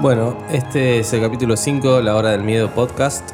Bueno, 0.00 0.34
este 0.50 1.00
es 1.00 1.12
el 1.12 1.20
capítulo 1.20 1.58
5, 1.58 2.00
La 2.00 2.16
Hora 2.16 2.30
del 2.30 2.42
Miedo 2.42 2.70
podcast, 2.74 3.32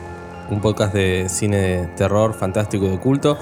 un 0.51 0.61
podcast 0.61 0.93
de 0.93 1.29
cine 1.29 1.57
de 1.59 1.87
terror, 1.87 2.35
fantástico 2.35 2.87
y 2.87 2.89
de 2.89 2.99
culto. 2.99 3.39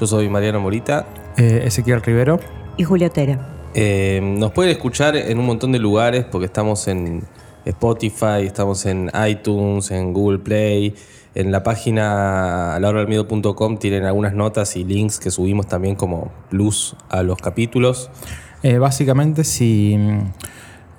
Yo 0.00 0.08
soy 0.08 0.28
Mariano 0.28 0.58
Morita. 0.58 1.06
Eh, 1.36 1.62
Ezequiel 1.66 2.02
Rivero. 2.02 2.40
Y 2.76 2.82
Julia 2.82 3.10
Tera. 3.10 3.38
Eh, 3.74 4.18
nos 4.20 4.50
pueden 4.50 4.72
escuchar 4.72 5.14
en 5.14 5.38
un 5.38 5.46
montón 5.46 5.70
de 5.70 5.78
lugares 5.78 6.24
porque 6.24 6.46
estamos 6.46 6.88
en 6.88 7.22
Spotify, 7.64 8.42
estamos 8.42 8.86
en 8.86 9.08
iTunes, 9.24 9.92
en 9.92 10.12
Google 10.12 10.40
Play. 10.40 10.96
En 11.36 11.52
la 11.52 11.62
página 11.62 12.76
lahoralmiedo.com 12.80 13.78
tienen 13.78 14.02
algunas 14.02 14.34
notas 14.34 14.74
y 14.74 14.82
links 14.82 15.20
que 15.20 15.30
subimos 15.30 15.68
también 15.68 15.94
como 15.94 16.32
plus 16.50 16.96
a 17.08 17.22
los 17.22 17.38
capítulos. 17.38 18.10
Eh, 18.64 18.78
básicamente, 18.78 19.44
si, 19.44 19.96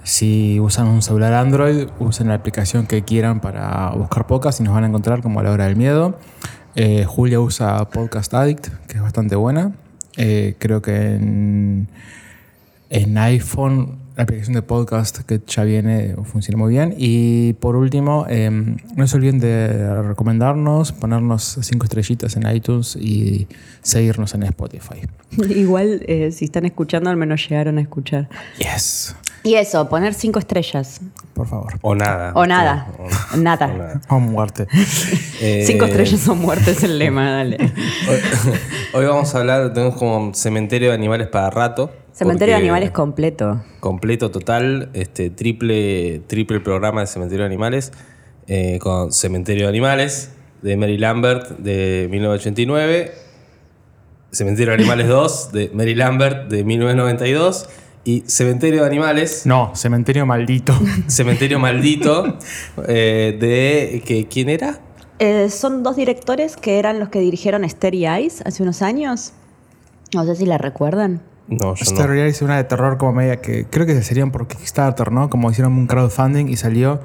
si 0.05 0.59
usan 0.59 0.87
un 0.87 1.01
celular 1.01 1.33
Android, 1.33 1.87
usen 1.97 2.27
la 2.27 2.35
aplicación 2.35 2.85
que 2.85 3.01
quieran 3.01 3.41
para 3.41 3.89
buscar 3.89 4.27
podcast 4.27 4.59
y 4.59 4.63
nos 4.63 4.75
van 4.75 4.83
a 4.83 4.87
encontrar 4.87 5.23
como 5.23 5.39
a 5.39 5.43
la 5.43 5.51
hora 5.51 5.65
del 5.65 5.75
miedo. 5.75 6.19
Eh, 6.75 7.05
Julia 7.05 7.39
usa 7.39 7.89
Podcast 7.89 8.31
Addict, 8.35 8.67
que 8.87 8.97
es 8.97 9.01
bastante 9.01 9.35
buena. 9.35 9.73
Eh, 10.15 10.55
creo 10.59 10.83
que 10.83 11.15
en, 11.15 11.87
en 12.91 13.17
iPhone 13.17 13.97
la 14.15 14.23
aplicación 14.23 14.53
de 14.53 14.61
podcast 14.61 15.19
que 15.19 15.41
ya 15.45 15.63
viene 15.63 16.15
funciona 16.23 16.57
muy 16.57 16.71
bien. 16.71 16.93
Y 16.97 17.53
por 17.53 17.75
último, 17.75 18.25
eh, 18.29 18.49
no 18.95 19.07
se 19.07 19.17
olviden 19.17 19.39
de 19.39 20.03
recomendarnos, 20.03 20.91
ponernos 20.91 21.57
cinco 21.61 21.85
estrellitas 21.85 22.37
en 22.37 22.47
iTunes 22.55 22.95
y 22.95 23.47
seguirnos 23.81 24.33
en 24.35 24.43
Spotify. 24.43 25.01
Igual, 25.49 26.03
eh, 26.07 26.31
si 26.31 26.45
están 26.45 26.65
escuchando, 26.65 27.09
al 27.09 27.17
menos 27.17 27.47
llegaron 27.49 27.77
a 27.77 27.81
escuchar. 27.81 28.29
Yes. 28.57 29.15
Y 29.45 29.55
eso, 29.55 29.87
poner 29.87 30.13
cinco 30.15 30.39
estrellas. 30.39 30.99
Por 31.33 31.47
favor. 31.47 31.73
O 31.81 31.93
nada. 31.95 32.31
O 32.35 32.45
nada. 32.47 32.87
O- 32.97 33.37
Nada. 33.37 33.67
o 33.67 33.77
nada. 33.77 34.01
O 34.09 34.19
muerte. 34.19 34.67
Eh, 35.39 35.63
Cinco 35.67 35.85
estrellas 35.85 36.19
son 36.19 36.39
muertes 36.39 36.83
el 36.83 36.97
lema, 36.97 37.29
dale. 37.31 37.57
Hoy, 38.09 38.17
hoy 38.93 39.05
vamos 39.05 39.35
a 39.35 39.39
hablar, 39.39 39.71
tenemos 39.73 39.95
como 39.97 40.33
cementerio 40.33 40.89
de 40.89 40.95
animales 40.95 41.27
para 41.27 41.49
rato. 41.51 41.91
Cementerio 42.11 42.55
de 42.55 42.61
animales 42.61 42.91
completo. 42.91 43.61
completo, 43.81 44.31
total, 44.31 44.89
este 44.93 45.29
triple, 45.29 46.19
triple 46.27 46.59
programa 46.61 47.01
de 47.01 47.07
Cementerio 47.07 47.43
de 47.43 47.47
Animales, 47.47 47.91
eh, 48.47 48.79
con 48.79 49.11
Cementerio 49.11 49.65
de 49.65 49.69
Animales, 49.69 50.31
de 50.61 50.77
Mary 50.77 50.97
Lambert, 50.97 51.49
de 51.59 52.07
1989, 52.09 53.11
Cementerio 54.31 54.71
de 54.71 54.75
Animales 54.81 55.07
2, 55.09 55.51
de 55.51 55.71
Mary 55.73 55.93
Lambert, 55.93 56.49
de 56.49 56.63
1992, 56.63 57.67
y 58.05 58.23
Cementerio 58.27 58.81
de 58.81 58.87
Animales, 58.87 59.45
No, 59.45 59.71
cementerio 59.75 60.25
maldito. 60.25 60.73
Cementerio 61.07 61.59
Maldito, 61.59 62.37
eh, 62.87 63.35
de... 63.39 64.01
Que, 64.05 64.27
¿Quién 64.27 64.49
era? 64.49 64.79
Eh, 65.17 65.49
son 65.49 65.81
dos 65.81 65.95
directores 65.95 66.55
que 66.55 66.77
eran 66.77 66.99
los 66.99 67.09
que 67.09 67.19
dirigieron 67.19 67.67
Starry 67.67 68.05
Eyes 68.05 68.41
hace 68.45 68.61
unos 68.61 68.81
años. 68.81 69.33
No 70.13 70.23
sé 70.25 70.35
si 70.35 70.45
la 70.45 70.57
recuerdan. 70.59 71.21
No, 71.47 71.75
yo 71.75 71.83
Esta 71.83 72.01
no. 72.01 72.07
realidad 72.07 72.27
es 72.27 72.41
una 72.41 72.57
de 72.57 72.63
terror 72.63 72.97
como 72.97 73.13
media 73.13 73.37
que 73.37 73.65
creo 73.65 73.85
que 73.85 74.01
serían 74.01 74.31
por 74.31 74.47
Kickstarter, 74.47 75.11
¿no? 75.11 75.29
Como 75.29 75.51
hicieron 75.51 75.73
un 75.73 75.85
crowdfunding 75.85 76.47
y 76.47 76.55
salió 76.57 76.99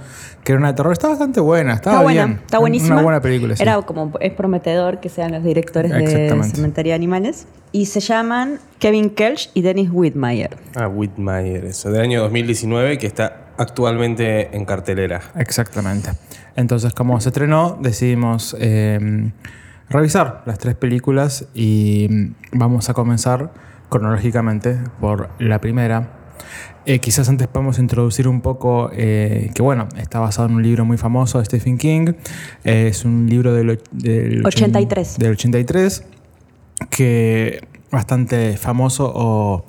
que 0.45 0.53
era 0.53 0.59
una 0.59 0.69
de 0.69 0.75
terror. 0.75 0.93
Está 0.93 1.09
bastante 1.09 1.41
buena, 1.41 1.75
estaba 1.75 1.97
Está 1.97 2.03
buena, 2.05 2.25
bien. 2.27 2.39
está 2.43 2.59
buenísima. 2.59 2.95
Una 2.95 3.03
buena 3.03 3.21
película, 3.21 3.55
sí. 3.55 3.63
Era 3.63 3.83
como, 3.83 4.13
es 4.19 4.33
prometedor 4.33 5.01
que 5.01 5.11
sean 5.11 5.33
los 5.33 5.45
directores 5.45 5.93
de. 5.93 6.43
Cementerio 6.55 6.93
de 6.93 6.95
Animales. 6.95 7.47
Y 7.73 7.87
se 7.87 8.01
llaman 8.01 8.59
Kevin 8.79 9.11
Kelch 9.11 9.51
y 9.55 9.61
Dennis 9.63 9.91
Whitmire. 9.93 10.51
Ah, 10.75 10.89
Whitmire, 10.89 11.69
eso, 11.69 11.91
del 11.91 12.01
año 12.01 12.21
2019, 12.23 12.99
que 12.99 13.07
está 13.07 13.49
actualmente 13.59 14.57
en 14.57 14.65
cartelera. 14.65 15.21
Exactamente. 15.37 16.11
Entonces, 16.57 16.95
como 16.95 17.21
se 17.21 17.29
estrenó, 17.29 17.79
decidimos 17.81 18.57
eh, 18.59 19.31
revisar 19.91 20.43
las 20.47 20.59
tres 20.59 20.75
películas 20.77 21.47
y 21.55 22.09
mm, 22.11 22.59
vamos 22.59 22.89
a 22.89 22.95
comenzar 22.95 23.51
cronológicamente 23.91 24.79
por 25.01 25.29
la 25.39 25.61
primera. 25.61 26.17
Eh, 26.87 26.99
quizás 26.99 27.29
antes 27.29 27.47
podemos 27.47 27.79
introducir 27.79 28.27
un 28.27 28.41
poco 28.41 28.91
que, 28.91 29.53
bueno, 29.61 29.87
está 29.99 30.19
basado 30.21 30.49
en 30.49 30.55
un 30.55 30.63
libro 30.63 30.87
muy 30.87 30.97
famoso 30.97 31.39
de 31.39 31.45
Stephen 31.45 31.77
King. 31.77 32.15
Eh, 32.65 32.89
es 32.89 33.05
un 33.05 33.27
libro 33.29 33.53
del, 33.53 33.81
del, 33.93 34.47
83. 34.47 35.19
del 35.19 35.33
83 35.33 36.05
que 36.89 37.61
bastante 37.91 38.57
famoso 38.57 39.13
o 39.15 39.67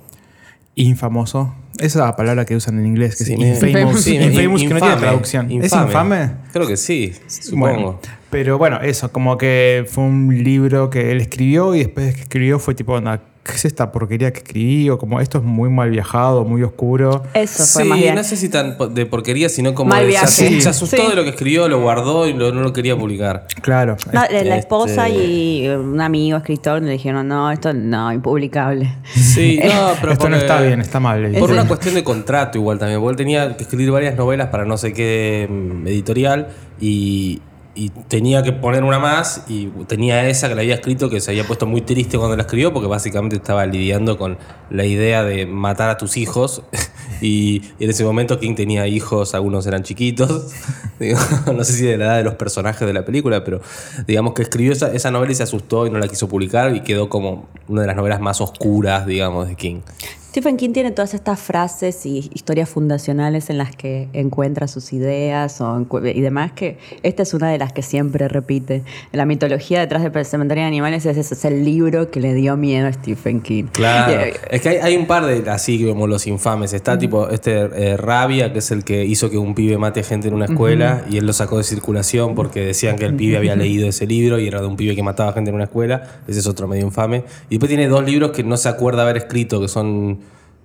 infamoso. 0.75 1.55
Esa 1.77 1.85
es 1.85 2.05
la 2.05 2.15
palabra 2.15 2.45
que 2.45 2.55
usan 2.55 2.79
en 2.79 2.85
inglés, 2.85 3.15
que 3.15 3.25
Sí, 3.25 3.33
es 3.33 3.63
infamous, 3.63 4.01
sí, 4.01 4.15
infamous, 4.15 4.61
que 4.61 4.69
no 4.69 4.75
tiene 4.75 4.85
infame, 4.93 5.01
traducción. 5.01 5.51
¿Es 5.51 5.73
infame? 5.73 6.31
Creo 6.53 6.67
que 6.67 6.77
sí, 6.77 7.13
supongo. 7.27 7.65
Bueno, 7.65 7.99
pero 8.29 8.57
bueno, 8.57 8.79
eso, 8.81 9.11
como 9.11 9.37
que 9.37 9.85
fue 9.87 10.03
un 10.03 10.43
libro 10.43 10.89
que 10.89 11.11
él 11.11 11.21
escribió 11.21 11.73
y 11.75 11.79
después 11.79 12.07
de 12.07 12.13
que 12.13 12.21
escribió 12.21 12.59
fue 12.59 12.75
tipo, 12.75 12.93
"Onda, 12.93 13.21
¿qué 13.43 13.53
es 13.53 13.65
esta 13.65 13.91
porquería 13.91 14.31
que 14.31 14.39
escribí? 14.39 14.89
O 14.89 14.97
como 14.97 15.19
esto 15.19 15.39
es 15.39 15.43
muy 15.43 15.69
mal 15.69 15.89
viajado, 15.89 16.45
muy 16.45 16.61
oscuro. 16.63 17.23
Eso 17.33 17.63
fue 17.65 17.83
sí, 17.83 17.89
más 17.89 17.97
bien. 17.99 18.15
no 18.15 18.23
sé 18.23 18.37
si 18.37 18.49
tan 18.49 18.77
de 18.93 19.05
porquería, 19.05 19.49
sino 19.49 19.73
como 19.73 19.89
Mal 19.89 20.05
de- 20.05 20.05
se, 20.05 20.09
viaje. 20.11 20.25
asustó, 20.25 20.47
Sí. 20.55 20.61
se 20.61 20.69
asustó 20.69 20.97
Sí. 20.97 21.09
de 21.09 21.15
lo 21.15 21.23
que 21.23 21.29
escribió, 21.31 21.67
lo 21.67 21.81
guardó 21.81 22.27
y 22.27 22.33
lo- 22.33 22.51
no 22.51 22.61
lo 22.61 22.71
quería 22.73 22.95
publicar. 22.97 23.47
Claro. 23.61 23.97
No, 24.13 24.21
la 24.29 24.57
esposa 24.57 25.07
este- 25.07 25.23
y 25.25 25.67
un 25.69 25.99
amigo 26.01 26.37
escritor 26.37 26.81
le 26.81 26.91
dijeron, 26.91 27.27
no, 27.27 27.51
esto 27.51 27.73
no, 27.73 28.11
impublicable. 28.13 28.95
Sí, 29.13 29.59
no, 29.63 29.91
pero 30.01 30.13
esto 30.13 30.29
no 30.29 30.35
está 30.37 30.61
bien, 30.61 30.79
está 30.81 30.99
mal. 30.99 31.31
Por 31.39 31.51
una 31.51 31.67
cuestión 31.67 31.95
de 31.95 32.03
contrato 32.03 32.57
igual 32.57 32.77
también, 32.77 32.99
porque 32.99 33.11
él 33.11 33.17
tenía 33.17 33.57
que 33.57 33.63
escribir 33.63 33.91
varias 33.91 34.15
novelas 34.15 34.49
para 34.49 34.65
no 34.65 34.77
sé 34.77 34.93
qué 34.93 35.47
mm, 35.49 35.87
editorial 35.87 36.47
y, 36.79 37.41
y 37.73 37.89
tenía 37.89 38.43
que 38.43 38.51
poner 38.51 38.83
una 38.83 38.99
más 38.99 39.45
y 39.47 39.67
tenía 39.87 40.27
esa 40.27 40.49
que 40.49 40.55
le 40.55 40.61
había 40.61 40.75
escrito 40.75 41.09
que 41.09 41.21
se 41.21 41.31
había 41.31 41.45
puesto 41.45 41.65
muy 41.65 41.81
triste 41.81 42.17
cuando 42.17 42.35
la 42.35 42.43
escribió 42.43 42.73
porque 42.73 42.87
básicamente 42.87 43.37
estaba 43.37 43.65
lidiando 43.65 44.17
con 44.17 44.37
la 44.69 44.85
idea 44.85 45.23
de 45.23 45.45
matar 45.45 45.89
a 45.89 45.97
tus 45.97 46.17
hijos 46.17 46.63
y, 47.21 47.61
en 47.79 47.89
ese 47.89 48.03
momento 48.03 48.39
King 48.39 48.55
tenía 48.55 48.87
hijos, 48.87 49.33
algunos 49.35 49.65
eran 49.67 49.83
chiquitos, 49.83 50.51
no 51.53 51.63
sé 51.63 51.73
si 51.73 51.85
de 51.85 51.97
la 51.97 52.05
edad 52.05 52.17
de 52.17 52.23
los 52.23 52.35
personajes 52.35 52.85
de 52.85 52.93
la 52.93 53.05
película, 53.05 53.43
pero 53.43 53.61
digamos 54.05 54.33
que 54.33 54.41
escribió 54.41 54.73
esa, 54.73 54.91
esa 54.93 55.09
novela 55.09 55.31
y 55.31 55.35
se 55.35 55.43
asustó 55.43 55.87
y 55.87 55.89
no 55.89 55.97
la 55.97 56.07
quiso 56.07 56.27
publicar 56.27 56.75
y 56.75 56.81
quedó 56.81 57.09
como 57.09 57.47
una 57.67 57.81
de 57.81 57.87
las 57.87 57.95
novelas 57.95 58.19
más 58.19 58.41
oscuras, 58.41 59.05
digamos, 59.05 59.47
de 59.47 59.55
King. 59.55 59.81
Stephen 60.31 60.55
King 60.55 60.71
tiene 60.71 60.91
todas 60.91 61.13
estas 61.13 61.41
frases 61.41 62.05
y 62.05 62.31
historias 62.33 62.69
fundacionales 62.69 63.49
en 63.49 63.57
las 63.57 63.75
que 63.75 64.07
encuentra 64.13 64.69
sus 64.69 64.93
ideas 64.93 65.59
o 65.59 65.85
y 66.05 66.21
demás, 66.21 66.53
que 66.53 66.77
esta 67.03 67.23
es 67.23 67.33
una 67.33 67.49
de 67.49 67.57
las 67.57 67.73
que 67.73 67.81
siempre 67.81 68.29
repite. 68.29 68.83
La 69.11 69.25
mitología 69.25 69.81
detrás 69.81 70.03
del 70.03 70.25
Cementerio 70.25 70.63
de 70.63 70.69
Animales 70.69 71.05
es, 71.05 71.17
ese 71.17 71.33
es 71.33 71.43
el 71.43 71.65
libro 71.65 72.11
que 72.11 72.21
le 72.21 72.33
dio 72.33 72.55
miedo 72.55 72.87
a 72.87 72.93
Stephen 72.93 73.41
King. 73.41 73.65
Claro. 73.73 74.21
Eh, 74.21 74.33
Es 74.49 74.61
que 74.61 74.69
hay, 74.69 74.77
hay 74.77 74.95
un 74.95 75.05
par 75.05 75.25
de 75.25 75.49
así 75.49 75.85
como 75.85 76.07
los 76.07 76.25
infames. 76.27 76.71
Está 76.71 76.97
tipo 76.97 77.27
este 77.27 77.51
eh, 77.91 77.97
Rabia, 77.97 78.53
que 78.53 78.59
es 78.59 78.71
el 78.71 78.85
que 78.85 79.03
hizo 79.03 79.29
que 79.29 79.37
un 79.37 79.53
pibe 79.53 79.77
mate 79.77 80.01
gente 80.01 80.29
en 80.29 80.33
una 80.33 80.45
escuela 80.45 81.03
y 81.09 81.17
él 81.17 81.25
lo 81.25 81.33
sacó 81.33 81.57
de 81.57 81.65
circulación 81.65 82.35
porque 82.35 82.61
decían 82.61 82.95
que 82.95 83.03
el 83.03 83.17
pibe 83.17 83.35
había 83.35 83.57
leído 83.57 83.89
ese 83.89 84.07
libro 84.07 84.39
y 84.39 84.47
era 84.47 84.61
de 84.61 84.67
un 84.67 84.77
pibe 84.77 84.95
que 84.95 85.03
mataba 85.03 85.33
gente 85.33 85.49
en 85.49 85.55
una 85.55 85.65
escuela. 85.65 86.21
Ese 86.25 86.39
es 86.39 86.47
otro 86.47 86.69
medio 86.69 86.85
infame. 86.85 87.25
Y 87.49 87.55
después 87.55 87.67
tiene 87.67 87.89
dos 87.89 88.05
libros 88.05 88.31
que 88.31 88.45
no 88.45 88.55
se 88.55 88.69
acuerda 88.69 89.01
haber 89.01 89.17
escrito, 89.17 89.59
que 89.59 89.67
son 89.67 90.20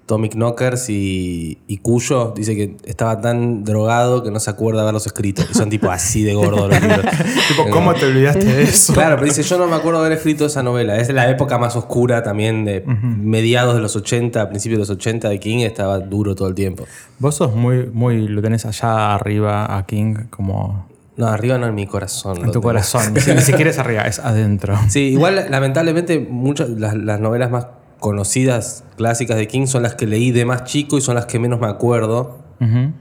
Tommy 0.06 0.28
Knockers 0.28 0.88
y, 0.88 1.58
y 1.66 1.78
Cuyo. 1.78 2.32
Dice 2.34 2.54
que 2.54 2.76
estaba 2.84 3.20
tan 3.20 3.64
drogado 3.64 4.22
que 4.22 4.30
no 4.30 4.38
se 4.40 4.48
acuerda 4.50 4.82
haberlos 4.82 5.06
escrito. 5.06 5.42
Y 5.50 5.54
son 5.54 5.68
tipo 5.68 5.90
así 5.90 6.22
de 6.22 6.34
gordos 6.34 6.68
los 6.68 6.80
libros. 6.80 7.00
Tipo, 7.48 7.70
¿cómo 7.70 7.92
te 7.94 8.06
olvidaste 8.06 8.44
de 8.44 8.62
eso? 8.62 8.92
Claro, 8.92 9.16
pero 9.16 9.26
dice, 9.26 9.42
yo 9.42 9.58
no 9.58 9.66
me 9.66 9.76
acuerdo 9.76 10.00
de 10.00 10.06
haber 10.06 10.18
escrito 10.18 10.46
esa 10.46 10.62
novela. 10.62 10.96
Es 10.96 11.12
la 11.12 11.28
época 11.30 11.58
más 11.58 11.76
oscura 11.76 12.22
también 12.22 12.64
de 12.64 12.84
mediados 12.86 13.74
de 13.74 13.80
los 13.80 13.96
80, 13.96 14.48
principios 14.48 14.78
de 14.78 14.80
los 14.82 14.90
80 14.90 15.28
de 15.28 15.40
King, 15.40 15.58
estaba 15.58 15.98
duro 15.98 16.34
todo 16.34 16.48
el 16.48 16.54
tiempo. 16.54 16.84
Vos 17.18 17.36
sos 17.36 17.54
muy, 17.54 17.86
muy, 17.92 18.28
lo 18.28 18.40
tenés 18.42 18.64
allá 18.66 19.14
arriba 19.14 19.76
a 19.76 19.86
King 19.86 20.14
como 20.30 20.86
No, 21.16 21.26
arriba 21.26 21.58
no 21.58 21.66
en 21.66 21.74
mi 21.74 21.86
corazón. 21.86 22.44
en 22.44 22.52
tu 22.52 22.60
corazón. 22.60 23.14
Ni 23.14 23.40
siquiera 23.40 23.70
es 23.70 23.78
arriba, 23.78 24.02
es 24.02 24.18
adentro. 24.18 24.78
Sí, 24.88 25.00
igual 25.00 25.46
lamentablemente 25.50 26.18
muchas 26.18 26.68
las, 26.70 26.94
las 26.94 27.20
novelas 27.20 27.50
más 27.50 27.66
conocidas, 28.00 28.84
clásicas 28.96 29.36
de 29.36 29.48
King, 29.48 29.66
son 29.66 29.82
las 29.82 29.94
que 29.94 30.06
leí 30.06 30.30
de 30.30 30.44
más 30.44 30.64
chico 30.64 30.98
y 30.98 31.00
son 31.00 31.14
las 31.14 31.26
que 31.26 31.38
menos 31.38 31.60
me 31.60 31.66
acuerdo. 31.66 32.38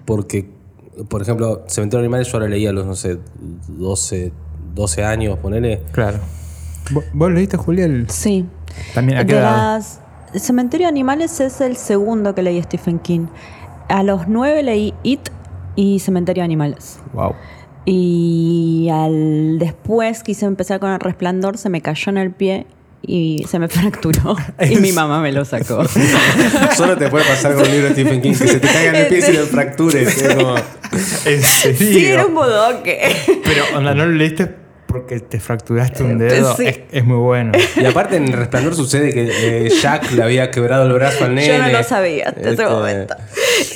Porque, 0.05 0.49
por 1.07 1.21
ejemplo, 1.21 1.63
Cementerio 1.67 2.01
de 2.01 2.07
Animales 2.07 2.27
yo 2.27 2.37
ahora 2.37 2.49
leía 2.49 2.71
a 2.71 2.73
los, 2.73 2.85
no 2.85 2.95
sé, 2.95 3.19
12, 3.69 4.33
12 4.73 5.03
años, 5.03 5.37
ponele. 5.39 5.81
Claro. 5.91 6.19
¿Vos, 7.13 7.31
leíste, 7.31 7.57
Julián? 7.57 8.05
sí. 8.09 8.45
También, 8.93 9.19
¿a 9.19 9.25
qué 9.25 9.33
edad? 9.37 9.77
las, 9.77 10.01
Cementerio 10.35 10.87
de 10.87 10.89
Animales 10.89 11.39
es 11.39 11.61
el 11.61 11.77
segundo 11.77 12.35
que 12.35 12.41
leí 12.43 12.61
Stephen 12.61 12.99
King. 12.99 13.27
A 13.87 14.03
los 14.03 14.27
nueve 14.27 14.63
leí 14.63 14.93
It 15.03 15.29
y 15.77 15.99
Cementerio 15.99 16.41
de 16.41 16.45
Animales. 16.45 16.99
Wow. 17.13 17.33
Y 17.85 18.89
al 18.91 19.59
después 19.59 20.23
quise 20.23 20.45
empezar 20.45 20.79
con 20.79 20.91
el 20.91 20.99
resplandor, 20.99 21.57
se 21.57 21.69
me 21.69 21.81
cayó 21.81 22.09
en 22.09 22.17
el 22.17 22.31
pie 22.31 22.67
y 23.07 23.45
se 23.49 23.59
me 23.59 23.67
fracturó 23.69 24.35
y 24.61 24.75
mi 24.77 24.91
mamá 24.91 25.21
me 25.21 25.31
lo 25.31 25.45
sacó. 25.45 25.83
Solo 26.75 26.97
te 26.97 27.09
puede 27.09 27.25
pasar 27.25 27.53
con 27.55 27.63
un 27.63 27.71
libro 27.71 27.87
de 27.87 27.93
Stephen 27.93 28.21
King 28.21 28.33
que 28.33 28.47
se 28.47 28.59
te 28.59 28.67
caigan 28.67 28.95
el 28.95 29.07
pie 29.07 29.17
y 29.19 29.21
se 29.21 29.33
lo 29.33 29.45
fractures. 29.45 30.21
es 30.21 30.33
como- 30.35 30.55
¿En 31.25 31.41
serio? 31.41 31.77
sí, 31.77 32.05
era 32.05 32.25
un 32.25 32.35
bodoque. 32.35 32.99
Pero, 33.43 33.63
onda, 33.75 33.93
¿no 33.93 34.05
lo 34.05 34.11
leíste 34.13 34.49
porque 34.87 35.19
te 35.19 35.39
fracturaste 35.41 36.03
un 36.03 36.17
dedo? 36.17 36.55
Sí. 36.55 36.65
Es, 36.67 36.79
es 36.91 37.03
muy 37.03 37.17
bueno. 37.17 37.51
Y 37.75 37.85
aparte 37.85 38.15
en 38.15 38.31
resplandor 38.31 38.75
sucede 38.75 39.11
que 39.13 39.65
eh, 39.65 39.69
Jack 39.81 40.11
le 40.13 40.23
había 40.23 40.51
quebrado 40.51 40.85
el 40.87 40.93
brazo 40.93 41.25
al 41.25 41.35
nene. 41.35 41.47
Yo 41.47 41.57
no 41.61 41.67
lo 41.69 41.83
sabía 41.83 42.29
hasta 42.29 42.39
ese 42.41 42.49
Este, 42.51 42.65
momento. 42.67 43.15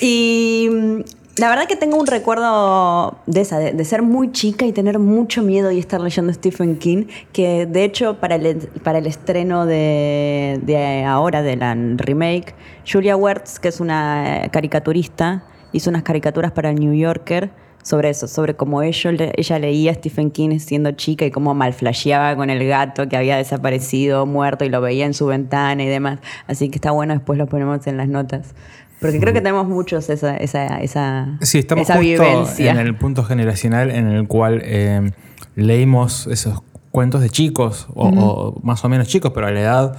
Y 0.02 0.70
mm, 0.72 1.00
la 1.40 1.50
verdad 1.50 1.68
que 1.68 1.76
tengo 1.76 1.98
un 1.98 2.06
recuerdo 2.08 3.18
de 3.26 3.42
esa, 3.42 3.60
de, 3.60 3.86
ser 3.86 4.02
muy 4.02 4.32
chica 4.32 4.66
y 4.66 4.72
tener 4.74 5.00
mucho 5.00 5.42
miedo 5.42 5.72
y 5.72 5.80
estar 5.80 6.02
leyendo 6.02 6.34
Stephen 6.34 6.78
King, 6.78 7.06
que 7.32 7.66
de 7.66 7.84
hecho 7.84 8.20
para 8.20 8.36
el, 8.36 8.58
para 8.84 9.00
el 9.00 9.06
estreno 9.08 9.66
de, 9.66 10.60
de 10.64 11.04
ahora, 11.06 11.42
de 11.42 11.56
la 11.56 11.74
remake, 11.76 12.54
Julia 12.90 13.16
Wertz, 13.16 13.60
que 13.60 13.70
es 13.70 13.80
una 13.80 14.50
caricaturista, 14.52 15.44
hizo 15.72 15.90
unas 15.90 16.04
caricaturas 16.04 16.52
para 16.52 16.70
el 16.72 16.76
New 16.80 16.94
Yorker 16.94 17.52
sobre 17.84 18.10
eso, 18.10 18.28
sobre 18.28 18.56
cómo 18.56 18.82
ello, 18.82 19.12
le- 19.12 19.32
ella 19.38 19.58
leía 19.58 19.94
Stephen 19.94 20.32
King 20.32 20.60
siendo 20.60 20.92
chica 20.92 21.26
y 21.26 21.32
cómo 21.32 21.54
malflasheaba 21.54 22.36
con 22.36 22.50
el 22.50 22.68
gato 22.68 23.08
que 23.08 23.16
había 23.16 23.38
desaparecido, 23.38 24.26
muerto 24.26 24.66
y 24.66 24.70
lo 24.70 24.82
veía 24.82 25.06
en 25.06 25.14
su 25.14 25.26
ventana 25.28 25.82
y 25.84 25.88
demás. 25.88 26.20
Así 26.48 26.70
que 26.70 26.76
está 26.76 26.92
bueno, 26.92 27.14
después 27.14 27.40
lo 27.40 27.48
ponemos 27.48 27.88
en 27.88 27.98
las 27.98 28.10
notas. 28.10 28.54
Porque 29.00 29.20
creo 29.20 29.34
que 29.34 29.42
tenemos 29.42 29.68
muchos 29.68 30.10
esa, 30.10 30.36
esa, 30.38 30.80
esa, 30.82 31.38
Sí, 31.42 31.60
estamos 31.60 31.84
esa 31.84 31.96
justo 31.96 32.10
vivencia. 32.10 32.72
en 32.72 32.78
el 32.78 32.96
punto 32.96 33.24
generacional 33.24 33.92
en 33.92 34.08
el 34.08 34.28
cual 34.28 34.62
eh, 34.64 35.12
leímos 35.56 36.28
esos 36.28 36.62
cuentos 36.92 37.22
de 37.22 37.30
chicos, 37.30 37.88
o, 37.94 38.10
o 38.10 38.60
más 38.62 38.84
o 38.84 38.90
menos 38.90 39.08
chicos, 39.08 39.32
pero 39.34 39.48
a 39.48 39.52
la 39.52 39.62
edad. 39.62 39.98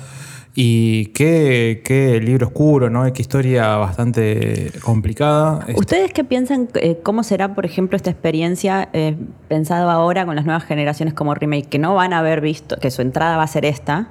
Y 0.55 1.06
qué, 1.06 1.81
qué 1.85 2.20
libro 2.20 2.49
oscuro, 2.49 2.91
¿no? 2.91 3.11
Qué 3.12 3.23
historia 3.23 3.76
bastante 3.76 4.73
complicada. 4.82 5.61
Este, 5.69 5.79
¿Ustedes 5.81 6.12
qué 6.12 6.25
piensan, 6.25 6.69
eh, 6.75 6.99
cómo 7.02 7.23
será, 7.23 7.55
por 7.55 7.64
ejemplo, 7.64 7.97
esta 7.97 8.11
experiencia 8.11 8.88
eh, 8.93 9.17
pensado 9.49 9.88
ahora 9.91 10.26
con 10.26 10.35
las 10.35 10.44
nuevas 10.44 10.64
generaciones 10.64 11.14
como 11.14 11.35
remake, 11.35 11.69
que 11.69 11.79
no 11.79 11.94
van 11.94 12.12
a 12.12 12.19
haber 12.19 12.41
visto, 12.41 12.76
que 12.79 12.91
su 12.91 13.00
entrada 13.00 13.37
va 13.37 13.44
a 13.44 13.47
ser 13.47 13.64
esta, 13.64 14.08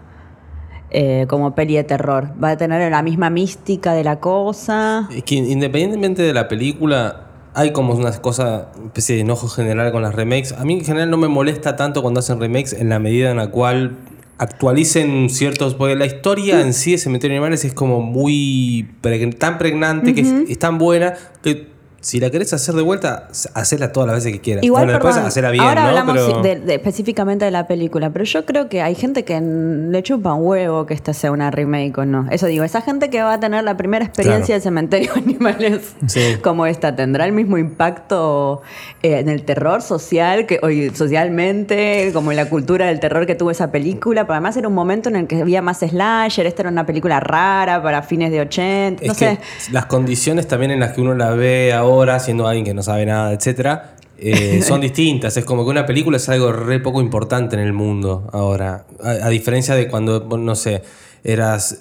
eh, 0.92 1.26
como 1.28 1.54
peli 1.56 1.76
de 1.76 1.84
terror? 1.84 2.30
¿Va 2.44 2.52
a 2.52 2.58
tener 2.58 2.92
la 2.92 3.02
misma 3.04 3.30
mística 3.30 3.94
de 3.94 4.04
la 4.04 4.20
cosa? 4.20 5.08
Es 5.16 5.24
que 5.24 5.36
independientemente 5.36 6.22
de 6.24 6.34
la 6.34 6.48
película, 6.48 7.26
hay 7.54 7.72
como 7.72 7.94
una 7.94 8.12
cosa, 8.22 8.70
especie 8.86 9.16
de 9.16 9.22
enojo 9.22 9.48
general 9.48 9.92
con 9.92 10.02
las 10.02 10.16
remakes. 10.16 10.54
A 10.54 10.64
mí 10.66 10.74
en 10.74 10.86
general 10.86 11.10
no 11.10 11.18
me 11.18 11.28
molesta 11.28 11.76
tanto 11.76 12.02
cuando 12.02 12.20
hacen 12.20 12.40
remakes 12.40 12.74
en 12.74 12.90
la 12.90 13.00
medida 13.00 13.32
en 13.32 13.38
la 13.38 13.48
cual 13.48 13.98
actualicen 14.38 15.30
ciertos. 15.30 15.76
Porque 15.76 15.96
la 15.96 16.06
historia 16.06 16.62
en 16.62 16.74
sí 16.74 16.92
de 16.94 16.98
Cementerio 16.98 17.34
de 17.34 17.38
Animales 17.38 17.66
es 17.66 17.74
como 17.74 18.02
muy. 18.02 18.90
preg- 19.02 19.38
tan 19.38 19.58
pregnante, 19.58 20.14
que 20.16 20.22
es, 20.22 20.34
es 20.50 20.60
tan 20.60 20.78
buena, 20.78 21.14
que 21.44 21.68
si 22.02 22.20
la 22.20 22.30
querés 22.30 22.54
hacer 22.54 22.76
de 22.76 22.82
vuelta, 22.82 23.28
hacela 23.54 23.92
todas 23.92 24.08
las 24.08 24.16
veces 24.18 24.34
que 24.34 24.40
quieras. 24.42 24.64
Igual, 24.64 24.84
bueno, 24.86 24.94
después 24.94 25.16
perdón, 25.16 25.28
hacela 25.28 25.52
bien, 25.52 25.64
ahora 25.64 25.82
¿no? 25.84 25.88
hablamos 25.90 26.16
Pero- 26.18 26.42
de- 26.42 26.60
de- 26.60 26.76
específicamente 26.76 27.46
de 27.46 27.52
la 27.52 27.68
película, 27.68 28.10
pero 28.10 28.26
yo 28.26 28.46
creo 28.46 28.70
que 28.70 28.82
hay 28.82 28.96
gente 28.96 29.24
que 29.26 29.40
le 29.42 30.04
chupa 30.04 30.34
un 30.34 30.46
huevo 30.46 30.86
que 30.86 30.94
esta 30.94 31.14
sea 31.14 31.32
una 31.32 31.52
remake 31.52 31.98
o 31.98 32.06
no. 32.06 32.28
Eso 32.32 32.48
digo, 32.48 32.64
esa 32.64 32.82
gente 32.82 33.10
que 33.10 33.22
va 33.22 33.34
a 33.34 33.40
tener 33.40 33.64
la 33.64 33.78
primera 33.78 34.06
experiencia 34.06 34.46
Claro. 34.46 34.60
de 34.60 34.62
cementerio 34.64 35.14
de 35.16 35.20
animales 35.20 35.96
Sí. 36.08 36.38
como 36.42 36.66
esta, 36.66 36.96
¿tendrá 36.96 37.26
el 37.26 37.32
mismo 37.34 37.58
impacto 37.58 38.62
eh, 39.04 39.20
en 39.20 39.30
el 39.30 39.44
terror 39.44 39.82
social, 39.82 40.46
que 40.46 40.60
hoy 40.64 40.92
socialmente, 40.94 42.12
como 42.14 42.32
en 42.32 42.38
la 42.38 42.50
cultura 42.50 42.88
del 42.88 43.00
terror 43.00 43.26
que 43.26 43.36
tuvo 43.36 43.52
esa 43.52 43.72
película? 43.72 44.24
Pero 44.24 44.34
además 44.34 44.58
era 44.58 44.68
un 44.68 44.74
momento 44.74 45.10
en 45.10 45.16
el 45.16 45.28
que 45.28 45.42
había 45.42 45.62
más 45.62 45.80
slasher, 45.80 46.46
esta 46.46 46.62
era 46.64 46.70
una 46.70 46.86
película 46.86 47.20
rara 47.20 47.82
para 47.84 48.02
fines 48.04 48.32
de 48.32 48.42
80, 48.42 49.06
no 49.06 49.12
Es 49.12 49.18
sé. 49.18 49.38
que 49.66 49.72
las 49.72 49.86
condiciones 49.86 50.48
también 50.48 50.72
en 50.72 50.80
las 50.80 50.94
que 50.94 51.02
uno 51.02 51.14
la 51.16 51.32
ve 51.32 51.74
ahora, 51.74 51.89
siendo 52.20 52.48
alguien 52.48 52.66
que 52.66 52.74
no 52.74 52.84
sabe 52.84 53.06
nada, 53.06 53.34
etcétera, 53.34 53.96
eh, 54.18 54.62
son 54.68 54.82
distintas. 54.82 55.36
Es 55.38 55.46
como 55.46 55.64
que 55.64 55.72
una 55.72 55.86
película 55.86 56.18
es 56.18 56.30
algo 56.30 56.52
re 56.52 56.80
poco 56.80 57.02
importante 57.02 57.56
en 57.56 57.62
el 57.62 57.74
mundo 57.74 58.30
ahora. 58.32 58.86
A, 59.04 59.10
a 59.10 59.30
diferencia 59.30 59.76
de 59.76 59.88
cuando, 59.88 60.20
no 60.38 60.56
sé, 60.56 60.82
eras 61.24 61.80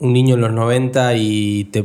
un 0.00 0.12
niño 0.12 0.34
en 0.36 0.40
los 0.40 0.52
90 0.52 1.14
y 1.16 1.64
te, 1.64 1.82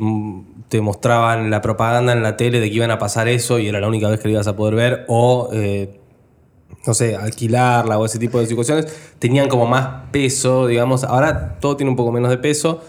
te 0.70 0.82
mostraban 0.82 1.50
la 1.50 1.62
propaganda 1.62 2.14
en 2.14 2.22
la 2.24 2.38
tele 2.38 2.60
de 2.60 2.70
que 2.70 2.76
iban 2.76 2.92
a 2.92 3.00
pasar 3.00 3.28
eso 3.28 3.60
y 3.60 3.68
era 3.68 3.80
la 3.80 3.88
única 3.88 4.10
vez 4.10 4.20
que 4.20 4.28
lo 4.28 4.34
ibas 4.34 4.48
a 4.48 4.56
poder 4.56 4.76
ver, 4.76 5.06
o. 5.08 5.50
eh, 5.54 6.00
no 6.86 6.94
sé, 6.94 7.16
alquilarla 7.16 7.98
o 7.98 8.06
ese 8.06 8.20
tipo 8.20 8.40
de 8.40 8.46
situaciones, 8.46 8.88
tenían 9.18 9.48
como 9.48 9.66
más 9.66 10.10
peso, 10.12 10.68
digamos. 10.68 11.06
Ahora 11.06 11.58
todo 11.62 11.78
tiene 11.78 11.90
un 11.90 11.96
poco 11.96 12.12
menos 12.12 12.30
de 12.30 12.38
peso. 12.38 12.82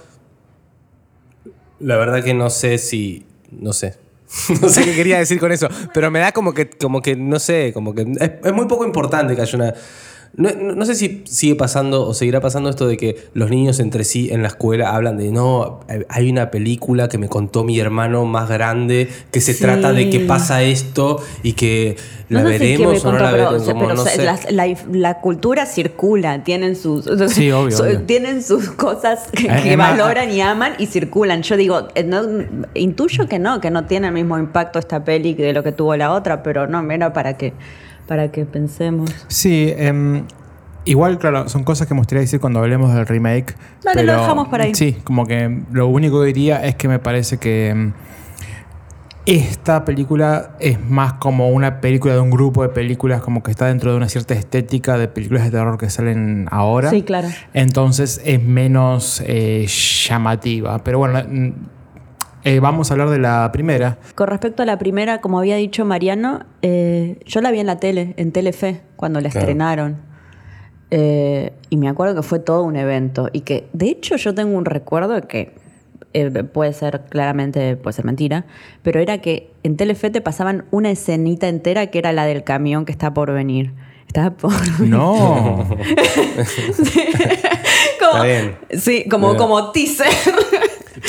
La 1.78 1.96
verdad 1.96 2.22
que 2.24 2.34
no 2.34 2.50
sé 2.50 2.78
si. 2.78 3.24
No 3.52 3.72
sé. 3.72 3.94
no 4.60 4.68
sé 4.68 4.84
qué 4.84 4.94
quería 4.94 5.18
decir 5.18 5.38
con 5.38 5.52
eso. 5.52 5.68
Pero 5.92 6.10
me 6.10 6.18
da 6.18 6.32
como 6.32 6.52
que, 6.52 6.68
como 6.68 7.00
que 7.00 7.16
no 7.16 7.38
sé, 7.38 7.72
como 7.72 7.94
que. 7.94 8.02
Es, 8.02 8.30
es 8.44 8.52
muy 8.52 8.66
poco 8.66 8.84
importante 8.84 9.34
que 9.34 9.42
haya 9.42 9.56
una. 9.56 9.74
No, 10.36 10.50
no- 10.50 10.74
no 10.74 10.84
sé 10.84 10.96
si 10.96 11.22
sigue 11.26 11.54
pasando 11.54 12.06
o 12.08 12.12
seguirá 12.12 12.40
pasando 12.40 12.68
esto 12.68 12.88
de 12.88 12.96
que 12.96 13.16
los 13.34 13.50
niños 13.50 13.78
entre 13.78 14.02
sí 14.02 14.30
en 14.32 14.42
la 14.42 14.48
escuela 14.48 14.94
hablan 14.96 15.16
de 15.16 15.30
no, 15.30 15.80
hay 16.08 16.28
una 16.30 16.50
película 16.50 17.08
que 17.08 17.18
me 17.18 17.28
contó 17.28 17.62
mi 17.62 17.78
hermano 17.78 18.24
más 18.24 18.48
grande 18.48 19.08
que 19.30 19.40
se 19.40 19.54
Sí. 19.54 19.62
trata 19.62 19.92
de 19.92 20.10
que 20.10 20.20
pasa 20.20 20.62
esto 20.64 21.22
y 21.44 21.52
que 21.52 21.96
la 22.30 22.42
No 22.42 22.48
sé 22.48 22.54
si 22.58 22.64
veremos 22.64 23.04
o 23.04 23.12
no 23.12 23.18
la 23.18 23.30
pero- 23.30 23.44
veremos. 23.52 23.68
como 23.68 23.86
pero 23.88 24.04
sé. 24.04 24.24
la, 24.50 24.76
la 24.92 25.20
cultura 25.20 25.66
circula, 25.66 26.42
tienen 26.42 26.74
sus, 26.74 27.04
Sí, 27.28 27.52
obvio, 27.52 27.76
su- 27.76 27.82
obvio. 27.84 28.02
tienen 28.02 28.42
sus 28.42 28.70
cosas 28.70 29.28
que, 29.32 29.46
Eh, 29.46 29.76
valoran 29.76 30.32
y 30.32 30.40
aman 30.40 30.72
y 30.78 30.86
circulan. 30.86 31.42
Yo 31.42 31.56
digo, 31.56 31.88
eh, 31.94 32.02
no, 32.02 32.22
intuyo 32.74 33.28
que 33.28 33.38
no, 33.38 33.60
que 33.60 33.70
no 33.70 33.84
tiene 33.84 34.08
el 34.08 34.14
mismo 34.14 34.36
impacto 34.38 34.78
esta 34.80 35.04
peli 35.04 35.34
de 35.34 35.52
lo 35.52 35.62
que 35.62 35.70
tuvo 35.70 35.94
la 35.96 36.12
otra, 36.12 36.42
pero 36.42 36.66
no, 36.66 36.90
era 36.90 37.12
para 37.12 37.36
que, 37.36 37.52
para 38.06 38.30
que 38.30 38.44
pensemos. 38.44 39.10
Sí, 39.28 39.72
em, 39.76 40.24
igual, 40.84 41.18
claro, 41.18 41.48
son 41.48 41.64
cosas 41.64 41.86
que 41.86 41.94
me 41.94 42.00
gustaría 42.00 42.20
decir 42.20 42.40
cuando 42.40 42.60
hablemos 42.60 42.94
del 42.94 43.06
remake. 43.06 43.54
Dale, 43.82 44.02
lo 44.02 44.12
pero, 44.12 44.20
dejamos 44.20 44.48
para 44.48 44.64
ahí. 44.64 44.74
Sí, 44.74 44.96
como 45.04 45.26
que 45.26 45.62
lo 45.72 45.88
único 45.88 46.20
que 46.20 46.26
diría 46.26 46.64
es 46.64 46.74
que 46.74 46.88
me 46.88 46.98
parece 46.98 47.38
que 47.38 47.70
em, 47.70 47.92
esta 49.26 49.86
película 49.86 50.56
es 50.60 50.78
más 50.84 51.14
como 51.14 51.48
una 51.48 51.80
película 51.80 52.12
de 52.12 52.20
un 52.20 52.30
grupo 52.30 52.62
de 52.62 52.68
películas, 52.68 53.22
como 53.22 53.42
que 53.42 53.50
está 53.50 53.66
dentro 53.66 53.90
de 53.90 53.96
una 53.96 54.08
cierta 54.08 54.34
estética 54.34 54.98
de 54.98 55.08
películas 55.08 55.44
de 55.44 55.50
terror 55.50 55.78
que 55.78 55.88
salen 55.88 56.46
ahora. 56.50 56.90
Sí, 56.90 57.02
claro. 57.02 57.28
Entonces 57.54 58.20
es 58.24 58.42
menos 58.42 59.22
eh, 59.26 59.66
llamativa. 59.66 60.84
Pero 60.84 60.98
bueno, 60.98 61.22
eh, 62.44 62.60
vamos 62.60 62.90
a 62.90 62.94
hablar 62.94 63.10
de 63.10 63.18
la 63.18 63.50
primera. 63.52 63.98
Con 64.14 64.28
respecto 64.28 64.62
a 64.62 64.66
la 64.66 64.78
primera, 64.78 65.20
como 65.20 65.38
había 65.38 65.56
dicho 65.56 65.84
Mariano, 65.84 66.44
eh, 66.62 67.18
yo 67.26 67.40
la 67.40 67.50
vi 67.50 67.60
en 67.60 67.66
la 67.66 67.78
tele, 67.80 68.14
en 68.16 68.32
Telefe, 68.32 68.82
cuando 68.96 69.20
la 69.20 69.30
Claro. 69.30 69.40
estrenaron. 69.44 69.96
Eh, 70.90 71.52
y 71.70 71.76
me 71.76 71.88
acuerdo 71.88 72.14
que 72.14 72.22
fue 72.22 72.38
todo 72.38 72.62
un 72.62 72.76
evento. 72.76 73.28
Y 73.32 73.40
que, 73.40 73.68
de 73.72 73.86
hecho, 73.88 74.16
yo 74.16 74.34
tengo 74.34 74.56
un 74.56 74.64
recuerdo 74.64 75.20
que 75.26 75.54
eh, 76.12 76.30
puede 76.44 76.72
ser 76.72 77.02
claramente, 77.08 77.74
puede 77.76 77.94
ser 77.94 78.04
mentira, 78.04 78.44
pero 78.82 79.00
era 79.00 79.18
que 79.18 79.50
en 79.64 79.76
Telefe 79.76 80.10
te 80.10 80.20
pasaban 80.20 80.64
una 80.70 80.90
escenita 80.90 81.48
entera 81.48 81.88
que 81.88 81.98
era 81.98 82.12
la 82.12 82.24
del 82.26 82.44
camión 82.44 82.84
que 82.84 82.92
está 82.92 83.12
por 83.14 83.32
venir. 83.32 83.72
Estaba 84.06 84.30
por 84.36 84.52
No. 84.80 85.66
como, 88.00 88.22
bien. 88.24 88.56
Sí, 88.78 89.06
como, 89.10 89.28
Bien. 89.30 89.38
como 89.38 89.72
teaser. 89.72 90.06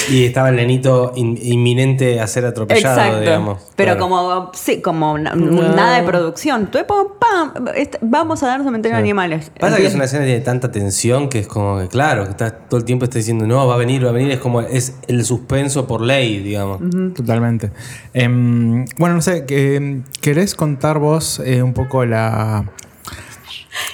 Y 0.09 0.25
estaba 0.25 0.49
el 0.49 0.55
nenito 0.55 1.11
in- 1.15 1.37
inminente 1.41 2.19
a 2.19 2.27
ser 2.27 2.45
atropellado, 2.45 2.97
Exacto. 2.99 3.19
digamos. 3.21 3.61
Pero 3.75 3.91
Claro. 3.93 3.99
como, 3.99 4.51
sí, 4.53 4.81
como 4.81 5.17
na- 5.17 5.35
No. 5.35 5.61
nada 5.75 5.97
de 6.01 6.03
producción. 6.07 6.67
Tú, 6.71 6.79
pam, 6.87 7.53
vamos 8.01 8.41
a 8.43 8.47
dar 8.47 8.63
cementerio 8.63 8.95
de 8.97 9.01
animales. 9.03 9.51
Pasa 9.59 9.77
que 9.77 9.85
es 9.85 9.93
una 9.95 10.05
escena 10.05 10.23
que 10.23 10.29
tiene 10.31 10.41
tanta 10.43 10.71
tensión 10.71 11.29
que 11.29 11.39
es 11.39 11.47
como 11.47 11.79
que, 11.79 11.87
claro, 11.87 12.23
que 12.25 12.31
está, 12.31 12.51
todo 12.51 12.79
el 12.79 12.85
tiempo 12.85 13.05
está 13.05 13.17
diciendo, 13.19 13.45
no, 13.45 13.67
va 13.67 13.75
a 13.75 13.77
venir, 13.77 14.05
va 14.05 14.09
a 14.09 14.13
venir. 14.13 14.31
Es 14.31 14.39
como, 14.39 14.61
es 14.61 14.95
el 15.07 15.23
suspenso 15.25 15.85
por 15.87 16.01
ley, 16.01 16.39
digamos. 16.39 16.79
Totalmente. 17.15 17.71
Em, 18.13 18.85
bueno, 18.97 19.15
no 19.15 19.21
sé, 19.21 19.45
que- 19.45 20.01
¿querés 20.21 20.55
contar 20.55 20.99
vos 20.99 21.39
eh, 21.45 21.61
un 21.61 21.73
poco 21.73 22.05
la... 22.05 22.65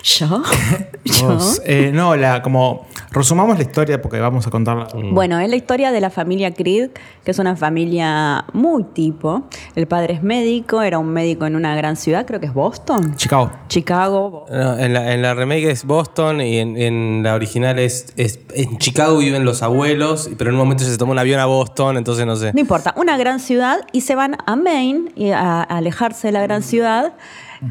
¿Yo? 0.03 0.43
¿Yo? 1.05 1.39
eh, 1.65 1.91
no, 1.93 2.15
la 2.15 2.41
como... 2.41 2.87
Resumamos 3.13 3.57
la 3.57 3.63
historia 3.63 4.01
porque 4.01 4.19
vamos 4.21 4.47
a 4.47 4.49
contarla. 4.49 4.87
Bueno, 5.11 5.37
es 5.39 5.49
la 5.49 5.57
historia 5.57 5.91
de 5.91 5.99
la 5.99 6.09
familia 6.09 6.53
Creed, 6.53 6.91
que 7.25 7.31
es 7.31 7.39
una 7.39 7.57
familia 7.57 8.45
muy 8.53 8.85
tipo. 8.85 9.43
El 9.75 9.85
padre 9.85 10.13
es 10.13 10.23
médico, 10.23 10.81
era 10.81 10.97
un 10.97 11.09
médico 11.09 11.45
en 11.45 11.57
una 11.57 11.75
gran 11.75 11.97
ciudad, 11.97 12.25
creo 12.25 12.39
que 12.39 12.45
es 12.45 12.53
Boston. 12.53 13.15
Chicago. 13.17 13.51
Chicago. 13.67 14.45
No, 14.49 14.77
en, 14.79 14.93
la, 14.93 15.13
en 15.13 15.21
la 15.21 15.33
remake 15.33 15.69
es 15.71 15.83
Boston 15.83 16.39
y 16.39 16.59
en, 16.59 16.77
en 16.77 17.21
la 17.23 17.35
original 17.35 17.79
es, 17.79 18.13
es- 18.15 18.39
En 18.53 18.77
Chicago 18.77 19.17
viven 19.17 19.43
los 19.43 19.61
abuelos, 19.61 20.29
pero 20.37 20.49
en 20.49 20.55
un 20.55 20.59
momento 20.61 20.85
se 20.85 20.97
toma 20.97 21.11
un 21.11 21.19
avión 21.19 21.41
a 21.41 21.45
Boston, 21.47 21.97
entonces 21.97 22.25
no 22.25 22.37
sé. 22.37 22.53
No 22.53 22.61
importa, 22.61 22.93
una 22.95 23.17
gran 23.17 23.41
ciudad 23.41 23.79
y 23.91 24.01
se 24.01 24.15
van 24.15 24.37
a 24.45 24.55
Maine 24.55 25.11
y 25.17 25.31
a, 25.31 25.59
a 25.59 25.63
alejarse 25.63 26.27
de 26.27 26.31
la 26.31 26.41
gran 26.43 26.63
ciudad. 26.63 27.13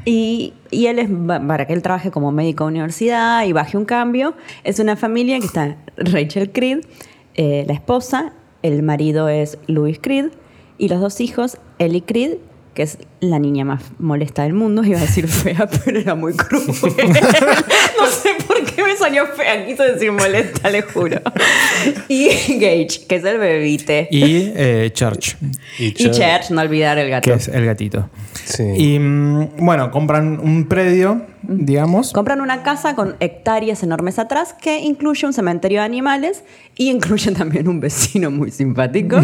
Y, 0.05 0.53
él 0.71 0.99
es, 0.99 1.09
para 1.27 1.67
que 1.67 1.73
él 1.73 1.83
trabaje 1.83 2.11
como 2.11 2.31
médico 2.33 2.65
de 2.65 2.71
universidad 2.71 3.45
y 3.45 3.53
baje 3.53 3.77
un 3.77 3.85
cambio, 3.85 4.35
es 4.65 4.79
una 4.79 4.97
familia 4.97 5.39
que 5.41 5.47
está 5.47 5.77
Rachel 5.97 6.53
Creed, 6.53 6.81
eh, 7.35 7.65
la 7.67 7.75
esposa, 7.75 8.33
el 8.63 8.83
marido 8.83 9.29
es 9.29 9.59
Louis 9.67 9.99
Creed 10.01 10.31
y 10.79 10.89
los 10.89 11.01
dos 11.01 11.21
hijos, 11.21 11.59
Ellie 11.79 12.03
Creed, 12.03 12.39
que 12.75 12.83
es 12.83 12.99
la 13.21 13.39
niña 13.39 13.65
más 13.65 13.83
molesta 13.99 14.45
del 14.45 14.55
mundo, 14.55 14.85
iba 14.85 14.99
a 14.99 15.03
decir 15.03 15.27
fea, 15.29 15.69
pero 15.85 15.99
era 15.99 16.15
muy 16.15 16.35
cruel. 16.35 16.65
no 18.01 18.07
sé 18.07 18.31
por 18.47 18.65
qué 18.65 18.83
me 18.83 18.97
salió 18.97 19.27
fea, 19.27 19.67
quise 19.67 19.83
decir 19.93 20.13
molesta, 20.13 20.71
le 20.71 20.83
juro. 20.83 21.21
Y 22.09 22.29
Gage, 22.59 23.07
que 23.09 23.17
es 23.17 23.25
el 23.25 23.39
bebite. 23.39 24.09
Y 24.11 24.53
eh, 24.55 24.91
Church, 24.93 25.37
Y 25.79 25.93
Church, 25.93 26.51
no 26.51 26.61
olvidar 26.61 26.99
el 26.99 27.11
gato. 27.11 27.31
que 27.31 27.37
es 27.37 27.49
el 27.49 27.65
gatito. 27.67 28.09
Sí. 28.45 28.65
Y 28.77 28.99
mm, 28.99 29.57
bueno, 29.59 29.91
compran 29.91 30.39
un 30.41 30.67
predio, 30.69 31.23
digamos. 31.43 32.13
Compran 32.13 32.41
una 32.41 32.63
casa 32.63 32.95
con 32.95 33.17
hectáreas 33.21 33.83
enormes 33.83 34.19
atrás 34.19 34.55
que 34.55 34.81
incluye 34.81 35.27
un 35.27 35.33
cementerio 35.33 35.81
de 35.81 35.85
animales 35.87 36.45
y 36.77 36.91
incluye 36.91 37.33
también 37.37 37.69
un 37.69 37.81
vecino 37.81 38.31
muy 38.31 38.51
simpático. 38.51 39.21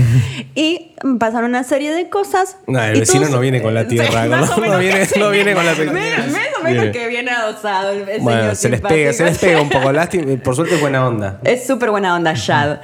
y 0.55 0.93
pasan 1.19 1.45
una 1.45 1.63
serie 1.65 1.93
de 1.93 2.09
cosas. 2.09 2.57
No, 2.67 2.83
el 2.83 3.01
vecino 3.01 3.21
todos- 3.23 3.35
no 3.35 3.41
viene 3.41 3.63
con 3.63 3.75
la 3.75 3.87
tierra, 3.87 4.25
Sí, 4.25 4.29
no- 4.31 4.59
menos 4.61 4.81
viene- 4.81 5.09
no 5.19 5.31
viene 5.31 5.55
con 5.55 5.65
la 5.67 5.73
o 5.73 6.65
menos 6.65 6.83
Viene. 6.85 6.91
que 6.93 7.09
viene 7.09 7.31
adosado 7.31 7.91
el, 7.93 8.09
el 8.09 8.21
Bueno, 8.23 8.41
señor 8.41 8.57
se 8.57 8.69
les 8.71 8.81
pega, 8.81 9.13
se 9.13 9.25
les 9.25 9.39
pega 9.39 9.61
un 9.63 9.69
poco. 9.69 9.93
Lástima, 9.93 10.37
por 10.43 10.57
suerte 10.57 10.75
es 10.75 10.81
buena 10.81 11.07
onda. 11.07 11.41
Es 11.45 11.67
súper 11.67 11.91
buena 11.91 12.15
onda, 12.17 12.33
Shad. 12.35 12.79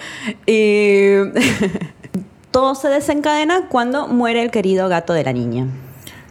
Y 0.46 1.14
todo 2.50 2.74
se 2.74 2.88
desencadena 2.88 3.68
cuando 3.68 4.08
muere 4.08 4.42
el 4.42 4.50
querido 4.50 4.88
gato 4.88 5.12
de 5.14 5.24
la 5.24 5.32
niña. 5.32 5.66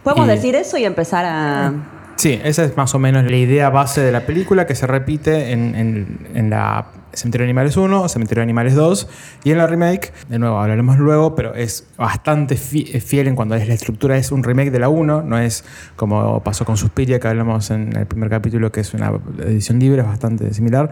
Podemos 0.04 0.26
Y- 0.26 0.30
decir 0.30 0.54
eso 0.54 0.76
y 0.78 0.84
empezar 0.84 1.24
a... 1.26 1.72
Sí, 2.16 2.38
esa 2.44 2.64
es 2.64 2.76
más 2.76 2.94
o 2.94 2.98
menos 2.98 3.24
la 3.28 3.36
idea 3.36 3.68
base 3.70 4.00
de 4.00 4.12
la 4.12 4.26
película 4.26 4.66
que 4.66 4.74
se 4.74 4.86
repite 4.86 5.50
en, 5.52 5.74
en- 5.74 6.28
en 6.34 6.50
la 6.50 6.86
Cementerio 7.14 7.44
de 7.44 7.50
Animales 7.50 7.76
1, 7.76 8.08
Cementerio 8.08 8.40
de 8.40 8.44
Animales 8.44 8.74
2 8.74 9.06
y 9.44 9.50
en 9.50 9.58
la 9.58 9.66
remake, 9.66 10.12
de 10.30 10.38
nuevo 10.38 10.58
hablaremos 10.58 10.98
luego, 10.98 11.34
pero 11.34 11.54
es 11.54 11.86
bastante 11.98 12.56
fi- 12.56 12.86
fiel 13.00 13.28
en 13.28 13.34
cuanto 13.34 13.54
a 13.54 13.58
la 13.58 13.74
estructura, 13.74 14.16
es 14.16 14.32
un 14.32 14.42
remake 14.42 14.70
de 14.70 14.78
la 14.78 14.88
1, 14.88 15.22
no 15.22 15.38
es 15.38 15.62
como 15.96 16.42
pasó 16.42 16.64
con 16.64 16.78
Suspiria 16.78 17.20
que 17.20 17.28
hablamos 17.28 17.70
en 17.70 17.94
el 17.96 18.06
primer 18.06 18.30
capítulo 18.30 18.72
que 18.72 18.80
es 18.80 18.94
una 18.94 19.12
edición 19.44 19.78
libre, 19.78 20.00
es 20.00 20.06
bastante 20.08 20.54
similar. 20.54 20.90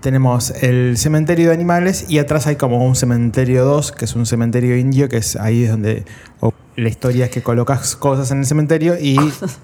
Tenemos 0.00 0.50
el 0.62 0.96
cementerio 0.96 1.48
de 1.48 1.54
animales 1.54 2.06
y 2.08 2.18
atrás 2.18 2.46
hay 2.48 2.56
como 2.56 2.84
un 2.84 2.96
cementerio 2.96 3.64
2, 3.64 3.92
que 3.92 4.06
es 4.06 4.16
un 4.16 4.26
cementerio 4.26 4.76
indio, 4.76 5.08
que 5.08 5.18
es 5.18 5.36
ahí 5.36 5.64
es 5.64 5.70
donde 5.70 6.04
la 6.80 6.88
historia 6.88 7.26
es 7.26 7.30
que 7.30 7.42
colocas 7.42 7.94
cosas 7.96 8.30
en 8.30 8.38
el 8.40 8.46
cementerio 8.46 8.96
y 9.00 9.16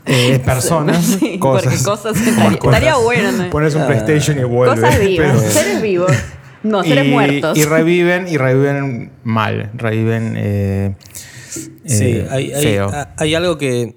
eh, 0.06 0.38
personas, 0.44 1.04
Sí, 1.20 1.38
cosas. 1.38 1.64
porque 1.64 1.82
cosas 1.84 2.16
estaría, 2.20 2.58
estaría 2.58 2.96
bueno. 2.96 3.32
¿no? 3.32 3.50
Pones 3.50 3.74
un 3.74 3.86
PlayStation 3.86 4.38
y 4.38 4.44
vuelve. 4.44 4.74
Cosas 4.80 5.00
vivas, 5.00 5.32
pero- 5.38 5.50
seres 5.52 5.82
vivos. 5.82 6.12
No, 6.62 6.82
seres 6.82 7.06
y, 7.06 7.08
muertos. 7.10 7.56
Y 7.58 7.64
reviven, 7.64 8.26
y 8.28 8.36
reviven 8.38 9.12
mal. 9.24 9.70
Reviven 9.74 10.34
eh, 10.36 10.96
Sí, 11.86 12.04
eh, 12.04 12.28
hay, 12.30 12.52
hay- 12.52 12.62
feo. 12.62 12.90
hay 13.16 13.34
algo 13.34 13.56
que, 13.56 13.96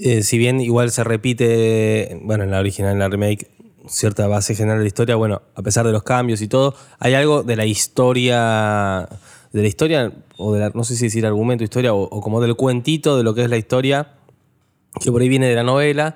eh, 0.00 0.22
si 0.22 0.36
bien 0.38 0.60
igual 0.60 0.90
se 0.90 1.04
repite, 1.04 2.18
bueno, 2.22 2.42
en 2.44 2.50
la 2.50 2.58
original, 2.58 2.92
en 2.92 2.98
la 2.98 3.08
remake, 3.08 3.48
cierta 3.88 4.26
base 4.26 4.56
general 4.56 4.78
de 4.78 4.84
la 4.84 4.88
historia, 4.88 5.14
bueno, 5.14 5.42
a 5.54 5.62
pesar 5.62 5.86
de 5.86 5.92
los 5.92 6.02
cambios 6.02 6.40
y 6.42 6.48
todo, 6.48 6.74
hay 6.98 7.14
algo 7.14 7.44
de 7.44 7.54
la 7.54 7.64
historia, 7.66 9.08
de 9.56 9.62
la 9.62 9.68
historia, 9.68 10.12
o 10.36 10.52
de 10.52 10.60
la, 10.60 10.70
no 10.74 10.84
sé 10.84 10.96
si 10.96 11.04
decir 11.04 11.24
argumento, 11.24 11.64
historia, 11.64 11.94
o, 11.94 12.20
como 12.20 12.42
del 12.42 12.56
cuentito 12.56 13.16
de 13.16 13.24
lo 13.24 13.34
que 13.34 13.42
es 13.42 13.48
la 13.48 13.56
historia, 13.56 14.12
que 15.00 15.10
por 15.10 15.22
ahí 15.22 15.30
viene 15.30 15.48
de 15.48 15.54
la 15.54 15.62
novela, 15.62 16.14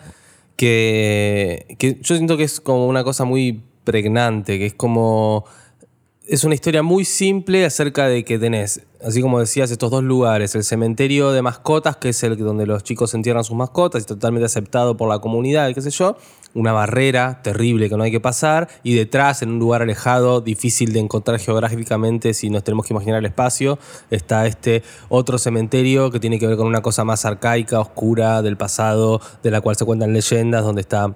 que, 0.56 1.74
que 1.78 1.98
yo 2.02 2.16
siento 2.16 2.36
que 2.36 2.42
es 2.42 2.60
como 2.60 2.86
una 2.86 3.02
cosa 3.02 3.24
muy 3.24 3.62
pregnante, 3.84 4.58
que 4.58 4.66
es 4.66 4.74
como... 4.74 5.46
Es 6.28 6.44
una 6.44 6.54
historia 6.54 6.82
muy 6.82 7.06
simple 7.06 7.64
acerca 7.64 8.08
de 8.08 8.26
que 8.26 8.38
tenés, 8.38 8.82
así 9.02 9.22
como 9.22 9.40
decías, 9.40 9.70
estos 9.70 9.90
dos 9.90 10.04
lugares, 10.04 10.54
el 10.54 10.62
cementerio 10.62 11.32
de 11.32 11.40
mascotas, 11.40 11.96
que 11.96 12.10
es 12.10 12.22
el 12.22 12.36
donde 12.36 12.66
los 12.66 12.84
chicos 12.84 13.14
entierran 13.14 13.42
sus 13.42 13.56
mascotas 13.56 14.02
y 14.02 14.06
totalmente 14.06 14.44
aceptado 14.44 14.98
por 14.98 15.08
la 15.08 15.18
comunidad, 15.20 15.70
y 15.70 15.74
qué 15.74 15.80
sé 15.80 15.90
yo, 15.90 16.18
una 16.54 16.72
barrera 16.72 17.40
terrible 17.42 17.88
que 17.88 17.96
no 17.96 18.02
hay 18.02 18.10
que 18.10 18.18
pasar, 18.20 18.68
y 18.82 18.94
detrás, 18.94 19.42
en 19.42 19.50
un 19.50 19.58
lugar 19.60 19.82
alejado, 19.82 20.40
difícil 20.40 20.92
de 20.92 20.98
encontrar 21.00 21.38
geográficamente 21.38 22.34
si 22.34 22.50
nos 22.50 22.64
tenemos 22.64 22.86
que 22.86 22.92
imaginar 22.92 23.18
el 23.20 23.26
espacio, 23.26 23.78
está 24.10 24.46
este 24.46 24.82
otro 25.08 25.38
cementerio 25.38 26.10
que 26.10 26.18
tiene 26.18 26.38
que 26.40 26.46
ver 26.48 26.56
con 26.56 26.66
una 26.66 26.82
cosa 26.82 27.04
más 27.04 27.24
arcaica, 27.24 27.78
oscura, 27.80 28.42
del 28.42 28.56
pasado, 28.56 29.20
de 29.42 29.50
la 29.52 29.60
cual 29.60 29.76
se 29.76 29.84
cuentan 29.84 30.12
leyendas, 30.12 30.64
donde 30.64 30.80
está 30.80 31.14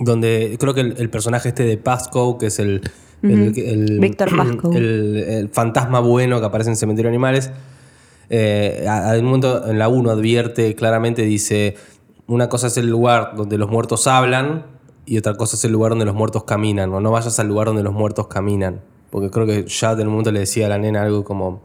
donde 0.00 0.56
creo 0.60 0.74
que 0.74 0.80
el, 0.80 0.94
el 0.98 1.08
personaje 1.10 1.48
este 1.48 1.62
de 1.64 1.78
Pascoe, 1.78 2.36
que 2.38 2.46
es 2.46 2.58
el, 2.58 2.82
el, 3.22 3.58
el- 3.58 3.98
Víctor 4.00 4.36
Pascoe. 4.36 4.76
el- 4.76 5.50
fantasma 5.52 6.00
bueno 6.00 6.38
que 6.40 6.46
aparece 6.46 6.70
en 6.70 6.76
Cementerio 6.76 7.08
de 7.10 7.14
Animales, 7.14 7.50
eh, 8.28 8.84
a- 8.88 9.12
a 9.12 9.18
un 9.18 9.24
momento 9.24 9.68
en 9.70 9.78
la 9.78 9.88
1 9.88 10.10
advierte 10.10 10.74
claramente, 10.74 11.22
dice, 11.22 11.76
una 12.28 12.48
cosa 12.48 12.66
es 12.68 12.76
el 12.76 12.88
lugar 12.88 13.32
donde 13.36 13.58
los 13.58 13.70
muertos 13.70 14.06
hablan 14.06 14.64
y 15.04 15.18
otra 15.18 15.34
cosa 15.36 15.56
es 15.56 15.64
el 15.64 15.72
lugar 15.72 15.90
donde 15.90 16.04
los 16.04 16.14
muertos 16.14 16.44
caminan, 16.44 16.92
o 16.92 17.00
no 17.00 17.10
vayas 17.12 17.38
al 17.38 17.46
lugar 17.48 17.68
donde 17.68 17.82
los 17.82 17.92
muertos 17.94 18.26
caminan. 18.26 18.80
Porque 19.10 19.30
creo 19.30 19.46
que 19.46 19.64
ya 19.66 19.92
en 19.92 20.00
un 20.00 20.08
momento 20.08 20.32
le 20.32 20.40
decía 20.40 20.66
a 20.66 20.68
la 20.68 20.78
nena 20.78 21.02
algo 21.02 21.22
como, 21.22 21.62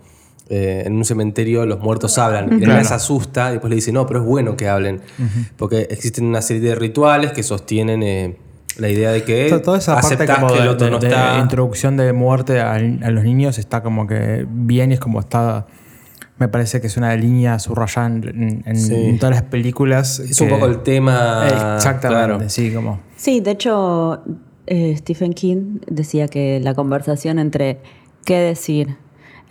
eh, 0.49 0.83
en 0.85 0.95
un 0.95 1.03
cementerio 1.05 1.65
los 1.65 1.79
muertos 1.79 2.17
hablan. 2.19 2.45
Y 2.45 2.49
la 2.51 2.57
nena 2.59 2.73
Claro. 2.73 2.85
se 2.87 2.93
asusta 2.93 3.49
y 3.49 3.53
después 3.53 3.69
le 3.69 3.75
dice, 3.77 3.91
no, 3.91 4.05
pero 4.05 4.19
es 4.19 4.25
bueno 4.25 4.55
que 4.55 4.69
hablen. 4.69 5.01
Porque 5.57 5.87
existen 5.89 6.25
una 6.25 6.41
serie 6.43 6.61
de 6.61 6.75
rituales 6.75 7.31
que 7.31 7.41
sostienen 7.41 8.03
eh, 8.03 8.37
la 8.77 8.89
idea 8.89 9.11
de 9.11 9.23
que 9.23 9.49
To- 9.49 9.61
Toda 9.61 9.79
esa 9.79 9.99
parte 9.99 10.27
como 10.27 10.47
que 10.47 10.59
el 10.59 10.67
otro 10.67 10.85
de- 10.85 10.91
no 10.91 10.99
de 10.99 11.07
está... 11.07 11.39
introducción 11.39 11.97
de 11.97 12.13
muerte 12.13 12.61
a, 12.61 12.73
a 12.75 12.79
los 12.79 13.23
niños 13.23 13.57
está 13.57 13.81
como 13.81 14.05
que 14.05 14.45
bien 14.47 14.91
y 14.91 14.93
es 14.93 14.99
como 14.99 15.19
está. 15.19 15.65
Me 16.41 16.47
parece 16.47 16.81
que 16.81 16.87
es 16.87 16.97
una 16.97 17.15
línea 17.15 17.59
subrayada 17.59 18.07
en, 18.07 18.63
en- 18.65 18.75
Sí. 18.75 18.95
en 18.95 19.19
todas 19.19 19.35
las 19.35 19.43
películas. 19.43 20.17
Es 20.19 20.37
que- 20.39 20.43
un 20.45 20.49
poco 20.49 20.65
el 20.65 20.81
tema... 20.81 21.43
Exactamente, 21.75 22.25
claro. 22.35 22.49
sí, 22.49 22.73
como. 22.73 22.99
Sí, 23.15 23.41
de 23.41 23.51
hecho, 23.51 24.23
eh, 24.65 24.95
Stephen 24.97 25.33
King 25.33 25.77
decía 25.87 26.27
que 26.27 26.59
la 26.59 26.73
conversación 26.73 27.37
entre 27.37 27.77
qué 28.25 28.39
decir, 28.39 28.97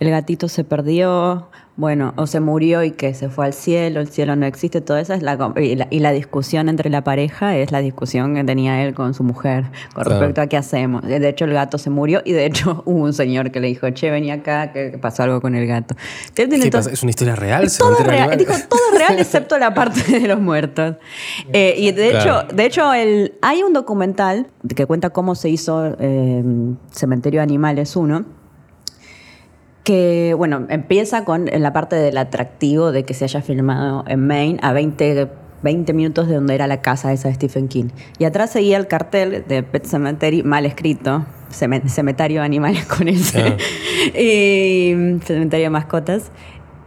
el 0.01 0.09
gatito 0.09 0.49
se 0.49 0.65
perdió, 0.65 1.49
bueno, 1.77 2.13
o 2.17 2.27
se 2.27 2.39
murió 2.41 2.83
y 2.83 2.91
que 2.91 3.13
se 3.13 3.29
fue 3.29 3.45
al 3.45 3.53
cielo, 3.53 4.01
el 4.01 4.07
cielo 4.09 4.35
no 4.35 4.45
existe, 4.45 4.81
todo 4.81 4.97
eso 4.97 5.13
es 5.13 5.23
la, 5.23 5.53
y 5.55 5.75
la, 5.75 5.87
y 5.89 5.99
la 5.99 6.11
discusión 6.11 6.67
entre 6.69 6.89
la 6.89 7.03
pareja 7.03 7.55
es 7.55 7.71
la 7.71 7.79
discusión 7.79 8.35
que 8.35 8.43
tenía 8.43 8.83
él 8.83 8.93
con 8.93 9.13
su 9.13 9.23
mujer 9.23 9.63
con 9.93 10.03
Claro. 10.03 10.19
respecto 10.19 10.41
a 10.41 10.47
qué 10.47 10.57
hacemos. 10.57 11.01
De 11.03 11.27
hecho, 11.27 11.45
el 11.45 11.53
gato 11.53 11.77
se 11.77 11.89
murió 11.89 12.21
y 12.25 12.33
de 12.33 12.45
hecho 12.45 12.83
hubo 12.85 13.03
un 13.05 13.13
señor 13.13 13.51
que 13.51 13.59
le 13.61 13.67
dijo, 13.67 13.89
che, 13.91 14.11
vení 14.11 14.31
acá, 14.31 14.73
que 14.73 14.97
pasó 15.01 15.23
algo 15.23 15.41
con 15.41 15.55
el 15.55 15.65
gato. 15.65 15.95
¿Es 16.35 17.03
una 17.03 17.09
historia 17.09 17.35
real? 17.35 17.63
es 17.63 17.77
todo 17.77 17.95
de 17.95 18.03
real. 18.03 18.37
Dijo, 18.37 18.53
todo 18.69 18.79
es 18.93 18.99
real 18.99 19.19
excepto 19.19 19.57
la 19.57 19.73
parte 19.73 20.01
de 20.19 20.27
los 20.27 20.39
muertos. 20.39 20.97
Eh, 21.53 21.75
y 21.77 21.91
de 21.91 22.09
hecho, 22.17 22.43
de 22.53 22.65
hecho 22.65 22.93
el, 22.93 23.33
hay 23.41 23.63
un 23.63 23.73
documental 23.73 24.47
que 24.75 24.85
cuenta 24.85 25.09
cómo 25.11 25.35
se 25.35 25.49
hizo 25.49 25.95
eh, 25.99 26.43
Cementerio 26.91 27.39
de 27.39 27.43
Animales 27.43 27.95
1 27.95 28.40
que, 29.83 30.33
bueno, 30.37 30.65
empieza 30.69 31.25
con 31.25 31.45
la 31.45 31.73
parte 31.73 31.95
del 31.95 32.17
atractivo 32.17 32.91
de 32.91 33.03
que 33.03 33.13
se 33.13 33.25
haya 33.25 33.41
filmado 33.41 34.03
en 34.07 34.25
Maine 34.27 34.59
a 34.61 34.73
20, 34.73 35.27
20 35.63 35.93
minutos 35.93 36.27
de 36.27 36.35
donde 36.35 36.53
era 36.55 36.67
la 36.67 36.81
casa 36.81 37.11
esa 37.13 37.29
de 37.29 37.33
Stephen 37.35 37.67
King. 37.67 37.85
Y 38.19 38.25
atrás 38.25 38.51
seguía 38.51 38.77
el 38.77 38.87
cartel 38.87 39.43
de 39.47 39.63
Pet 39.63 39.85
Cemetery, 39.85 40.43
mal 40.43 40.65
escrito, 40.65 41.25
Cemen- 41.51 41.87
Cementerio 41.87 42.41
de 42.41 42.45
Animales 42.45 42.85
con 42.97 43.07
ese, 43.07 43.41
Ah. 43.41 43.57
y 44.19 45.19
Cementerio 45.25 45.65
de 45.65 45.69
Mascotas. 45.71 46.31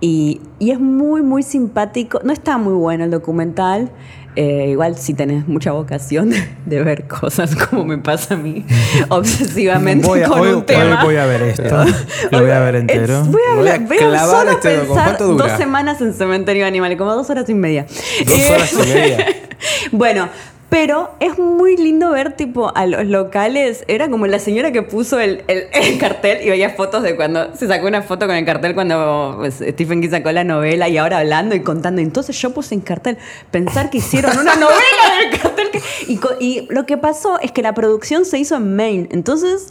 Y, 0.00 0.40
y 0.58 0.70
es 0.70 0.80
muy, 0.80 1.22
muy 1.22 1.42
simpático. 1.42 2.20
No 2.24 2.32
está 2.32 2.58
muy 2.58 2.74
bueno 2.74 3.04
el 3.04 3.10
documental. 3.10 3.90
Eh, 4.37 4.67
igual 4.71 4.97
si 4.99 5.14
tenés 5.14 5.47
mucha 5.47 5.71
vocación 5.71 6.31
de 6.67 6.83
ver 6.83 7.07
cosas 7.07 7.55
como 7.55 7.85
me 7.85 7.99
pasa 7.99 8.35
a 8.35 8.37
mí, 8.37 8.64
obsesivamente 9.09 10.07
Voy 10.07 10.23
a, 10.23 10.29
con 10.29 10.41
hoy, 10.41 10.49
un 10.49 10.64
tema. 10.67 10.99
hoy 11.00 11.05
voy 11.05 11.17
a 11.17 11.26
ver 11.26 11.43
esto. 11.43 11.85
Lo 12.33 12.41
voy 12.41 12.50
a 12.50 12.59
ver 12.61 12.75
entero. 12.76 13.23
Voy 13.26 13.41
a, 13.49 13.55
Voy 13.55 13.69
a 13.69 13.79
voy 13.79 13.99
solo 14.19 14.50
este 14.50 14.79
pensar 14.79 15.19
dos 15.19 15.53
semanas 15.53 16.00
en 16.00 16.12
Cementerio 16.14 16.62
de 16.62 16.69
Animales, 16.69 16.99
como 16.99 17.14
dos 17.14 17.31
horas 17.31 17.49
y 17.49 17.55
media. 17.55 17.87
Dos 18.26 18.38
Eh, 18.38 18.53
horas 18.55 18.73
y 18.73 18.76
media. 18.93 19.26
bueno, 19.93 20.29
pero 20.71 21.11
es 21.21 21.38
muy 21.38 21.76
lindo 21.76 22.11
ver 22.11 22.33
tipo 22.33 22.73
a 22.75 22.87
los 22.87 23.04
locales. 23.06 23.85
Era 23.87 24.09
como 24.09 24.26
la 24.26 24.38
señora 24.40 24.73
que 24.73 24.83
puso 24.83 25.21
el, 25.21 25.44
el- 25.47 25.66
el 25.73 25.99
cartel 25.99 26.44
y 26.44 26.50
veía 26.50 26.71
fotos 26.71 27.02
de 27.04 27.14
cuando 27.14 27.54
se 27.54 27.68
sacó 27.68 27.87
una 27.87 28.02
foto 28.02 28.26
con 28.26 28.35
el 28.35 28.44
cartel 28.44 28.75
cuando 28.75 29.37
pues, 29.38 29.54
Stephen 29.56 30.00
King 30.00 30.11
sacó 30.11 30.33
la 30.33 30.42
novela 30.42 30.88
y 30.88 30.97
ahora 30.99 31.18
hablando 31.18 31.54
y 31.54 31.61
contando. 31.61 32.00
Entonces 32.00 32.37
yo 32.40 32.50
puse 32.52 32.75
en 32.75 32.80
cartel 32.80 33.18
pensar 33.50 33.90
que 33.90 33.99
hicieron 33.99 34.37
una 34.37 34.54
novela 34.56 35.30
del 35.30 35.40
cartel. 35.40 35.71
que- 35.71 35.83
y, 36.09 36.16
co- 36.16 36.35
y 36.40 36.66
lo 36.71 36.87
que 36.87 36.97
pasó 36.97 37.38
es 37.40 37.52
que 37.52 37.62
la 37.62 37.73
producción 37.75 38.25
se 38.25 38.38
hizo 38.38 38.56
en 38.56 38.75
Maine. 38.75 39.09
Entonces 39.12 39.68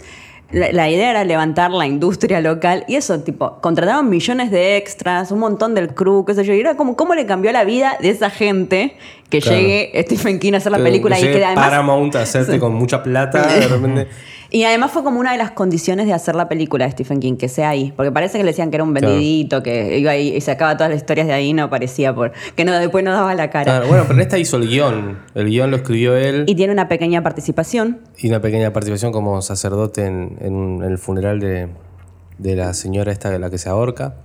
la, 0.54 0.72
la 0.72 0.90
idea 0.90 1.10
era 1.10 1.24
levantar 1.24 1.72
la 1.72 1.86
industria 1.86 2.40
local 2.40 2.86
y 2.88 2.96
eso, 2.96 3.20
tipo, 3.22 3.60
contrataban 3.60 4.10
millones 4.10 4.52
de 4.52 4.78
extras, 4.78 5.32
un 5.32 5.40
montón 5.40 5.76
del 5.76 5.94
crew, 5.94 6.24
qué 6.26 6.34
sé 6.36 6.44
yo, 6.46 6.54
y 6.54 6.60
era 6.60 6.76
como 6.78 6.96
cómo 6.96 7.16
le 7.16 7.26
cambió 7.26 7.52
la 7.52 7.64
vida 7.64 7.98
de 8.02 8.10
esa 8.10 8.30
gente 8.30 8.96
que 9.30 9.42
Claro. 9.42 9.58
llegue 9.58 9.92
Stephen 10.04 10.40
King 10.40 10.54
a 10.54 10.58
hacer 10.58 10.72
la 10.72 10.78
película 10.78 11.16
que 11.18 11.22
y 11.24 11.34
que 11.34 11.44
además 11.44 11.70
Paramount 11.70 12.16
a 12.16 12.22
hacerte 12.22 12.60
con 12.60 12.74
mucha 12.76 13.02
plata, 13.04 13.46
de 13.48 13.68
repente. 13.68 14.08
Y 14.56 14.66
además 14.66 14.92
fue 14.92 15.04
como 15.04 15.20
una 15.20 15.32
de 15.32 15.40
las 15.40 15.50
condiciones 15.50 16.06
de 16.06 16.14
hacer 16.14 16.36
la 16.36 16.48
película 16.48 16.86
de 16.86 16.92
Stephen 16.92 17.20
King, 17.20 17.38
que 17.38 17.50
sea 17.50 17.70
ahí. 17.70 17.92
Porque 17.96 18.12
parece 18.12 18.38
que 18.38 18.44
le 18.44 18.52
decían 18.52 18.70
que 18.70 18.76
era 18.78 18.84
un 18.84 18.94
Claro. 18.94 19.08
vendidito, 19.08 19.64
que 19.64 19.98
iba 19.98 20.12
ahí 20.12 20.36
y 20.36 20.42
sacaba 20.42 20.78
todas 20.78 20.92
las 20.92 21.00
historias 21.02 21.26
de 21.26 21.34
ahí 21.34 21.48
y 21.50 21.54
no 21.54 21.64
aparecía 21.64 22.14
por. 22.14 22.34
que 22.56 22.64
no, 22.64 22.72
después 22.78 23.04
no 23.04 23.12
daba 23.12 23.34
la 23.34 23.50
cara. 23.50 23.64
Claro, 23.64 23.88
bueno, 23.88 24.04
pero 24.04 24.14
en 24.14 24.22
esta 24.22 24.38
hizo 24.38 24.58
el 24.58 24.68
guion. 24.70 25.18
El 25.34 25.48
guion 25.50 25.72
lo 25.72 25.78
escribió 25.78 26.16
él 26.16 26.44
Y 26.48 26.54
tiene 26.54 26.72
una 26.72 26.88
pequeña 26.88 27.24
participación. 27.24 28.02
y 28.20 28.28
una 28.30 28.42
pequeña 28.42 28.72
participación 28.72 29.12
como 29.12 29.42
sacerdote 29.42 30.06
en, 30.06 30.38
en- 30.40 30.84
el 30.84 31.00
funeral 31.00 31.40
de, 31.40 31.70
de 32.38 32.56
la 32.56 32.76
señora 32.76 33.12
esta 33.12 33.32
de 33.32 33.40
la 33.40 33.50
que 33.50 33.58
se 33.58 33.70
ahorca. 33.70 34.18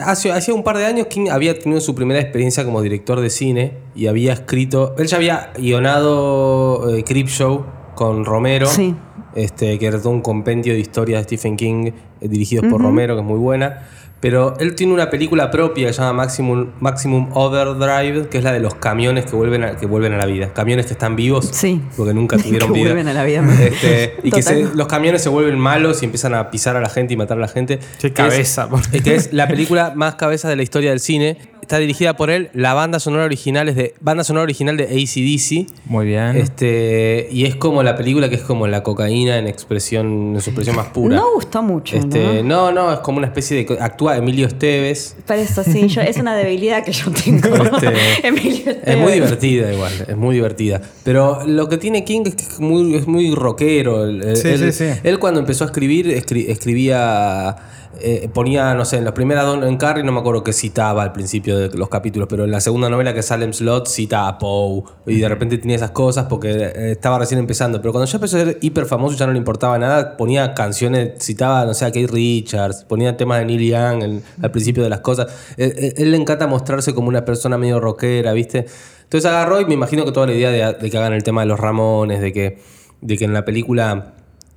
Hace, 0.00 0.32
hacía 0.32 0.54
un 0.54 0.64
par 0.64 0.76
de 0.78 0.86
años 0.86 1.06
King 1.06 1.28
había 1.30 1.56
tenido 1.56 1.80
su 1.80 1.94
primera 1.94 2.18
experiencia 2.20 2.64
como 2.64 2.82
director 2.82 3.20
de 3.20 3.30
cine 3.30 3.74
y 3.94 4.08
había 4.08 4.32
escrito. 4.32 4.96
Él 4.98 5.06
ya 5.06 5.16
había 5.18 5.50
guionado 5.56 6.94
eh, 6.96 7.04
Creepshow 7.04 7.64
con 7.98 8.24
Romero. 8.24 8.66
Sí. 8.66 8.94
Este, 9.34 9.78
que 9.78 9.86
era 9.86 9.98
todo 9.98 10.10
un 10.10 10.22
compendio 10.22 10.72
de 10.72 10.78
historias 10.80 11.20
de 11.20 11.24
Stephen 11.36 11.56
King 11.56 11.90
eh, 12.20 12.28
dirigidos 12.28 12.66
por 12.70 12.80
Romero, 12.80 13.14
que 13.14 13.20
es 13.20 13.26
muy 13.26 13.38
buena. 13.38 13.86
Pero 14.20 14.56
él 14.58 14.74
tiene 14.74 14.92
una 14.94 15.10
película 15.10 15.48
propia 15.48 15.86
que 15.88 15.92
se 15.92 16.00
llama 16.00 16.12
Maximum, 16.24 16.70
Maximum 16.80 17.28
Overdrive, 17.34 18.28
que 18.28 18.38
es 18.38 18.42
la 18.44 18.52
de 18.52 18.58
los 18.58 18.74
camiones 18.74 19.26
que 19.26 19.36
vuelven 19.36 19.62
a, 19.62 19.76
que 19.76 19.86
vuelven 19.86 20.12
a 20.12 20.16
la 20.16 20.26
vida. 20.26 20.52
Camiones 20.52 20.86
que 20.86 20.92
están 20.94 21.14
vivos, 21.14 21.48
Sí. 21.52 21.80
porque 21.96 22.14
nunca 22.14 22.36
tuvieron 22.42 22.68
Que 22.72 22.74
vida. 22.80 22.88
vuelven 22.94 23.06
a 23.08 23.12
la 23.14 23.22
vida. 23.24 23.44
Este, 23.62 24.16
y 24.24 24.32
que 24.32 24.42
se- 24.42 24.74
los 24.74 24.88
camiones 24.88 25.22
se 25.22 25.28
vuelven 25.28 25.56
malos 25.58 26.02
y 26.02 26.06
empiezan 26.06 26.34
a 26.34 26.50
pisar 26.50 26.76
a 26.76 26.80
la 26.80 26.88
gente 26.88 27.14
y 27.14 27.16
matar 27.16 27.38
a 27.38 27.42
la 27.42 27.48
gente. 27.48 27.78
Qué 28.00 28.12
Que 28.12 28.22
es- 28.26 28.30
cabeza, 28.30 28.68
es 28.92 29.02
que 29.02 29.14
es 29.14 29.32
la 29.32 29.46
película 29.46 29.92
más 29.94 30.16
cabeza 30.16 30.48
de 30.48 30.56
la 30.56 30.62
historia 30.64 30.90
del 30.90 30.98
cine. 31.00 31.36
Está 31.68 31.76
dirigida 31.76 32.16
por 32.16 32.30
él. 32.30 32.48
La 32.54 32.72
banda 32.72 32.98
sonora 32.98 33.26
original 33.26 33.68
es 33.68 33.76
de 33.76 33.92
banda 34.00 34.24
sonora 34.24 34.42
original 34.44 34.78
de 34.78 34.84
ACDC. 34.84 35.70
Muy 35.84 36.06
bien. 36.06 36.34
Este, 36.34 37.28
y 37.30 37.44
es 37.44 37.56
como 37.56 37.82
la 37.82 37.94
película 37.94 38.30
que 38.30 38.36
es 38.36 38.40
como 38.40 38.66
la 38.66 38.82
cocaína 38.82 39.36
en 39.36 39.46
expresión, 39.46 40.32
en 40.34 40.40
su 40.40 40.48
expresión 40.48 40.76
más 40.76 40.86
pura. 40.86 41.16
No 41.16 41.34
gustó 41.34 41.62
mucho. 41.62 41.98
Este, 41.98 42.42
¿no? 42.42 42.72
no, 42.72 42.72
no, 42.72 42.92
es 42.94 43.00
como 43.00 43.18
una 43.18 43.26
especie 43.26 43.66
de. 43.66 43.78
Actúa 43.82 44.16
Emilio 44.16 44.46
Esteves. 44.46 45.14
Pero 45.26 45.42
eso 45.42 45.62
sí, 45.62 45.88
yo, 45.88 46.00
es 46.00 46.16
una 46.16 46.34
debilidad 46.34 46.82
que 46.82 46.92
yo 46.92 47.10
tengo. 47.10 47.46
Este, 47.54 47.92
Emilio 48.26 48.72
Es 48.82 48.96
muy 48.96 49.12
divertida 49.12 49.70
igual, 49.70 49.92
es 50.08 50.16
muy 50.16 50.36
divertida. 50.36 50.80
Pero 51.04 51.46
lo 51.46 51.68
que 51.68 51.76
tiene 51.76 52.02
King 52.02 52.22
es 52.24 52.34
que 52.34 52.42
es 52.44 52.60
muy, 52.60 52.94
es 52.94 53.06
muy 53.06 53.34
rockero. 53.34 54.06
Sí, 54.36 54.48
él- 54.48 54.72
sí, 54.72 54.72
sí. 54.72 55.00
él 55.04 55.18
cuando 55.18 55.38
empezó 55.40 55.64
a 55.64 55.66
escribir, 55.66 56.06
escri- 56.06 56.46
escribía, 56.48 57.56
eh, 58.00 58.28
ponía, 58.32 58.74
no 58.74 58.84
sé, 58.84 58.96
en 58.98 59.04
la 59.04 59.14
primera 59.14 59.42
Don 59.42 59.64
en 59.64 59.76
Carrie, 59.76 60.04
no 60.04 60.12
me 60.12 60.20
acuerdo 60.20 60.42
qué 60.44 60.52
citaba 60.52 61.02
al 61.02 61.12
principio 61.12 61.56
de 61.56 61.76
los 61.76 61.88
capítulos, 61.88 62.28
pero 62.30 62.44
en 62.44 62.50
la 62.50 62.60
segunda 62.60 62.88
novela 62.88 63.14
que 63.14 63.22
sale 63.22 63.44
en 63.44 63.52
Slot 63.54 63.86
cita 63.88 64.28
a 64.28 64.38
Poe. 64.38 64.82
Y 65.06 65.18
de 65.20 65.28
repente 65.28 65.58
tenía 65.58 65.76
esas 65.76 65.90
cosas 65.92 66.26
porque 66.28 66.50
eh, 66.50 66.92
estaba 66.92 67.18
recién 67.18 67.38
empezando. 67.40 67.80
Pero 67.80 67.92
cuando 67.92 68.06
ya 68.10 68.16
empezó 68.16 68.36
a 68.36 68.40
ser 68.44 68.58
hiper 68.60 68.86
famoso 68.86 69.16
ya 69.16 69.26
no 69.26 69.32
le 69.32 69.38
importaba 69.38 69.78
nada, 69.78 70.16
ponía 70.16 70.54
canciones, 70.54 71.12
citaba, 71.22 71.64
no 71.64 71.74
sé, 71.74 71.84
a 71.84 71.88
Kate 71.88 72.06
Richards, 72.06 72.84
ponía 72.84 73.16
temas 73.16 73.38
de 73.40 73.44
Neil 73.46 73.70
Young 73.70 74.02
en- 74.02 74.22
al 74.42 74.50
principio 74.50 74.82
de 74.82 74.88
las 74.90 75.00
cosas. 75.00 75.26
Él, 75.56 75.72
él- 75.76 75.94
él 75.96 76.10
le 76.10 76.16
encanta 76.16 76.46
mostrarse 76.46 76.94
como 76.94 77.08
una 77.08 77.24
persona 77.24 77.58
medio 77.58 77.80
rockera, 77.80 78.32
¿viste? 78.32 78.66
Entonces 79.04 79.30
agarró 79.30 79.60
y 79.60 79.64
me 79.64 79.74
imagino 79.74 80.04
que 80.04 80.12
toda 80.12 80.26
la 80.26 80.34
idea 80.34 80.50
de, 80.50 80.78
de 80.78 80.90
que 80.90 80.98
hagan 80.98 81.12
el 81.14 81.22
tema 81.22 81.40
de 81.42 81.46
los 81.46 81.58
Ramones, 81.58 82.20
de 82.20 82.32
que, 82.32 82.58
de 83.00 83.16
que 83.16 83.24
en 83.24 83.32
la 83.32 83.44
película 83.44 84.14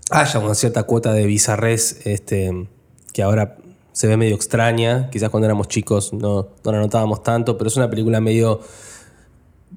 haya 0.10 0.40
una 0.40 0.56
cierta 0.56 0.84
cuota 0.84 1.14
de 1.14 1.26
bizarrés 1.26 2.02
este, 2.06 2.68
que 3.14 3.24
ahora 3.24 3.58
se 3.92 4.08
ve 4.08 4.18
medio 4.18 4.36
extraña. 4.36 5.10
Quizás 5.10 5.30
cuando 5.30 5.46
éramos 5.48 5.68
chicos 5.68 6.14
no, 6.14 6.48
no 6.64 6.72
la 6.72 6.80
notábamos 6.80 7.24
tanto, 7.24 7.58
pero 7.58 7.68
es 7.68 7.78
una 7.78 7.90
película 7.90 8.20
medio 8.22 8.62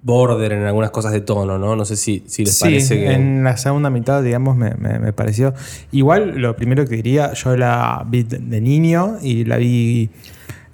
border 0.03 0.53
en 0.53 0.65
algunas 0.65 0.91
cosas 0.91 1.13
de 1.13 1.21
tono, 1.21 1.57
¿no? 1.59 1.77
No 1.77 1.85
sé 1.85 1.97
si, 1.97 2.25
si 2.27 2.45
les 2.45 2.57
Sí, 2.57 2.65
parece 2.65 2.97
que... 2.99 3.13
en 3.13 3.43
la 3.45 3.57
segunda 3.57 3.91
mitad, 3.91 4.23
digamos, 4.23 4.57
me, 4.57 4.75
me- 4.75 4.99
me 4.99 5.13
pareció. 5.13 5.55
Igual, 5.93 6.39
lo 6.41 6.57
primero 6.57 6.85
que 6.87 6.97
diría, 6.97 7.33
yo 7.33 7.57
la 7.57 8.05
vi 8.09 8.25
de, 8.25 8.61
niño 8.61 9.17
y 9.23 9.45
la 9.45 9.57
vi 9.57 10.11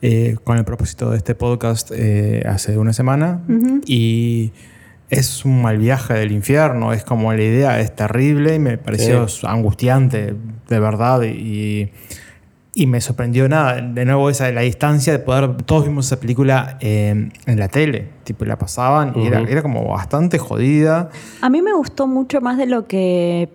eh, 0.02 0.36
con 0.42 0.56
el 0.58 0.64
propósito 0.64 1.10
de 1.10 1.18
este 1.18 1.34
podcast 1.34 1.90
eh, 1.94 2.42
hace 2.48 2.76
una 2.78 2.92
semana. 2.92 3.40
Y 3.86 4.52
es 5.10 5.44
un 5.44 5.62
mal 5.62 5.78
viaje 5.78 6.14
del 6.14 6.32
infierno, 6.32 6.92
es 6.92 7.04
como 7.04 7.32
la 7.32 7.42
idea 7.42 7.78
es 7.80 7.94
terrible 7.94 8.54
y 8.54 8.58
me 8.58 8.78
pareció 8.78 9.26
angustiante, 9.44 10.34
de 10.68 10.80
verdad. 10.80 11.22
Y, 11.22 11.28
y 11.28 11.92
me 12.86 13.00
sorprendió 13.00 13.48
nada, 13.48 13.80
de 13.80 14.04
nuevo 14.04 14.30
esa 14.30 14.46
de 14.46 14.52
la 14.52 14.62
distancia 14.62 15.12
de 15.12 15.18
poder, 15.18 15.56
todos 15.64 15.84
vimos 15.84 16.06
esa 16.06 16.20
película 16.20 16.78
eh, 16.80 17.30
en 17.46 17.58
la 17.58 17.68
tele, 17.68 18.08
tipo 18.24 18.44
la 18.44 18.58
pasaban 18.58 19.12
y 19.16 19.26
era, 19.26 19.40
era 19.40 19.62
como 19.62 19.86
bastante 19.88 20.38
jodida. 20.38 21.10
A 21.40 21.50
mí 21.50 21.62
me 21.62 21.72
gustó 21.72 22.06
mucho 22.06 22.40
más 22.40 22.58
de 22.58 22.66
lo 22.66 22.86
que 22.86 23.48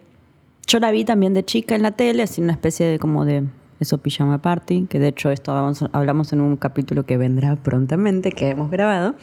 yo 0.68 0.80
la 0.80 0.92
vi 0.92 1.06
también 1.06 1.34
de 1.34 1.44
chica 1.44 1.76
en 1.76 1.82
la 1.82 1.92
tele, 1.92 2.24
así 2.24 2.42
una 2.42 2.54
especie 2.54 2.86
de 2.86 3.00
como 3.00 3.26
de 3.26 3.44
eso 3.80 3.98
pijama 3.98 4.42
party, 4.42 4.88
que 4.90 5.00
de 5.00 5.10
hecho 5.10 5.30
esto 5.32 5.52
hablamos, 5.52 5.86
hablamos 5.92 6.34
en 6.34 6.42
un 6.42 6.56
capítulo 6.56 7.06
que 7.06 7.18
vendrá 7.18 7.56
prontamente, 7.56 8.32
que 8.32 8.50
hemos 8.50 8.72
grabado. 8.72 9.16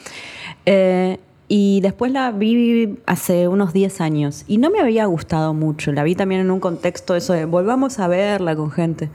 Eh, 0.67 1.19
y 1.49 1.81
después 1.81 2.13
la 2.13 2.31
vi 2.31 2.99
hace 3.07 3.49
unos 3.49 3.73
10 3.73 4.01
años 4.01 4.45
y 4.47 4.59
no 4.59 4.71
me 4.71 4.81
había 4.81 5.05
gustado 5.07 5.53
mucho. 5.53 5.93
La 5.93 6.03
vi 6.03 6.15
también 6.15 6.41
en 6.41 6.51
un 6.51 6.61
contexto 6.61 7.15
eso 7.15 7.33
de 7.35 7.45
volvamos 7.45 7.99
a 7.99 8.09
verla 8.09 8.57
con 8.57 8.71
gente. 8.71 9.11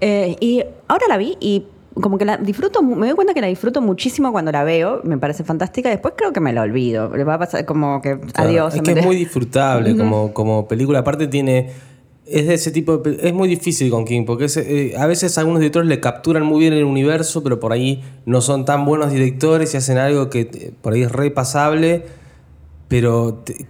Eh, 0.00 0.36
y 0.40 0.62
ahora 0.88 1.06
la 1.08 1.16
vi 1.16 1.36
y 1.40 1.64
como 2.00 2.18
que 2.18 2.26
la 2.26 2.36
disfruto, 2.36 2.82
me 2.82 3.06
doy 3.06 3.14
cuenta 3.16 3.32
que 3.32 3.40
la 3.40 3.46
disfruto 3.46 3.80
muchísimo 3.80 4.30
cuando 4.30 4.52
la 4.52 4.64
veo, 4.64 5.00
me 5.04 5.16
parece 5.16 5.44
fantástica. 5.44 5.88
Después 5.88 6.12
creo 6.16 6.32
que 6.32 6.40
me 6.40 6.52
la 6.52 6.62
olvido. 6.62 7.16
Le 7.16 7.24
va 7.24 7.34
a 7.34 7.38
pasar 7.38 7.64
como 7.64 8.02
que 8.02 8.18
Claro, 8.20 8.50
adiós. 8.50 8.74
Es 8.74 8.82
que 8.82 8.92
es 8.92 9.04
muy 9.04 9.16
disfrutable 9.16 9.96
como, 9.96 10.34
como 10.34 10.68
película. 10.68 10.98
Aparte 10.98 11.26
tiene... 11.26 11.70
Es 12.26 12.48
de 12.48 12.54
ese 12.54 12.72
tipo 12.72 12.98
de... 12.98 13.16
Es 13.28 13.32
muy 13.32 13.48
difícil 13.48 13.88
con 13.88 14.04
King, 14.04 14.24
porque 14.26 14.46
es, 14.46 14.56
eh, 14.56 14.94
a 14.98 15.06
veces 15.06 15.38
algunos 15.38 15.60
directores 15.60 15.88
le 15.88 16.00
capturan 16.00 16.44
muy 16.44 16.58
bien 16.58 16.72
el 16.72 16.82
universo, 16.84 17.42
pero 17.44 17.60
por 17.60 17.72
ahí 17.72 18.02
no 18.26 18.40
son 18.40 18.64
tan 18.64 18.84
buenos 18.84 19.12
directores 19.12 19.72
y 19.72 19.76
hacen 19.76 19.96
algo 19.96 20.28
que 20.28 20.40
eh, 20.40 20.72
por 20.82 20.92
ahí 20.94 21.02
es 21.02 21.12
repasable, 21.12 22.02
pero 22.88 23.34
te- 23.44 23.66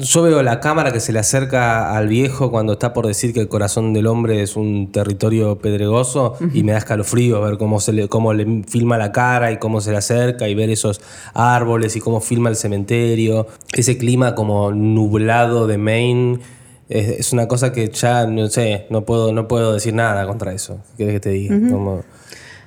yo 0.00 0.22
veo 0.22 0.42
la 0.42 0.60
cámara 0.60 0.92
que 0.92 1.00
se 1.00 1.12
le 1.12 1.18
acerca 1.18 1.94
al 1.94 2.08
viejo 2.08 2.50
cuando 2.50 2.72
está 2.74 2.92
por 2.92 3.06
decir 3.06 3.32
que 3.34 3.40
el 3.40 3.48
corazón 3.48 3.92
del 3.92 4.06
hombre 4.06 4.42
es 4.42 4.56
un 4.56 4.90
territorio 4.90 5.58
pedregoso 5.58 6.36
y 6.54 6.62
me 6.62 6.72
da 6.72 6.78
escalofrío 6.78 7.40
ver 7.40 7.58
cómo, 7.58 7.80
se 7.80 7.92
le, 7.92 8.08
cómo 8.08 8.32
le 8.32 8.64
filma 8.64 8.96
la 8.96 9.12
cara 9.12 9.52
y 9.52 9.58
cómo 9.58 9.80
se 9.80 9.90
le 9.90 9.98
acerca 9.98 10.48
y 10.48 10.54
ver 10.54 10.70
esos 10.70 11.00
árboles 11.34 11.96
y 11.96 12.00
cómo 12.00 12.20
filma 12.20 12.48
el 12.48 12.56
cementerio, 12.56 13.46
ese 13.72 13.98
clima 13.98 14.34
como 14.34 14.72
nublado 14.72 15.66
de 15.66 15.78
Maine. 15.78 16.38
Es, 16.88 17.08
es 17.20 17.32
una 17.32 17.46
cosa 17.46 17.72
que 17.72 17.88
ya, 17.88 18.26
no 18.26 18.48
sé, 18.48 18.86
no 18.90 19.04
puedo, 19.04 19.32
no 19.32 19.46
puedo 19.46 19.74
decir 19.74 19.94
nada 19.94 20.26
contra 20.26 20.52
eso. 20.52 20.80
¿Qué 20.96 21.04
querés 21.04 21.14
que 21.14 21.20
te 21.20 21.30
diga? 21.30 21.56
Como, 21.70 22.02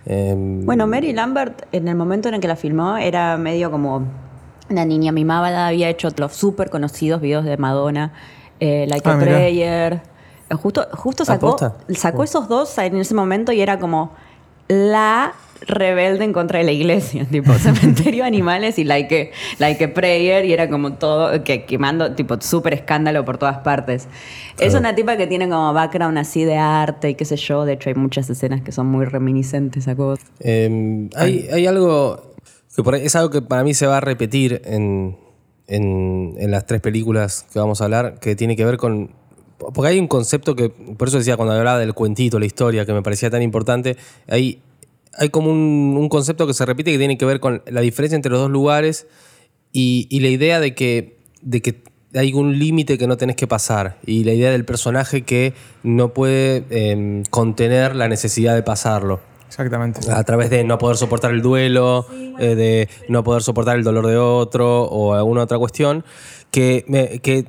em, 0.05 0.65
Bueno, 0.65 0.87
Mary 0.87 1.11
Lambert, 1.11 1.63
en 1.71 1.87
el 1.87 1.95
momento 1.95 2.29
en 2.29 2.35
el 2.35 2.41
que 2.41 2.47
la 2.47 2.55
filmó, 2.55 2.95
era 2.95 3.37
medio 3.37 3.69
como 3.69 4.22
una 4.69 4.85
niña 4.85 5.11
mimada, 5.11 5.67
había 5.67 5.89
hecho 5.89 6.09
los 6.17 6.33
súper 6.33 6.69
conocidos 6.69 7.21
videos 7.21 7.45
de 7.45 7.57
Madonna, 7.57 8.13
eh, 8.59 8.85
Like 8.89 9.07
Ah, 9.07 9.13
a 9.13 9.17
mirá. 9.17 9.31
Prayer. 9.31 10.01
Justo, 10.51 10.87
justo 10.93 11.25
sacó, 11.25 11.57
sacó 11.89 12.23
esos 12.23 12.47
dos 12.47 12.77
en 12.77 12.97
ese 12.97 13.15
momento 13.15 13.51
y 13.51 13.61
era 13.61 13.79
como 13.79 14.11
la 14.67 15.33
rebelde 15.65 16.25
en 16.25 16.33
contra 16.33 16.59
de 16.59 16.65
la 16.65 16.71
iglesia, 16.71 17.25
tipo 17.31 17.53
cementerio 17.53 18.23
de 18.23 18.27
animales 18.27 18.77
y 18.77 18.83
like 18.83 19.31
a, 19.33 19.57
like 19.59 19.83
a 19.83 19.93
prayer 19.93 20.45
y 20.45 20.53
era 20.53 20.69
como 20.69 20.93
todo 20.93 21.43
que 21.43 21.65
quemando 21.65 22.13
tipo 22.13 22.39
súper 22.41 22.73
escándalo 22.73 23.23
por 23.25 23.37
todas 23.37 23.59
partes. 23.59 24.07
Es 24.59 24.75
una 24.75 24.93
tipa 24.93 25.17
que 25.17 25.25
tiene 25.25 25.49
como 25.49 25.73
background 25.73 26.17
así 26.17 26.43
de 26.43 26.57
arte 26.57 27.09
y 27.11 27.15
qué 27.15 27.25
sé 27.25 27.37
yo, 27.37 27.65
de 27.65 27.73
hecho 27.73 27.89
hay 27.89 27.95
muchas 27.95 28.29
escenas 28.29 28.61
que 28.61 28.71
son 28.71 28.87
muy 28.87 29.05
reminiscentes 29.05 29.87
a 29.87 29.95
cosas. 29.95 30.25
Eh, 30.41 31.09
hay, 31.15 31.47
hay 31.51 31.65
algo 31.65 32.32
es 33.01 33.15
algo 33.15 33.29
que 33.29 33.41
para 33.41 33.63
mí 33.63 33.73
se 33.73 33.87
va 33.87 33.97
a 33.97 34.01
repetir 34.01 34.61
en, 34.65 35.17
en- 35.67 36.51
las 36.51 36.65
tres 36.65 36.81
películas 36.81 37.45
que 37.51 37.59
vamos 37.59 37.81
a 37.81 37.85
hablar, 37.85 38.19
que 38.19 38.35
tiene 38.35 38.55
que 38.55 38.65
ver 38.65 38.77
con... 38.77 39.11
Porque 39.57 39.89
hay 39.89 39.99
un 39.99 40.07
concepto 40.07 40.55
que, 40.55 40.69
por 40.69 41.07
eso 41.07 41.17
decía 41.17 41.37
cuando 41.37 41.53
hablaba 41.53 41.79
del 41.79 41.93
cuentito, 41.93 42.39
la 42.39 42.45
historia, 42.45 42.85
que 42.85 42.93
me 42.93 43.01
parecía 43.01 43.29
tan 43.29 43.41
importante, 43.41 43.95
hay, 44.27 44.59
hay 45.17 45.29
como 45.29 45.51
un, 45.51 46.09
concepto 46.09 46.45
que 46.47 46.53
se 46.53 46.65
repite 46.65 46.91
que 46.91 46.97
tiene 46.97 47.17
que 47.17 47.25
ver 47.25 47.39
con 47.39 47.61
la 47.67 47.81
diferencia 47.81 48.15
entre 48.15 48.31
los 48.31 48.41
dos 48.41 48.51
lugares 48.51 49.07
y, 49.71 50.07
y 50.09 50.19
la 50.19 50.27
idea 50.27 50.59
de 50.59 50.75
que, 50.75 51.17
de 51.41 51.61
que 51.61 51.81
hay 52.13 52.33
un 52.33 52.59
límite 52.59 52.97
que 52.97 53.07
no 53.07 53.15
tenés 53.17 53.35
que 53.35 53.47
pasar 53.47 53.97
y 54.05 54.23
la 54.23 54.33
idea 54.33 54.51
del 54.51 54.65
personaje 54.65 55.21
que 55.23 55.53
no 55.81 56.13
puede 56.13 56.65
eh, 56.69 57.23
contener 57.29 57.95
la 57.95 58.07
necesidad 58.07 58.53
de 58.55 58.63
pasarlo 58.63 59.21
Exactamente. 59.53 60.11
a 60.11 60.23
través 60.23 60.49
de 60.49 60.63
no 60.63 60.77
poder 60.79 60.97
soportar 60.97 61.31
el 61.31 61.41
duelo, 61.43 62.07
eh, 62.39 62.55
de 62.55 62.89
no 63.07 63.23
poder 63.23 63.43
soportar 63.43 63.77
el 63.77 63.83
dolor 63.83 64.07
de 64.07 64.17
otro 64.17 64.83
o 64.85 65.13
alguna 65.13 65.43
otra 65.43 65.59
cuestión, 65.59 66.03
que, 66.49 66.83
me- 66.87 67.19
que, 67.19 67.45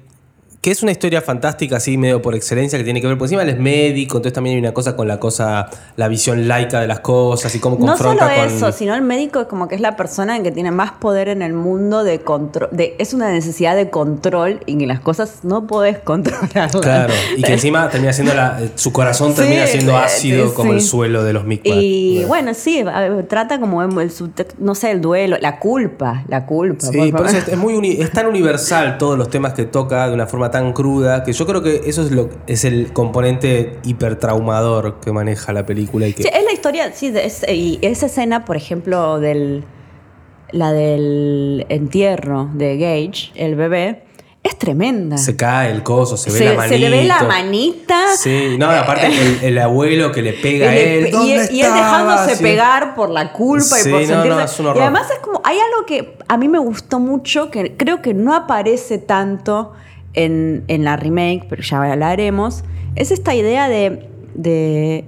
que 0.65 0.71
es 0.71 0.83
una 0.83 0.93
historia 0.93 1.21
fantástica, 1.21 1.77
así 1.77 1.99
medio 1.99 2.23
por 2.23 2.35
excelencia, 2.35 2.79
que 2.79 2.85
tiene 2.85 3.03
que 3.03 3.07
ver, 3.07 3.19
por 3.19 3.27
encima 3.27 3.43
él 3.43 3.51
es 3.51 3.59
médico, 3.59 4.17
entonces 4.17 4.33
también 4.33 4.55
hay 4.57 4.61
una 4.61 4.73
cosa 4.73 4.97
con 4.97 5.07
la 5.07 5.21
cosa, 5.21 5.69
la 5.97 6.09
visión 6.09 6.49
laica 6.49 6.81
de 6.81 6.87
las 6.87 7.01
cosas 7.01 7.55
y 7.55 7.59
cómo 7.61 7.77
No 7.79 7.99
solo 7.99 8.09
confronta 8.19 8.35
con. 8.35 8.47
eso, 8.47 8.73
sino 8.73 8.95
el 8.95 9.03
médico 9.03 9.41
es 9.43 9.47
como 9.47 9.69
que 9.69 9.75
es 9.75 9.83
la 9.83 9.95
persona 9.95 10.43
que 10.43 10.51
tiene 10.53 10.71
más 10.71 10.93
poder 10.93 11.29
en 11.29 11.43
el 11.43 11.53
mundo 11.53 12.03
de 12.03 12.21
control. 12.21 12.71
De, 12.73 12.97
es 12.99 13.13
una 13.13 13.31
necesidad 13.31 13.77
de 13.77 13.91
control 13.91 14.61
y 14.65 14.79
que 14.79 14.87
las 14.87 15.01
cosas 15.01 15.41
no 15.43 15.67
podés 15.67 15.99
controlarlas. 16.05 16.73
Claro, 16.77 17.13
y 17.37 17.43
que 17.43 17.53
encima 17.59 17.91
termina 17.91 18.15
siendo 18.15 18.33
la, 18.33 18.59
su 18.77 18.91
corazón 18.91 19.33
Sí, 19.33 19.43
termina 19.43 19.67
siendo 19.67 19.93
eh, 19.93 19.97
ácido 19.97 20.49
sí. 20.49 20.55
como 20.55 20.73
el 20.73 20.81
suelo 20.81 21.25
de 21.25 21.35
los 21.35 21.45
Mikvah. 21.45 21.75
Y 21.77 22.25
bueno, 22.27 22.55
sí, 22.55 22.83
trata 23.29 23.61
como 23.61 23.83
el 23.83 23.91
no 24.59 24.75
sé, 24.75 24.93
el 24.93 25.03
duelo, 25.03 25.37
la 25.43 25.59
culpa, 25.59 26.25
la 26.29 26.47
culpa. 26.47 26.87
Sí, 26.87 26.97
por 26.97 27.11
favor. 27.11 27.27
eso 27.27 27.37
es, 27.37 27.49
es 27.49 27.59
muy 27.59 27.75
uni- 27.75 28.01
es 28.01 28.11
tan 28.13 28.27
universal 28.29 28.97
todos 28.97 29.19
los 29.19 29.29
temas 29.29 29.53
que 29.53 29.67
toca 29.67 30.09
de 30.09 30.15
una 30.15 30.27
forma 30.27 30.51
tan 30.55 30.73
cruda 30.73 31.25
que 31.25 31.33
yo 31.33 31.47
creo 31.47 31.63
que 31.65 31.83
eso 31.87 32.03
es 32.03 32.13
lo 32.13 32.31
es 32.47 32.65
el 32.65 32.93
componente 32.93 33.79
hipertraumador 33.83 35.01
que 35.01 35.11
maneja 35.11 35.53
la 35.53 35.67
película 35.67 36.07
y 36.07 36.13
que 36.13 36.23
Sí, 36.23 36.29
es 36.33 36.45
la 36.45 36.53
historia, 36.53 36.93
sí, 36.95 37.13
es- 37.13 37.45
y 37.49 37.81
esa 37.83 38.07
escena, 38.07 38.45
por 38.45 38.57
ejemplo, 38.57 39.19
del 39.19 39.65
la 40.53 40.73
del 40.73 41.67
entierro 41.69 42.49
de 42.55 42.77
Gage, 42.79 43.33
el 43.35 43.57
bebé, 43.57 44.05
es 44.45 44.57
tremenda. 44.57 45.19
se 45.19 45.35
cae 45.35 45.73
el 45.73 45.83
coso, 45.83 46.17
se 46.17 46.31
ve 46.31 46.39
la 46.45 46.55
manita. 46.55 46.69
se 46.69 46.79
le 46.79 46.91
ve 46.91 47.05
la 47.05 47.23
manita. 47.25 48.01
Sí, 48.17 48.57
no, 48.57 48.71
aparte 48.71 49.07
el, 49.07 49.39
el 49.43 49.59
abuelo 49.59 50.13
que 50.13 50.23
le 50.23 50.35
pega 50.35 50.69
a 50.71 50.77
él. 50.77 51.09
y- 51.09 51.11
¿dónde 51.11 51.49
y 51.51 51.63
él 51.63 51.73
dejándose 51.75 52.37
Sí. 52.37 52.43
pegar 52.45 52.95
por 52.95 53.11
la 53.11 53.33
culpa 53.33 53.65
Sí, 53.65 53.89
y 53.89 53.93
por 53.93 54.01
no, 54.03 54.07
sentirse. 54.07 54.29
no, 54.29 54.41
es 54.45 54.61
un 54.61 54.67
y 54.67 54.79
además 54.79 55.11
es 55.11 55.19
como. 55.19 55.41
Hay 55.43 55.57
algo 55.59 55.85
que 55.87 56.17
a 56.29 56.37
mí 56.37 56.47
me 56.49 56.59
gustó 56.61 57.01
mucho, 57.01 57.51
que 57.51 57.77
creo 57.77 58.01
que 58.03 58.15
no 58.15 58.35
aparece 58.37 58.99
tanto 58.99 59.73
en, 60.15 60.65
en 60.69 60.85
la 60.85 60.97
remake, 60.97 61.45
pero 61.49 61.63
ya 61.63 61.83
hablaremos. 61.83 62.65
Es 62.97 63.11
esta 63.11 63.35
idea 63.35 63.69
de. 63.69 64.09
de 64.35 65.05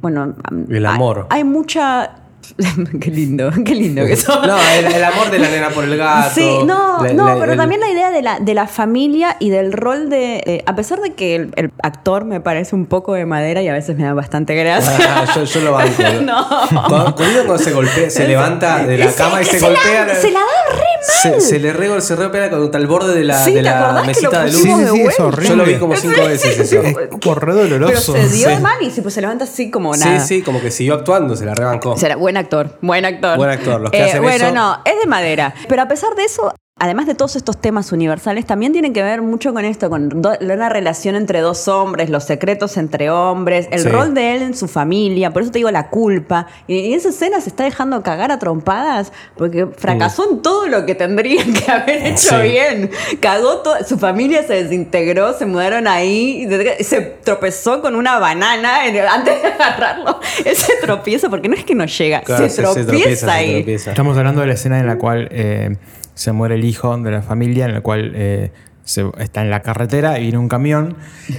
bueno. 0.00 0.34
El 0.68 0.86
hay- 0.86 0.94
amor. 0.94 1.26
Hay, 1.30 1.44
mucha. 1.44 2.12
qué 3.00 3.10
lindo, 3.10 3.50
qué 3.64 3.74
lindo 3.74 4.04
que 4.06 4.16
son. 4.16 4.46
No, 4.46 4.56
el, 4.78 4.86
el 4.86 5.04
amor 5.04 5.30
de 5.30 5.38
la 5.38 5.48
nena 5.50 5.68
por 5.68 5.84
el 5.84 5.96
gato. 5.98 6.30
Sí, 6.34 6.48
no, 6.64 7.02
la- 7.04 7.12
no, 7.12 7.26
la- 7.26 7.38
pero 7.38 7.52
el- 7.52 7.58
también 7.58 7.80
la 7.80 7.90
idea 7.90 8.10
de 8.10 8.22
la, 8.22 8.40
de 8.40 8.54
la 8.54 8.66
familia 8.66 9.36
y 9.38 9.50
del 9.50 9.70
rol 9.72 10.08
de. 10.08 10.36
eh, 10.46 10.62
a 10.66 10.74
pesar 10.74 11.00
de 11.00 11.12
que 11.14 11.36
el, 11.36 11.52
el 11.56 11.72
actor 11.82 12.24
me 12.24 12.40
parece 12.40 12.74
un 12.74 12.86
poco 12.86 13.12
de 13.14 13.26
madera 13.26 13.60
y 13.60 13.68
a 13.68 13.72
veces 13.74 13.96
me 13.98 14.04
da 14.04 14.14
bastante 14.14 14.54
gracia. 14.54 14.96
Ah, 14.98 15.26
yo, 15.34 15.44
yo 15.44 15.60
lo 15.60 15.72
banco. 15.72 16.02
No. 16.22 16.46
Cuando, 16.88 17.14
cuando 17.14 17.58
se 17.58 17.72
golpea, 17.72 18.08
se 18.10 18.26
levanta 18.26 18.84
de 18.84 18.98
la 18.98 19.12
cama 19.12 19.42
y 19.42 19.44
se, 19.44 19.58
se 19.58 19.66
golpea. 19.66 20.06
la- 20.06 20.14
se 20.14 20.30
la 20.30 20.40
da 20.40 20.76
re 20.76 20.97
mal. 21.30 21.40
se 21.40 21.58
le 21.58 21.72
rega, 21.72 22.00
se 22.00 22.16
repega 22.16 22.50
contra 22.50 22.80
el 22.80 22.86
borde 22.86 23.14
de 23.14 23.24
la, 23.24 23.44
Sí, 23.44 23.50
de 23.52 23.56
¿te 23.58 23.62
la 23.62 23.78
acordás 23.84 24.02
que 24.02 24.08
mesita 24.08 24.44
de 24.44 24.52
luz. 24.52 24.62
Sí, 24.62 24.68
sí, 24.70 24.86
sí, 24.92 25.00
es 25.02 25.20
horrible. 25.20 25.48
Yo 25.48 25.56
lo 25.56 25.64
vi 25.64 25.74
como 25.76 25.96
cinco 25.96 26.20
veces 26.24 26.58
eso. 26.58 26.80
Es 26.82 26.94
re 27.36 27.52
doloroso. 27.54 28.12
Pero 28.12 28.28
se 28.28 28.34
dio 28.36 28.48
Sí. 28.48 28.54
de 28.54 28.60
mal 28.60 28.76
y 28.82 28.90
sí, 28.90 29.00
pues 29.00 29.14
se 29.14 29.20
levanta 29.20 29.44
así 29.44 29.70
como 29.70 29.94
Sí, 29.94 30.00
nada. 30.04 30.20
sí, 30.20 30.42
como 30.42 30.60
que 30.60 30.70
siguió 30.70 30.94
actuando, 30.94 31.36
se 31.36 31.44
la 31.44 31.54
rebancó. 31.54 31.96
Será 31.96 32.16
buen 32.16 32.36
actor, 32.36 32.78
buen 32.82 33.04
actor. 33.04 33.36
Buen 33.36 33.50
actor, 33.50 33.80
los 33.80 33.90
que 33.90 34.02
hacen 34.02 34.22
Bueno, 34.22 34.46
eso- 34.46 34.54
no, 34.54 34.78
es 34.84 34.94
de 35.00 35.06
madera. 35.06 35.54
Pero 35.68 35.82
a 35.82 35.88
pesar 35.88 36.14
de 36.14 36.24
eso, 36.24 36.52
además 36.78 37.06
de 37.06 37.14
todos 37.14 37.36
estos 37.36 37.60
temas 37.60 37.92
universales, 37.92 38.46
también 38.46 38.72
tienen 38.72 38.92
que 38.92 39.02
ver 39.02 39.22
mucho 39.22 39.52
con 39.52 39.64
esto, 39.64 39.90
con 39.90 40.08
do- 40.22 40.36
una 40.40 40.68
relación 40.68 41.14
entre 41.16 41.40
dos 41.40 41.68
hombres, 41.68 42.10
los 42.10 42.24
secretos 42.24 42.76
entre 42.76 43.10
hombres, 43.10 43.68
el 43.70 43.80
Sí. 43.80 43.88
rol 43.88 44.14
de 44.14 44.36
él 44.36 44.42
en 44.42 44.54
su 44.56 44.68
familia, 44.68 45.32
por 45.32 45.42
eso 45.42 45.50
te 45.50 45.58
digo 45.58 45.70
la 45.70 45.88
culpa. 45.88 46.46
Y, 46.66 46.76
y 46.76 46.94
esa 46.94 47.08
escena 47.10 47.40
se 47.40 47.48
está 47.50 47.64
dejando 47.64 48.02
cagar 48.02 48.30
a 48.32 48.38
trompadas 48.38 49.12
porque 49.36 49.66
fracasó 49.66 50.30
en 50.30 50.42
todo 50.42 50.66
lo 50.68 50.86
que 50.86 50.94
tendrían 50.94 51.52
que 51.52 51.70
haber 51.70 52.06
hecho 52.06 52.36
Sí. 52.40 52.42
bien. 52.48 52.90
Cagó 53.20 53.58
todo, 53.58 53.76
su 53.86 53.98
familia 53.98 54.42
se 54.46 54.62
desintegró, 54.64 55.32
se 55.36 55.46
mudaron 55.46 55.86
ahí, 55.88 56.46
y 56.48 56.84
se 56.84 57.00
tropezó 57.24 57.80
con 57.80 57.94
una 57.96 58.18
banana 58.18 58.86
en 58.86 58.96
el- 58.96 59.06
antes 59.08 59.42
de 59.42 59.48
agarrarlo. 59.48 60.20
Él 60.44 60.56
se 60.56 60.74
tropieza 60.80 61.28
porque 61.28 61.48
no 61.48 61.54
es 61.54 61.64
que 61.64 61.74
no 61.74 61.84
llega, 61.86 62.20
Claro, 62.22 62.48
se, 62.48 62.62
tropieza 62.62 63.26
se 63.26 63.30
ahí. 63.32 63.54
tropieza. 63.56 63.90
Estamos 63.90 64.16
hablando 64.16 64.40
de 64.40 64.46
la 64.46 64.54
escena 64.54 64.78
en 64.78 64.86
la 64.86 64.96
cual 64.96 65.28
eh, 65.30 65.76
se 66.18 66.32
muere 66.32 66.56
el 66.56 66.64
hijo 66.64 66.96
de 66.98 67.10
la 67.12 67.22
familia, 67.22 67.64
en 67.66 67.72
la 67.74 67.80
cual 67.80 68.12
eh, 68.14 68.50
se- 68.84 69.10
está 69.18 69.42
en 69.42 69.50
la 69.50 69.60
carretera 69.62 70.18
y 70.18 70.22
viene 70.22 70.38
un 70.38 70.48
camión 70.48 70.96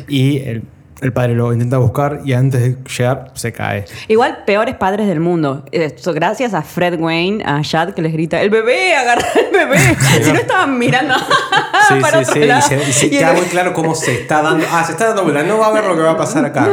y 0.08 0.38
el, 0.40 0.64
el 1.02 1.14
padre 1.14 1.34
lo 1.36 1.54
intenta 1.54 1.78
buscar 1.78 2.22
y 2.26 2.34
antes 2.34 2.62
de 2.62 2.76
llegar 2.98 3.32
se 3.34 3.52
cae. 3.54 3.86
Igual, 4.08 4.44
peores 4.46 4.76
padres 4.76 5.08
del 5.08 5.20
mundo. 5.20 5.64
Esto, 5.72 6.14
gracias 6.14 6.54
a 6.54 6.62
Fred 6.62 7.00
Wayne, 7.00 7.44
a 7.46 7.62
Chad 7.62 7.92
que 7.94 8.02
les 8.02 8.12
grita, 8.14 8.42
el 8.42 8.50
bebé, 8.50 8.96
agarra 8.96 9.26
el 9.36 9.52
bebé. 9.52 9.78
si 10.22 10.32
no 10.32 10.40
estaban 10.40 10.78
mirando 10.78 11.16
Sí, 11.88 11.96
para 12.02 12.18
sí, 12.24 12.24
otro 12.24 12.34
sí. 12.34 12.40
Y 12.42 12.46
lado. 12.46 12.62
se, 12.62 12.76
y 12.76 12.94
se 12.94 13.06
Y 13.08 13.10
queda 13.12 13.34
muy 13.34 13.46
claro 13.46 13.74
cómo 13.74 13.96
se 13.96 14.14
está 14.22 14.42
dando. 14.42 14.66
Ah, 14.72 14.84
se 14.84 14.92
está 14.92 15.08
dando 15.08 15.24
vuelta. 15.24 15.44
No 15.44 15.58
va 15.58 15.68
a 15.68 15.72
ver 15.72 15.86
lo 15.86 15.96
que 15.96 16.02
va 16.02 16.12
a 16.12 16.18
pasar 16.18 16.44
acá. 16.46 16.68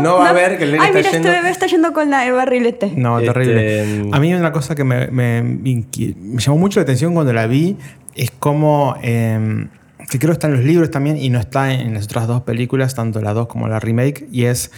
no, 0.00 0.18
va 0.18 0.28
a 0.28 0.32
ver 0.32 0.58
que 0.58 0.64
el 0.64 0.72
nene 0.72 0.82
Ay, 0.84 0.88
está 0.88 0.98
mira, 0.98 1.10
yendo. 1.12 1.28
este 1.28 1.38
bebé 1.40 1.50
está 1.50 1.66
yendo 1.66 1.92
con 1.92 2.10
la, 2.10 2.26
el 2.26 2.32
barrilete. 2.32 2.92
No, 2.96 3.18
Este, 3.20 3.32
terrible. 3.32 4.08
A 4.12 4.18
mí 4.20 4.34
una 4.34 4.52
cosa 4.52 4.74
que 4.74 4.84
me, 4.84 5.06
me, 5.08 5.40
inqui- 5.42 6.16
me 6.16 6.40
llamó 6.42 6.58
mucho 6.58 6.80
la 6.80 6.82
atención 6.82 7.14
cuando 7.14 7.32
la 7.32 7.46
vi 7.46 7.76
es 8.14 8.30
cómo, 8.38 8.96
eh, 9.02 9.66
que 10.10 10.18
creo 10.18 10.30
que 10.30 10.34
está 10.34 10.46
en 10.48 10.54
los 10.54 10.64
libros 10.64 10.90
también 10.90 11.16
y 11.16 11.28
no 11.30 11.38
está 11.38 11.72
en 11.72 11.94
las 11.94 12.04
otras 12.04 12.26
dos 12.26 12.42
películas, 12.42 12.94
tanto 12.94 13.20
la 13.20 13.32
2 13.34 13.46
como 13.46 13.68
la 13.68 13.78
remake, 13.80 14.26
y 14.32 14.44
es 14.44 14.70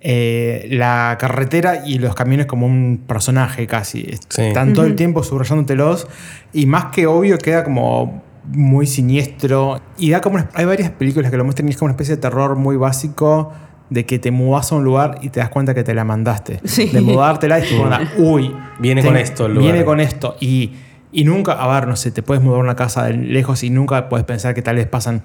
eh, 0.00 0.66
la 0.70 1.16
carretera 1.20 1.86
y 1.86 1.98
los 1.98 2.14
camiones 2.14 2.46
como 2.46 2.66
un 2.66 3.04
personaje 3.06 3.66
casi. 3.66 4.10
Sí. 4.28 4.42
Están 4.42 4.72
todo 4.72 4.84
el 4.86 4.96
tiempo 4.96 5.22
subrayándotelos 5.22 6.08
y 6.52 6.66
más 6.66 6.86
que 6.86 7.06
obvio 7.06 7.38
queda 7.38 7.62
como 7.62 8.22
muy 8.52 8.86
siniestro 8.88 9.80
y 9.98 10.10
da 10.10 10.20
como 10.20 10.34
una- 10.36 10.48
hay 10.54 10.64
varias 10.64 10.90
películas 10.90 11.30
que 11.30 11.36
lo 11.36 11.44
muestran 11.44 11.68
y 11.68 11.70
es 11.70 11.76
como 11.76 11.86
una 11.86 11.92
especie 11.92 12.16
de 12.16 12.20
terror 12.20 12.56
muy 12.56 12.74
básico 12.76 13.52
de 13.90 14.04
que 14.04 14.18
te 14.18 14.32
mudas 14.32 14.72
a 14.72 14.74
un 14.76 14.82
lugar 14.84 15.18
y 15.22 15.28
te 15.28 15.38
das 15.38 15.50
cuenta 15.50 15.74
que 15.74 15.84
te 15.84 15.94
la 15.94 16.02
mandaste. 16.04 16.58
Sí. 16.64 16.86
De 16.88 17.00
mudártela 17.00 17.60
y 17.60 17.68
tipo, 17.68 17.82
onda, 17.82 18.00
uy. 18.18 18.52
Viene 18.80 19.02
te- 19.02 19.06
con 19.08 19.16
esto 19.16 19.46
el 19.46 19.54
lugar. 19.54 19.70
Viene 19.70 19.84
con 19.84 20.00
esto. 20.00 20.36
Y, 20.40 20.72
y 21.12 21.24
nunca, 21.24 21.52
a 21.52 21.72
ver, 21.74 21.86
no 21.88 21.96
sé, 21.96 22.10
te 22.10 22.22
puedes 22.22 22.42
mudar 22.42 22.60
una 22.60 22.74
casa 22.76 23.08
lejos 23.10 23.62
y 23.62 23.70
nunca 23.70 24.08
puedes 24.08 24.24
pensar 24.26 24.54
que 24.54 24.62
tal 24.62 24.76
vez 24.76 24.86
pasan 24.86 25.22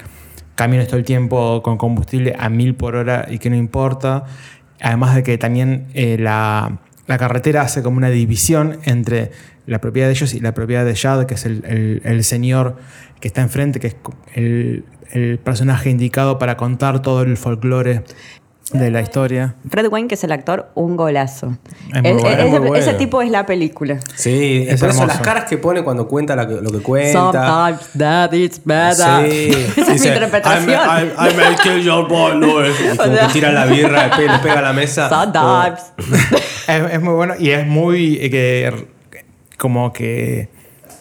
camiones 0.55 0.87
todo 0.87 0.97
el 0.97 1.05
tiempo 1.05 1.61
con 1.63 1.77
combustible 1.77 2.35
a 2.37 2.49
mil 2.49 2.75
por 2.75 2.95
hora 2.95 3.25
y 3.29 3.39
que 3.39 3.49
no 3.49 3.55
importa. 3.55 4.25
Además 4.81 5.15
de 5.15 5.23
que 5.23 5.37
también 5.37 5.87
eh, 5.93 6.17
la, 6.19 6.79
la 7.07 7.17
carretera 7.17 7.61
hace 7.61 7.81
como 7.83 7.97
una 7.97 8.09
división 8.09 8.79
entre 8.83 9.31
la 9.65 9.79
propiedad 9.81 10.07
de 10.07 10.13
ellos 10.13 10.33
y 10.33 10.39
la 10.39 10.53
propiedad 10.53 10.85
de 10.85 10.93
Shad, 10.93 11.25
que 11.25 11.33
es 11.35 11.45
el, 11.45 11.63
el- 11.65 12.01
el 12.03 12.23
señor 12.23 12.77
que 13.19 13.27
está 13.27 13.41
enfrente, 13.41 13.79
que 13.79 13.87
es 13.87 13.95
el, 14.33 14.85
el 15.11 15.39
personaje 15.39 15.89
indicado 15.89 16.37
para 16.37 16.57
contar 16.57 17.01
todo 17.01 17.21
el 17.23 17.37
folclore 17.37 18.03
de 18.73 18.91
la 18.91 19.01
historia. 19.01 19.55
Fred 19.69 19.87
Wayne, 19.89 20.07
que 20.09 20.15
es 20.15 20.23
el 20.23 20.31
actor, 20.31 20.69
un 20.75 20.97
golazo. 20.97 21.57
Es 21.93 22.01
muy 22.01 22.11
Es- 22.11 22.17
bueno, 22.21 22.29
es- 22.29 22.47
ese, 22.47 22.59
bueno. 22.59 22.75
ese 22.75 22.93
tipo 22.95 23.21
es 23.21 23.31
la 23.31 23.45
película. 23.45 23.99
Sí, 24.15 24.65
Es 24.67 24.79
por 24.79 24.89
eso 24.89 25.05
las 25.05 25.19
caras 25.21 25.45
que 25.45 25.57
pone 25.57 25.83
cuando 25.83 26.07
cuenta 26.07 26.35
la 26.35 26.43
lo 26.43 26.69
que 26.71 26.79
cuenta. 26.79 27.13
Sometimes 27.13 27.89
that 27.97 28.33
is 28.33 28.61
better. 28.63 29.29
Sí. 29.31 29.51
Esa 29.81 29.93
es 29.93 30.01
mi 30.01 30.07
interpretación. 30.07 30.69
I, 30.71 31.35
may 31.35 31.55
kill 31.63 31.81
your 31.81 32.07
boy. 32.07 32.35
Y 32.37 32.97
como 32.97 33.13
que 33.13 33.19
tira 33.33 33.51
la 33.51 33.65
birra, 33.65 34.07
le 34.07 34.15
pega, 34.17 34.33
le 34.33 34.39
pega 34.39 34.59
a 34.59 34.61
la 34.63 34.73
mesa. 34.73 35.09
Sometimes. 35.09 35.93
Es, 36.67 36.93
es 36.95 37.01
muy 37.01 37.13
bueno 37.13 37.33
y 37.39 37.51
es 37.51 37.65
muy 37.65 38.17
eh, 38.21 38.29
que 38.29 38.85
como 39.57 39.93
que 39.93 40.49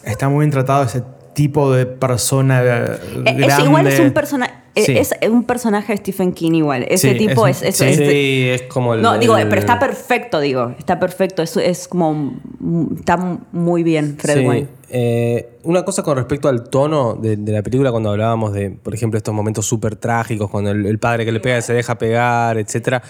está 0.05 0.29
muy 0.29 0.45
bien 0.45 0.51
tratado 0.51 0.83
ese 0.85 1.03
tipo 1.33 1.73
de 1.73 1.85
persona 1.85 2.61
eh, 2.63 2.85
Eh, 2.85 3.23
Es, 3.25 3.37
grande. 3.37 3.65
igual 3.65 3.87
es 3.87 3.99
un 3.99 4.11
personaje. 4.11 4.53
Sí. 4.85 4.97
Es 4.97 5.11
un 5.29 5.43
personaje 5.43 5.93
de 5.93 5.97
Stephen 5.97 6.31
King 6.33 6.53
igual. 6.53 6.85
Ese 6.89 7.11
Sí, 7.13 7.17
tipo 7.17 7.47
es 7.47 7.61
es. 7.63 7.79
un- 7.81 7.87
es- 7.87 7.95
sí. 7.97 8.03
es- 8.03 8.09
Sí, 8.11 8.47
es 8.49 8.61
como 8.63 8.93
el. 8.93 9.01
no, 9.01 9.17
digo, 9.17 9.37
el- 9.37 9.47
pero 9.49 9.59
está 9.59 9.79
perfecto, 9.79 10.39
digo. 10.39 10.73
Está 10.77 10.99
perfecto. 10.99 11.41
Es, 11.41 11.55
es 11.57 11.87
como. 11.87 12.13
mm, 12.59 12.95
Está 12.99 13.39
muy 13.51 13.83
bien, 13.83 14.17
Fred 14.19 14.39
Sí. 14.39 14.45
Wayne. 14.45 14.67
Eh, 14.89 15.57
una 15.63 15.83
cosa 15.83 16.01
con 16.01 16.15
respecto 16.15 16.47
al 16.47 16.69
tono 16.69 17.15
de, 17.15 17.35
de 17.35 17.51
la 17.51 17.61
película, 17.61 17.91
cuando 17.91 18.09
hablábamos 18.11 18.53
de, 18.53 18.69
por 18.71 18.93
ejemplo, 18.95 19.17
estos 19.17 19.33
momentos 19.33 19.65
súper 19.65 19.97
trágicos, 19.97 20.49
cuando 20.49 20.71
el, 20.71 20.85
el 20.85 20.97
padre 20.97 21.25
que 21.25 21.31
le 21.33 21.41
pega 21.41 21.59
se 21.61 21.73
deja 21.73 21.97
pegar, 21.97 22.57
etc. 22.57 23.01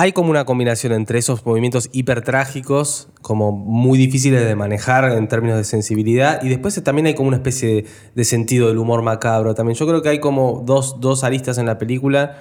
hay 0.00 0.12
como 0.12 0.30
una 0.30 0.44
combinación 0.44 0.92
entre 0.92 1.18
esos 1.18 1.44
movimientos 1.44 1.90
hiper 1.92 2.22
trágicos, 2.22 3.08
como 3.20 3.50
muy 3.50 3.98
difíciles 3.98 4.46
de 4.46 4.54
manejar 4.54 5.10
en 5.12 5.26
términos 5.26 5.58
de 5.58 5.64
sensibilidad, 5.64 6.40
y 6.42 6.48
después 6.48 6.80
también 6.84 7.06
hay 7.06 7.14
como 7.14 7.26
una 7.28 7.36
especie 7.38 7.68
de, 7.68 7.84
de 8.14 8.24
sentido 8.24 8.68
del 8.68 8.78
humor 8.78 9.02
macabro 9.02 9.54
también. 9.56 9.76
Yo 9.76 9.88
creo 9.88 10.00
que 10.00 10.08
hay 10.10 10.20
como 10.20 10.62
dos, 10.64 11.00
dos 11.00 11.24
aristas 11.24 11.58
en 11.58 11.66
la 11.66 11.78
película 11.78 12.36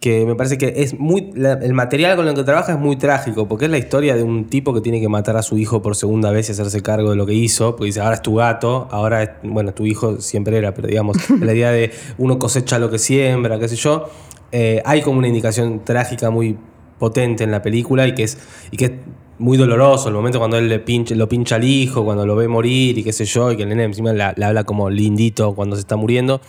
que 0.00 0.24
me 0.26 0.34
parece 0.36 0.58
que 0.58 0.74
es 0.76 0.98
muy 0.98 1.30
la- 1.34 1.54
el 1.54 1.74
material 1.74 2.16
con 2.16 2.26
el 2.28 2.34
que 2.34 2.44
trabaja 2.44 2.72
es 2.72 2.78
muy 2.78 2.96
trágico 2.96 3.46
porque 3.48 3.66
es 3.66 3.70
la 3.70 3.78
historia 3.78 4.16
de 4.16 4.22
un 4.24 4.46
tipo 4.48 4.72
que 4.74 4.80
tiene 4.80 5.00
que 5.00 5.08
matar 5.08 5.36
a 5.36 5.42
su 5.42 5.58
hijo 5.58 5.80
por 5.82 5.94
segunda 5.94 6.30
vez 6.32 6.48
y 6.48 6.52
hacerse 6.52 6.82
cargo 6.82 7.10
de 7.10 7.16
lo 7.16 7.24
que 7.24 7.34
hizo 7.34 7.76
porque 7.76 7.86
dice 7.86 8.00
ahora 8.00 8.14
es 8.16 8.22
tu 8.22 8.34
gato 8.34 8.88
ahora 8.90 9.22
es, 9.22 9.30
bueno 9.44 9.72
tu 9.74 9.86
hijo 9.86 10.20
siempre 10.20 10.56
era 10.58 10.74
pero 10.74 10.88
digamos 10.88 11.18
la 11.40 11.52
idea 11.54 11.70
de 11.70 11.92
uno 12.18 12.36
cosecha 12.40 12.80
lo 12.80 12.90
que 12.90 12.98
siembra 12.98 13.58
qué 13.60 13.68
sé 13.68 13.76
yo 13.76 14.08
Eh, 14.54 14.82
hay 14.84 15.00
como 15.02 15.18
una 15.18 15.28
indicación 15.28 15.82
trágica 15.84 16.28
muy 16.30 16.58
potente 17.02 17.42
en 17.42 17.50
la 17.50 17.62
película 17.62 18.06
y 18.06 18.14
que 18.14 18.22
es 18.22 18.38
y 18.70 18.76
que 18.76 18.84
es 18.84 18.92
muy 19.40 19.56
doloroso 19.58 20.08
el 20.08 20.14
momento 20.14 20.38
cuando 20.38 20.56
él 20.56 20.68
le 20.68 20.78
pincha, 20.78 21.16
lo 21.16 21.28
pincha 21.28 21.56
al 21.56 21.64
hijo 21.64 22.04
cuando 22.04 22.24
lo 22.24 22.36
ve 22.36 22.46
morir 22.46 22.96
y 22.96 23.02
qué 23.02 23.12
sé 23.12 23.24
yo 23.24 23.50
y 23.50 23.56
que 23.56 23.64
el 23.64 23.70
nene 23.70 23.82
encima 23.82 24.12
le, 24.12 24.22
habla 24.22 24.62
como 24.62 24.88
lindito 24.88 25.52
cuando 25.56 25.74
se 25.74 25.80
está 25.80 25.96
muriendo 25.96 26.40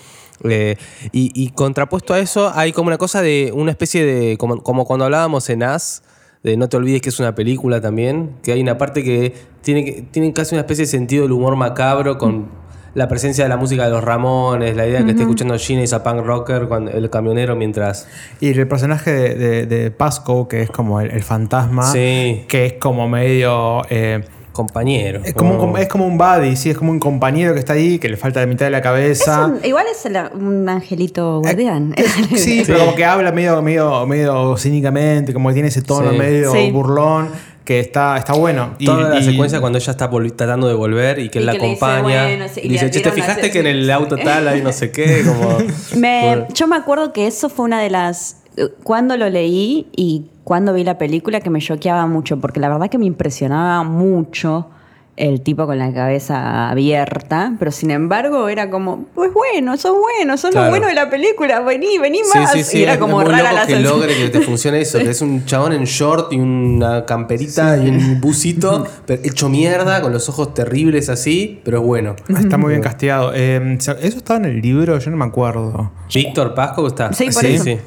Eh, 0.44 0.76
y, 1.12 1.32
y 1.34 1.50
contrapuesto 1.52 2.14
a 2.14 2.20
eso, 2.20 2.52
hay 2.54 2.72
como 2.72 2.88
una 2.88 2.98
cosa 2.98 3.22
de 3.22 3.52
una 3.54 3.72
especie 3.72 4.04
de. 4.04 4.36
Como, 4.38 4.62
como 4.62 4.84
cuando 4.84 5.06
hablábamos 5.06 5.50
en 5.50 5.64
As, 5.64 6.04
de 6.44 6.58
No 6.58 6.68
te 6.68 6.76
olvides 6.76 7.02
que 7.02 7.10
es 7.10 7.20
una 7.20 7.34
película 7.34 7.80
también, 7.80 8.36
que 8.44 8.52
hay 8.52 8.62
una 8.62 8.78
parte 8.78 9.04
que 9.04 9.34
tiene, 9.62 10.06
tiene 10.12 10.34
casi 10.34 10.56
una 10.56 10.62
especie 10.62 10.84
de 10.86 10.92
sentido 10.92 11.24
del 11.24 11.32
humor 11.32 11.56
macabro 11.56 12.18
con 12.18 12.50
la 12.96 13.08
presencia 13.08 13.44
de 13.46 13.50
la 13.50 13.58
música 13.58 13.86
de 13.86 13.90
los 13.92 14.04
Ramones, 14.04 14.76
la 14.76 14.86
idea 14.88 15.00
de 15.00 15.06
que 15.06 15.12
esté 15.12 15.24
escuchando 15.24 15.58
Gina 15.58 15.84
y 15.84 15.94
a 15.94 16.04
punk 16.04 16.24
rocker, 16.26 16.68
cuando, 16.68 16.92
el 16.92 17.10
camionero 17.10 17.56
mientras. 17.56 18.08
Y 18.40 18.50
el 18.50 18.68
personaje 18.68 19.12
de, 19.12 19.36
de, 19.36 19.66
de 19.66 19.92
Pasco, 19.92 20.48
que 20.48 20.62
es 20.62 20.70
como 20.70 21.02
el, 21.02 21.12
el 21.12 21.24
fantasma, 21.24 21.92
Sí. 21.92 22.46
que 22.48 22.66
es 22.68 22.74
como 22.74 23.08
medio. 23.08 23.82
eh, 23.90 24.24
Compañero. 24.54 25.22
es, 25.26 25.34
como 25.34 25.56
un, 25.64 25.78
es 25.80 25.88
como 25.88 26.06
un 26.06 26.16
buddy, 26.16 26.56
sí, 26.56 26.70
es 26.70 26.78
como 26.78 26.92
un 26.92 27.00
compañero 27.00 27.54
que 27.54 27.60
está 27.60 27.74
ahí, 27.74 27.98
que 27.98 28.08
le 28.08 28.18
falta 28.18 28.40
la 28.40 28.46
mitad 28.46 28.68
de 28.68 28.70
la 28.70 28.78
Es 28.78 28.84
cabeza. 28.84 29.48
un- 29.48 29.60
igual 29.66 29.88
es 29.92 30.06
el- 30.06 30.16
un 30.36 30.70
angelito 30.70 31.40
guardián. 31.40 31.96
Sí, 32.36 32.62
pero 32.68 32.78
como 32.78 32.94
que 32.94 33.04
habla 33.04 33.32
medio, 33.32 33.60
medio, 33.64 34.06
medio 34.06 34.56
cínicamente, 34.56 35.34
como 35.34 35.50
que 35.50 35.54
tiene 35.56 35.70
ese 35.70 35.82
tono 35.82 36.12
Sí. 36.12 36.18
medio 36.20 36.52
Sí. 36.52 36.70
burlón, 36.70 37.30
que 37.66 37.80
está, 37.80 38.18
está 38.18 38.34
bueno. 38.34 38.76
Y- 38.80 38.86
Toda 38.86 39.10
la 39.10 39.20
y- 39.20 39.24
secuencia 39.24 39.60
cuando 39.62 39.78
ella 39.80 39.92
está 39.92 40.10
tratando 40.36 40.68
de 40.68 40.74
volver 40.74 41.20
y 41.20 41.30
que 41.30 41.40
él 41.40 41.44
Y 41.44 41.48
la 41.48 41.54
le 41.54 41.60
dice, 41.60 41.86
acompaña. 41.86 42.24
bueno, 42.24 42.46
sí, 42.54 42.62
y 42.64 42.68
le 42.68 42.74
dice, 42.74 42.92
che, 42.92 43.00
¿te 43.02 43.12
fijaste 43.12 43.52
que 43.52 43.60
en 43.60 43.68
el 43.68 43.90
auto 43.92 44.18
tal 44.18 44.48
hay 44.48 44.62
no 44.62 44.72
sé 44.74 44.92
qué? 44.92 45.24
Como, 45.26 45.58
Me- 46.00 46.46
yo 46.54 46.68
me 46.68 46.76
acuerdo 46.76 47.14
que 47.14 47.28
eso 47.28 47.50
fue 47.50 47.66
una 47.66 47.82
de 47.82 47.90
las. 47.90 48.38
eh, 48.58 48.68
Cuando 48.84 49.16
lo 49.18 49.30
leí 49.30 49.88
y 49.96 50.28
cuando 50.44 50.74
vi 50.74 50.84
la 50.84 50.98
película, 50.98 51.40
que 51.40 51.50
me 51.50 51.60
choqueaba 51.60 52.06
mucho, 52.06 52.40
porque 52.42 52.60
la 52.60 52.68
verdad 52.70 52.90
que 52.90 52.98
me 52.98 53.06
impresionaba 53.06 53.84
mucho 53.84 54.68
el 55.16 55.42
tipo 55.42 55.68
con 55.68 55.78
la 55.78 55.94
cabeza 55.94 56.70
abierta, 56.72 57.54
pero 57.60 57.72
sin 57.72 57.92
embargo 57.92 58.50
era 58.50 58.70
como, 58.72 59.06
pues 59.14 59.32
bueno, 59.32 59.78
sos 59.78 59.96
bueno, 60.00 60.38
sos 60.38 60.50
Claro. 60.52 60.66
lo 60.66 60.72
bueno 60.72 60.88
de 60.88 60.96
la 60.96 61.10
película, 61.10 61.60
vení, 61.62 62.00
vení 62.00 62.20
Sí, 62.24 62.38
más. 62.40 62.52
sí, 62.52 62.64
sí. 62.64 62.80
y 62.80 62.84
era 62.84 62.94
es 62.94 62.98
como 63.00 63.18
muy 63.18 63.26
rara 63.26 63.44
loco 63.44 63.54
la 63.56 63.66
que 63.68 63.74
sensación. 63.74 64.00
logre 64.00 64.16
que 64.18 64.30
te 64.30 64.42
funcione 64.42 64.82
eso, 64.82 64.98
que 64.98 65.10
es 65.12 65.22
un 65.22 65.46
chabón 65.46 65.74
en 65.74 65.84
short 65.84 66.34
y 66.34 66.38
una 66.40 67.06
camperita 67.06 67.78
y 67.78 67.90
un 67.90 68.22
busito, 68.22 68.86
pero 69.06 69.22
hecho 69.24 69.50
mierda, 69.50 70.02
con 70.02 70.12
los 70.14 70.28
ojos 70.30 70.54
terribles 70.56 71.10
así, 71.10 71.62
pero 71.64 71.78
es 71.78 71.84
bueno. 71.84 72.16
Está 72.30 72.58
muy 72.58 72.70
bien 72.70 72.82
castigado. 72.82 73.32
Eh, 73.36 73.78
¿Eso 73.80 73.96
estaba 74.00 74.40
en 74.40 74.46
el 74.46 74.62
libro? 74.62 74.98
Yo 74.98 75.12
no 75.12 75.18
me 75.18 75.26
acuerdo. 75.26 75.92
Víctor 76.14 76.56
Pasco 76.56 76.88
está. 76.88 77.14
Sí, 77.14 77.26
por 77.26 77.34
sí, 77.34 77.48
eso. 77.54 77.64
sí. 77.66 77.78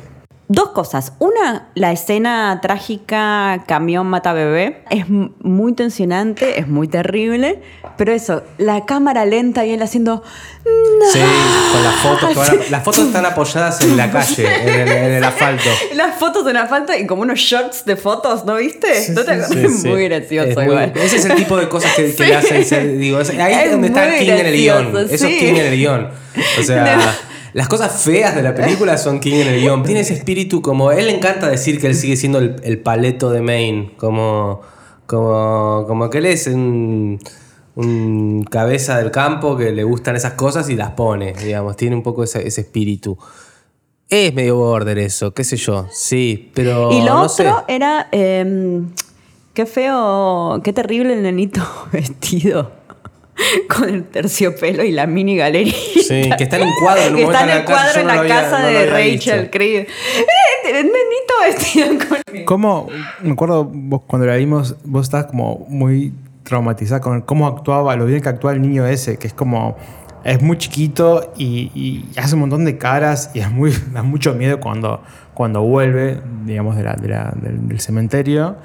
Dos 0.48 0.68
cosas. 0.70 1.12
Una, 1.18 1.70
la 1.74 1.90
escena 1.90 2.60
trágica 2.62 3.64
camión 3.66 4.06
mata 4.06 4.32
bebé. 4.32 4.84
Es 4.90 5.06
muy 5.08 5.72
tensionante, 5.72 6.60
es 6.60 6.68
muy 6.68 6.86
terrible. 6.86 7.60
Pero 7.96 8.12
eso, 8.12 8.44
la 8.58 8.84
cámara 8.84 9.24
lenta 9.24 9.64
y 9.64 9.72
él 9.72 9.82
haciendo. 9.82 10.22
Sí, 11.12 11.18
con 11.72 11.82
las 11.84 11.94
fotos. 11.96 12.70
las 12.70 12.84
fotos 12.84 13.06
están 13.06 13.26
apoyadas 13.26 13.80
en 13.80 13.96
la 13.96 14.08
calle, 14.12 14.46
en 14.62 14.68
el, 14.68 14.88
en 14.88 15.12
el 15.14 15.24
asfalto. 15.24 15.68
Las 15.96 16.14
fotos 16.16 16.44
de 16.44 16.52
una 16.52 16.66
falta 16.66 16.96
y 16.96 17.06
como 17.08 17.22
unos 17.22 17.40
shorts 17.40 17.84
de 17.84 17.96
fotos, 17.96 18.44
¿no 18.44 18.54
viste? 18.56 18.88
¿No 19.14 19.24
te 19.24 19.32
acuerdas? 19.32 19.48
Sí, 19.50 19.64
Es 19.64 19.82
sí. 19.82 19.88
muy 19.88 20.04
gracioso 20.08 20.48
Es 20.50 20.56
muy- 20.56 20.64
igual. 20.66 20.92
ese 20.94 21.16
es 21.16 21.24
el 21.24 21.34
tipo 21.34 21.56
de 21.56 21.68
cosas 21.68 21.92
que, 21.94 22.14
que 22.14 22.24
le 22.26 22.36
hacen. 22.36 23.00
Digo, 23.00 23.18
ahí 23.18 23.24
es, 23.52 23.64
Es 23.64 23.70
donde 23.72 23.88
está 23.88 24.06
muy 24.06 24.18
King 24.20 24.30
en 24.30 24.46
el 24.46 24.54
guion. 24.56 24.96
Eso 25.10 25.26
es. 25.26 25.36
King 25.38 25.54
en 25.54 25.66
el 25.66 25.76
guion. 25.76 26.08
O 26.60 26.62
sea. 26.62 26.96
No. 26.98 27.35
Las 27.56 27.68
cosas 27.68 28.02
feas 28.02 28.34
de 28.34 28.42
la 28.42 28.54
película 28.54 28.98
son 28.98 29.18
King 29.18 29.36
en 29.36 29.46
el 29.48 29.60
guion. 29.62 29.82
Tiene 29.82 30.00
ese 30.00 30.12
espíritu 30.12 30.60
como. 30.60 30.92
Él 30.92 31.06
le 31.06 31.16
encanta 31.16 31.48
decir 31.48 31.80
que 31.80 31.86
él 31.86 31.94
sigue 31.94 32.14
siendo 32.18 32.38
el, 32.38 32.56
el 32.62 32.78
paleto 32.80 33.30
de 33.30 33.40
Maine. 33.40 33.92
Como. 33.96 34.60
Como. 35.06 35.86
Como 35.88 36.10
que 36.10 36.18
él 36.18 36.26
es 36.26 36.46
un. 36.48 37.18
Un 37.74 38.44
cabeza 38.44 38.98
del 38.98 39.10
campo 39.10 39.56
que 39.56 39.72
le 39.72 39.84
gustan 39.84 40.16
esas 40.16 40.34
cosas 40.34 40.68
y 40.68 40.76
las 40.76 40.90
pone, 40.90 41.32
digamos. 41.32 41.76
Tiene 41.78 41.96
un 41.96 42.02
poco 42.02 42.24
ese, 42.24 42.46
ese 42.46 42.60
espíritu. 42.60 43.16
Es 44.10 44.34
medio 44.34 44.56
border 44.56 44.98
eso, 44.98 45.32
qué 45.32 45.42
sé 45.42 45.56
yo. 45.56 45.86
Sí, 45.90 46.50
pero. 46.52 46.92
y 46.92 46.98
lo 47.00 47.14
no 47.14 47.22
otro 47.22 47.28
sé. 47.30 47.48
era. 47.68 48.08
eh, 48.12 48.82
qué 49.54 49.64
feo, 49.64 50.60
qué 50.62 50.74
terrible 50.74 51.14
el 51.14 51.22
nenito 51.22 51.62
vestido. 51.90 52.70
Con 53.74 53.88
el 53.88 54.04
terciopelo 54.04 54.82
y 54.84 54.92
la 54.92 55.06
mini 55.06 55.36
galería. 55.36 55.72
Sí, 55.74 56.30
que 56.38 56.44
está 56.44 56.56
en 56.56 56.62
un 56.64 56.72
cuadro 56.80 57.02
en 57.02 57.10
un 57.10 57.16
que 57.16 57.22
está 57.24 57.42
en 57.44 57.50
en 57.50 57.56
el 57.56 57.58
la 57.58 57.64
casa, 57.66 57.82
cuadro 57.84 58.00
en 58.00 58.06
la 58.06 58.26
casa 58.26 58.58
no 58.62 58.66
de 58.68 58.86
Rachel. 58.90 59.50
Creed. 59.50 59.80
¡Eh! 59.88 60.72
Nenito 60.72 61.34
vestido 61.44 61.88
con. 62.08 62.44
¿Cómo? 62.44 62.88
Me 63.22 63.32
acuerdo 63.32 63.64
vos, 63.64 64.02
cuando 64.06 64.26
la 64.26 64.36
vimos, 64.36 64.76
vos 64.84 65.06
estabas 65.06 65.26
como 65.26 65.66
muy 65.68 66.12
traumatizada 66.44 67.00
con 67.00 67.20
cómo 67.22 67.46
actuaba, 67.46 67.94
lo 67.96 68.06
bien 68.06 68.20
que 68.20 68.28
actúa 68.28 68.52
el 68.52 68.62
niño 68.62 68.86
ese, 68.86 69.18
que 69.18 69.26
es 69.26 69.32
como. 69.34 69.76
Es 70.24 70.42
muy 70.42 70.58
chiquito 70.58 71.32
y, 71.36 71.70
y 71.72 72.04
hace 72.18 72.34
un 72.34 72.40
montón 72.40 72.64
de 72.64 72.78
caras 72.78 73.30
y 73.32 73.38
es 73.40 73.50
muy, 73.50 73.72
da 73.92 74.02
mucho 74.02 74.34
miedo 74.34 74.58
cuando, 74.58 75.00
cuando 75.34 75.62
vuelve, 75.62 76.20
digamos, 76.44 76.76
de 76.76 76.82
la- 76.82 76.94
de 76.94 77.08
la- 77.08 77.32
del, 77.36 77.68
del 77.68 77.80
cementerio. 77.80 78.56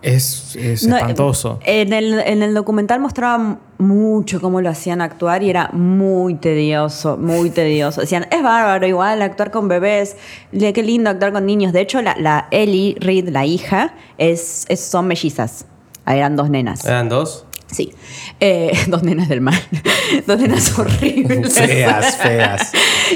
Es, 0.00 0.54
es 0.56 0.86
No, 0.86 0.96
espantoso. 0.96 1.58
En 1.64 1.92
el, 1.92 2.20
en 2.20 2.42
el 2.42 2.54
documental 2.54 3.00
mostraban 3.00 3.58
mucho 3.78 4.40
cómo 4.40 4.60
lo 4.60 4.70
hacían 4.70 5.00
actuar 5.00 5.42
y 5.42 5.50
era 5.50 5.70
muy 5.72 6.34
tedioso, 6.34 7.16
muy 7.16 7.50
tedioso. 7.50 8.00
Decían, 8.02 8.26
es 8.30 8.42
bárbaro 8.42 8.86
igual 8.86 9.22
actuar 9.22 9.50
con 9.50 9.66
bebés, 9.68 10.16
qué 10.52 10.82
lindo 10.82 11.10
actuar 11.10 11.32
con 11.32 11.46
niños. 11.46 11.72
De 11.72 11.80
hecho, 11.80 12.00
la, 12.02 12.16
la 12.18 12.46
Ellie 12.52 12.96
Reed, 13.00 13.28
la 13.30 13.44
hija, 13.44 13.94
es, 14.18 14.66
es- 14.68 14.80
son 14.80 15.06
mellizas. 15.08 15.64
Eran 16.06 16.36
dos 16.36 16.48
nenas. 16.48 16.84
¿Eran 16.84 17.08
dos? 17.08 17.44
Sí. 17.70 17.92
Eh, 18.40 18.72
dos 18.88 19.02
nenas 19.02 19.28
del 19.28 19.40
mal. 19.42 19.58
dos 20.26 20.38
nenas 20.40 20.78
horribles. 20.78 21.52
Feas, 21.54 22.16
feas. 22.16 22.72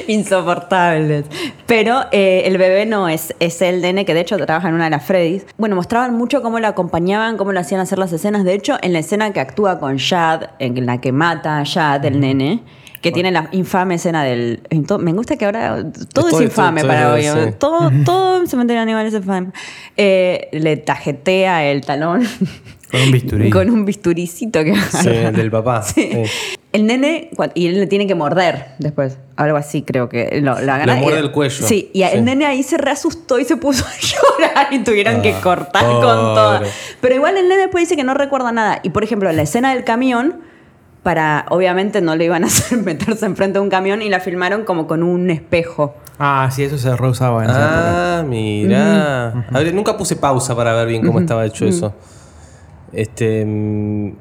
Insoportables. 0.08 1.24
Pero 1.66 2.02
eh, 2.12 2.42
el 2.46 2.58
bebé 2.58 2.86
no 2.86 3.08
es, 3.08 3.34
es 3.40 3.62
el 3.62 3.80
nene 3.82 4.04
que 4.04 4.14
de 4.14 4.20
hecho 4.20 4.36
trabaja 4.38 4.68
en 4.68 4.74
una 4.74 4.84
de 4.84 4.90
las 4.90 5.04
Freddys. 5.04 5.46
Bueno, 5.58 5.74
mostraban 5.76 6.14
mucho 6.14 6.42
cómo 6.42 6.60
lo 6.60 6.66
acompañaban, 6.68 7.36
cómo 7.36 7.52
lo 7.52 7.60
hacían 7.60 7.80
hacer 7.80 7.98
las 7.98 8.12
escenas. 8.12 8.44
De 8.44 8.54
hecho, 8.54 8.76
en 8.82 8.92
la 8.92 8.98
escena 9.00 9.32
que 9.32 9.40
actúa 9.40 9.78
con 9.80 9.96
Shad, 9.96 10.42
en 10.58 10.84
la 10.86 11.00
que 11.00 11.12
mata 11.12 11.58
a 11.58 11.62
Shad, 11.64 12.04
el 12.04 12.20
nene, 12.20 12.62
que 13.00 13.10
tiene 13.10 13.30
la 13.32 13.48
infame 13.52 13.96
escena 13.96 14.22
del. 14.22 14.62
me 15.00 15.12
gusta 15.12 15.36
que 15.36 15.44
ahora 15.44 15.82
todo 16.12 16.28
es 16.28 16.32
Todo- 16.34 16.42
infame 16.42 16.82
todo- 16.82 16.88
para 16.88 17.02
todo, 17.04 17.14
hoy. 17.14 17.22
sí. 17.22 17.54
Todo, 17.58 17.90
todo 18.04 18.40
en 18.40 18.46
Cementerio 18.46 18.98
es 19.00 19.14
infame. 19.14 19.48
Eh, 19.96 20.48
le 20.52 20.76
tajetea 20.76 21.64
el 21.64 21.80
talón. 21.84 22.22
Con 22.92 23.00
un 23.02 23.10
bisturí. 23.10 23.50
con 23.50 23.70
un 23.70 23.84
bisturicito 23.84 24.62
que 24.62 24.74
Sí, 24.76 25.08
agarra. 25.08 25.32
del 25.32 25.50
papá. 25.50 25.82
Sí. 25.94 26.10
Sí. 26.12 26.22
El 26.72 26.86
nene, 26.86 27.28
y 27.54 27.66
él 27.66 27.80
le 27.80 27.86
tiene 27.86 28.06
que 28.06 28.14
morder 28.14 28.68
después. 28.78 29.18
Algo 29.36 29.58
así, 29.58 29.82
creo 29.82 30.08
que 30.08 30.40
lo, 30.42 30.58
lo 30.60 30.72
agarra. 30.72 30.94
muerde 30.94 31.18
y- 31.20 31.22
el 31.24 31.30
cuello. 31.30 31.66
Sí, 31.66 31.90
y 31.92 31.98
Sí. 32.02 32.08
el 32.14 32.24
nene 32.24 32.46
ahí 32.46 32.62
se 32.62 32.78
reasustó 32.78 33.38
y 33.38 33.44
se 33.44 33.56
puso 33.58 33.84
a 33.84 33.90
llorar 34.00 34.72
y 34.72 34.78
tuvieron 34.82 35.20
que 35.20 35.32
Ah, 35.34 35.40
cortar 35.42 35.84
pobre. 35.84 36.00
con 36.00 36.16
todo. 36.34 36.60
Pero 37.02 37.14
igual 37.14 37.36
el 37.36 37.48
nene 37.48 37.60
después 37.62 37.82
dice 37.82 37.94
que 37.96 38.04
no 38.04 38.14
recuerda 38.14 38.52
nada. 38.52 38.80
Y 38.82 38.88
por 38.88 39.04
ejemplo, 39.04 39.30
la 39.32 39.42
escena 39.42 39.74
del 39.74 39.84
camión, 39.84 40.40
para 41.02 41.44
obviamente 41.50 42.00
no 42.00 42.16
le 42.16 42.24
iban 42.24 42.42
a 42.44 42.46
hacer 42.48 42.78
meterse 42.78 43.26
enfrente 43.26 43.58
de 43.58 43.62
un 43.64 43.68
camión 43.70 44.00
y 44.00 44.08
la 44.08 44.20
filmaron 44.20 44.64
como 44.64 44.86
con 44.86 45.02
un 45.02 45.28
espejo. 45.30 45.94
Ah, 46.18 46.48
sí, 46.50 46.62
eso 46.62 46.78
se 46.78 46.96
reusaba 46.96 47.44
en 47.44 47.50
esa 47.50 47.60
época. 47.60 48.18
Ah, 48.20 48.22
mira. 48.22 49.46
A 49.52 49.58
ver, 49.58 49.74
nunca 49.74 49.96
puse 49.98 50.16
pausa 50.16 50.56
para 50.56 50.72
ver 50.74 50.86
bien 50.88 51.04
cómo 51.04 51.20
estaba 51.20 51.44
hecho 51.44 51.66
eso. 51.66 51.92
Este. 52.92 53.44
mm, 53.46 54.12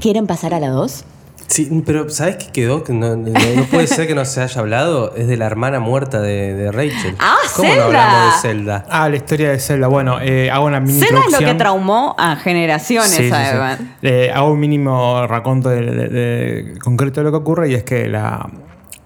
¿Quieren 0.00 0.26
pasar 0.26 0.54
a 0.54 0.60
la 0.60 0.68
2? 0.68 1.04
Sí, 1.48 1.82
pero 1.84 2.08
¿sabes 2.10 2.36
qué 2.36 2.46
quedó? 2.52 2.84
Que 2.84 2.92
no, 2.92 3.16
no- 3.16 3.32
no 3.56 3.64
puede 3.64 3.88
ser 3.88 4.06
que 4.06 4.14
no 4.14 4.24
se 4.24 4.40
haya 4.40 4.60
hablado. 4.60 5.16
Es 5.16 5.26
de 5.26 5.36
la 5.36 5.46
hermana 5.46 5.80
muerta 5.80 6.20
de, 6.20 6.54
de 6.54 6.70
Rachel. 6.70 7.16
Ah, 7.18 7.34
¿Cómo 7.56 7.68
no 7.68 7.74
Zelda. 7.74 7.86
hablamos 7.86 8.34
de 8.34 8.40
Zelda? 8.48 8.86
Ah, 8.88 9.08
la 9.08 9.16
historia 9.16 9.50
de 9.50 9.58
Zelda. 9.58 9.88
Bueno, 9.88 10.20
eh, 10.20 10.48
hago 10.50 10.66
una 10.66 10.78
mini 10.78 11.00
Cena 11.00 11.22
es 11.26 11.32
lo 11.32 11.38
que 11.40 11.54
traumó 11.54 12.14
a 12.18 12.36
generaciones, 12.36 13.10
Sí, 13.10 13.24
sí, 13.24 13.28
sí. 13.28 13.34
además. 13.34 13.80
Eh, 14.02 14.30
hago 14.32 14.52
un 14.52 14.60
mínimo 14.60 15.26
raconto 15.26 15.70
de, 15.70 15.80
de- 15.80 16.08
de- 16.08 16.78
concreto 16.78 17.18
de 17.20 17.24
lo 17.24 17.30
que 17.32 17.38
ocurre 17.38 17.68
y 17.68 17.74
es 17.74 17.82
que 17.82 18.06
la, 18.08 18.48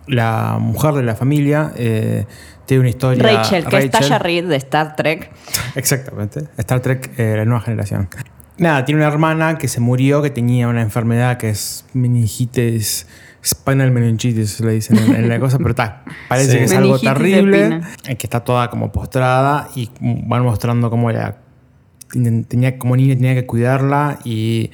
la 0.07 0.59
mujer 0.61 0.93
de 0.93 1.03
la 1.03 1.15
familia 1.15 1.73
eh, 1.77 2.27
tiene 2.67 2.83
una 2.83 2.91
historia. 2.91 3.23
Rachel, 3.23 3.65
que 3.65 3.79
es 3.79 3.91
Tasha 3.91 4.19
Reid 4.19 4.45
de 4.45 4.57
Star 4.57 4.97
Trek. 4.97 5.31
Exactamente. 5.77 6.45
Star 6.59 6.81
Trek, 6.81 7.11
eh, 7.19 7.37
la 7.39 7.47
nueva 7.47 7.63
generación. 7.63 8.07
Nada, 8.57 8.85
tiene 8.85 9.01
una 9.01 9.09
hermana 9.13 9.59
que 9.59 9.67
se 9.69 9.81
murió, 9.81 10.23
que 10.23 10.31
tenía 10.31 10.69
una 10.69 10.81
enfermedad 10.83 11.39
que 11.39 11.51
es 11.51 11.85
meningitis, 11.93 13.07
spinal 13.45 13.91
meningitis, 13.91 14.61
le 14.61 14.73
dicen 14.73 14.97
en, 14.99 15.15
en 15.17 15.29
la 15.29 15.41
cosa, 15.41 15.59
pero 15.59 15.71
está, 15.71 16.05
parece 16.29 16.53
Sí. 16.53 16.59
que 16.59 16.65
es 16.65 16.73
algo 16.73 16.95
Meningitis 16.95 17.15
terrible, 17.15 17.81
eh, 18.07 18.17
que 18.17 18.27
está 18.27 18.41
toda 18.45 18.71
como 18.71 18.93
postrada 18.93 19.69
y 19.75 19.91
van 20.01 20.43
mostrando 20.45 20.89
cómo 20.89 21.11
ella 21.11 21.39
tenía, 22.49 22.79
como 22.79 22.97
niña 22.97 23.17
tenía 23.17 23.35
que 23.35 23.45
cuidarla 23.45 24.21
y 24.25 24.71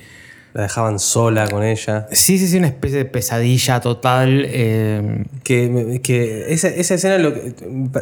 La 0.52 0.62
dejaban 0.62 0.98
sola 0.98 1.46
con 1.48 1.62
ella. 1.62 2.08
Sí, 2.10 2.36
sí, 2.38 2.48
sí, 2.48 2.58
una 2.58 2.66
especie 2.66 2.98
de 2.98 3.04
pesadilla 3.04 3.80
total. 3.80 4.44
eh, 4.48 5.24
Que, 5.44 5.68
me- 5.68 6.00
que 6.02 6.52
esa, 6.52 6.68
esa 6.68 6.94
escena, 6.94 7.18
lo 7.18 7.32
que- 7.34 7.54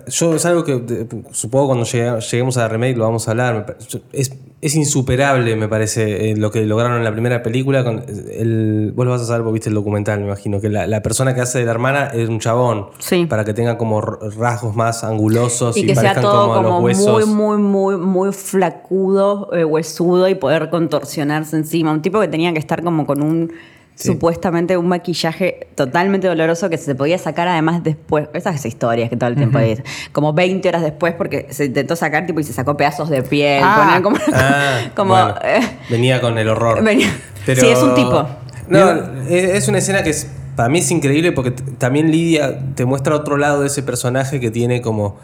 yo 0.08 0.34
es 0.34 0.44
algo 0.46 0.64
que 0.64 0.76
de- 0.76 1.06
supongo 1.32 1.66
cuando 1.68 1.84
llegue- 1.84 2.20
lleguemos 2.20 2.56
a 2.56 2.60
la 2.62 2.68
remake 2.68 2.96
lo 2.96 3.04
vamos 3.04 3.28
a 3.28 3.32
hablar. 3.32 3.76
Es, 4.12 4.32
es 4.60 4.74
insuperable, 4.74 5.54
me 5.54 5.68
parece, 5.68 6.30
eh, 6.32 6.36
lo 6.36 6.50
que 6.50 6.62
lograron 6.66 6.96
en 6.98 7.04
la 7.04 7.12
primera 7.12 7.42
película. 7.44 7.84
Con 7.84 8.02
el, 8.08 8.92
vos 8.94 9.04
lo 9.06 9.12
vas 9.12 9.22
a 9.22 9.24
saber, 9.26 9.42
vos 9.42 9.52
viste 9.52 9.68
el 9.68 9.74
documental, 9.76 10.18
me 10.18 10.26
imagino, 10.26 10.60
que 10.60 10.68
la, 10.68 10.86
la 10.88 11.00
persona 11.02 11.32
que 11.34 11.40
hace 11.42 11.60
de 11.60 11.64
la 11.64 11.70
hermana 11.70 12.06
es 12.12 12.28
un 12.28 12.40
chabón. 12.40 12.86
Sí. 12.98 13.26
Para 13.26 13.44
que 13.44 13.54
tenga 13.54 13.78
como 13.78 14.00
rasgos 14.00 14.74
más 14.74 15.04
angulosos 15.04 15.76
y, 15.76 15.80
Y 15.80 15.86
que 15.86 15.94
sea 15.94 16.02
parezcan 16.14 16.22
todo 16.24 16.48
como, 16.48 16.54
como 16.72 16.88
los 16.88 16.98
huesos. 16.98 17.26
muy, 17.28 17.56
muy, 17.58 17.96
muy, 17.96 17.96
muy 18.04 18.32
flacudo, 18.32 19.48
eh, 19.54 19.64
huesudo 19.64 20.28
y 20.28 20.34
poder 20.34 20.70
contorsionarse 20.70 21.56
encima. 21.56 21.92
Un 21.92 22.02
tipo 22.02 22.20
que 22.20 22.28
tenía 22.38 22.52
que 22.52 22.60
estar 22.60 22.84
como 22.84 23.04
con 23.04 23.20
un 23.20 23.52
supuestamente 23.96 24.76
un 24.76 24.86
maquillaje 24.86 25.66
totalmente 25.74 26.28
doloroso 26.28 26.70
que 26.70 26.78
se 26.78 26.94
podía 26.94 27.18
sacar 27.18 27.48
además 27.48 27.82
después. 27.82 28.28
Esas 28.32 28.64
historias 28.64 29.10
que 29.10 29.16
todo 29.16 29.28
el 29.28 29.34
tiempo 29.34 29.58
dicen. 29.58 29.84
Como 30.12 30.32
20 30.32 30.68
horas 30.68 30.82
después 30.82 31.14
porque 31.14 31.48
se 31.50 31.64
intentó 31.64 31.96
sacar 31.96 32.24
tipo 32.24 32.38
y 32.38 32.44
se 32.44 32.52
sacó 32.52 32.76
pedazos 32.76 33.10
de 33.10 33.22
piel. 33.24 33.60
Ah. 33.64 33.98
como, 34.00 34.16
Ah, 34.32 34.78
como, 34.94 35.14
bueno, 35.14 35.34
eh, 35.42 35.58
venía 35.90 36.20
con 36.20 36.38
el 36.38 36.48
horror. 36.48 36.84
venía- 36.84 37.10
Pero- 37.44 37.60
Sí, 37.60 37.66
es 37.66 37.82
un 37.82 37.96
tipo. 37.96 38.24
No, 38.68 38.92
es 39.28 39.66
una 39.66 39.78
escena 39.78 40.04
que 40.04 40.10
es, 40.10 40.28
para 40.54 40.68
mí 40.68 40.78
es 40.78 40.90
increíble 40.92 41.32
porque 41.32 41.50
también 41.50 42.12
Lidia 42.12 42.56
te 42.76 42.84
muestra 42.84 43.16
otro 43.16 43.36
lado 43.36 43.62
de 43.62 43.66
ese 43.66 43.82
personaje 43.82 44.38
que 44.38 44.52
tiene 44.52 44.80
como... 44.80 45.16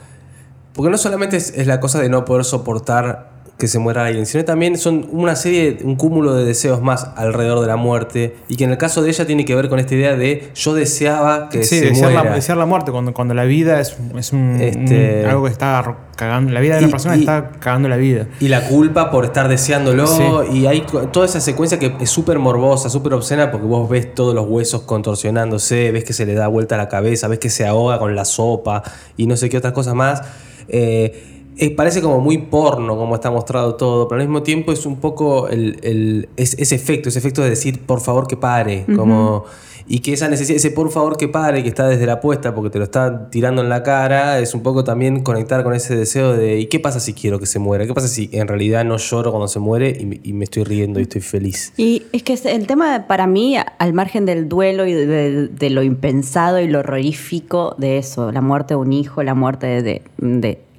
Porque 0.73 0.91
no 0.91 0.99
solamente 0.99 1.37
es, 1.37 1.51
es 1.57 1.69
la 1.69 1.79
cosa 1.79 2.01
de 2.01 2.09
no 2.09 2.25
poder 2.25 2.45
soportar 2.45 3.34
que 3.57 3.69
se 3.69 3.79
muera 3.79 4.05
alguien, 4.05 4.27
sino 4.27 4.45
también 4.45 4.77
son 4.77 5.07
una 5.13 5.37
serie, 5.37 5.79
un 5.85 5.95
cúmulo 5.95 6.35
de 6.35 6.45
deseos 6.45 6.83
más 6.83 7.09
alrededor 7.17 7.61
de 7.61 7.69
la 7.69 7.77
muerte 7.77 8.35
y 8.49 8.57
que 8.57 8.65
en 8.65 8.71
el 8.71 8.79
caso 8.79 9.01
de 9.01 9.11
ella 9.11 9.27
tiene 9.27 9.45
que 9.45 9.55
ver 9.55 9.69
con 9.69 9.79
esta 9.79 9.95
idea 9.95 10.17
de 10.17 10.49
yo 10.57 10.75
deseaba 10.75 11.49
que 11.51 11.63
sí, 11.63 11.79
se 11.79 11.87
desear 11.87 12.11
muera. 12.13 12.31
la, 12.31 12.35
desear 12.35 12.59
la 12.59 12.67
muerte 12.67 12.91
cuando, 12.91 13.15
cuando 13.15 13.33
la 13.33 13.45
vida 13.45 13.81
es, 13.81 13.97
es 14.19 14.33
un, 14.33 14.61
Este- 14.61 15.21
un- 15.25 15.31
algo 15.31 15.45
que 15.45 15.53
está 15.53 15.99
cagando. 16.17 16.53
La 16.53 16.59
vida 16.61 16.75
de 16.77 16.81
Y- 16.83 16.85
una 16.87 16.91
persona 16.91 17.17
y- 17.17 17.21
está 17.21 17.53
cagando 17.61 17.89
la 17.89 17.97
vida. 17.97 18.27
Y 18.41 18.49
la 18.49 18.67
culpa 18.67 19.11
por 19.13 19.25
estar 19.25 19.47
deseándolo. 19.49 20.07
Sí. 20.09 20.23
Y 20.53 20.67
hay 20.67 20.81
to- 20.81 21.03
toda 21.09 21.27
esa 21.27 21.41
secuencia 21.41 21.79
que 21.79 21.95
es 22.01 22.11
súper 22.11 22.41
morbosa, 22.41 22.91
súper 22.91 23.15
obscena, 23.15 23.53
porque 23.53 23.67
vos 23.69 23.89
ves 23.89 24.15
todos 24.15 24.35
los 24.35 24.47
huesos 24.49 24.83
contorsionándose, 24.83 25.93
ves 25.93 26.03
que 26.05 26.13
se 26.13 26.27
le 26.27 26.35
da 26.35 26.49
vuelta 26.49 26.77
la 26.77 26.89
cabeza, 26.89 27.29
ves 27.29 27.39
que 27.39 27.51
se 27.51 27.67
ahoga 27.67 27.99
con 28.01 28.15
la 28.17 28.25
sopa 28.25 28.83
y 29.17 29.27
no 29.29 29.37
sé 29.37 29.49
qué 29.49 29.59
otras 29.59 29.73
cosas 29.73 29.95
más. 29.95 30.23
Eh, 30.69 31.34
eh, 31.57 31.71
parece 31.71 32.01
como 32.03 32.21
muy 32.21 32.39
porno 32.39 32.97
como 32.97 33.15
está 33.15 33.31
mostrado 33.31 33.75
todo, 33.77 34.09
pero 34.09 34.21
al 34.21 34.27
mismo 34.27 34.43
tiempo 34.43 34.73
es 34.73 34.87
un 34.87 34.97
poco 34.97 35.49
el, 35.49 35.79
el- 35.83 36.29
es- 36.37 36.57
ese 36.59 36.75
efecto, 36.75 37.09
ese 37.09 37.19
efecto 37.19 37.43
de 37.43 37.51
decir 37.51 37.81
por 37.81 38.01
favor 38.01 38.27
que 38.27 38.37
pare, 38.37 38.85
como 38.97 39.45
y 39.87 39.99
que 39.99 40.15
esa 40.15 40.29
necesidad, 40.29 40.57
ese 40.57 40.71
por 40.71 40.91
favor 40.91 41.19
que 41.19 41.29
pare 41.29 41.63
que 41.63 41.69
está 41.69 41.87
desde 41.87 42.07
la 42.07 42.15
apuesta 42.15 42.55
porque 42.55 42.71
te 42.71 42.79
lo 42.79 42.85
está 42.85 43.29
tirando 43.29 43.61
en 43.61 43.69
la 43.69 43.83
cara, 43.83 44.39
es 44.39 44.55
un 44.55 44.63
poco 44.63 44.83
también 44.83 45.23
conectar 45.23 45.63
con 45.63 45.75
ese 45.75 45.95
deseo 45.95 46.33
de 46.33 46.59
¿y 46.59 46.67
qué 46.67 46.81
pasa 46.81 47.01
si 47.01 47.13
quiero 47.13 47.39
que 47.39 47.45
se 47.45 47.59
muera? 47.59 47.87
¿Qué 47.87 47.93
pasa 47.93 48.09
si 48.09 48.31
en 48.33 48.49
realidad 48.49 48.83
no 48.87 48.97
lloro 48.97 49.31
cuando 49.31 49.47
se 49.47 49.59
muere 49.61 49.95
y, 50.01 50.07
me- 50.07 50.21
y 50.25 50.33
me 50.33 50.45
estoy 50.45 50.65
riendo 50.65 51.01
y 51.01 51.03
estoy 51.03 51.21
feliz? 51.21 51.75
Y 51.77 52.03
es 52.13 52.23
que 52.23 52.33
el 52.47 52.67
tema 52.67 53.05
para 53.07 53.27
mí, 53.27 53.57
al 53.79 53.93
margen 53.93 54.25
del 54.25 54.49
duelo 54.49 54.87
y 54.87 54.95
de, 54.95 55.07
de- 55.07 55.49
de 55.49 55.71
lo 55.71 55.83
impensado 55.83 56.61
y 56.61 56.67
lo 56.67 56.79
horrorífico 56.79 57.75
de 57.79 57.99
eso, 57.99 58.33
la 58.33 58.41
muerte 58.41 58.75
de 58.75 58.81
un 58.81 58.93
hijo, 58.93 59.23
la 59.23 59.35
muerte 59.35 59.83
de 59.83 60.01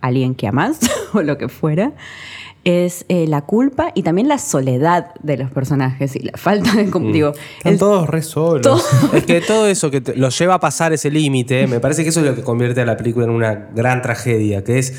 alguien 0.07 0.35
que 0.35 0.47
amas 0.47 0.79
o 1.13 1.21
lo 1.21 1.37
que 1.37 1.49
fuera, 1.49 1.91
es 2.63 3.05
eh, 3.09 3.27
la 3.27 3.41
culpa 3.43 3.91
y 3.93 4.01
también 4.01 4.27
la 4.27 4.39
soledad 4.39 5.13
de 5.21 5.37
los 5.37 5.51
personajes 5.51 6.15
y 6.15 6.19
la 6.19 6.31
falta 6.35 6.73
de... 6.73 6.89
cum- 6.89 7.11
Digo, 7.11 7.31
Están 7.57 7.73
el- 7.73 7.77
todos 7.79 8.09
re 8.09 8.23
solos. 8.23 8.61
todo- 8.63 8.81
Es 9.13 9.23
que 9.25 9.39
todo 9.41 9.67
eso 9.67 9.91
que 9.91 10.01
te- 10.01 10.15
lo 10.15 10.29
lleva 10.29 10.55
a 10.55 10.59
pasar 10.59 10.91
ese 10.91 11.11
límite, 11.11 11.67
me 11.67 11.79
parece 11.79 12.01
que 12.01 12.09
eso 12.09 12.21
es 12.21 12.25
lo 12.25 12.33
que 12.35 12.41
convierte 12.41 12.81
a 12.81 12.85
la 12.85 12.97
película 12.97 13.25
en 13.25 13.31
una 13.31 13.53
gran 13.75 14.01
tragedia, 14.01 14.63
que 14.63 14.79
es, 14.79 14.93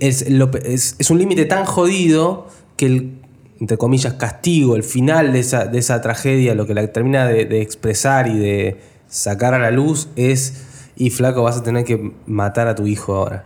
es, 0.00 0.28
lo- 0.30 0.50
es- 0.62 0.96
es 0.98 1.10
un 1.10 1.18
límite 1.18 1.46
tan 1.46 1.64
jodido 1.64 2.48
que 2.76 2.84
el, 2.84 3.12
entre 3.60 3.78
comillas, 3.78 4.12
castigo, 4.14 4.76
el 4.76 4.82
final 4.82 5.32
de 5.32 5.38
esa, 5.40 5.64
de 5.64 5.78
esa 5.78 6.02
tragedia, 6.02 6.54
lo 6.54 6.66
que 6.66 6.74
la 6.74 6.86
termina 6.92 7.26
de, 7.26 7.46
de 7.46 7.62
expresar 7.62 8.26
y 8.28 8.36
de 8.36 8.76
sacar 9.08 9.54
a 9.54 9.58
la 9.58 9.70
luz 9.70 10.08
es, 10.16 10.65
y 10.96 11.10
flaco, 11.10 11.42
vas 11.42 11.58
a 11.58 11.62
tener 11.62 11.84
que 11.84 12.12
matar 12.26 12.68
a 12.68 12.74
tu 12.74 12.86
hijo 12.86 13.14
ahora. 13.14 13.44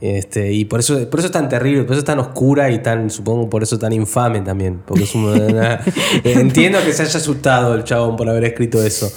Este, 0.00 0.52
y 0.52 0.64
por 0.64 0.80
eso, 0.80 1.08
por 1.10 1.20
eso 1.20 1.26
es 1.26 1.32
tan 1.32 1.48
terrible, 1.48 1.82
por 1.84 1.92
eso 1.92 2.00
es 2.00 2.04
tan 2.04 2.18
oscura 2.18 2.70
y 2.70 2.80
tan, 2.80 3.10
supongo, 3.10 3.48
por 3.48 3.62
eso 3.62 3.78
tan 3.78 3.92
infame 3.92 4.40
también. 4.40 4.80
Porque 4.84 5.04
es 5.04 5.14
una- 5.14 5.80
entiendo 6.24 6.78
que 6.84 6.92
se 6.92 7.02
haya 7.02 7.18
asustado 7.18 7.74
el 7.74 7.84
chabón 7.84 8.16
por 8.16 8.28
haber 8.28 8.44
escrito 8.44 8.82
eso. 8.82 9.10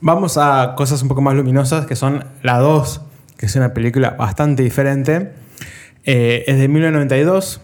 Vamos 0.00 0.36
a 0.38 0.74
cosas 0.76 1.00
un 1.02 1.08
poco 1.08 1.20
más 1.22 1.34
luminosas, 1.34 1.86
que 1.86 1.96
son 1.96 2.24
La 2.42 2.58
2, 2.58 3.00
que 3.36 3.46
es 3.46 3.56
una 3.56 3.72
película 3.74 4.10
bastante 4.10 4.62
diferente. 4.62 5.32
Eh, 6.04 6.44
es 6.46 6.58
de 6.58 6.68
1992, 6.68 7.60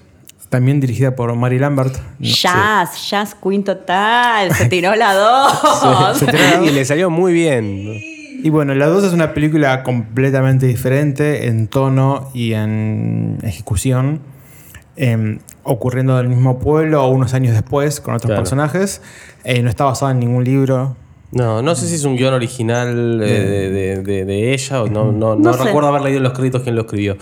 también 0.48 0.81
dirigida 0.81 1.14
por 1.14 1.35
Mary 1.35 1.59
Lambert. 1.59 1.94
No, 2.18 2.26
Jazz, 2.29 3.09
jazz 3.11 3.35
queen 3.35 3.62
total, 3.62 4.55
se 4.55 4.66
tiró 4.66 4.94
la 4.96 5.14
dos. 5.14 6.18
Se 6.18 6.26
tiró 6.26 6.38
la 6.38 6.57
dos. 6.59 6.66
y 6.66 6.70
le 6.70 6.85
salió 6.87 7.11
muy 7.11 7.33
bien. 7.35 8.10
Y 8.42 8.50
bueno, 8.50 8.74
La 8.74 8.87
2 8.87 9.05
es 9.05 9.12
una 9.12 9.35
película 9.35 9.83
completamente 9.83 10.66
diferente 10.66 11.46
en 11.48 11.68
tono 11.68 12.31
y 12.35 12.53
en 12.55 13.38
ejecución, 13.42 14.20
em, 14.96 15.38
ocurriendo 15.62 16.18
en 16.18 16.26
el 16.26 16.29
mismo 16.31 16.59
pueblo 16.59 17.05
o 17.05 17.09
unos 17.11 17.35
años 17.35 17.53
después 17.55 18.00
con 18.00 18.14
otros 18.14 18.29
Claro. 18.29 18.42
personajes. 18.42 19.03
Eh, 19.44 19.62
no 19.62 19.68
está 19.68 19.85
basada 19.85 20.12
en 20.12 20.20
ningún 20.20 20.44
libro. 20.44 20.96
No, 21.33 21.62
no 21.62 21.74
sé 21.76 21.87
si 21.87 21.94
es 21.94 22.05
un 22.05 22.16
guion 22.16 22.35
original 22.35 23.20
eh, 23.22 23.26
de, 23.26 23.70
de- 23.70 24.03
de- 24.03 24.24
de 24.24 24.53
ella 24.53 24.83
o 24.83 24.88
no, 24.88 25.12
no, 25.12 25.37
no 25.37 25.37
No 25.37 25.53
sé. 25.55 25.64
recuerdo 25.64 25.88
haber 25.88 26.03
leído 26.03 26.16
en 26.18 26.24
los 26.24 26.33
créditos 26.33 26.62
quién 26.62 26.74
lo 26.74 26.83
escribió. 26.83 27.16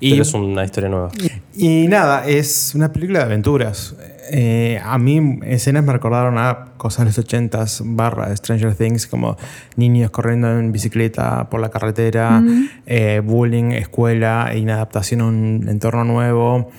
Y- 0.00 0.10
pero 0.12 0.22
es 0.22 0.32
una 0.34 0.64
historia 0.64 0.88
nueva. 0.88 1.10
Y 1.56 1.88
nada, 1.88 2.24
es 2.28 2.72
una 2.76 2.92
película 2.92 3.18
de 3.20 3.24
aventuras. 3.24 3.96
Eh, 4.30 4.80
a 4.82 4.98
mí 4.98 5.40
escenas 5.44 5.84
me 5.84 5.92
recordaron 5.92 6.38
a 6.38 6.72
cosas 6.76 7.04
de 7.04 7.04
los 7.06 7.18
80s 7.18 7.82
barra 7.84 8.34
Stranger 8.36 8.74
Things, 8.74 9.06
como 9.06 9.36
niños 9.76 10.10
corriendo 10.10 10.50
en 10.58 10.72
bicicleta 10.72 11.48
por 11.50 11.60
la 11.60 11.70
carretera, 11.70 12.42
eh, 12.86 13.22
bullying, 13.24 13.72
escuela, 13.72 14.52
inadaptación 14.54 15.20
a 15.20 15.26
un 15.26 15.66
entorno 15.68 16.04
nuevo, 16.04 16.70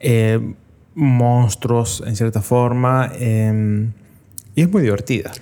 eh, 0.00 0.40
monstruos 0.94 2.02
en 2.06 2.16
cierta 2.16 2.42
forma. 2.42 3.10
eh, 3.14 3.88
y 4.54 4.62
es 4.62 4.70
muy 4.70 4.82
divertida. 4.82 5.32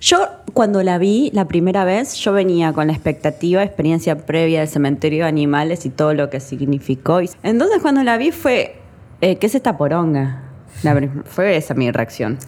Yo 0.00 0.18
cuando 0.52 0.82
la 0.82 0.98
vi 0.98 1.30
la 1.32 1.46
primera 1.46 1.84
vez, 1.84 2.14
yo 2.14 2.32
venía 2.32 2.72
con 2.72 2.88
la 2.88 2.92
expectativa, 2.92 3.62
experiencia 3.62 4.26
previa 4.26 4.60
del 4.60 4.68
cementerio 4.68 5.24
de 5.24 5.28
animales 5.28 5.86
y 5.86 5.90
todo 5.90 6.12
lo 6.14 6.28
que 6.28 6.40
significó. 6.40 7.20
Entonces 7.44 7.78
cuando 7.80 8.02
la 8.02 8.16
vi 8.16 8.32
fue, 8.32 8.76
¿qué 9.20 9.38
es 9.40 9.54
esta 9.54 9.76
poronga? 9.76 10.47
La 10.82 10.94
fue 11.24 11.56
esa 11.56 11.74
mi 11.74 11.90
reacción. 11.90 12.38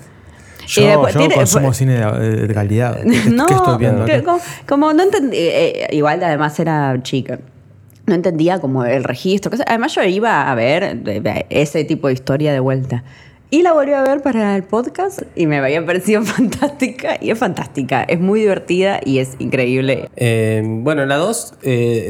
Yo, 0.66 0.82
Y 0.82 0.86
después 0.86 1.14
yo 1.14 1.20
tiene- 1.20 1.34
consumo 1.34 1.66
fue- 1.68 1.74
cine 1.74 1.94
de, 1.94 2.46
de 2.46 2.54
calidad. 2.54 3.00
¿Qué, 3.02 3.10
qué 3.24 3.30
no, 3.30 3.46
estoy 3.48 3.78
viendo 3.78 4.04
que- 4.04 4.12
acá? 4.14 4.24
como, 4.24 4.40
como 4.66 4.92
no 4.92 5.02
entendí, 5.02 5.36
eh, 5.36 5.86
eh, 5.90 5.96
igual 5.96 6.22
además 6.22 6.58
era 6.60 6.96
chica. 7.02 7.38
No 8.06 8.14
entendía 8.14 8.58
como 8.60 8.84
el 8.84 9.04
registro. 9.04 9.50
Además 9.66 9.94
yo 9.94 10.02
iba 10.02 10.50
a 10.50 10.54
ver 10.54 11.00
ese 11.50 11.84
tipo 11.84 12.08
de 12.08 12.14
historia 12.14 12.52
de 12.52 12.60
vuelta. 12.60 13.04
Y 13.52 13.62
la 13.62 13.72
volví 13.72 13.92
a 13.92 14.02
ver 14.02 14.22
para 14.22 14.54
el 14.54 14.62
podcast 14.62 15.22
y 15.34 15.46
me 15.48 15.58
había 15.58 15.84
parecido 15.84 16.22
fantástica. 16.24 17.16
Y 17.20 17.30
es 17.30 17.38
fantástica, 17.38 18.04
es 18.04 18.20
muy 18.20 18.40
divertida 18.42 19.00
y 19.04 19.18
es 19.18 19.34
increíble. 19.40 20.08
Eh, 20.14 20.62
bueno, 20.64 21.04
la 21.04 21.16
2 21.16 21.54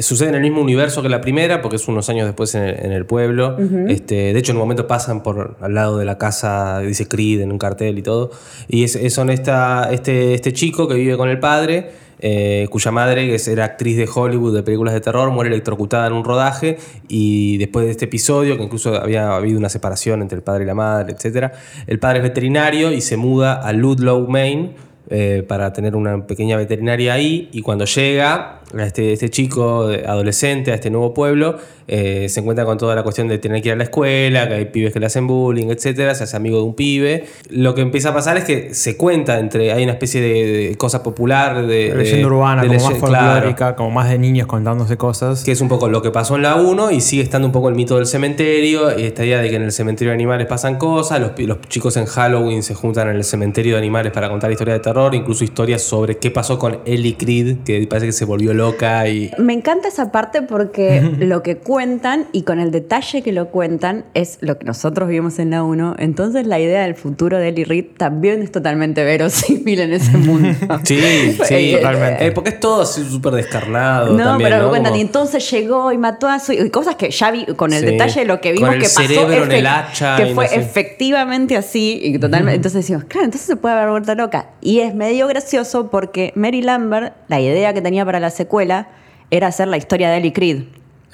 sucede 0.02 0.28
en 0.28 0.34
el 0.34 0.42
mismo 0.42 0.60
universo 0.60 1.00
que 1.02 1.08
la 1.08 1.22
primera, 1.22 1.62
porque 1.62 1.76
es 1.76 1.88
unos 1.88 2.10
años 2.10 2.26
después 2.26 2.54
en 2.54 2.64
el, 2.64 2.84
en 2.84 2.92
el 2.92 3.06
pueblo. 3.06 3.56
este, 3.88 4.34
de 4.34 4.38
hecho, 4.38 4.52
en 4.52 4.58
un 4.58 4.62
momento 4.64 4.86
pasan 4.86 5.22
por 5.22 5.56
al 5.62 5.72
lado 5.74 5.96
de 5.96 6.04
la 6.04 6.18
casa, 6.18 6.80
dice 6.80 7.08
Creed 7.08 7.40
en 7.40 7.52
un 7.52 7.58
cartel 7.58 7.98
y 7.98 8.02
todo. 8.02 8.30
Y 8.68 8.84
es, 8.84 8.94
es- 8.96 9.14
son 9.14 9.30
esta, 9.30 9.88
este, 9.92 10.34
este 10.34 10.52
chico 10.52 10.88
que 10.88 10.94
vive 10.94 11.16
con 11.16 11.30
el 11.30 11.38
padre. 11.40 12.09
Eh, 12.20 12.68
cuya 12.70 12.90
madre, 12.90 13.26
que 13.26 13.50
era 13.50 13.64
actriz 13.64 13.96
de 13.96 14.08
Hollywood 14.12 14.54
de 14.54 14.62
películas 14.62 14.94
de 14.94 15.00
terror, 15.00 15.30
muere 15.30 15.50
electrocutada 15.50 16.06
en 16.06 16.12
un 16.12 16.22
rodaje 16.24 16.76
y 17.08 17.56
después 17.58 17.86
de 17.86 17.90
este 17.92 18.04
episodio, 18.04 18.56
que 18.56 18.62
incluso 18.62 18.94
había 18.94 19.34
habido 19.34 19.58
una 19.58 19.68
separación 19.68 20.22
entre 20.22 20.36
el 20.36 20.42
padre 20.42 20.64
y 20.64 20.66
la 20.66 20.74
madre, 20.74 21.14
etc., 21.18 21.52
el 21.86 21.98
padre 21.98 22.18
es 22.18 22.22
veterinario 22.22 22.92
y 22.92 23.00
se 23.00 23.16
muda 23.16 23.54
a 23.54 23.72
Ludlow, 23.72 24.28
Maine, 24.28 24.74
eh, 25.12 25.44
para 25.48 25.72
tener 25.72 25.96
una 25.96 26.24
pequeña 26.26 26.56
veterinaria 26.56 27.14
ahí. 27.14 27.48
Y 27.52 27.62
cuando 27.62 27.84
llega 27.84 28.60
este, 28.78 29.12
este 29.12 29.28
chico 29.28 29.88
de- 29.88 30.06
adolescente 30.06 30.70
a 30.70 30.74
este 30.74 30.88
nuevo 30.90 31.12
pueblo, 31.14 31.56
eh, 31.92 32.28
se 32.28 32.38
encuentra 32.40 32.64
con 32.64 32.78
toda 32.78 32.94
la 32.94 33.02
cuestión 33.02 33.26
de 33.26 33.38
tener 33.38 33.60
que 33.62 33.68
ir 33.70 33.72
a 33.72 33.76
la 33.76 33.82
escuela, 33.84 34.46
que 34.48 34.54
hay 34.54 34.64
pibes 34.66 34.92
que 34.92 35.00
le 35.00 35.06
hacen 35.06 35.26
bullying, 35.26 35.66
etcétera, 35.70 36.14
se 36.14 36.22
hace 36.24 36.36
amigo 36.36 36.58
de 36.58 36.62
un 36.62 36.74
pibe. 36.74 37.24
Lo 37.48 37.74
que 37.74 37.80
empieza 37.82 38.10
a 38.10 38.14
pasar 38.14 38.36
es 38.36 38.44
que 38.44 38.74
se 38.74 38.96
cuenta 38.96 39.40
entre, 39.40 39.72
hay 39.72 39.82
una 39.82 39.92
especie 39.94 40.20
de, 40.20 40.68
de 40.68 40.76
cosa 40.76 41.02
popular, 41.02 41.66
de, 41.66 41.92
leyenda 41.94 42.28
urbana, 42.28 42.62
de 42.62 42.68
como 42.68 42.78
leye- 42.78 42.90
más 43.00 43.08
claro, 43.10 43.32
folclórica, 43.32 43.74
como 43.76 43.90
más 43.90 44.08
de 44.08 44.18
niños 44.18 44.46
contándose 44.46 44.96
cosas. 44.96 45.42
que 45.42 45.50
es 45.52 45.60
un 45.60 45.68
poco 45.68 45.88
lo 45.88 46.00
que 46.00 46.10
pasó 46.12 46.36
en 46.36 46.42
la 46.42 46.54
1 46.54 46.92
y 46.92 47.00
sigue 47.00 47.22
estando 47.22 47.46
un 47.48 47.52
poco 47.52 47.68
el 47.68 47.74
mito 47.74 47.96
del 47.96 48.06
cementerio 48.06 48.96
y 48.98 49.02
esta 49.04 49.24
idea 49.24 49.40
de 49.40 49.50
que 49.50 49.56
en 49.56 49.62
el 49.62 49.72
cementerio 49.72 50.10
de 50.10 50.14
animales 50.14 50.46
pasan 50.46 50.76
cosas, 50.78 51.20
los, 51.20 51.32
los 51.38 51.60
chicos 51.68 51.96
en 51.96 52.06
Halloween 52.06 52.62
se 52.62 52.74
juntan 52.74 53.08
en 53.08 53.16
el 53.16 53.24
cementerio 53.24 53.72
de 53.74 53.78
animales 53.78 54.12
para 54.12 54.28
contar 54.28 54.50
historias 54.52 54.78
de 54.78 54.84
terror, 54.84 55.14
incluso 55.14 55.42
historias 55.44 55.82
sobre 55.82 56.18
qué 56.18 56.30
pasó 56.30 56.58
con 56.58 56.78
Ellie 56.84 57.16
Creed, 57.16 57.58
que 57.64 57.84
parece 57.88 58.06
que 58.06 58.12
se 58.12 58.24
volvió 58.24 58.54
loca 58.54 59.08
y... 59.08 59.30
Me 59.38 59.52
encanta 59.52 59.88
esa 59.88 60.12
parte 60.12 60.42
porque 60.42 61.00
lo 61.18 61.42
que 61.42 61.56
cuentan 61.80 62.26
y 62.32 62.42
con 62.42 62.60
el 62.60 62.72
detalle 62.72 63.22
que 63.22 63.32
lo 63.32 63.48
cuentan 63.48 64.04
es 64.12 64.36
lo 64.42 64.58
que 64.58 64.66
nosotros 64.66 65.08
vimos 65.08 65.38
en 65.38 65.48
la 65.48 65.62
1. 65.62 65.94
Entonces 65.98 66.46
la 66.46 66.60
idea 66.60 66.82
del 66.82 66.94
futuro 66.94 67.38
de 67.38 67.48
Ellie 67.48 67.64
Reed 67.64 67.86
también 67.96 68.42
es 68.42 68.52
totalmente 68.52 69.02
verosímil 69.02 69.80
en 69.80 69.94
ese 69.94 70.14
mundo. 70.18 70.50
Sí, 70.84 71.00
sí, 71.42 71.54
Eh, 71.54 71.76
totalmente. 71.78 72.26
Eh, 72.26 72.32
porque 72.32 72.50
es 72.50 72.60
todo 72.60 72.82
así 72.82 73.02
súper 73.08 73.32
descarnado. 73.32 74.12
No, 74.12 74.24
también, 74.24 74.50
pero 74.50 74.62
¿no? 74.64 74.68
cuentan, 74.68 74.92
Como- 74.92 74.98
y 74.98 75.06
entonces 75.06 75.50
llegó 75.50 75.90
y 75.90 75.96
mató 75.96 76.28
a 76.28 76.38
su 76.38 76.52
y 76.52 76.68
cosas 76.68 76.96
que 76.96 77.10
ya 77.10 77.30
vi 77.30 77.46
con 77.46 77.72
el 77.72 77.80
Sí. 77.80 77.86
detalle 77.86 78.20
de 78.20 78.26
lo 78.26 78.42
que 78.42 78.52
vimos 78.52 78.68
Con 78.68 78.74
el 78.76 78.82
que 78.82 78.88
pasó 78.88 79.00
cerebro 79.08 79.44
en 79.44 79.52
el 79.52 79.66
hacha 79.66 80.16
que 80.18 80.34
fue 80.34 80.44
no 80.44 80.50
sé. 80.50 80.56
efectivamente 80.60 81.56
así 81.56 81.98
y 82.04 82.18
totalmente 82.18 82.56
entonces 82.56 82.82
decimos 82.82 83.04
claro 83.04 83.24
entonces 83.24 83.46
se 83.46 83.56
puede 83.56 83.74
haber 83.76 83.88
vuelto 83.88 84.14
loca 84.14 84.50
y 84.60 84.80
es 84.80 84.94
medio 84.94 85.26
gracioso 85.28 85.88
porque 85.90 86.34
Mary 86.36 86.60
Lambert 86.60 87.14
la 87.28 87.40
idea 87.40 87.72
que 87.72 87.80
tenía 87.80 88.04
para 88.04 88.20
la 88.20 88.28
secuela 88.28 88.88
era 89.30 89.46
hacer 89.46 89.66
la 89.68 89.78
historia 89.78 90.10
de 90.10 90.18
Ellie 90.18 90.34
Creed 90.34 90.64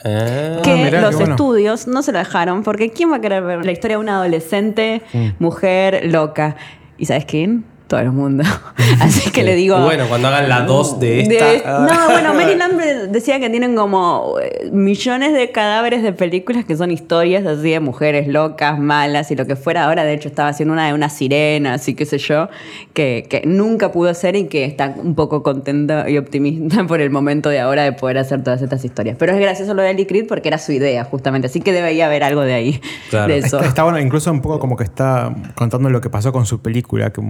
Ah, 0.09 0.61
que 0.63 0.75
mirá, 0.75 1.01
los 1.01 1.17
bueno. 1.17 1.33
estudios 1.33 1.87
no 1.89 2.03
se 2.03 2.13
lo 2.13 2.19
dejaron 2.19 2.63
porque 2.63 2.91
quién 2.91 3.11
va 3.11 3.17
a 3.17 3.21
querer 3.21 3.43
ver 3.43 3.65
la 3.65 3.73
historia 3.73 3.97
de 3.97 4.03
una 4.03 4.17
adolescente 4.17 5.03
Mm. 5.13 5.27
mujer 5.41 6.03
loca 6.13 6.57
y 6.97 7.07
sabes 7.07 7.25
quién 7.25 7.65
todo 7.87 8.01
el 8.01 8.11
mundo 8.13 8.45
así 9.01 9.31
que 9.31 9.43
le 9.43 9.55
digo 9.55 9.81
bueno, 9.81 10.07
cuando 10.09 10.29
hagan 10.29 10.49
la 10.49 10.63
2 10.63 11.01
de 11.01 11.21
esta... 11.21 11.45
de- 11.47 11.63
no, 11.65 12.07
bueno, 12.11 12.35
Mary 12.35 12.55
Lambert 12.57 13.11
decía 13.11 13.39
que 13.41 13.51
tienen 13.51 13.77
como 13.77 14.37
eh, 14.43 14.69
millones 14.73 15.33
de 15.33 15.53
cadáveres 15.53 16.03
de 16.03 16.13
películas 16.13 16.65
que 16.65 16.77
son 16.77 16.91
historias 16.91 17.47
así 17.47 17.71
de 17.71 17.81
mujeres 17.81 18.29
locas, 18.29 18.79
malas 18.79 19.31
y 19.31 19.37
lo 19.37 19.47
que 19.47 19.57
fuera. 19.57 19.85
Ahora, 19.85 20.05
de 20.05 20.15
hecho, 20.15 20.29
estaba 20.29 20.49
haciendo 20.49 20.73
una 20.73 20.87
de 20.87 20.95
una 20.95 21.09
sirena, 21.09 21.75
así 21.75 21.95
que 21.95 22.05
sé 22.07 22.19
yo, 22.19 22.49
que, 22.93 23.27
que 23.29 23.43
nunca 23.47 23.93
pudo 23.93 24.11
hacer 24.11 24.37
y 24.37 24.47
que 24.47 24.65
está 24.65 24.95
un 24.97 25.15
poco 25.15 25.43
contenta 25.43 26.09
y 26.09 26.19
optimista 26.19 26.85
por 26.87 27.01
el 27.01 27.11
momento 27.11 27.49
de 27.49 27.61
ahora 27.61 27.85
de 27.85 27.93
poder 27.93 28.19
hacer 28.19 28.43
todas 28.43 28.63
estas 28.63 28.85
historias. 28.85 29.17
Pero 29.19 29.33
es 29.33 29.41
gracioso 29.41 29.75
lo 29.75 29.83
de 29.83 29.91
Ellie 29.91 30.07
Creed 30.07 30.27
porque 30.27 30.49
era 30.49 30.59
su 30.59 30.73
idea, 30.73 31.05
justamente. 31.05 31.47
Así 31.47 31.61
que 31.61 31.73
debería 31.73 32.07
haber 32.07 32.25
algo 32.25 32.43
de 32.43 32.55
ahí. 32.55 32.81
Claro. 33.11 33.33
De 33.33 33.39
eso. 33.39 33.57
Está, 33.57 33.69
está 33.69 33.83
bueno, 33.85 33.99
incluso 34.01 34.31
un 34.31 34.41
poco 34.43 34.59
como 34.59 34.77
que 34.77 34.85
está 34.85 35.35
contando 35.55 35.91
lo 35.91 36.01
que 36.01 36.11
pasó 36.11 36.33
con 36.33 36.47
su 36.47 36.61
película, 36.61 37.11
que 37.11 37.21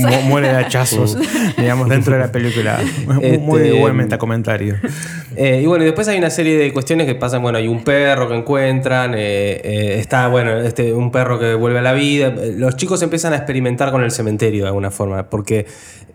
mu- 0.00 0.22
muere 0.28 0.48
de 0.48 0.56
hachazos, 0.56 1.16
digamos, 1.56 1.88
dentro 1.88 2.14
de 2.14 2.20
la 2.20 2.32
película. 2.32 2.78
Muy, 3.06 3.24
Este, 3.24 3.38
muy 3.38 3.70
buen 3.70 3.96
metacomentario. 3.96 4.76
Eh, 5.36 5.60
y 5.62 5.66
bueno, 5.66 5.84
y 5.84 5.86
después 5.86 6.08
hay 6.08 6.18
una 6.18 6.30
serie 6.30 6.56
de 6.58 6.72
cuestiones 6.72 7.06
que 7.06 7.14
pasan. 7.14 7.42
Bueno, 7.42 7.58
hay 7.58 7.68
un 7.68 7.84
perro 7.84 8.28
que 8.28 8.34
encuentran, 8.36 9.14
eh, 9.14 9.60
eh, 9.62 9.96
está, 9.98 10.28
bueno, 10.28 10.58
este, 10.60 10.92
un 10.92 11.10
perro 11.12 11.38
que 11.38 11.54
vuelve 11.54 11.78
a 11.78 11.82
la 11.82 11.92
vida. 11.92 12.32
Los 12.56 12.76
chicos 12.76 13.00
empiezan 13.02 13.32
a 13.32 13.36
experimentar 13.36 13.90
con 13.90 14.02
el 14.02 14.10
cementerio 14.10 14.62
de 14.64 14.68
alguna 14.68 14.90
forma, 14.90 15.28
porque 15.30 15.66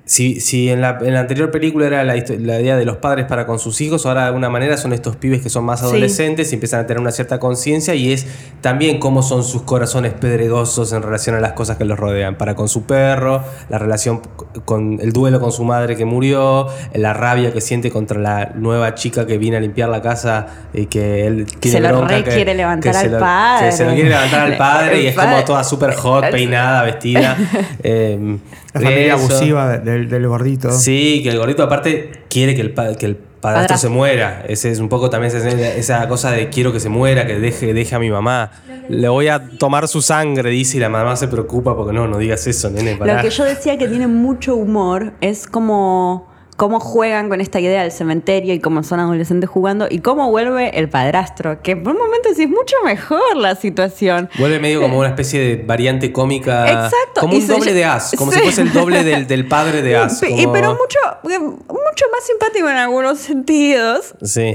si, 0.07 0.39
si 0.39 0.69
en, 0.69 0.81
la, 0.81 0.99
en 1.01 1.13
la 1.15 1.21
anterior 1.21 1.49
película 1.49 1.87
era 1.87 2.03
la, 2.03 2.13
la 2.13 2.61
idea 2.61 2.77
de 2.77 2.85
los 2.85 2.97
padres 2.97 3.25
para 3.25 3.47
con 3.47 3.57
sus 3.57 3.81
hijos, 3.81 4.05
ahora 4.05 4.21
de 4.21 4.27
alguna 4.27 4.49
manera 4.49 4.77
son 4.77 4.93
estos 4.93 5.15
pibes 5.15 5.41
que 5.41 5.49
son 5.49 5.63
más 5.65 5.79
Sí. 5.79 5.85
adolescentes 5.87 6.51
y 6.51 6.55
empiezan 6.55 6.81
a 6.81 6.85
tener 6.85 7.01
una 7.01 7.11
cierta 7.11 7.39
conciencia 7.39 7.95
y 7.95 8.13
es 8.13 8.27
también 8.61 8.99
cómo 8.99 9.23
son 9.23 9.43
sus 9.43 9.63
corazones 9.63 10.13
pedregosos 10.13 10.93
en 10.93 11.01
relación 11.01 11.35
a 11.35 11.39
las 11.39 11.53
cosas 11.53 11.77
que 11.77 11.85
los 11.85 11.97
rodean. 11.97 12.37
Para 12.37 12.53
con 12.55 12.69
su 12.69 12.83
perro, 12.83 13.43
la 13.69 13.79
relación 13.79 14.21
con 14.65 14.99
el 15.01 15.11
duelo 15.11 15.39
con 15.41 15.51
su 15.51 15.63
madre 15.63 15.95
que 15.95 16.05
murió, 16.05 16.67
la 16.93 17.13
rabia 17.13 17.51
que 17.51 17.61
siente 17.61 17.89
contra 17.89 18.19
la 18.19 18.51
nueva 18.55 18.93
chica 18.93 19.25
que 19.25 19.37
viene 19.39 19.57
a 19.57 19.59
limpiar 19.59 19.89
la 19.89 20.01
casa 20.03 20.45
y 20.73 20.85
que 20.85 21.25
él 21.25 21.45
tiene 21.59 21.77
Se 21.79 21.81
lo 21.91 22.05
re 22.05 22.23
que- 22.23 22.29
quiere 22.31 22.53
levantar 22.53 22.91
que 22.91 22.97
al 22.99 23.11
lo- 23.11 23.19
padre. 23.19 23.65
que 23.69 23.71
se 23.71 23.85
lo 23.85 23.93
quiere 23.93 24.09
levantar 24.09 24.41
al 24.41 24.57
padre 24.57 25.01
y 25.01 25.07
es 25.07 25.15
como 25.15 25.43
toda 25.43 25.63
súper 25.63 25.93
hot, 25.95 26.29
peinada, 26.29 26.83
vestida. 26.83 27.35
eh, 27.83 28.37
La 28.75 28.81
familia 28.81 29.15
eso. 29.15 29.25
abusiva 29.25 29.77
de- 29.77 29.91
del, 29.91 30.09
del 30.09 30.27
gordito. 30.27 30.71
Sí, 30.71 31.21
que 31.23 31.29
el 31.29 31.37
gordito 31.37 31.63
aparte 31.63 32.11
quiere 32.29 32.55
que 32.55 32.61
el, 32.61 32.71
pa- 32.73 32.95
que 32.95 33.05
el 33.07 33.15
padrastro 33.15 33.41
Padrastro. 33.41 33.77
se 33.77 33.89
muera. 33.89 34.43
Ese 34.47 34.71
es 34.71 34.79
un 34.79 34.89
poco 34.89 35.09
también 35.09 35.35
esa, 35.35 35.47
esa 35.49 36.07
cosa 36.07 36.31
de 36.31 36.49
quiero 36.49 36.73
que 36.73 36.79
se 36.79 36.89
muera, 36.89 37.27
que 37.27 37.39
deje, 37.39 37.73
deje 37.73 37.93
a 37.95 37.99
mi 37.99 38.09
mamá. 38.09 38.51
Le 38.89 39.07
voy 39.07 39.27
a 39.27 39.39
tomar 39.59 39.87
su 39.87 40.01
sangre, 40.01 40.49
dice, 40.49 40.77
y 40.77 40.79
la 40.79 40.89
mamá 40.89 41.15
se 41.15 41.27
preocupa 41.27 41.75
porque 41.75 41.93
no, 41.93 42.07
no 42.07 42.17
digas 42.17 42.45
eso, 42.47 42.69
nene. 42.71 42.95
pará. 42.95 43.15
Lo 43.17 43.21
que 43.21 43.29
yo 43.29 43.43
decía 43.43 43.77
que 43.77 43.87
tiene 43.87 44.07
mucho 44.07 44.55
humor 44.55 45.13
es 45.21 45.45
como 45.47 46.27
cómo 46.55 46.79
juegan 46.79 47.27
con 47.29 47.41
esta 47.41 47.59
idea 47.59 47.81
del 47.81 47.91
cementerio 47.91 48.53
y 48.53 48.59
cómo 48.59 48.81
son 48.83 48.99
adolescentes 49.01 49.49
jugando 49.49 49.87
y 49.89 49.99
cómo 49.99 50.29
vuelve 50.31 50.77
el 50.79 50.87
padrastro, 50.89 51.61
que 51.61 51.75
por 51.75 51.93
un 51.93 51.99
momento 52.01 52.29
decís 52.29 52.47
mucho 52.49 52.75
mejor 52.85 53.35
la 53.35 53.55
situación. 53.55 54.29
Vuelve 54.39 54.59
medio 54.59 54.81
como 54.81 54.99
una 54.99 55.09
especie 55.09 55.39
de 55.41 55.63
variante 55.63 56.13
cómica. 56.13 56.65
Exacto, 56.85 57.21
Como 57.21 57.33
y 57.33 57.39
un 57.41 57.47
doble 57.47 57.73
de 57.73 57.83
As. 57.85 58.13
Como 58.17 58.31
sí. 58.31 58.37
si 58.37 58.43
fuese 58.43 58.61
el 58.61 58.71
doble 58.73 59.03
del, 59.03 59.27
del 59.27 59.47
padre 59.47 59.81
de 59.81 59.97
As. 59.97 60.19
Pe- 60.19 60.29
y 60.31 60.41
como- 60.43 60.53
pero 60.53 60.69
mucho, 60.75 60.99
eh, 61.35 61.39
mucho 61.39 62.05
más 62.11 62.23
simpático 62.25 62.69
en 62.69 62.77
algunos 62.77 63.19
sentidos. 63.19 64.15
Sí. 64.23 64.53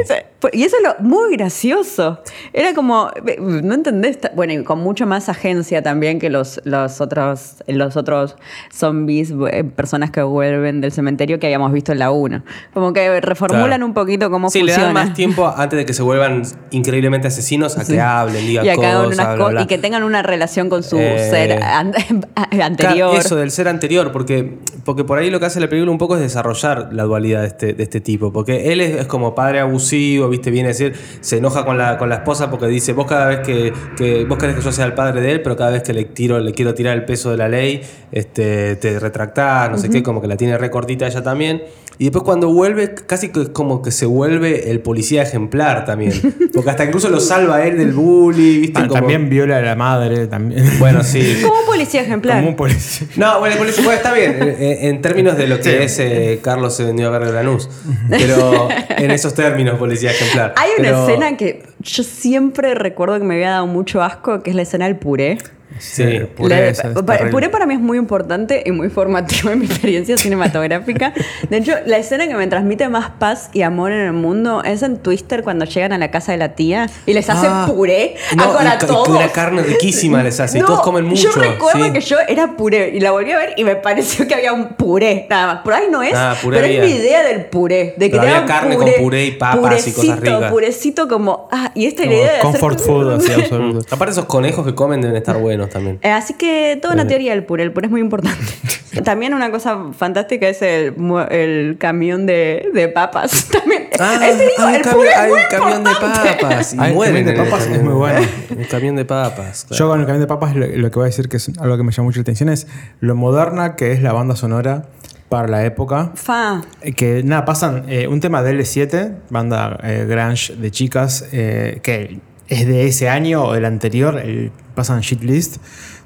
Y 0.53 0.62
eso 0.62 0.76
es 0.76 0.82
lo 0.82 0.95
muy 1.07 1.36
gracioso. 1.36 2.20
Era 2.53 2.72
como, 2.74 3.11
no 3.38 3.74
entendés, 3.74 4.18
bueno, 4.34 4.53
y 4.55 4.64
con 4.64 4.78
mucho 4.80 5.07
más 5.07 5.28
agencia 5.28 5.82
también 5.82 6.18
que 6.18 6.30
los, 6.30 6.61
los 6.64 7.01
otros 7.01 7.57
los 7.66 7.97
otros 7.97 8.36
zombies, 8.72 9.32
eh, 9.51 9.64
personas 9.64 10.11
que 10.11 10.22
vuelven 10.22 10.80
del 10.80 10.93
cementerio 10.93 11.38
que 11.38 11.47
habíamos 11.47 11.72
visto 11.72 11.93
en 11.93 11.99
la 11.99 12.11
1. 12.11 12.43
Como 12.72 12.93
que 12.93 13.20
reformulan 13.20 13.66
Claro. 13.68 13.86
un 13.86 13.95
poquito 13.95 14.30
cómo 14.30 14.51
Sí, 14.51 14.62
le 14.62 14.72
funciona. 14.72 14.86
dan 14.99 15.09
más 15.09 15.14
tiempo 15.14 15.53
antes 15.55 15.76
de 15.78 15.84
que 15.84 15.93
se 15.93 16.03
vuelvan 16.03 16.43
increíblemente 16.70 17.28
asesinos 17.28 17.76
a 17.76 17.84
Sí. 17.84 17.93
que 17.93 18.01
hablen, 18.01 18.47
digan 18.47 18.64
y, 18.66 18.74
cosas, 18.74 19.07
unas 19.07 19.16
bla, 19.16 19.36
co- 19.36 19.51
bla. 19.51 19.62
y 19.62 19.66
que 19.66 19.78
tengan 19.78 20.03
una 20.05 20.22
relación 20.22 20.68
con 20.70 20.82
su 20.82 20.97
Eh, 20.99 21.28
ser 21.30 21.62
an- 21.62 21.93
anterior. 22.62 23.14
Eso 23.16 23.36
del 23.36 23.51
ser 23.51 23.68
anterior, 23.68 24.11
porque, 24.12 24.59
porque 24.84 25.05
por 25.05 25.18
ahí 25.18 25.30
lo 25.30 25.38
que 25.41 25.47
hace 25.47 25.61
la 25.61 25.68
película 25.68 25.93
un 25.93 25.99
poco 25.99 26.16
es 26.16 26.22
desarrollar 26.22 26.88
la 26.93 27.05
dualidad 27.05 27.43
de 27.43 27.47
este, 27.49 27.74
de 27.74 27.82
este 27.82 28.01
tipo. 28.01 28.32
Porque 28.32 28.72
él 28.72 28.80
es, 28.80 28.97
es 29.01 29.07
como 29.07 29.34
padre 29.34 29.61
abusivo, 29.61 30.28
¿viste? 30.31 30.51
Viene 30.51 30.68
a 30.68 30.72
decir, 30.72 30.95
se 31.20 31.39
enoja 31.39 31.64
con 31.64 31.76
la, 31.76 31.99
con 31.99 32.09
la 32.09 32.16
esposa 32.16 32.51
porque 32.51 32.66
dice, 32.66 32.93
vos 32.93 33.07
cada 33.07 33.26
vez 33.26 33.41
que, 33.41 33.72
que 33.97 34.24
vos 34.24 34.39
querés 34.39 34.57
que 34.57 34.62
yo 34.62 34.72
sea 34.72 34.87
el 34.87 34.95
padre 34.95 35.20
de 35.20 35.33
él, 35.33 35.43
pero 35.43 35.57
cada 35.57 35.70
vez 35.72 35.83
que 35.83 35.93
le 35.93 36.05
tiro, 36.05 36.39
le 36.41 36.53
quiero 36.53 36.74
tirar 36.74 36.97
el 36.97 37.05
peso 37.05 37.31
de 37.31 37.37
la 37.37 37.49
ley, 37.49 37.83
este, 38.12 38.76
te 38.76 38.99
retractás, 38.99 39.70
no 39.70 39.78
sé 39.78 39.91
qué, 39.91 40.03
como 40.03 40.20
que 40.20 40.26
la 40.28 40.37
tiene 40.37 40.57
recortita 40.59 41.07
ella 41.07 41.22
también. 41.22 41.62
Y 41.99 42.05
después 42.05 42.24
cuando 42.24 42.49
vuelve, 42.51 42.95
casi 42.95 43.28
que 43.28 43.43
es 43.43 43.49
como 43.51 43.83
que 43.83 43.91
se 43.91 44.07
vuelve 44.07 44.70
el 44.70 44.81
policía 44.81 45.22
ejemplar 45.22 45.85
también. 45.85 46.12
Porque 46.55 46.70
hasta 46.70 46.85
incluso 46.87 47.11
lo 47.11 47.20
salva 47.20 47.57
a 47.57 47.66
él 47.66 47.76
del 47.76 47.93
bully, 47.93 48.59
¿viste? 48.59 48.81
Como- 48.81 48.95
También 48.95 49.28
viola 49.28 49.59
a 49.59 49.61
la 49.61 49.76
madre, 49.76 50.26
también. 50.26 50.64
Bueno, 50.78 51.03
sí. 51.05 51.41
Como 51.43 51.61
un 51.61 51.66
policía 51.66 52.01
ejemplar. 52.01 52.39
Como 52.39 52.49
un 52.49 52.57
policía. 52.57 53.07
No, 53.16 53.39
bueno, 53.41 53.53
el 53.53 53.59
policía 53.59 53.85
bueno, 53.85 53.99
está 53.99 54.14
bien, 54.14 54.35
en, 54.43 54.57
en 54.95 55.03
términos 55.03 55.37
de 55.37 55.47
lo 55.47 55.61
que 55.61 55.85
es 55.85 55.99
eh, 55.99 56.41
Carlos 56.43 56.74
se 56.74 56.85
vendió 56.85 57.09
a 57.09 57.11
ver 57.18 57.26
de 57.26 57.33
Lanús. 57.35 57.68
Pero 58.09 58.68
en 58.97 59.11
esos 59.11 59.35
términos, 59.35 59.78
policía 59.78 60.12
ejemplar. 60.25 60.55
Hay 60.57 60.71
una 60.79 60.89
Pero- 60.89 61.03
escena 61.07 61.37
que 61.37 61.62
yo 61.81 62.03
siempre 62.03 62.75
recuerdo 62.75 63.18
que 63.18 63.25
me 63.25 63.35
había 63.35 63.51
dado 63.51 63.66
mucho 63.66 64.03
asco, 64.03 64.43
que 64.43 64.51
es 64.51 64.57
la 64.57 64.62
escena 64.62 64.87
del 64.87 64.97
puré. 64.97 65.39
Sí. 65.79 66.21
Puré, 66.37 66.73
La- 66.75 67.31
puré 67.31 67.49
para 67.49 67.64
mí 67.66 67.75
es 67.75 67.81
muy 67.81 67.97
importante 67.97 68.62
y 68.66 68.71
muy 68.73 68.91
formativo 68.91 69.51
en 69.51 69.61
mi 69.61 69.66
experiencia 69.66 70.16
cinematográfica. 70.18 71.12
De 71.49 71.57
hecho, 71.59 71.73
la 71.87 71.97
escena 71.99 72.27
que 72.29 72.35
me 72.35 72.47
transmite 72.49 72.89
más 72.89 73.11
paz 73.18 73.51
y 73.53 73.62
amor 73.62 73.93
en 73.93 74.01
el 74.01 74.12
mundo 74.12 74.62
es 74.64 74.83
en 74.83 74.99
Twister 74.99 75.43
cuando 75.43 75.64
llegan 75.64 75.93
a 75.93 75.99
la 75.99 76.11
casa 76.11 76.33
de 76.33 76.39
la 76.39 76.51
tía 76.55 76.89
y 77.07 77.12
les 77.14 77.29
hacen 77.31 77.51
Ah, 77.53 77.66
puré 77.68 78.16
no, 78.37 78.45
a- 78.59 78.79
todos. 78.79 79.09
una 79.09 79.29
carne 79.29 79.62
riquísima 79.62 80.23
les 80.23 80.39
hace, 80.41 80.59
y 80.59 80.62
todos 80.62 80.81
comen 80.81 81.05
mucho, 81.05 81.31
Yo 81.35 81.41
recuerdo 81.41 81.85
sí. 81.87 81.93
que 81.93 82.01
yo 82.01 82.16
era 82.29 82.57
puré 82.57 82.91
y 82.95 83.01
la 83.01 83.11
volví 83.12 83.31
a 83.33 83.39
ver 83.39 83.55
y 83.57 83.64
me 83.64 83.77
pareció 83.77 84.27
que 84.27 84.35
había 84.35 84.53
un 84.53 84.71
puré, 84.75 85.27
nada 85.31 85.47
más. 85.55 85.62
Por 85.62 85.73
ahí 85.75 85.87
no 85.91 86.03
es, 86.03 86.14
Ah, 86.14 86.35
puré 86.43 86.59
pero 86.59 86.66
había. 86.68 86.85
es 86.85 86.91
mi 86.91 86.97
idea 87.01 87.23
del 87.23 87.45
puré. 87.47 87.95
De 87.97 88.11
que 88.11 88.18
Pero 88.18 88.23
había 88.23 88.45
carne 88.45 88.77
con 88.77 88.91
puré 88.99 89.25
y 89.27 89.31
papas 89.33 89.87
y 89.87 89.93
cosas 89.93 89.95
purecito, 89.95 90.21
ricas. 90.37 90.51
Purecito 90.51 91.09
como, 91.09 91.49
ah, 91.53 91.71
y 91.75 91.87
esta 91.87 92.05
idea 92.05 92.18
de 92.33 92.39
hacer- 92.39 92.43
comfort 92.43 92.81
food, 92.81 93.12
así, 93.14 93.33
absoluto. 93.33 93.87
Aparte 93.95 94.12
esos 94.12 94.25
conejos 94.27 94.66
que 94.66 94.75
comen 94.75 95.01
deben 95.01 95.16
estar 95.16 95.37
buenos 95.39 95.60
también. 95.69 95.99
Eh, 96.03 96.11
Así 96.11 96.35
que 96.35 96.79
toda 96.81 96.95
una 96.95 97.07
teoría 97.07 97.33
del 97.33 97.45
puré. 97.45 97.63
El 97.65 97.73
puré 97.73 97.87
es 97.87 97.91
muy 97.91 98.01
importante. 98.01 98.41
También 99.05 99.35
una 99.35 99.51
cosa 99.53 99.93
fantástica 99.97 100.49
es 100.49 100.61
el, 100.63 101.77
camión 101.79 102.27
de, 102.27 102.69
de 102.75 102.89
papas. 102.89 103.47
También. 103.53 103.89
Ah, 104.01 104.19
digo, 104.21 104.67
hay 104.67 104.75
el 104.77 104.83
cami- 104.83 104.93
puré 104.95 105.09
es 105.11 105.17
hay 105.17 105.31
muy 105.31 105.41
un 105.41 105.47
camión 105.51 105.85
de 105.85 105.91
papas. 106.01 106.75
Y 106.75 106.79
Hay 106.81 106.95
mueren 106.95 107.25
camión 107.25 107.37
de 107.37 107.43
papas, 107.51 107.67
es 107.67 107.83
muy 107.83 107.93
bueno. 107.95 108.21
Un 108.57 108.65
camión 108.65 108.97
de 108.97 109.05
papas. 109.05 109.65
claro. 109.67 109.79
Yo 109.79 109.89
con 109.89 110.01
el 110.01 110.07
camión 110.07 110.21
de 110.21 110.27
papas 110.27 110.57
lo, 110.57 110.67
lo 110.67 110.91
que 110.91 110.97
voy 110.99 111.05
a 111.05 111.07
decir 111.07 111.29
que 111.29 111.37
es 111.37 111.51
algo 111.61 111.77
que 111.77 111.83
me 111.85 111.93
llama 111.93 112.07
mucho 112.07 112.19
la 112.19 112.23
atención 112.23 112.49
es 112.49 112.67
lo 113.01 113.15
moderna 113.15 113.77
que 113.77 113.93
es 113.93 114.03
la 114.03 114.13
banda 114.13 114.35
sonora 114.37 114.87
para 115.29 115.47
la 115.47 115.65
época. 115.65 116.11
Fa. 116.17 116.63
Eh, 116.83 116.93
Que 116.93 117.23
nada, 117.23 117.45
pasan 117.45 117.85
eh, 117.89 118.09
un 118.09 118.19
tema 118.21 118.43
de 118.43 118.53
L7, 118.55 119.13
banda 119.31 119.79
eh, 119.85 120.05
Grunge 120.09 120.57
de 120.57 120.71
chicas, 120.73 121.29
eh, 121.33 121.79
que 121.85 122.19
es 122.49 122.67
de 122.67 122.87
ese 122.89 123.09
año 123.09 123.45
o 123.45 123.53
del 123.53 123.65
anterior, 123.67 124.19
el, 124.19 124.51
pasan 124.81 125.01
Shit 125.03 125.22
List, 125.22 125.59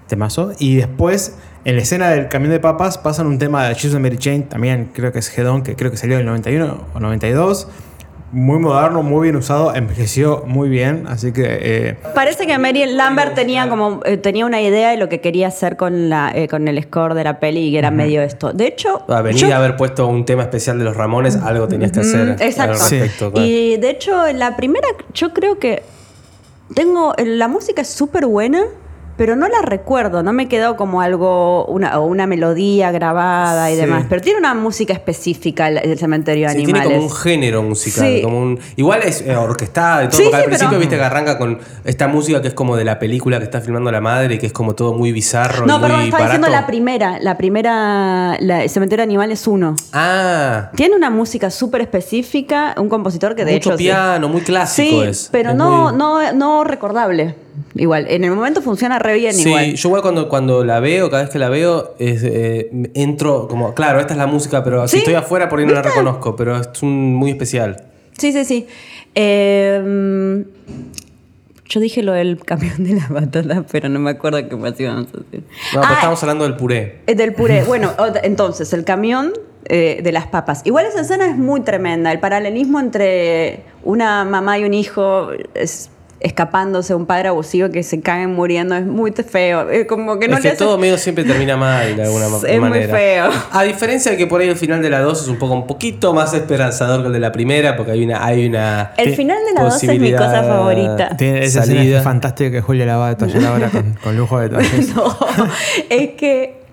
temazo. 0.09 0.51
Y 0.59 0.75
después, 0.77 1.37
en 1.65 1.77
la 1.77 1.83
escena 1.83 2.09
del 2.11 2.27
camión 2.29 2.51
de 2.51 2.59
papas, 2.59 2.99
pasan 2.99 3.29
un 3.29 3.39
tema 3.39 3.69
de 3.69 3.75
Jesus 3.77 3.95
and 3.95 4.03
Mary 4.05 4.19
Chain, 4.19 4.49
también 4.49 4.91
creo 4.93 5.13
que 5.13 5.21
es 5.21 5.39
Hedon, 5.39 5.63
que 5.63 5.77
creo 5.77 5.93
que 5.93 5.97
salió 5.97 6.15
en 6.17 6.21
el 6.23 6.27
91 6.27 6.85
o 6.93 6.99
92. 7.01 7.69
Muy 8.33 8.59
moderno, 8.59 9.05
muy 9.05 9.23
bien 9.29 9.37
usado, 9.37 9.73
envejeció 9.77 10.43
muy 10.45 10.69
bien, 10.69 11.05
así 11.07 11.31
que... 11.31 11.45
eh, 11.47 11.97
Parece 12.17 12.49
que 12.49 12.59
Mary 12.59 12.85
Lambert 12.85 13.37
tenía 13.37 13.69
como 13.69 14.01
eh, 14.05 14.17
tenía 14.17 14.45
una 14.45 14.61
idea 14.61 14.91
de 14.91 14.97
lo 14.97 15.09
que 15.09 15.21
quería 15.21 15.47
hacer 15.47 15.77
con 15.77 16.09
la 16.09 16.33
eh, 16.35 16.49
con 16.49 16.67
el 16.67 16.83
score 16.83 17.15
de 17.15 17.23
la 17.23 17.39
peli 17.39 17.69
y 17.69 17.71
que 17.71 17.79
era 17.79 17.93
medio 17.93 18.23
esto. 18.23 18.53
De 18.53 18.67
hecho, 18.67 19.05
Ah, 19.09 19.23
venir 19.23 19.41
yo- 19.47 19.55
a 19.55 19.59
haber 19.59 19.77
puesto 19.77 20.09
un 20.09 20.25
tema 20.25 20.43
especial 20.43 20.79
de 20.81 20.85
los 20.85 20.97
Ramones, 20.97 21.37
algo 21.37 21.69
tenías 21.69 21.93
que 21.93 22.01
hacer. 22.01 22.27
Mm, 22.37 22.43
exacto. 22.43 22.73
al 22.73 22.79
respecto, 22.81 23.31
claro. 23.31 23.47
Y 23.47 23.77
de 23.77 23.91
hecho, 23.91 24.27
en 24.27 24.41
la 24.41 24.57
primera, 24.57 24.89
yo 25.13 25.33
creo 25.33 25.61
que 25.61 25.85
tengo. 26.73 27.15
La 27.19 27.49
música 27.49 27.83
es 27.83 27.89
súper 27.89 28.27
buena, 28.27 28.65
pero 29.17 29.37
no 29.37 29.49
la 29.49 29.63
recuerdo. 29.63 30.23
No 30.23 30.33
me 30.33 30.49
quedó 30.49 30.77
como 30.77 31.01
algo. 31.01 31.65
Una, 31.67 31.99
o 32.01 32.07
una 32.07 32.27
melodía 32.27 32.91
grabada 32.93 33.71
y 33.71 33.75
Sí. 33.75 33.81
demás. 33.81 34.07
Pero 34.09 34.21
tiene 34.21 34.39
una 34.39 34.55
música 34.55 34.93
específica 34.93 35.69
el, 35.69 35.79
el 35.79 35.99
cementerio 35.99 36.49
de 36.49 36.55
Sí, 36.55 36.65
tiene 36.65 36.81
animales. 36.81 36.99
como 37.03 37.11
un 37.13 37.17
género 37.17 37.63
musical, 37.63 38.05
Sí. 38.07 38.23
como 38.23 38.39
un 38.41 38.59
igual 38.77 39.01
es 39.05 39.21
eh, 39.23 39.37
orquestada 39.37 40.05
y 40.05 40.09
todo, 40.09 40.17
Sí, 40.19 40.23
porque 40.25 40.37
al 40.37 40.45
principio 40.45 40.69
pero- 40.71 40.81
viste 40.81 40.97
que 40.97 41.03
arranca 41.03 41.39
con 41.39 41.59
esta 41.85 42.09
música 42.09 42.43
que 42.43 42.49
es 42.49 42.55
como 42.55 42.77
de 42.77 42.85
la 42.85 42.99
película 42.99 43.39
que 43.39 43.45
está 43.45 43.61
filmando 43.61 43.91
la 43.93 44.01
madre, 44.01 44.39
que 44.39 44.47
es 44.47 44.53
como 44.53 44.75
todo 44.75 44.93
muy 44.95 45.13
bizarro, 45.13 45.67
no, 45.67 45.79
y 45.79 45.81
perdón, 45.81 45.97
muy 45.99 46.05
estaba 46.09 46.25
barato. 46.25 46.39
diciendo 46.39 46.61
la 46.61 46.67
primera. 46.67 47.19
La 47.21 47.37
primera. 47.37 48.37
La, 48.41 48.63
el 48.63 48.71
cementerio 48.71 49.01
de 49.01 49.05
animales 49.05 49.47
1. 49.47 49.75
Ah, 49.93 50.71
Tiene 50.75 50.97
una 50.97 51.11
música 51.11 51.51
súper 51.51 51.81
específica, 51.83 52.75
un 52.79 52.89
compositor 52.89 53.35
que 53.35 53.45
de 53.45 53.53
mucho 53.55 53.71
hecho. 53.71 53.79
sí. 53.79 53.85
piano, 53.85 54.29
muy 54.29 54.41
clásico 54.43 55.03
Sí, 55.03 55.09
es. 55.09 55.29
pero 55.33 55.51
Es 55.51 55.57
no, 55.57 55.91
muy- 55.91 55.99
no, 55.99 56.33
no 56.33 56.65
recordable. 56.65 57.35
Igual, 57.77 58.07
en 58.09 58.25
el 58.25 58.31
momento 58.33 58.63
funciona 58.63 58.99
re 58.99 59.15
bien 59.15 59.33
Sí, 59.35 59.49
igual. 59.49 59.75
yo 59.75 59.89
igual 59.89 60.03
cuando, 60.03 60.29
cuando 60.29 60.65
la 60.65 60.81
veo, 60.81 61.11
cada 61.11 61.23
vez 61.23 61.31
que 61.33 61.39
la 61.39 61.49
veo, 61.49 61.95
es, 61.99 62.23
eh, 62.25 62.71
entro 62.95 63.47
como, 63.49 63.75
claro, 63.75 64.01
esta 64.01 64.15
es 64.15 64.19
la 64.19 64.27
música, 64.27 64.63
pero 64.65 64.87
Sí, 64.89 64.93
si 64.93 64.99
estoy 64.99 65.15
afuera 65.15 65.49
por 65.49 65.59
ahí 65.61 65.67
no 65.67 65.73
la 65.73 65.83
reconozco, 65.83 66.35
pero 66.37 66.57
es 66.59 66.83
un, 66.83 67.15
muy 67.15 67.31
especial. 67.31 67.85
Sí, 68.19 68.33
sí, 68.33 68.45
sí. 68.45 68.67
Eh, 69.15 70.45
yo 71.67 71.81
dije 71.81 72.03
lo 72.03 72.13
del 72.13 72.39
camión 72.45 72.85
de 72.85 72.95
la 72.95 73.07
batata, 73.09 73.65
pero 73.71 73.89
no 73.89 73.99
me 73.99 74.11
acuerdo 74.11 74.47
qué 74.49 74.57
más 74.57 74.79
íbamos 74.79 75.09
a 75.15 75.17
decir. 75.19 75.43
No, 75.75 75.81
pero 75.81 75.85
Ah, 75.87 75.95
estamos 75.95 76.23
hablando 76.23 76.45
del 76.45 76.57
puré. 76.57 77.01
eh, 77.07 77.15
del 77.15 77.33
puré. 77.33 77.65
Bueno, 77.65 77.93
entonces, 78.23 78.73
el 78.73 78.85
camión 78.85 79.33
eh, 79.67 80.01
de 80.03 80.13
las 80.13 80.27
papas. 80.27 80.61
Igual 80.65 80.87
esa 80.87 81.01
escena 81.01 81.27
es 81.29 81.37
muy 81.37 81.63
tremenda. 81.63 82.13
El 82.13 82.21
paralelismo 82.21 82.81
entre 82.81 83.63
una 83.83 84.25
mamá 84.25 84.59
y 84.59 84.65
un 84.65 84.75
hijo 84.75 85.29
es 85.55 85.89
escapándose 86.25 86.95
un 86.95 87.05
padre 87.07 87.29
abusivo 87.29 87.69
que 87.71 87.83
se 87.83 88.01
caen 88.01 88.35
muriendo 88.35 88.75
es 88.75 88.87
muy 88.87 89.13
feo. 89.13 89.69
Es 89.71 89.87
como 89.87 90.19
que 90.19 90.27
no 90.27 90.35
es 90.39 90.41
le 90.43 90.49
que 90.49 90.55
hace- 90.57 90.65
todo 90.65 90.79
medio 90.79 90.97
siempre 90.99 91.23
termina 91.23 91.57
mal 91.57 91.95
de 91.95 92.03
alguna 92.03 92.29
ma- 92.31 92.39
Es 92.39 92.61
muy 92.61 92.71
manera. 92.71 92.97
feo. 92.97 93.31
A 93.53 93.63
diferencia 93.63 94.11
de 94.11 94.17
que 94.17 94.27
por 94.27 94.41
ahí 94.41 94.49
el 94.49 94.57
final 94.57 94.81
de 94.83 94.89
la 94.91 95.01
2 95.01 95.23
es 95.23 95.29
un 95.29 95.39
poco 95.39 95.53
un 95.55 95.67
poquito 95.67 96.15
más 96.15 96.33
esperanzador 96.35 97.03
que 97.03 97.09
el 97.09 97.13
de 97.13 97.21
la 97.21 97.31
primera, 97.31 97.77
porque 97.77 97.93
hay 97.93 98.05
una 98.05 98.25
hay 98.25 98.47
una 98.47 98.93
El 98.97 99.15
final 99.15 99.37
de 99.47 99.53
la 99.53 99.65
2 99.65 99.83
es 99.85 100.01
mi 100.01 100.13
cosa 100.13 100.43
favorita. 100.43 101.17
tiene 101.17 101.45
esa 101.45 101.61
escena 101.61 101.79
salida. 101.81 102.01
fantástica 102.03 102.51
que 102.51 102.61
Julia 102.63 102.87
la 102.87 102.97
va 102.97 103.07
a 103.09 103.11
detallar 103.11 103.45
ahora 103.45 103.69
con, 103.69 103.93
con 104.03 104.17
lujo 104.17 104.41
de 104.41 104.49
detalles. 104.49 104.95
No, 104.97 105.17
es 105.91 106.11
que 106.13 106.64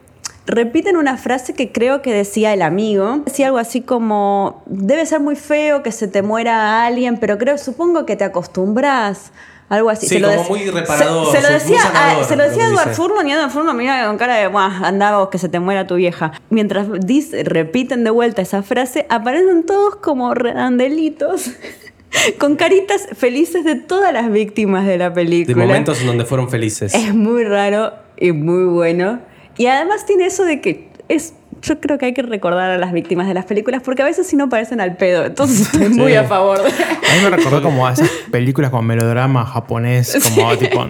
repiten 0.47 0.97
una 0.97 1.17
frase 1.17 1.53
que 1.53 1.71
creo 1.71 2.01
que 2.01 2.13
decía 2.13 2.53
el 2.53 2.61
amigo. 2.61 3.21
Decía 3.25 3.47
algo 3.47 3.57
así 3.57 3.81
como, 3.81 4.63
debe 4.65 5.05
ser 5.05 5.19
muy 5.19 5.35
feo 5.35 5.83
que 5.83 5.91
se 5.91 6.07
te 6.07 6.21
muera 6.21 6.85
alguien, 6.85 7.17
pero 7.17 7.37
creo, 7.37 7.57
supongo 7.57 8.05
que 8.05 8.15
te 8.15 8.23
acostumbras. 8.23 9.31
Algo 9.69 9.89
así. 9.89 10.05
Sí, 10.05 10.15
se 10.15 10.19
lo 10.19 10.27
como 10.27 10.41
dec- 10.43 10.49
muy 10.49 10.69
reparador, 10.69 11.31
Se, 11.31 11.37
se 11.37 11.43
lo 11.43 11.49
muy 11.49 11.59
decía, 11.59 11.79
sanador, 11.79 12.23
a, 12.23 12.27
se 12.27 12.35
lo 12.35 12.43
lo 12.43 12.49
decía 12.49 12.65
que 12.65 12.71
Edward. 12.71 12.93
Furlong 12.93 13.27
y 13.27 13.31
Edward 13.31 13.51
Furlong 13.51 13.77
mira 13.77 14.05
con 14.05 14.17
cara 14.17 14.35
de, 14.35 14.47
"Buah, 14.47 14.85
anda 14.85 15.17
vos 15.17 15.29
que 15.29 15.37
se 15.37 15.47
te 15.47 15.61
muera 15.61 15.87
tu 15.87 15.95
vieja. 15.95 16.33
Mientras 16.49 16.87
dice, 17.05 17.45
repiten 17.45 18.03
de 18.03 18.09
vuelta 18.09 18.41
esa 18.41 18.63
frase, 18.63 19.05
aparecen 19.09 19.65
todos 19.65 19.95
como 19.95 20.33
redandelitos. 20.33 21.51
Con 22.39 22.57
caritas 22.57 23.07
felices 23.15 23.63
de 23.63 23.75
todas 23.75 24.11
las 24.11 24.29
víctimas 24.29 24.85
de 24.85 24.97
la 24.97 25.05
de 25.11 25.15
película. 25.15 25.55
momentos 25.65 26.01
en 26.01 26.07
donde 26.07 26.25
fueron 26.25 26.49
felices. 26.49 26.93
Es 26.93 27.15
muy 27.15 27.45
raro 27.45 27.93
y 28.17 28.33
muy 28.33 28.65
bueno. 28.65 29.19
Y 29.61 29.67
además 29.67 30.05
tiene 30.05 30.25
eso 30.25 30.43
de 30.45 30.61
que 30.61 30.87
es. 31.09 31.33
Yo 31.61 31.79
creo 31.79 31.99
que 31.99 32.07
hay 32.07 32.13
que 32.13 32.23
recordar 32.23 32.71
a 32.71 32.77
las 32.79 32.91
víctimas 32.91 33.27
de 33.27 33.35
las 33.35 33.45
películas 33.45 33.83
porque 33.85 34.01
a 34.01 34.05
veces 34.05 34.25
si 34.25 34.35
no 34.35 34.49
parecen 34.49 34.81
al 34.81 34.97
pedo. 34.97 35.25
Entonces 35.25 35.61
estoy 35.73 35.89
muy 35.89 36.11
Sí. 36.13 36.17
a 36.17 36.23
favor 36.23 36.57
de. 36.63 36.69
A 36.69 37.15
mí 37.15 37.21
me 37.23 37.29
recordó 37.29 37.61
como 37.61 37.85
a 37.85 37.93
esas 37.93 38.09
películas 38.31 38.71
como 38.71 38.81
melodrama 38.81 39.45
japonés, 39.45 40.17
como 40.35 40.57
tipo 40.57 40.83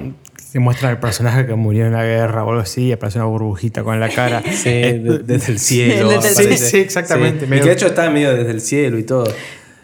te 0.53 0.59
muestran 0.59 0.91
el 0.91 0.97
personaje 0.97 1.45
que 1.45 1.55
murió 1.55 1.85
en 1.87 1.93
la 1.93 2.03
guerra 2.05 2.43
o 2.45 2.49
algo 2.49 2.61
así 2.61 2.83
y 2.87 2.91
aparece 2.91 3.17
una 3.19 3.25
burbujita 3.27 3.83
con 3.83 3.99
la 3.99 4.09
cara. 4.09 4.41
Sí, 4.49 4.69
de- 4.69 5.19
desde 5.25 5.51
el 5.53 5.59
cielo. 5.69 6.09
Desde 6.09 6.43
el. 6.43 6.57
Sí, 6.57 6.65
sí, 6.65 6.77
exactamente. 6.79 7.47
Sí. 7.47 7.53
Y 7.53 7.59
que 7.59 7.65
de 7.65 7.71
hecho 7.73 7.87
está 7.87 8.09
medio 8.09 8.33
desde 8.33 8.51
el 8.51 8.61
cielo 8.61 8.97
y 8.97 9.03
todo. 9.03 9.25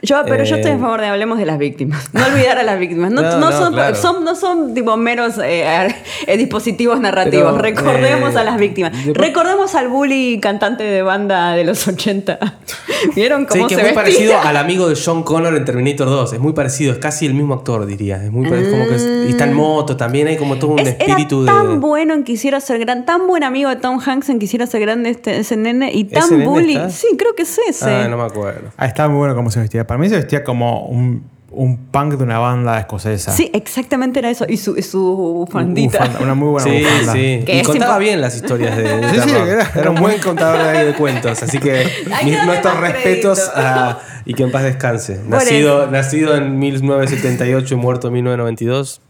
Yo, 0.02 0.22
pero 0.28 0.44
yo 0.44 0.56
estoy 0.58 0.72
a 0.72 0.76
Eh, 0.76 0.80
favor 0.80 1.02
de 1.02 1.08
hablemos 1.08 1.38
de 1.40 1.46
las 1.46 1.58
víctimas. 1.58 2.10
No 2.14 2.26
olvidar 2.26 2.58
a 2.60 2.64
las 2.64 2.80
víctimas. 2.80 3.12
No, 3.18 3.22
No, 3.22 3.52
son, 3.52 3.74
claro. 3.74 3.96
son- 3.96 4.24
no 4.24 4.36
son 4.36 4.74
tipo 4.74 4.96
meros 4.98 5.38
eh, 5.44 5.88
eh, 6.28 6.38
dispositivos 6.38 7.00
narrativos. 7.00 7.54
Pero, 7.54 7.62
Recordemos 7.62 8.36
eh, 8.36 8.40
a 8.40 8.44
las 8.44 8.58
víctimas. 8.58 8.92
de- 9.06 9.14
Recordemos 9.14 9.74
al 9.76 9.88
bully 9.88 10.40
cantante 10.40 10.84
de 10.84 11.02
banda 11.02 11.54
de 11.54 11.64
los 11.64 11.88
80. 11.88 12.38
¿Vieron 13.16 13.42
Sí, 13.44 13.48
cómo 13.50 13.68
que 13.68 13.76
se 13.76 13.82
es 13.82 13.88
muy 13.94 13.96
vestía? 14.04 14.04
parecido 14.36 14.40
al 14.50 14.58
amigo 14.58 14.88
de 14.90 14.96
John 15.04 15.24
Connor 15.24 15.56
en 15.56 15.66
Terminator 15.66 16.08
2. 16.10 16.34
Es 16.34 16.40
muy 16.40 16.54
parecido, 16.54 16.92
es 16.94 17.00
casi 17.00 17.26
el 17.26 17.34
mismo 17.34 17.54
actor, 17.54 17.86
diría. 17.86 18.24
Es 18.24 18.32
muy 18.32 18.48
parecido, 18.50 18.72
como 18.78 18.88
que 18.90 18.96
es- 18.96 19.08
y 19.28 19.30
está 19.30 19.44
en 19.46 19.54
moto 19.54 19.98
también, 19.98 20.28
hay 20.28 20.38
como 20.38 20.58
todo 20.58 20.72
un 20.72 20.80
Es- 20.80 20.90
espíritu 20.90 21.44
era 21.44 21.54
tan 21.54 21.68
de. 21.72 21.78
bueno 21.78 22.14
en 22.14 22.24
Quisiera 22.24 22.60
ser 22.60 22.80
grande, 22.80 23.06
tan 23.06 23.26
buen 23.28 23.44
amigo 23.44 23.70
de 23.70 23.76
Tom 23.78 24.00
Hanks 24.06 24.30
en 24.30 24.40
Quisiera 24.40 24.68
ser 24.68 24.82
grande 24.82 25.10
este, 25.12 25.38
ese 25.40 25.58
nene 25.58 25.92
y 25.94 26.08
¿Ese 26.12 26.30
tan 26.30 26.44
bully. 26.44 26.76
está? 26.76 26.90
Sí, 26.90 27.08
creo 27.18 27.34
que 27.36 27.44
es 27.44 27.58
ese. 27.68 27.86
Ah, 27.90 28.08
no 28.10 28.18
me 28.18 28.24
acuerdo. 28.24 28.70
Ah, 28.78 28.86
estaba 28.88 29.10
muy 29.10 29.20
bueno 29.20 29.36
cómo 29.36 29.50
se 29.52 29.60
vestía. 29.60 29.87
Para 29.88 29.98
mí 30.00 30.10
se 30.10 30.16
vestía 30.18 30.44
como 30.44 30.86
un, 30.86 31.24
un 31.52 31.78
punk 31.88 32.14
de 32.16 32.24
una 32.24 32.40
banda 32.40 32.78
escocesa. 32.80 33.32
Sí, 33.32 33.50
exactamente 33.54 34.20
era 34.20 34.30
eso. 34.30 34.46
Y 34.48 34.58
su, 34.58 34.78
y 34.78 34.82
su 34.84 35.00
bufandita. 35.02 36.00
Bufanda, 36.00 36.20
una 36.22 36.34
muy 36.36 36.50
buena 36.50 36.70
Sí, 36.70 36.84
bufanda. 36.84 37.14
sí. 37.14 37.44
Que 37.46 37.60
Y 37.60 37.64
contaba 37.64 37.98
bien 37.98 38.20
las 38.22 38.36
historias 38.36 38.76
de, 38.78 38.84
de 38.84 39.10
Sí, 39.22 39.30
sí, 39.30 39.36
era- 39.36 39.72
Era, 39.76 39.90
un 39.90 40.00
buen 40.02 40.20
contador 40.20 40.76
de, 40.78 40.86
de 40.86 40.94
cuentos. 40.94 41.42
Así 41.42 41.58
que 41.60 41.88
mis- 42.26 42.46
nuestros 42.46 42.78
respetos 42.80 43.50
a- 43.56 44.00
y 44.26 44.34
que 44.34 44.44
en 44.44 44.52
paz 44.52 44.64
descanse. 44.64 45.22
Nacido, 45.28 45.88
nacido 45.90 46.36
en 46.36 46.60
1978 46.60 47.74
y 47.74 47.78
muerto 47.78 48.08
en 48.08 48.14
1992. 48.16 49.02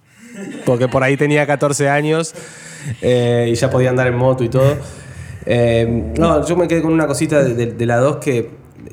Porque 0.65 0.88
por 0.88 1.01
ahí 1.03 1.17
tenía 1.17 1.47
14 1.47 1.89
años 1.89 2.36
eh, 3.01 3.47
y 3.51 3.55
ya 3.55 3.71
podía 3.71 3.89
andar 3.89 4.05
en 4.05 4.15
moto 4.15 4.43
y 4.43 4.49
todo. 4.49 4.75
Eh, 5.47 6.11
no, 6.19 6.45
yo 6.45 6.55
me 6.55 6.67
quedé 6.67 6.82
con 6.84 6.93
una 6.93 7.07
cosita 7.07 7.41
de, 7.43 7.55
de- 7.55 7.71
de 7.73 7.86
la 7.88 7.97
2 7.97 8.17
que, 8.17 8.51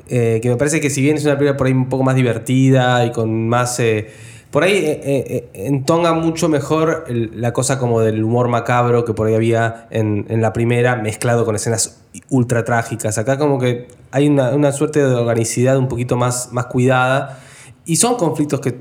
eh, 0.09 0.39
que 0.41 0.49
me 0.49 0.55
parece 0.55 0.79
que 0.81 0.89
si 0.89 1.01
bien 1.01 1.17
es 1.17 1.25
una 1.25 1.37
película 1.37 1.57
por 1.57 1.67
ahí 1.67 1.73
un 1.73 1.89
poco 1.89 2.03
más 2.03 2.15
divertida 2.15 3.05
y 3.05 3.11
con 3.11 3.47
más... 3.47 3.79
eh, 3.79 4.09
por 4.51 4.63
ahí 4.63 4.73
eh, 4.77 5.49
entonga 5.53 6.13
mucho 6.13 6.47
mejor 6.47 7.05
la 7.09 7.51
cosa 7.51 7.77
como 7.77 7.99
del 7.99 8.23
humor 8.23 8.47
macabro 8.47 9.03
que 9.03 9.13
por 9.13 9.27
ahí 9.27 9.35
había 9.35 9.87
en, 9.89 10.25
en 10.29 10.41
la 10.41 10.53
primera, 10.53 10.95
mezclado 10.95 11.43
con 11.43 11.55
escenas 11.55 12.01
ultra 12.29 12.63
trágicas. 12.63 13.17
Acá 13.17 13.37
como 13.37 13.59
que 13.59 13.87
hay 14.11 14.29
una, 14.29 14.51
una 14.51 14.71
suerte 14.71 14.99
de 14.99 15.13
organicidad 15.13 15.77
un 15.77 15.89
poquito 15.89 16.15
más, 16.15 16.53
más 16.53 16.67
cuidada 16.67 17.39
y 17.85 17.97
son 17.97 18.15
conflictos 18.15 18.61
que, 18.61 18.75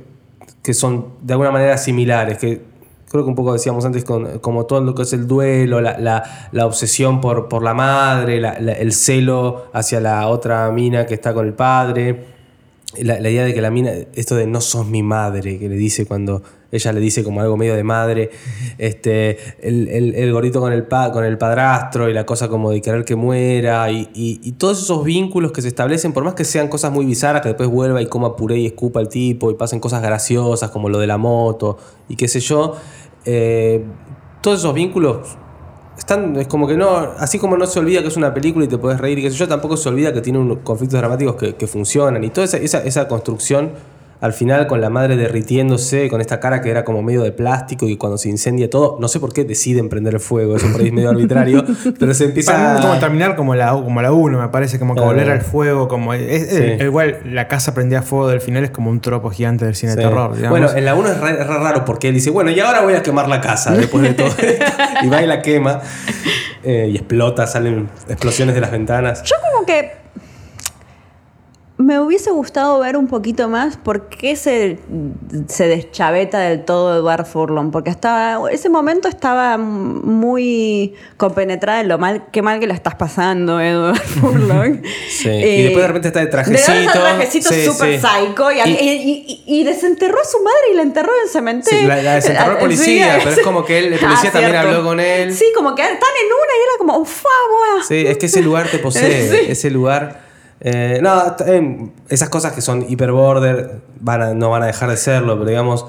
que 0.62 0.74
son 0.74 1.06
de 1.22 1.32
alguna 1.32 1.50
manera 1.50 1.76
similares, 1.76 2.38
que 2.38 2.62
creo 3.10 3.22
que 3.24 3.28
un 3.30 3.34
poco 3.36 3.52
decíamos 3.52 3.84
antes, 3.84 4.04
con, 4.04 4.38
como 4.40 4.66
todo 4.66 4.80
lo 4.80 4.94
que 4.94 5.02
es 5.02 5.12
el 5.12 5.26
duelo, 5.26 5.80
la, 5.80 5.98
la- 5.98 6.48
la 6.52 6.66
obsesión 6.66 7.20
por, 7.20 7.48
por 7.48 7.62
la 7.62 7.74
madre, 7.74 8.40
la- 8.40 8.52
el 8.54 8.92
celo 8.92 9.66
hacia 9.72 10.00
la 10.00 10.26
otra 10.28 10.70
mina 10.72 11.06
que 11.06 11.14
está 11.14 11.32
con 11.34 11.46
el 11.46 11.52
padre, 11.54 12.33
la, 13.02 13.18
idea 13.30 13.44
de 13.44 13.54
que 13.54 13.60
la 13.60 13.70
mina, 13.70 13.92
esto 14.14 14.36
de 14.36 14.46
no 14.46 14.60
sos 14.60 14.86
mi 14.86 15.02
madre, 15.02 15.58
que 15.58 15.68
le 15.68 15.76
dice 15.76 16.06
cuando 16.06 16.42
ella 16.70 16.92
le 16.92 17.00
dice 17.00 17.22
como 17.22 17.40
algo 17.40 17.56
medio 17.56 17.74
de 17.76 17.84
madre, 17.84 18.30
este, 18.78 19.38
el, 19.62 19.88
el- 19.88 20.32
gordito 20.32 20.60
con 20.60 20.72
el, 20.72 20.82
pa- 20.84 21.12
con 21.12 21.24
el 21.24 21.38
padrastro 21.38 22.08
y 22.10 22.12
la 22.12 22.26
cosa 22.26 22.48
como 22.48 22.70
de 22.72 22.80
querer 22.82 23.04
que 23.04 23.14
muera, 23.14 23.90
y, 23.90 24.08
y- 24.14 24.40
y 24.42 24.52
todos 24.52 24.82
esos 24.82 25.04
vínculos 25.04 25.52
que 25.52 25.62
se 25.62 25.68
establecen, 25.68 26.12
por 26.12 26.24
más 26.24 26.34
que 26.34 26.44
sean 26.44 26.68
cosas 26.68 26.92
muy 26.92 27.04
bizarras, 27.06 27.42
que 27.42 27.48
después 27.48 27.68
vuelva 27.68 28.02
y 28.02 28.06
coma 28.06 28.34
puré 28.36 28.58
y 28.58 28.66
escupa 28.66 29.00
el 29.00 29.08
tipo, 29.08 29.50
y 29.50 29.54
pasen 29.54 29.78
cosas 29.80 30.02
graciosas 30.02 30.70
como 30.70 30.88
lo 30.88 30.98
de 30.98 31.06
la 31.06 31.16
moto, 31.16 31.78
y 32.08 32.16
qué 32.16 32.26
sé 32.28 32.40
yo, 32.40 32.74
eh, 33.24 33.84
todos 34.40 34.58
esos 34.58 34.74
vínculos 34.74 35.38
están, 35.98 36.36
es 36.36 36.46
como 36.46 36.66
que 36.66 36.76
no, 36.76 37.12
así 37.18 37.38
como 37.38 37.56
no 37.56 37.66
se 37.66 37.78
olvida 37.78 38.02
que 38.02 38.08
es 38.08 38.16
una 38.16 38.34
película 38.34 38.64
y 38.64 38.68
te 38.68 38.78
puedes 38.78 39.00
reír 39.00 39.18
y 39.18 39.22
qué 39.22 39.30
sé 39.30 39.36
yo, 39.36 39.48
tampoco 39.48 39.76
se 39.76 39.88
olvida 39.88 40.12
que 40.12 40.20
tiene 40.20 40.38
unos 40.38 40.58
conflictos 40.58 40.98
dramáticos 40.98 41.36
que, 41.36 41.54
que 41.54 41.66
funcionan 41.66 42.22
y 42.24 42.30
toda 42.30 42.44
esa, 42.44 42.56
esa, 42.58 42.82
esa 42.82 43.08
construcción 43.08 43.70
al 44.20 44.32
final 44.32 44.66
con 44.66 44.80
la 44.80 44.88
madre 44.90 45.16
derritiéndose, 45.16 46.08
con 46.08 46.20
esta 46.20 46.40
cara 46.40 46.60
que 46.60 46.70
era 46.70 46.84
como 46.84 47.02
medio 47.02 47.22
de 47.22 47.32
plástico 47.32 47.86
y 47.86 47.96
cuando 47.96 48.16
se 48.18 48.28
incendia 48.30 48.70
todo, 48.70 48.96
no 49.00 49.08
sé 49.08 49.20
por 49.20 49.32
qué 49.32 49.44
deciden 49.44 49.88
prender 49.88 50.14
el 50.14 50.20
fuego, 50.20 50.56
eso 50.56 50.66
por 50.72 50.80
ahí 50.80 50.86
es 50.88 50.92
medio 50.92 51.10
arbitrario, 51.10 51.64
pero 51.98 52.14
se 52.14 52.24
empieza 52.24 52.52
Para 52.52 52.78
a... 52.78 52.80
como 52.80 52.98
terminar 52.98 53.36
como 53.36 53.54
la, 53.54 53.72
como 53.72 54.00
la 54.00 54.12
1, 54.12 54.40
me 54.40 54.48
parece, 54.48 54.78
como 54.78 54.94
que 54.94 55.00
Claro. 55.00 55.14
volver 55.14 55.30
al 55.30 55.42
fuego, 55.42 55.88
como... 55.88 56.14
es-. 56.14 56.80
Igual 56.80 57.18
la 57.26 57.48
casa 57.48 57.74
prendía 57.74 58.02
fuego 58.02 58.28
del 58.28 58.40
final 58.40 58.64
es 58.64 58.70
como 58.70 58.90
un 58.90 59.00
tropo 59.00 59.30
gigante 59.30 59.64
del 59.66 59.74
cine 59.74 59.92
Sí. 59.92 59.98
de 59.98 60.04
terror, 60.04 60.34
digamos. 60.36 60.58
Bueno, 60.58 60.74
en 60.76 60.84
la 60.84 60.94
1 60.94 61.08
es, 61.08 61.20
ra- 61.20 61.30
es 61.30 61.46
ra- 61.46 61.58
raro 61.58 61.84
porque 61.84 62.08
él 62.08 62.14
dice, 62.14 62.30
bueno, 62.30 62.50
y 62.50 62.58
ahora 62.60 62.80
voy 62.82 62.94
a 62.94 63.02
quemar 63.02 63.28
la 63.28 63.40
casa 63.40 63.72
después 63.74 64.02
de 64.04 64.14
todo 64.14 64.28
esto. 64.28 64.64
y 65.02 65.08
va 65.08 65.22
y 65.22 65.26
la 65.26 65.42
quema. 65.42 65.80
eh, 66.62 66.88
y 66.90 66.96
explota, 66.96 67.46
salen 67.46 67.88
explosiones 68.08 68.54
de 68.54 68.60
las 68.62 68.70
ventanas. 68.70 69.22
Yo 69.24 69.36
como 69.52 69.66
que 69.66 69.92
me 71.84 72.00
hubiese 72.00 72.30
gustado 72.30 72.78
ver 72.80 72.96
un 72.96 73.08
poquito 73.08 73.48
más 73.48 73.76
por 73.76 74.08
qué 74.08 74.36
se, 74.36 74.78
se 75.48 75.66
deschaveta 75.68 76.38
del 76.38 76.64
todo 76.64 76.96
Edward 76.96 77.26
Furlong, 77.26 77.70
porque 77.70 77.90
estaba, 77.90 78.50
ese 78.50 78.68
momento 78.70 79.06
estaba 79.08 79.58
muy 79.58 80.94
compenetrada 81.16 81.80
en 81.82 81.88
lo 81.88 81.98
mal, 81.98 82.24
qué 82.32 82.40
mal 82.40 82.58
que 82.60 82.66
la 82.66 82.74
estás 82.74 82.94
pasando, 82.94 83.60
Edward 83.60 84.00
Furlong. 84.20 84.82
Sí, 85.10 85.28
y 85.28 85.62
después 85.64 85.82
de 85.82 85.86
repente 85.88 86.08
está 86.08 86.20
de 86.20 86.26
trajecito. 86.28 86.72
De 86.72 86.86
trajecito 86.88 87.48
súper 87.72 88.00
sí. 88.00 88.06
psycho 88.06 88.50
y, 88.50 88.56
Y- 88.60 88.72
y- 88.72 89.42
y- 89.46 89.60
y 89.60 89.64
desenterró 89.64 90.20
a 90.20 90.24
su 90.24 90.38
madre 90.42 90.58
y 90.72 90.76
la 90.76 90.82
enterró 90.82 91.10
en 91.14 91.22
el 91.24 91.28
cementerio. 91.30 91.80
Sí, 91.80 91.86
la- 91.86 92.02
la 92.02 92.14
desenterró 92.14 92.52
el 92.52 92.56
Ah, 92.56 92.60
policía, 92.60 93.18
pero 93.18 93.30
es 93.30 93.40
como 93.40 93.64
que 93.64 93.78
él- 93.78 93.92
el 93.92 93.98
policía 93.98 94.32
también 94.32 94.56
habló 94.56 94.82
con 94.84 95.00
él. 95.00 95.34
Sí, 95.34 95.44
como 95.54 95.74
que 95.74 95.82
están 95.82 95.94
en 95.98 96.26
una 96.26 96.52
y 96.54 96.62
era 96.62 96.78
como, 96.78 96.96
¡ufá, 96.98 97.28
boa! 97.50 97.84
Sí, 97.86 98.04
es 98.06 98.16
que 98.16 98.26
ese 98.26 98.40
lugar 98.40 98.68
te 98.68 98.78
posee, 98.78 99.50
ese 99.52 99.70
lugar... 99.70 100.23
eh, 100.64 100.98
no, 101.02 101.32
t- 101.36 101.44
eh, 101.46 101.90
esas 102.08 102.28
cosas 102.30 102.52
que 102.52 102.60
son 102.62 102.84
hiper 102.88 103.12
border 103.12 103.82
van 104.00 104.22
a- 104.22 104.34
no 104.34 104.50
van 104.50 104.62
a 104.62 104.66
dejar 104.66 104.88
de 104.90 104.96
serlo, 104.96 105.34
pero 105.34 105.50
digamos... 105.50 105.82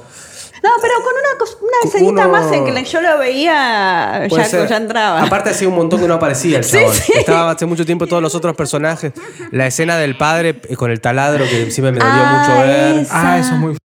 No, 0.64 0.70
pero 0.82 0.94
con 0.96 1.14
una, 1.14 1.44
una 1.62 1.78
escenita 1.90 2.28
Uno- 2.28 2.30
más 2.30 2.52
en 2.52 2.66
que 2.66 2.84
yo 2.86 3.00
lo 3.02 3.18
veía, 3.20 4.28
ya, 4.28 4.44
ser. 4.46 4.68
ya 4.68 4.78
entraba. 4.78 5.22
Aparte 5.22 5.52
hacía 5.52 5.68
un 5.70 5.76
montón 5.76 6.00
que 6.00 6.08
no 6.08 6.16
aparecía 6.16 6.58
el 6.58 6.64
Sí, 6.66 6.78
chabón. 6.78 6.94
sí. 6.94 7.14
Estaba 7.16 7.52
hace 7.52 7.66
mucho 7.68 7.86
tiempo 7.86 8.08
todos 8.08 8.22
los 8.24 8.34
otros 8.36 8.56
personajes. 8.56 9.14
La 9.52 9.68
escena 9.68 9.98
del 9.98 10.18
padre 10.18 10.60
eh, 10.68 10.76
con 10.76 10.90
el 10.92 11.00
taladro 11.02 11.46
que 11.48 11.70
siempre 11.72 11.92
me 11.92 12.00
dolió 12.00 12.14
Ah, 12.16 12.40
mucho 12.48 12.62
ver. 12.68 12.96
esa. 13.04 13.34
Ah, 13.34 13.40
eso 13.40 13.54
es 13.54 13.60
muy... 13.60 13.78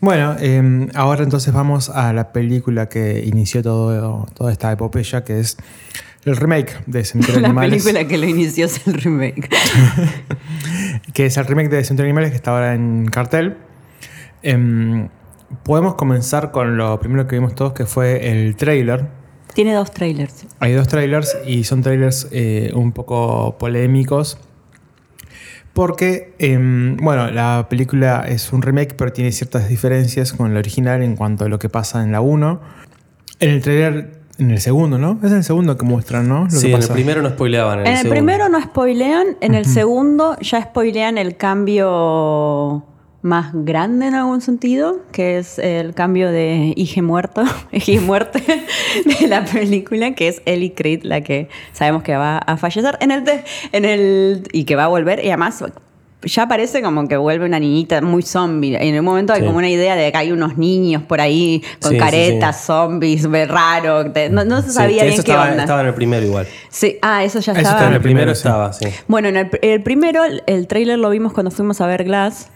Bueno, 0.00 0.36
eh, 0.40 0.88
ahora 0.94 1.22
entonces 1.24 1.52
vamos 1.52 1.88
a 1.88 2.12
la 2.12 2.32
película 2.32 2.88
que 2.88 3.22
inició 3.24 3.62
todo, 3.62 4.26
toda 4.34 4.50
esta 4.52 4.70
epopeya, 4.72 5.24
que 5.24 5.40
es 5.40 5.56
el 6.24 6.36
remake 6.36 6.82
de 6.86 7.04
Cementerio 7.04 7.36
de 7.36 7.42
la 7.42 7.48
Animales. 7.48 7.82
película 7.82 8.06
que 8.06 8.18
lo 8.18 8.26
inició 8.26 8.66
es 8.66 8.86
el 8.86 8.94
remake. 8.94 9.48
que 11.14 11.26
es 11.26 11.36
el 11.36 11.46
remake 11.46 11.68
de 11.68 11.84
Cementerio 11.84 12.06
de 12.06 12.10
Animales 12.10 12.30
que 12.30 12.36
está 12.36 12.52
ahora 12.52 12.74
en 12.74 13.06
cartel. 13.06 13.56
Em, 14.42 15.08
podemos 15.64 15.94
comenzar 15.94 16.50
con 16.50 16.76
lo 16.76 16.98
primero 17.00 17.26
que 17.26 17.36
vimos 17.36 17.54
todos, 17.54 17.72
que 17.72 17.86
fue 17.86 18.30
el 18.30 18.56
trailer. 18.56 19.08
Tiene 19.54 19.74
dos 19.74 19.92
trailers. 19.92 20.46
Hay 20.60 20.72
dos 20.72 20.88
trailers 20.88 21.36
y 21.46 21.64
son 21.64 21.82
trailers 21.82 22.28
eh, 22.30 22.70
un 22.74 22.92
poco 22.92 23.58
polémicos. 23.58 24.38
Porque, 25.72 26.34
em, 26.38 26.96
bueno, 26.98 27.30
la 27.30 27.66
película 27.70 28.24
es 28.28 28.52
un 28.52 28.60
remake, 28.62 28.94
pero 28.94 29.12
tiene 29.12 29.32
ciertas 29.32 29.68
diferencias 29.68 30.32
con 30.32 30.52
la 30.52 30.60
original 30.60 31.02
en 31.02 31.16
cuanto 31.16 31.46
a 31.46 31.48
lo 31.48 31.58
que 31.58 31.68
pasa 31.68 32.02
en 32.02 32.12
la 32.12 32.20
1. 32.20 32.60
En 33.40 33.50
el 33.50 33.62
trailer, 33.62 34.21
en 34.38 34.50
el 34.50 34.60
segundo, 34.60 34.98
¿no? 34.98 35.18
Es 35.22 35.30
en 35.30 35.38
el 35.38 35.44
segundo 35.44 35.76
que 35.76 35.84
muestran, 35.84 36.28
¿no? 36.28 36.44
Lo 36.44 36.48
que 36.48 36.56
Sí, 36.56 36.72
en 36.72 36.82
el 36.82 36.88
primero 36.88 37.22
no 37.22 37.30
spoileaban. 37.30 37.80
En, 37.80 37.86
En 37.86 37.92
el 37.92 37.98
segundo. 37.98 38.14
primero 38.14 38.48
no 38.48 38.60
spoilean, 38.60 39.36
en 39.40 39.54
el 39.54 39.66
segundo 39.66 40.36
ya 40.40 40.62
spoilean 40.62 41.18
el 41.18 41.36
cambio 41.36 42.84
más 43.22 43.52
grande 43.52 44.08
en 44.08 44.14
algún 44.14 44.40
sentido, 44.40 44.98
que 45.12 45.38
es 45.38 45.58
el 45.58 45.94
cambio 45.94 46.30
de 46.30 46.74
hija 46.76 47.02
muerto, 47.02 47.44
y 47.72 47.98
muerte 47.98 48.42
de 49.20 49.28
la 49.28 49.44
película, 49.44 50.12
que 50.14 50.28
es 50.28 50.42
Ellie 50.44 50.74
Creed 50.74 51.04
la 51.04 51.20
que 51.20 51.48
sabemos 51.72 52.02
que 52.02 52.16
va 52.16 52.38
a 52.38 52.56
fallecer 52.56 52.98
en 53.00 53.12
el, 53.12 53.24
en 53.70 53.84
el 53.84 54.48
y 54.52 54.64
que 54.64 54.76
va 54.76 54.84
a 54.84 54.88
volver 54.88 55.24
y 55.24 55.28
además 55.28 55.62
ya 56.24 56.46
parece 56.48 56.82
como 56.82 57.08
que 57.08 57.16
vuelve 57.16 57.46
una 57.46 57.58
niñita 57.58 58.00
muy 58.00 58.22
zombie. 58.22 58.76
En 58.80 58.98
un 58.98 59.04
momento 59.04 59.32
hay 59.32 59.40
Sí. 59.40 59.46
como 59.46 59.58
una 59.58 59.68
idea 59.68 59.96
de 59.96 60.10
que 60.12 60.18
hay 60.18 60.32
unos 60.32 60.56
niños 60.56 61.02
por 61.02 61.20
ahí 61.20 61.62
con 61.80 61.92
Sí, 61.92 61.98
caretas, 61.98 62.58
sí. 62.60 62.66
zombies, 62.66 63.28
ve 63.28 63.46
raro. 63.46 64.04
No, 64.30 64.44
no 64.44 64.62
se 64.62 64.68
Sí, 64.68 64.74
sabía 64.74 65.02
bien 65.02 65.14
eso 65.14 65.22
qué 65.24 65.30
estaba, 65.32 65.50
onda. 65.50 65.62
estaba 65.62 65.80
en 65.80 65.86
el 65.88 65.94
primero 65.94 66.24
igual. 66.24 66.46
Sí, 66.68 66.98
ah, 67.02 67.24
eso 67.24 67.40
ya 67.40 67.52
Eso 67.52 67.60
estaba. 67.62 67.86
En 67.88 67.94
el 67.94 68.00
primero 68.00 68.30
estaba, 68.32 68.72
sí. 68.72 68.86
Bueno, 69.08 69.28
en 69.28 69.36
el, 69.36 69.50
el 69.62 69.82
primero, 69.82 70.22
el, 70.46 70.66
trailer 70.66 70.98
lo 70.98 71.10
vimos 71.10 71.32
cuando 71.32 71.50
fuimos 71.50 71.80
a 71.80 71.86
ver 71.86 72.04
Glass. 72.04 72.48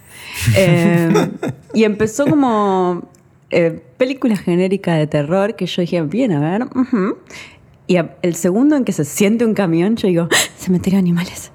Eh, 0.56 1.28
y 1.74 1.84
empezó 1.84 2.26
como 2.26 3.08
eh, 3.50 3.80
película 3.96 4.36
genérica 4.36 4.94
de 4.94 5.06
terror 5.06 5.56
que 5.56 5.66
yo 5.66 5.82
dije, 5.82 6.02
bien, 6.02 6.32
a 6.32 6.40
ver. 6.40 6.66
Y 7.88 7.96
el 8.22 8.34
segundo 8.34 8.76
en 8.76 8.84
que 8.84 8.92
se 8.92 9.04
siente 9.04 9.44
un 9.44 9.54
camión, 9.54 9.96
yo 9.96 10.08
digo, 10.08 10.28
cementerio 10.58 10.96
de 10.96 11.00
animales. 11.00 11.52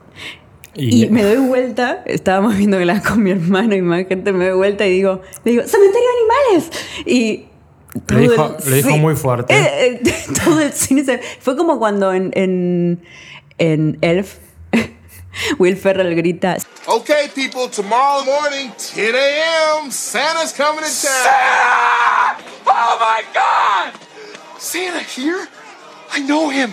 Y, 0.75 1.07
me 1.07 1.23
doy 1.23 1.37
vuelta, 1.37 2.01
estábamos 2.05 2.55
viendo 2.57 2.77
Glass 2.79 3.05
con 3.05 3.21
mi 3.21 3.31
hermano 3.31 3.75
y 3.75 3.81
más 3.81 4.07
gente, 4.07 4.31
me 4.31 4.47
doy 4.47 4.55
vuelta 4.57 4.85
y 4.87 4.91
digo, 4.91 5.21
le 5.43 5.51
digo, 5.51 5.63
cementerio 5.67 6.07
de 6.07 6.53
animales. 6.55 6.71
Y 7.05 7.45
todo 8.05 8.19
dijo- 8.19 8.57
lo 8.65 8.75
dijo 8.75 8.97
muy 8.97 9.15
fuerte. 9.15 9.53
eh, 9.53 10.01
eh, 10.03 10.13
todo 10.45 10.61
el 10.61 10.71
cine 10.71 11.03
se- 11.03 11.19
fue 11.39 11.57
como 11.57 11.77
cuando 11.77 12.13
en, 12.13 12.31
en, 12.35 13.03
en 13.57 13.97
Elf 14.01 14.35
Will 15.59 15.75
Ferrell 15.75 16.15
grita 16.15 16.57
Okay, 16.87 17.27
people, 17.35 17.67
tomorrow 17.69 18.23
morning, 18.25 18.71
10 18.95 19.13
a.m., 19.13 19.91
Santa's 19.91 20.51
coming 20.53 20.79
to 20.79 20.85
town. 20.85 20.89
Santa! 21.23 22.43
Oh 22.65 22.97
my 22.99 23.21
God! 23.33 23.93
Santa 24.57 24.99
here? 25.01 25.47
I 26.13 26.21
know 26.21 26.49
him. 26.49 26.71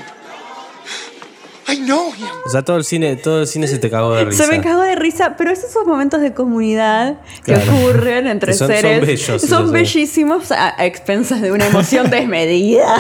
I 1.71 1.77
know 1.85 2.09
him. 2.09 2.25
O 2.47 2.51
sea, 2.51 2.63
todo 2.63 2.77
el 2.79 2.85
cine, 2.85 3.17
todo 3.17 3.43
el 3.43 3.47
cine 3.47 3.67
se 3.69 3.79
te 3.79 3.91
cagó 3.91 4.15
de 4.15 4.25
risa. 4.25 4.45
Se 4.45 4.51
me 4.51 4.61
cagó 4.63 4.83
de 4.83 4.95
risa, 4.97 5.35
pero 5.37 5.51
esos 5.51 5.71
son 5.71 5.87
momentos 5.87 6.21
de 6.21 6.33
comunidad 6.33 7.17
que 7.45 7.53
Claro. 7.55 7.73
ocurren 7.77 8.27
entre 8.27 8.53
Que 8.53 8.59
son- 8.59 8.69
son 8.69 8.77
seres. 8.77 9.01
bellos, 9.07 9.43
Son 9.43 9.63
esos, 9.63 9.71
bellísimos 9.73 10.51
a, 10.53 10.75
a 10.81 10.87
expensas 10.87 11.43
de 11.43 11.53
una 11.53 11.67
emoción 11.67 12.09
desmedida. 12.11 12.97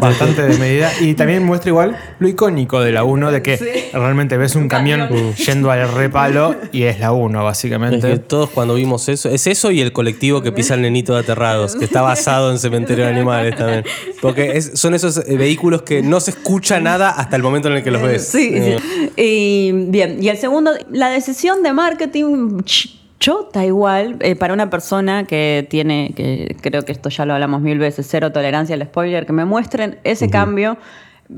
Bastante 0.00 0.42
de 0.42 0.58
medida. 0.58 0.90
Y 1.00 1.14
también 1.14 1.44
muestra 1.44 1.70
igual 1.70 1.96
lo 2.18 2.28
icónico 2.28 2.80
de 2.80 2.92
la 2.92 3.04
1, 3.04 3.30
de 3.30 3.42
que 3.42 3.56
Sí. 3.56 3.64
realmente 3.92 4.36
ves 4.36 4.56
un 4.56 4.68
camión 4.68 5.08
yendo 5.36 5.70
al 5.70 5.92
repalo 5.92 6.56
y 6.72 6.82
es 6.84 6.98
la 7.00 7.12
1, 7.12 7.38
Es 7.38 7.42
que 7.42 7.44
básicamente. 7.44 8.18
todos 8.18 8.50
cuando 8.50 8.74
vimos 8.74 9.08
eso, 9.08 9.28
es 9.28 9.46
eso 9.46 9.70
y 9.70 9.80
el 9.80 9.92
colectivo 9.92 10.42
que 10.42 10.50
pisa 10.52 10.74
el 10.74 10.82
nenito 10.82 11.14
de 11.14 11.20
aterrados, 11.20 11.76
que 11.76 11.84
está 11.84 12.02
basado 12.02 12.50
en 12.50 12.58
Cementerio 12.58 13.04
de 13.04 13.10
Animales 13.10 13.54
también. 13.56 13.84
Porque 14.20 14.56
es- 14.56 14.72
son 14.74 14.94
esos 14.94 15.18
eh, 15.18 15.36
vehículos 15.36 15.82
que 15.82 16.02
no 16.02 16.18
se 16.20 16.32
escucha 16.32 16.80
nada 16.80 17.10
hasta 17.10 17.36
el 17.36 17.42
momento 17.42 17.68
en 17.68 17.74
el 17.76 17.82
que 17.84 17.90
los 17.92 18.02
ves. 18.02 18.07
Sí, 18.18 18.50
Eh, 18.54 18.78
sí. 18.80 19.10
Y 19.16 19.72
bien, 19.90 20.18
y 20.22 20.28
el 20.28 20.36
segundo, 20.36 20.72
la 20.90 21.10
decisión 21.10 21.62
de 21.62 21.72
marketing 21.72 22.58
ch- 22.62 22.94
chota 23.20 23.64
igual 23.66 24.16
eh, 24.20 24.36
para 24.36 24.54
una 24.54 24.70
persona 24.70 25.24
que 25.24 25.66
tiene, 25.68 26.12
que 26.16 26.56
creo 26.60 26.84
que 26.84 26.92
esto 26.92 27.08
ya 27.08 27.24
lo 27.26 27.34
hablamos 27.34 27.60
mil 27.60 27.78
veces, 27.78 28.06
cero 28.08 28.30
tolerancia 28.32 28.74
al 28.76 28.82
spoiler, 28.82 29.26
que 29.26 29.32
me 29.32 29.44
muestren 29.44 29.98
ese 30.04 30.30
cambio 30.30 30.78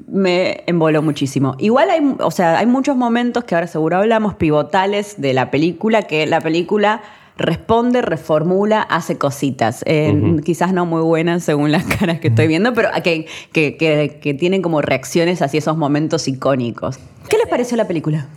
me 0.09 0.63
emboló 0.67 1.03
muchísimo. 1.03 1.57
Igual 1.59 1.91
hay, 1.91 2.15
o 2.21 2.31
sea, 2.31 2.59
hay 2.59 2.67
muchos 2.67 2.97
momentos 2.97 3.43
que 3.43 3.57
ahora 3.57 3.67
seguro 3.67 3.97
hablamos 3.97 4.35
pivotales 4.35 5.21
de 5.21 5.33
la 5.35 5.51
película 5.51 6.03
que 6.03 6.27
la 6.27 6.41
película 6.41 7.03
responde, 7.41 8.03
reformula, 8.03 8.83
hace 8.83 9.19
cositas. 9.19 9.83
Eh, 9.87 10.37
Quizás 10.45 10.73
no 10.73 10.87
muy 10.87 11.03
buenas 11.03 11.43
según 11.43 11.73
las 11.73 11.85
caras 11.85 12.21
que 12.21 12.29
estoy 12.29 12.47
viendo, 12.47 12.73
pero 12.75 12.91
que, 13.03 13.27
que, 13.53 13.77
que- 13.77 14.19
que 14.23 14.35
tienen 14.35 14.63
como 14.63 14.81
reacciones 14.83 15.43
hacia 15.43 15.59
esos 15.59 15.77
momentos 15.77 16.29
icónicos. 16.29 16.99
¿Qué 17.29 17.37
les 17.39 17.47
pareció 17.49 17.77
la 17.77 17.87
película? 17.89 18.29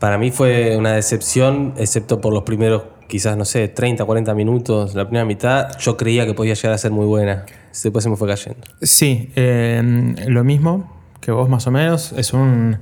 Para 0.00 0.18
mí 0.18 0.30
fue 0.30 0.76
una 0.76 0.92
decepción, 0.92 1.74
excepto 1.76 2.20
por 2.20 2.32
los 2.32 2.44
primeros, 2.44 2.82
quizás, 3.08 3.36
no 3.36 3.44
sé, 3.44 3.66
30, 3.68 4.04
40 4.04 4.32
minutos, 4.34 4.94
la 4.94 5.04
primera 5.04 5.24
mitad. 5.24 5.76
Yo 5.78 5.96
creía 5.96 6.24
que 6.24 6.34
podía 6.34 6.54
llegar 6.54 6.72
a 6.72 6.78
ser 6.78 6.92
muy 6.92 7.06
buena. 7.06 7.44
Después 7.82 8.04
se 8.04 8.10
me 8.10 8.16
fue 8.16 8.28
cayendo. 8.28 8.60
Sí, 8.82 9.30
eh, 9.34 9.82
lo 10.28 10.44
mismo 10.44 10.92
que 11.20 11.32
vos 11.32 11.48
más 11.48 11.66
o 11.66 11.70
menos. 11.72 12.12
Es 12.12 12.32
un 12.32 12.78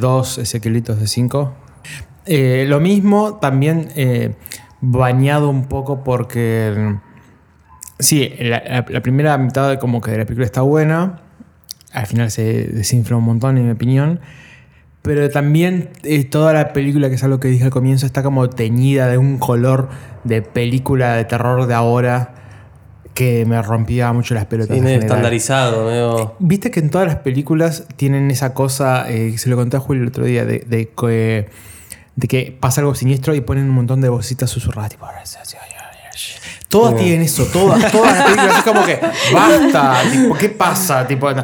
2 0.00 0.38
Ezequielitos 0.38 1.00
de 1.00 1.06
5. 1.08 1.52
Lo 2.26 2.80
mismo 2.80 3.34
también 3.40 3.88
eh, 3.96 4.34
bañado 4.80 5.48
un 5.48 5.64
poco 5.66 6.02
porque... 6.04 6.74
mm, 6.76 6.94
Sí, 7.98 8.32
la, 8.40 8.62
la- 8.66 8.86
la 8.88 9.00
primera 9.02 9.36
mitad 9.36 9.68
de 9.68 9.78
como 9.78 10.00
que 10.00 10.10
de 10.12 10.18
la 10.18 10.24
película 10.24 10.46
está 10.46 10.62
buena. 10.62 11.20
Al 11.92 12.06
final 12.06 12.30
se 12.30 12.64
desinfla 12.68 13.16
un 13.18 13.24
montón, 13.24 13.58
en 13.58 13.66
mi 13.66 13.72
opinión. 13.72 14.20
Pero 15.02 15.28
también 15.28 15.90
eh, 16.02 16.24
toda 16.24 16.54
la 16.54 16.72
película, 16.72 17.10
que 17.10 17.16
es 17.16 17.24
algo 17.24 17.40
que 17.40 17.48
dije 17.48 17.64
al 17.64 17.70
comienzo, 17.70 18.06
está 18.06 18.22
como 18.22 18.48
teñida 18.48 19.06
de 19.08 19.18
un 19.18 19.38
color 19.38 19.90
de 20.24 20.40
película 20.40 21.14
de 21.14 21.24
terror 21.26 21.66
de 21.66 21.74
ahora 21.74 22.34
que 23.12 23.44
me 23.44 23.60
rompía 23.60 24.10
mucho 24.14 24.34
las 24.34 24.46
pelotas. 24.46 24.76
Sí, 24.76 24.82
general. 24.82 25.02
estandarizado, 25.02 25.84
medio... 25.86 26.36
Viste 26.38 26.70
que 26.70 26.80
en 26.80 26.88
todas 26.88 27.06
las 27.06 27.16
películas 27.16 27.86
tienen 27.96 28.30
esa 28.30 28.54
cosa, 28.54 29.10
eh, 29.10 29.36
se 29.36 29.50
lo 29.50 29.56
conté 29.56 29.76
a 29.76 29.80
Julio 29.80 30.02
el 30.04 30.08
otro 30.08 30.24
día, 30.24 30.46
de, 30.46 30.60
de 30.66 30.88
que, 30.88 31.48
de 32.20 32.28
que 32.28 32.56
pasa 32.58 32.80
algo 32.82 32.94
siniestro 32.94 33.34
y 33.34 33.40
ponen 33.40 33.64
un 33.64 33.70
montón 33.74 34.00
de 34.00 34.08
voces 34.08 34.36
susurradas, 34.48 34.90
tipo. 34.90 35.06
Todas 36.68 36.96
tienen 36.96 37.22
eso, 37.22 37.44
todas, 37.46 37.90
todas 37.92 38.14
las 38.16 38.24
películas 38.24 38.58
es 38.58 38.64
como 38.64 38.84
que 38.84 39.00
basta, 39.32 40.02
tipo, 40.12 40.34
¿qué 40.36 40.48
pasa? 40.50 41.06
Tipo, 41.06 41.32
no, 41.32 41.42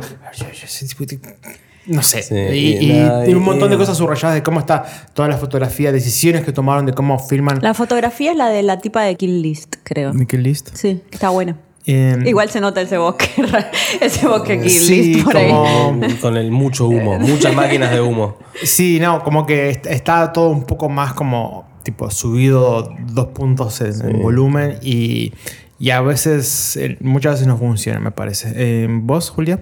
no 1.86 2.02
sé. 2.02 2.22
Sí, 2.22 2.34
y, 2.34 2.90
y 2.90 3.00
un 3.00 3.28
y- 3.30 3.34
montón 3.34 3.70
de 3.70 3.76
cosas 3.76 3.96
subrayadas 3.96 4.34
de 4.34 4.42
cómo 4.42 4.60
está 4.60 4.84
toda 5.14 5.28
la 5.28 5.36
fotografía, 5.36 5.90
decisiones 5.92 6.44
que 6.44 6.52
tomaron 6.52 6.86
de 6.86 6.92
cómo 6.92 7.18
filman. 7.18 7.58
La 7.62 7.74
fotografía 7.74 8.32
es 8.32 8.36
la 8.36 8.48
de 8.48 8.62
la 8.62 8.78
tipa 8.78 9.02
de 9.02 9.16
Kill 9.16 9.42
List, 9.42 9.76
creo. 9.82 10.12
Mickey 10.12 10.38
List. 10.38 10.70
Sí, 10.74 11.00
está 11.10 11.30
buena. 11.30 11.56
Eh, 11.88 12.18
Igual 12.26 12.50
se 12.50 12.60
nota 12.60 12.80
ese 12.80 12.98
bosque, 12.98 13.28
ese 14.00 14.26
bosque 14.26 14.60
Kill 14.60 14.70
Sí, 14.70 15.22
por 15.24 15.36
ahí. 15.36 15.50
como- 15.50 16.00
Con 16.20 16.36
el 16.36 16.50
mucho 16.50 16.86
humo, 16.88 17.18
muchas 17.18 17.54
máquinas 17.54 17.92
de 17.92 18.00
humo. 18.00 18.36
Sí, 18.64 18.98
no, 19.00 19.22
como 19.22 19.46
que 19.46 19.70
est- 19.70 19.86
está 19.86 20.32
todo 20.32 20.48
un 20.50 20.64
poco 20.64 20.88
más 20.88 21.12
como 21.14 21.64
tipo 21.84 22.10
subido 22.10 22.88
dos 23.12 23.26
puntos 23.28 23.80
en, 23.80 24.04
en 24.10 24.20
volumen 24.22 24.78
y, 24.82 25.32
y 25.78 25.90
a 25.90 26.00
veces, 26.00 26.76
eh, 26.76 26.96
muchas 27.00 27.34
veces 27.34 27.46
no 27.46 27.56
funciona, 27.56 28.00
me 28.00 28.10
parece. 28.10 28.52
Eh, 28.56 28.88
¿Vos, 28.90 29.30
Julia? 29.30 29.60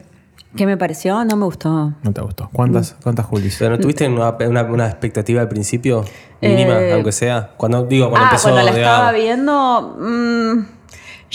¿Qué 0.56 0.64
me 0.66 0.76
pareció? 0.78 1.22
No 1.26 1.36
me 1.36 1.44
gustó. 1.44 1.92
No 2.02 2.12
te 2.12 2.20
gustó. 2.22 2.48
¿Cuántas, 2.52 2.96
cuántas 3.02 3.26
Julis? 3.26 3.56
¿Pero 3.58 3.72
no 3.72 3.78
tuviste 3.78 4.08
una, 4.08 4.30
una- 4.48 4.62
una 4.62 4.86
expectativa 4.86 5.42
al 5.42 5.48
principio? 5.48 6.04
Mínima, 6.40 6.80
Eh, 6.80 6.92
aunque 6.94 7.12
sea. 7.12 7.50
Cuando 7.58 7.84
digo, 7.84 8.08
cuando 8.08 8.26
ah, 8.26 8.30
empezó 8.30 8.48
cuando 8.50 8.64
la 8.70 8.74
digamos. 8.74 8.98
estaba 8.98 9.12
viendo, 9.12 9.96
mm, 10.00 10.64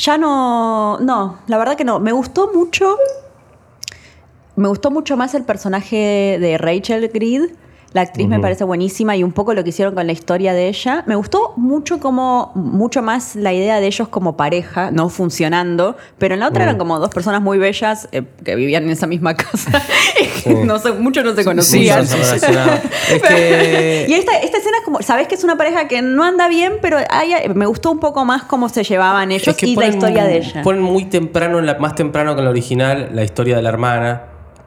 ya 0.03 0.17
no, 0.17 0.99
no, 0.99 1.39
la 1.47 1.57
verdad 1.57 1.75
que 1.75 1.83
no. 1.83 1.99
Me 1.99 2.11
gustó 2.11 2.51
mucho, 2.53 2.97
me 4.55 4.67
gustó 4.67 4.91
mucho 4.91 5.17
más 5.17 5.33
el 5.33 5.43
personaje 5.43 6.37
de 6.39 6.57
Rachel 6.57 7.09
Greed. 7.09 7.51
La 7.93 8.01
actriz 8.01 8.27
me 8.27 8.39
parece 8.39 8.63
buenísima 8.65 9.15
y 9.15 9.23
un 9.23 9.31
poco 9.31 9.53
lo 9.55 9.63
que 9.63 9.69
hicieron 9.71 9.95
con 9.95 10.05
la 10.05 10.13
historia 10.13 10.53
de 10.53 10.67
ella. 10.67 11.03
Me 11.07 11.15
gustó 11.15 11.53
mucho 11.57 11.99
como, 11.99 12.51
mucho 12.53 13.01
más 13.01 13.35
la 13.35 13.51
idea 13.51 13.79
de 13.79 13.87
ellos 13.87 14.07
como 14.09 14.37
pareja, 14.37 14.91
no 14.91 15.09
funcionando, 15.09 15.97
pero 16.19 16.35
en 16.35 16.41
la 16.41 16.49
otra 16.49 16.63
eran 16.63 16.77
como 16.77 16.99
dos 16.99 17.09
personas 17.09 17.41
muy 17.41 17.57
bellas 17.57 18.07
eh, 18.11 18.23
que 18.45 18.55
vivían 18.55 18.83
en 18.83 18.91
esa 18.91 19.07
misma 19.07 19.33
casa. 19.35 19.81
no 20.65 20.77
sé, 20.77 20.91
muchos 20.91 21.23
no 21.25 21.33
se 21.35 21.43
conocían. 21.43 22.03
Es 22.03 23.21
que- 23.27 24.05
Y 24.07 24.13
esta, 24.13 24.37
esta 24.37 24.57
escena 24.59 24.77
es 24.77 24.83
como, 24.85 25.01
sabes 25.01 25.27
que 25.27 25.33
es 25.35 25.43
una 25.43 25.57
pareja 25.57 25.87
que 25.87 26.03
no 26.03 26.23
anda 26.23 26.47
bien, 26.47 26.73
pero 26.81 26.97
hay- 27.09 27.49
me 27.55 27.65
gustó 27.65 27.91
un 27.91 27.99
poco 27.99 28.23
más 28.23 28.43
cómo 28.43 28.69
se 28.69 28.83
llevaban 28.83 29.31
ellos 29.31 29.47
Es 29.47 29.55
que 29.57 29.65
y 29.65 29.75
la 29.75 29.87
historia 29.87 30.25
de 30.25 30.37
ella. 30.37 30.61
Ponen 30.61 30.81
muy 30.83 31.05
temprano, 31.05 31.59
más 31.79 31.95
temprano 31.95 32.35
que 32.35 32.39
en 32.41 32.45
la 32.45 32.51
original, 32.51 33.09
la 33.13 33.23
historia 33.23 33.55
de 33.55 33.61
la 33.63 33.69
hermana. 33.69 34.21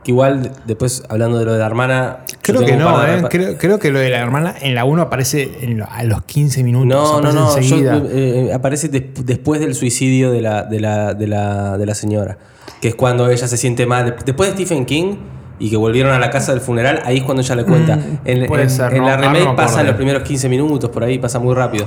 Que 0.05 0.11
igual, 0.11 0.51
después, 0.67 1.05
hablando 1.09 1.39
de 1.39 1.45
lo 1.45 1.53
de 1.53 1.59
la 1.61 1.67
hermana. 1.67 2.19
Creo 2.41 2.61
que 2.65 2.77
no, 2.77 3.07
¿eh? 3.07 3.23
creo, 3.31 3.57
creo 3.57 3.79
que 3.79 3.93
lo 3.93 4.01
de 4.01 4.11
la 4.11 4.19
hermana 4.19 4.53
en 4.61 4.75
la 4.75 4.85
1 4.85 5.03
aparece 5.03 5.59
en 5.61 5.79
lo- 5.79 5.87
a 5.89 6.03
los 6.03 6.23
15 6.25 6.65
minutos. 6.65 6.89
No, 6.89 7.21
no, 7.21 7.33
no. 7.33 7.53
yo- 7.53 7.59
enseguida. 7.59 8.03
eh, 8.11 8.51
aparece 8.53 8.89
des- 8.89 9.25
después 9.25 9.61
del 9.61 9.77
suicidio 9.77 10.33
de 10.33 10.43
la, 10.43 10.65
de, 10.65 10.81
la, 10.81 11.15
de, 11.15 11.27
la, 11.29 11.79
de 11.79 11.87
la 11.87 11.95
señora. 11.95 12.37
Que 12.81 12.89
es 12.89 12.95
cuando 12.97 13.31
ella 13.31 13.47
se 13.47 13.57
siente 13.57 13.87
mal. 13.87 14.17
Después 14.27 14.51
de 14.51 14.55
Stephen 14.57 14.87
King 14.87 15.15
y 15.61 15.71
que 15.71 15.77
volvieron 15.77 16.13
a 16.13 16.19
la 16.19 16.31
casa 16.31 16.51
del 16.51 16.61
funeral, 16.61 17.01
ahí 17.05 17.19
es 17.19 17.23
cuando 17.23 17.43
ella 17.43 17.55
le 17.55 17.65
cuenta. 17.65 17.97
en 18.25 18.47
puede 18.49 18.65
en- 18.65 18.71
ser, 18.71 18.93
en 18.95 19.03
no, 19.03 19.07
la 19.09 19.17
no 19.17 19.23
remake 19.23 19.35
me 19.45 19.51
acuerdo 19.51 19.57
pasa 19.57 19.81
en 19.83 19.87
los 19.87 19.95
primeros 19.95 20.23
15 20.25 20.49
minutos, 20.49 20.91
por 20.91 21.05
ahí 21.05 21.19
pasa 21.21 21.39
muy 21.39 21.55
rápido. 21.55 21.87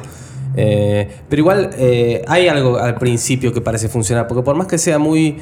Eh, 0.56 1.10
pero 1.28 1.42
igual 1.42 1.72
eh, 1.78 2.24
hay 2.30 2.48
algo 2.48 2.78
al 2.78 2.96
principio 2.96 3.52
que 3.52 3.60
parece 3.60 3.90
funcionar, 3.90 4.26
porque 4.28 4.42
por 4.42 4.56
más 4.56 4.68
que 4.68 4.78
sea 4.78 4.98
muy... 5.00 5.38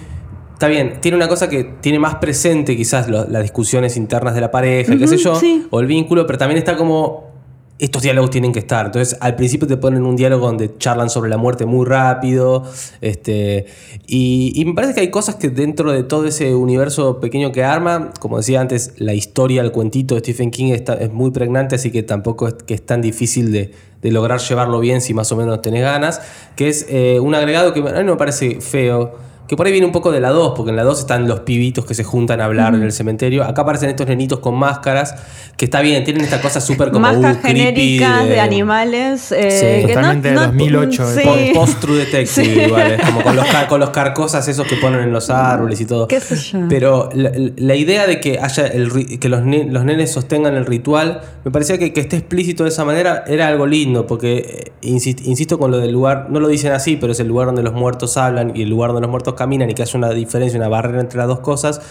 Está 0.63 0.71
bien, 0.71 1.01
tiene 1.01 1.17
una 1.17 1.27
cosa 1.27 1.49
que 1.49 1.65
tiene 1.81 1.99
más 1.99 2.15
presente 2.15 2.77
quizás 2.77 3.09
lo- 3.09 3.25
las 3.27 3.41
discusiones 3.41 3.97
internas 3.97 4.33
de 4.33 4.39
la 4.39 4.49
pareja, 4.49 4.97
qué 4.97 5.07
sé 5.09 5.17
yo, 5.17 5.35
sí. 5.35 5.67
o 5.69 5.81
el 5.81 5.87
vínculo, 5.87 6.25
pero 6.25 6.39
también 6.39 6.57
está 6.57 6.77
como 6.77 7.33
estos 7.79 8.01
diálogos 8.01 8.29
tienen 8.29 8.53
que 8.53 8.59
estar. 8.59 8.85
Entonces, 8.85 9.17
al 9.19 9.35
principio 9.35 9.67
te 9.67 9.75
ponen 9.75 10.05
un 10.05 10.15
diálogo 10.15 10.45
donde 10.45 10.77
charlan 10.77 11.09
sobre 11.09 11.29
la 11.29 11.35
muerte 11.35 11.65
muy 11.65 11.85
rápido. 11.85 12.63
Este, 13.01 13.65
y, 14.07 14.53
y 14.55 14.63
me 14.63 14.73
parece 14.73 14.93
que 14.93 15.01
hay 15.01 15.09
cosas 15.11 15.35
que 15.35 15.49
dentro 15.49 15.91
de 15.91 16.03
todo 16.03 16.25
ese 16.27 16.55
universo 16.55 17.19
pequeño 17.19 17.51
que 17.51 17.65
arma, 17.65 18.11
como 18.21 18.37
decía 18.37 18.61
antes, 18.61 18.93
la 18.99 19.13
historia, 19.13 19.61
el 19.63 19.73
cuentito 19.73 20.15
de 20.15 20.21
Stephen 20.21 20.49
King 20.49 20.71
está- 20.71 20.93
es 20.93 21.11
muy 21.11 21.31
pregnante, 21.31 21.75
así 21.75 21.91
que 21.91 22.03
tampoco 22.03 22.47
es 22.47 22.53
que 22.53 22.73
es 22.73 22.85
tan 22.85 23.01
difícil 23.01 23.51
de, 23.51 23.71
de 24.01 24.11
lograr 24.11 24.39
llevarlo 24.39 24.79
bien 24.79 25.01
si 25.01 25.13
más 25.13 25.29
o 25.33 25.35
menos 25.35 25.61
tenés 25.61 25.81
ganas. 25.81 26.21
Que 26.55 26.69
es 26.69 26.85
eh, 26.87 27.19
un 27.19 27.35
agregado 27.35 27.73
que 27.73 27.81
a 27.81 27.83
mí 27.83 27.89
no 28.05 28.13
me 28.13 28.15
parece 28.17 28.61
feo. 28.61 29.32
Que 29.53 29.57
por 29.57 29.67
ahí 29.67 29.71
viene 29.71 29.85
un 29.85 29.91
poco 29.93 30.11
de 30.11 30.19
la 30.19 30.31
2, 30.31 30.53
porque 30.55 30.71
en 30.71 30.75
la 30.77 30.83
2 30.83 31.01
están 31.01 31.27
los 31.27 31.41
pibitos 31.41 31.85
que 31.85 31.93
se 31.93 32.03
juntan 32.03 32.41
a 32.41 32.45
hablar 32.45 32.73
en 32.73 32.81
el 32.81 32.91
cementerio. 32.91 33.43
Acá 33.43 33.61
aparecen 33.61 33.87
estos 33.91 34.07
nenitos 34.07 34.39
con 34.39 34.55
máscaras, 34.55 35.13
que 35.57 35.65
está 35.65 35.81
bien, 35.81 36.03
tienen 36.03 36.23
esta 36.23 36.41
cosa 36.41 36.59
súper 36.59 36.89
como 36.89 37.01
Máscaras 37.01 37.37
uh, 37.37 37.41
creepy 37.41 37.59
genéricas 37.99 38.27
de, 38.27 38.39
animales. 38.39 39.31
eh, 39.31 39.51
Sí, 39.51 39.85
que 39.87 39.93
no- 39.93 40.01
totalmente 40.01 40.29
de 40.29 40.33
no- 40.33 40.41
2008, 40.47 41.05
sí. 41.13 41.19
Po- 41.53 41.59
Post-True 41.59 41.97
Detective, 41.99 42.65
igual, 42.65 42.91
es 42.93 43.01
como 43.05 43.21
con 43.21 43.35
los, 43.35 43.45
car- 43.45 43.67
con 43.67 43.79
los 43.79 43.89
carcosas 43.91 44.47
esos 44.47 44.65
que 44.65 44.75
ponen 44.77 45.01
en 45.01 45.13
los 45.13 45.29
árboles 45.29 45.79
y 45.81 45.85
todo. 45.85 46.07
¿Qué 46.07 46.19
sé 46.19 46.35
yo? 46.35 46.59
Pero 46.67 47.09
la, 47.13 47.31
la 47.57 47.75
idea 47.75 48.07
de 48.07 48.19
que 48.19 48.39
haya 48.41 48.65
el, 48.65 49.19
que 49.19 49.29
los, 49.29 49.43
ne- 49.43 49.65
los 49.69 49.85
nenes 49.85 50.11
sostengan 50.11 50.55
el 50.55 50.65
ritual, 50.65 51.21
me 51.45 51.51
parecía 51.51 51.77
que, 51.77 51.93
que 51.93 52.01
esté 52.01 52.15
explícito 52.17 52.63
de 52.63 52.69
esa 52.69 52.85
manera 52.85 53.23
era 53.27 53.47
algo 53.49 53.67
lindo, 53.67 54.07
porque 54.07 54.71
eh, 54.81 54.87
insis- 54.87 55.21
insisto 55.25 55.59
con 55.59 55.69
lo 55.69 55.77
del 55.77 55.91
lugar, 55.91 56.27
no 56.31 56.39
lo 56.39 56.47
dicen 56.47 56.71
así, 56.71 56.95
pero 56.95 57.11
es 57.11 57.19
el 57.19 57.27
lugar 57.27 57.45
donde 57.45 57.61
los 57.61 57.73
muertos 57.73 58.17
hablan 58.17 58.53
y 58.55 58.63
el 58.63 58.69
lugar 58.69 58.89
donde 58.89 59.01
los 59.01 59.11
muertos 59.11 59.33
caminan 59.43 59.69
y 59.69 59.73
que 59.73 59.81
haya 59.81 59.97
una 59.97 60.09
diferencia, 60.11 60.57
una 60.57 60.69
barrera 60.69 61.01
entre 61.01 61.17
las 61.17 61.27
dos 61.27 61.41
cosas. 61.41 61.81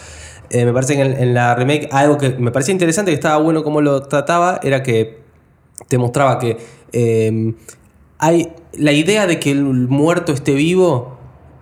Eh, 0.50 0.64
me 0.64 0.72
parece 0.72 0.96
que 0.96 1.03
en, 1.03 1.12
en 1.12 1.34
la 1.34 1.55
remake 1.55 1.88
algo 1.92 2.18
que 2.18 2.30
me 2.30 2.50
parecía 2.50 2.72
interesante, 2.72 3.11
que 3.11 3.14
estaba 3.14 3.36
bueno 3.38 3.62
como 3.62 3.80
lo 3.80 4.03
trataba, 4.03 4.59
era 4.62 4.82
que 4.82 5.20
te 5.88 5.98
mostraba 5.98 6.38
que 6.38 6.57
eh, 6.92 7.55
hay 8.18 8.53
la 8.74 8.92
idea 8.92 9.26
de 9.26 9.38
que 9.38 9.50
el 9.50 9.64
muerto 9.64 10.32
esté 10.32 10.55
vivo 10.55 11.11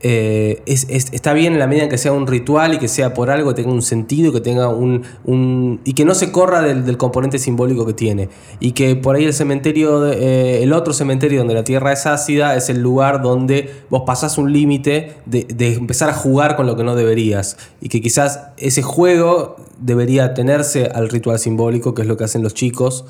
eh, 0.02 0.62
es, 0.66 0.86
es- 0.88 1.12
está 1.12 1.32
bien 1.34 1.52
en 1.52 1.58
la 1.58 1.66
medida 1.66 1.84
en 1.84 1.90
que 1.90 1.98
sea 1.98 2.12
un 2.12 2.26
ritual 2.26 2.74
y 2.74 2.78
que 2.78 2.88
sea 2.88 3.12
por 3.14 3.30
algo, 3.30 3.50
que 3.50 3.62
tenga 3.62 3.74
un 3.74 3.82
sentido, 3.82 4.32
que 4.32 4.40
tenga 4.40 4.68
un, 4.68 5.80
y 5.84 5.92
que 5.94 6.04
no 6.04 6.14
se 6.14 6.32
corra 6.32 6.62
del, 6.62 6.96
componente 6.96 7.38
simbólico 7.38 7.84
que 7.86 7.92
tiene. 7.92 8.28
Y 8.60 8.72
que 8.72 8.96
por 8.96 9.16
ahí 9.16 9.24
el 9.24 9.34
cementerio, 9.34 10.06
eh, 10.10 10.62
el 10.62 10.72
otro 10.72 10.92
cementerio 10.92 11.38
donde 11.40 11.54
la 11.54 11.64
tierra 11.64 11.92
es 11.92 12.06
ácida, 12.06 12.56
es 12.56 12.68
el 12.70 12.80
lugar 12.80 13.22
donde 13.22 13.70
vos 13.90 14.02
pasás 14.06 14.38
un 14.38 14.52
límite 14.52 15.12
de, 15.26 15.44
de 15.44 15.74
empezar 15.74 16.08
a 16.08 16.14
jugar 16.14 16.56
con 16.56 16.66
lo 16.66 16.76
que 16.76 16.84
no 16.84 16.96
deberías. 16.96 17.56
Y 17.80 17.88
que 17.88 18.00
quizás 18.00 18.40
ese 18.56 18.82
juego 18.82 19.56
debería 19.78 20.34
tenerse 20.34 20.86
al 20.86 21.08
ritual 21.08 21.38
simbólico, 21.38 21.94
que 21.94 22.02
es 22.02 22.08
lo 22.08 22.16
que 22.16 22.24
hacen 22.24 22.42
los 22.42 22.54
chicos. 22.54 23.04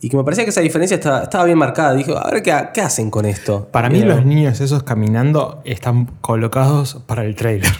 Y 0.00 0.08
que 0.08 0.16
me 0.16 0.24
parecía 0.24 0.44
que 0.44 0.50
esa 0.50 0.60
diferencia 0.60 0.96
estaba, 0.96 1.22
estaba 1.22 1.44
bien 1.44 1.58
marcada. 1.58 1.94
Dije, 1.94 2.12
a 2.16 2.28
ver 2.30 2.42
qué, 2.42 2.52
qué 2.74 2.80
hacen 2.80 3.08
con 3.10 3.24
esto. 3.24 3.68
Para 3.70 3.88
mí 3.88 4.00
los 4.02 4.24
niños 4.24 4.60
esos 4.60 4.82
caminando 4.82 5.60
están 5.64 6.06
colocados 6.20 6.98
para 7.06 7.24
el 7.24 7.36
trailer. 7.36 7.70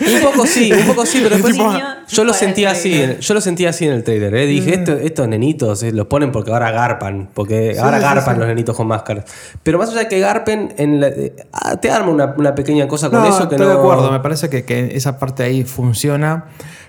Un 0.00 0.22
poco 0.22 0.46
sí, 0.46 0.72
un 0.72 0.86
poco 0.86 1.04
sí, 1.06 1.18
pero 1.22 1.34
después 1.36 1.54
Tipo- 1.56 1.72
yo 2.08 2.22
lo 2.24 2.32
sentía 2.32 2.70
así, 2.70 3.02
yo 3.18 3.34
lo 3.34 3.40
sentía 3.40 3.70
así 3.70 3.86
en 3.86 3.92
el 3.94 4.04
trailer, 4.04 4.32
¿eh? 4.36 4.46
dije, 4.46 4.74
"Esto- 4.74 4.92
estos 4.92 5.26
nenitos 5.26 5.82
eh, 5.82 5.90
los 5.90 6.06
ponen 6.06 6.30
porque 6.30 6.52
ahora 6.52 6.70
garpan, 6.70 7.30
porque 7.34 7.76
ahora 7.80 7.96
sí, 7.96 8.02
garpan 8.04 8.34
sí. 8.34 8.38
los 8.38 8.48
nenitos 8.48 8.76
con 8.76 8.86
máscaras. 8.86 9.24
Pero 9.64 9.78
más 9.78 9.88
allá 9.88 10.00
de 10.00 10.08
que 10.08 10.20
garpen, 10.20 10.74
en 10.76 11.00
la- 11.00 11.08
eh, 11.08 11.34
ah, 11.52 11.76
te 11.80 11.90
arma 11.90 12.10
una, 12.10 12.34
una 12.38 12.54
pequeña 12.54 12.86
cosa 12.86 13.10
con 13.10 13.20
No, 13.20 13.26
eso 13.26 13.48
que 13.48 13.56
estoy 13.56 13.66
no... 13.66 13.72
de 13.74 13.78
acuerdo, 13.80 14.12
me 14.12 14.20
parece 14.20 14.48
que, 14.48 14.64
que 14.64 14.94
esa 14.96 15.18
parte 15.18 15.42
ahí 15.42 15.64
funciona. 15.64 16.44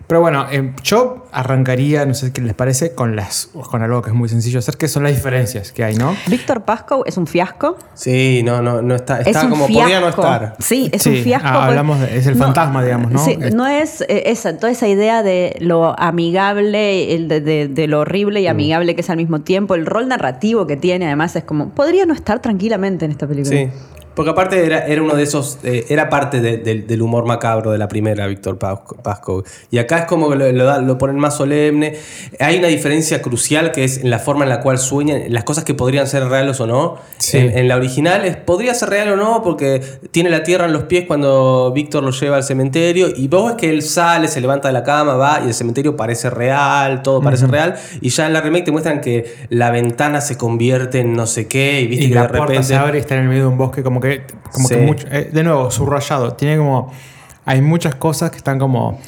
Pero 0.07 0.21
bueno, 0.21 0.45
eh, 0.49 0.71
yo 0.83 1.25
arrancaría, 1.33 2.05
no 2.05 2.13
sé 2.13 2.31
qué 2.31 2.39
les 2.41 2.53
parece, 2.53 2.95
con, 2.95 3.17
las, 3.17 3.47
con 3.69 3.81
algo 3.83 4.01
que 4.01 4.11
es 4.11 4.15
muy 4.15 4.29
sencillo 4.29 4.59
hacer, 4.59 4.77
que 4.77 4.87
son 4.87 5.03
las 5.03 5.13
diferencias 5.13 5.73
que 5.73 5.83
hay, 5.83 5.95
¿no? 5.95 6.15
Víctor 6.27 6.61
Pascoe 6.63 7.03
es 7.05 7.17
un 7.17 7.27
fiasco. 7.27 7.77
Sí, 7.93 8.41
no, 8.45 8.61
no, 8.61 8.81
no 8.81 8.95
está, 8.95 9.19
Es 9.19 9.27
está 9.27 9.43
un 9.43 9.49
como 9.49 9.67
fiasco. 9.67 9.81
podría 9.83 9.99
no 9.99 10.07
estar. 10.07 10.55
Sí, 10.59 10.89
es 10.93 11.01
Sí, 11.03 11.09
un 11.09 11.15
fiasco. 11.23 11.47
ah, 11.49 11.65
hablamos 11.67 11.99
de- 11.99 12.17
es 12.17 12.25
el 12.25 12.35
fantasma, 12.37 12.83
digamos, 12.85 13.11
¿no? 13.11 13.19
Sí, 13.19 13.37
Es- 13.41 13.53
no 13.53 13.67
es 13.67 13.99
eh, 14.01 14.23
esa, 14.27 14.57
toda 14.57 14.71
esa 14.71 14.87
idea 14.87 15.23
de 15.23 15.57
lo 15.59 15.93
amigable, 15.99 17.13
el 17.13 17.27
de, 17.27 17.41
de- 17.41 17.67
de 17.67 17.87
lo 17.87 17.99
horrible 17.99 18.39
Mm. 18.39 18.43
y 18.43 18.47
amigable 18.47 18.95
que 18.95 19.01
es 19.01 19.09
al 19.09 19.17
mismo 19.17 19.41
tiempo. 19.41 19.75
El 19.75 19.85
rol 19.85 20.07
narrativo 20.07 20.67
que 20.67 20.77
tiene, 20.77 21.05
además, 21.07 21.35
es 21.35 21.43
como. 21.43 21.69
Podría 21.71 22.05
no 22.05 22.13
estar 22.13 22.41
tranquilamente 22.41 23.03
en 23.05 23.11
esta 23.11 23.27
película. 23.27 23.55
Sí. 23.57 23.69
Porque 24.17 24.31
aparte 24.31 24.65
era, 24.65 24.79
era 24.87 25.01
uno 25.01 25.13
de 25.15 25.21
esos, 25.23 25.59
eh, 25.63 25.85
era 25.89 26.09
parte 26.09 26.41
de- 26.41 26.57
de- 26.57 26.81
del 26.81 27.01
humor 27.03 27.25
macabro 27.25 27.71
de 27.71 27.77
la 27.77 27.87
primera, 27.87 28.25
Víctor 28.27 28.57
Pasco-. 28.57 29.43
Y 29.71 29.77
acá 29.77 29.99
es 29.99 30.05
como 30.05 30.29
que 30.29 30.35
lo, 30.35 30.51
lo 30.51 30.65
da- 30.65 30.81
lo 30.81 30.97
ponen 30.97 31.17
más 31.17 31.37
solemne. 31.37 31.95
Hay 32.39 32.57
una 32.57 32.67
diferencia 32.67 33.21
crucial 33.21 33.71
que 33.71 33.83
es 33.83 33.99
en 33.99 34.09
la 34.09 34.17
forma 34.19 34.43
en 34.43 34.49
la 34.49 34.59
cual 34.61 34.79
sueñan, 34.79 35.21
las 35.29 35.43
cosas 35.43 35.63
que 35.63 35.75
podrían 35.75 36.07
ser 36.07 36.27
reales 36.27 36.59
o 36.59 36.65
no. 36.65 36.95
Sí. 37.19 37.37
En, 37.37 37.57
en 37.57 37.67
la 37.67 37.75
original 37.75 38.25
es, 38.25 38.35
podría 38.37 38.73
ser 38.73 38.89
real 38.89 39.09
o 39.11 39.15
no, 39.15 39.43
porque 39.43 39.81
tiene 40.11 40.31
la 40.31 40.41
tierra 40.41 40.65
en 40.65 40.73
los 40.73 40.83
pies 40.85 41.05
cuando 41.05 41.71
Víctor 41.73 42.03
lo 42.03 42.09
lleva 42.09 42.37
al 42.37 42.43
cementerio. 42.43 43.09
Y 43.15 43.27
vos 43.27 43.45
ves 43.49 43.55
que 43.57 43.69
él 43.69 43.83
sale, 43.83 44.27
se 44.29 44.41
levanta 44.41 44.67
de 44.69 44.73
la 44.73 44.83
cama, 44.83 45.13
va, 45.13 45.41
y 45.45 45.47
el 45.49 45.53
cementerio 45.53 45.95
parece 45.95 46.31
real, 46.31 47.03
todo 47.03 47.21
parece 47.21 47.45
real. 47.45 47.75
Y 48.01 48.09
ya 48.09 48.25
en 48.25 48.33
la 48.33 48.41
remake 48.41 48.65
te 48.65 48.71
muestran 48.71 48.99
que 48.99 49.31
la 49.49 49.69
ventana 49.69 50.21
se 50.21 50.37
convierte 50.37 51.01
en 51.01 51.13
no 51.13 51.27
sé 51.27 51.47
qué, 51.47 51.81
y 51.81 51.87
viste 51.87 52.05
Y 52.05 52.09
que 52.09 52.15
la 52.15 52.23
de 52.23 52.27
puerta 52.29 52.45
repente. 52.47 52.67
se 52.67 52.75
abre 52.75 52.97
y 52.97 53.01
está 53.01 53.13
en 53.15 53.21
el 53.21 53.27
medio 53.29 53.43
de 53.43 53.47
un 53.49 53.57
bosque, 53.59 53.83
como 53.83 53.99
que, 54.01 54.06
como 54.51 54.67
Sí. 54.67 54.75
que 54.75 54.81
mucho, 54.81 55.07
eh, 55.11 55.29
de 55.31 55.43
nuevo, 55.43 55.71
subrayado. 55.71 56.33
Tiene 56.33 56.57
como, 56.57 56.91
hay 57.45 57.61
muchas 57.61 57.95
cosas 57.95 58.31
que 58.31 58.37
están 58.37 58.59
como 58.59 58.99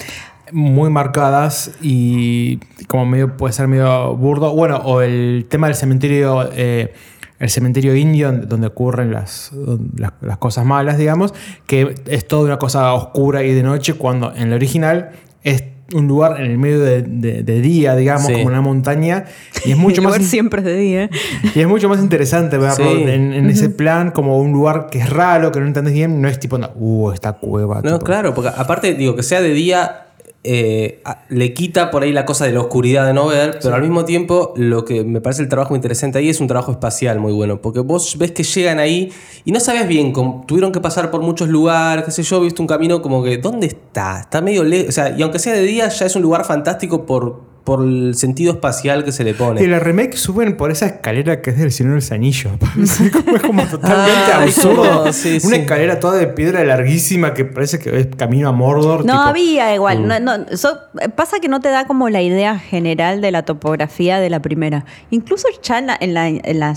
muy 0.52 0.90
marcadas 0.90 1.72
y 1.82 2.58
como 2.88 3.06
medio 3.06 3.38
puede 3.38 3.54
ser 3.54 3.68
medio 3.68 4.16
burdo. 4.16 4.54
Bueno, 4.54 4.78
o 4.78 5.02
el 5.02 5.46
tema 5.50 5.68
del 5.68 5.76
cementerio, 5.76 6.50
eh, 6.54 6.94
el 7.38 7.50
cementerio 7.50 7.96
indio 7.96 8.32
donde 8.32 8.68
ocurren 8.68 9.12
las, 9.12 9.52
las, 9.96 10.12
las 10.22 10.38
cosas 10.38 10.66
malas, 10.66 10.98
digamos, 10.98 11.34
que 11.68 11.96
es 12.08 12.28
toda 12.28 12.46
una 12.46 12.58
cosa 12.60 12.94
oscura 12.94 13.44
y 13.44 13.54
de 13.54 13.64
noche 13.64 13.94
cuando 13.94 14.34
en 14.36 14.48
el 14.48 14.54
original 14.54 15.12
es 15.44 15.64
un 15.94 16.08
lugar 16.08 16.40
en 16.40 16.52
el 16.52 16.58
medio 16.58 16.80
de, 16.80 17.02
de- 17.02 17.44
de 17.44 17.62
día, 17.62 17.96
digamos, 17.96 18.28
Sí. 18.28 18.34
como 18.34 18.46
una 18.48 18.62
montaña 18.62 19.26
y 19.66 19.72
es 19.72 19.78
mucho 19.78 20.02
El 20.02 20.08
más 20.08 20.14
lugar 20.16 20.30
siempre 20.30 20.60
es 20.62 20.66
de 20.66 20.76
día. 20.78 21.10
y 21.56 21.60
es 21.60 21.68
mucho 21.68 21.90
más 21.90 22.00
interesante 22.00 22.58
verlo 22.58 22.76
Sí. 22.92 23.04
en, 23.04 23.34
en 23.34 23.50
ese 23.50 23.70
plan 23.70 24.12
como 24.12 24.38
un 24.40 24.52
lugar 24.52 24.88
que 24.92 25.00
es 25.00 25.10
raro, 25.10 25.52
que 25.52 25.60
no 25.60 25.66
entendés 25.68 25.94
bien, 25.94 26.22
no 26.22 26.28
es 26.28 26.40
tipo, 26.40 26.58
no, 26.58 26.70
uh, 26.76 27.12
esta 27.12 27.34
cueva. 27.34 27.76
No, 27.84 27.94
tipo. 27.94 28.00
claro, 28.06 28.34
porque 28.34 28.52
aparte, 28.56 28.94
digo, 28.94 29.16
que 29.16 29.24
sea 29.24 29.42
de 29.42 29.54
día, 29.54 30.06
eh, 30.44 31.04
le 31.28 31.54
quita 31.54 31.92
por 31.92 32.04
ahí 32.04 32.14
la 32.14 32.26
cosa 32.26 32.46
de 32.46 32.54
la 32.54 32.62
oscuridad 32.62 33.06
de 33.06 33.14
no 33.14 33.28
ver, 33.28 33.60
pero 33.62 33.76
al 33.76 33.82
mismo 33.82 34.06
tiempo 34.06 34.54
lo 34.56 34.86
que 34.86 35.04
me 35.04 35.20
parece 35.20 35.42
el 35.42 35.50
trabajo 35.50 35.76
interesante 35.76 36.18
ahí 36.18 36.30
es 36.30 36.40
un 36.40 36.48
trabajo 36.48 36.72
espacial 36.72 37.20
muy 37.20 37.34
bueno, 37.34 37.62
porque 37.62 37.82
vos 37.82 38.18
ves 38.18 38.32
que 38.32 38.44
llegan 38.44 38.80
ahí 38.80 39.12
y 39.44 39.52
no 39.52 39.60
sabes 39.60 39.86
bien, 39.88 40.14
tuvieron 40.48 40.72
que 40.72 40.80
pasar 40.80 41.12
por 41.12 41.22
muchos 41.22 41.50
lugares, 41.50 42.06
qué 42.06 42.12
sé 42.12 42.24
yo, 42.24 42.40
viste 42.40 42.62
un 42.62 42.68
camino 42.68 43.02
como 43.02 43.22
que, 43.22 43.38
¿dónde 43.38 43.68
está? 43.68 44.22
Está 44.22 44.40
medio 44.40 44.64
lejos, 44.64 44.90
o 44.90 44.92
sea, 44.94 45.10
y 45.18 45.22
aunque 45.22 45.40
sea 45.40 45.54
de 45.54 45.64
día, 45.64 45.90
ya 45.90 46.06
es 46.06 46.16
un 46.16 46.22
lugar 46.22 46.46
fantástico 46.46 47.06
por, 47.06 47.49
por 47.64 47.84
el 47.84 48.16
sentido 48.16 48.54
espacial 48.54 49.04
que 49.04 49.12
se 49.12 49.24
le 49.24 49.34
pone. 49.36 49.62
Y 49.62 49.66
en 49.66 49.72
la 49.72 49.80
remake 49.80 50.18
suben 50.18 50.58
por 50.58 50.72
esa 50.72 50.88
escalera 50.88 51.42
que 51.42 51.52
es 51.52 51.58
del 51.60 51.72
Señor 51.72 51.92
de 51.92 51.96
los 51.98 52.12
Anillos. 52.12 52.52
Es 52.82 53.42
como 53.42 53.64
totalmente 53.70 54.32
Ah, 54.34 54.42
absurdo. 54.44 55.00
como- 55.02 55.14
sí, 55.14 55.38
Una 55.44 55.56
sí. 55.56 55.62
escalera 55.62 56.00
toda 56.00 56.18
de 56.18 56.28
piedra 56.28 56.64
larguísima 56.64 57.34
que 57.34 57.46
parece 57.46 57.78
que 57.80 57.96
es 58.00 58.08
camino 58.16 58.50
a 58.50 58.52
Mordor. 58.52 59.06
No 59.06 59.14
tipo, 59.14 59.24
había 59.30 59.76
igual. 59.76 60.00
Mm. 60.00 60.08
no- 60.08 60.20
no, 60.20 60.36
eso- 60.50 60.78
pasa 61.16 61.40
que 61.40 61.48
no 61.48 61.60
te 61.60 61.70
da 61.70 61.86
como 61.86 62.10
la 62.10 62.22
idea 62.22 62.58
general 62.58 63.22
de 63.22 63.32
la 63.32 63.44
topografía 63.44 64.20
de 64.20 64.30
la 64.30 64.42
primera. 64.42 64.86
Incluso 65.12 65.48
ya 65.62 65.78
en 65.80 65.88
la, 65.88 65.98
en 66.00 66.14
la, 66.14 66.28
en 66.28 66.60
la 66.60 66.76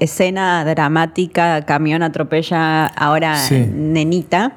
escena 0.00 0.64
dramática, 0.64 1.64
camión 1.64 2.02
atropella 2.02 2.86
ahora 2.86 3.36
Sí. 3.36 3.66
nenita. 3.74 4.52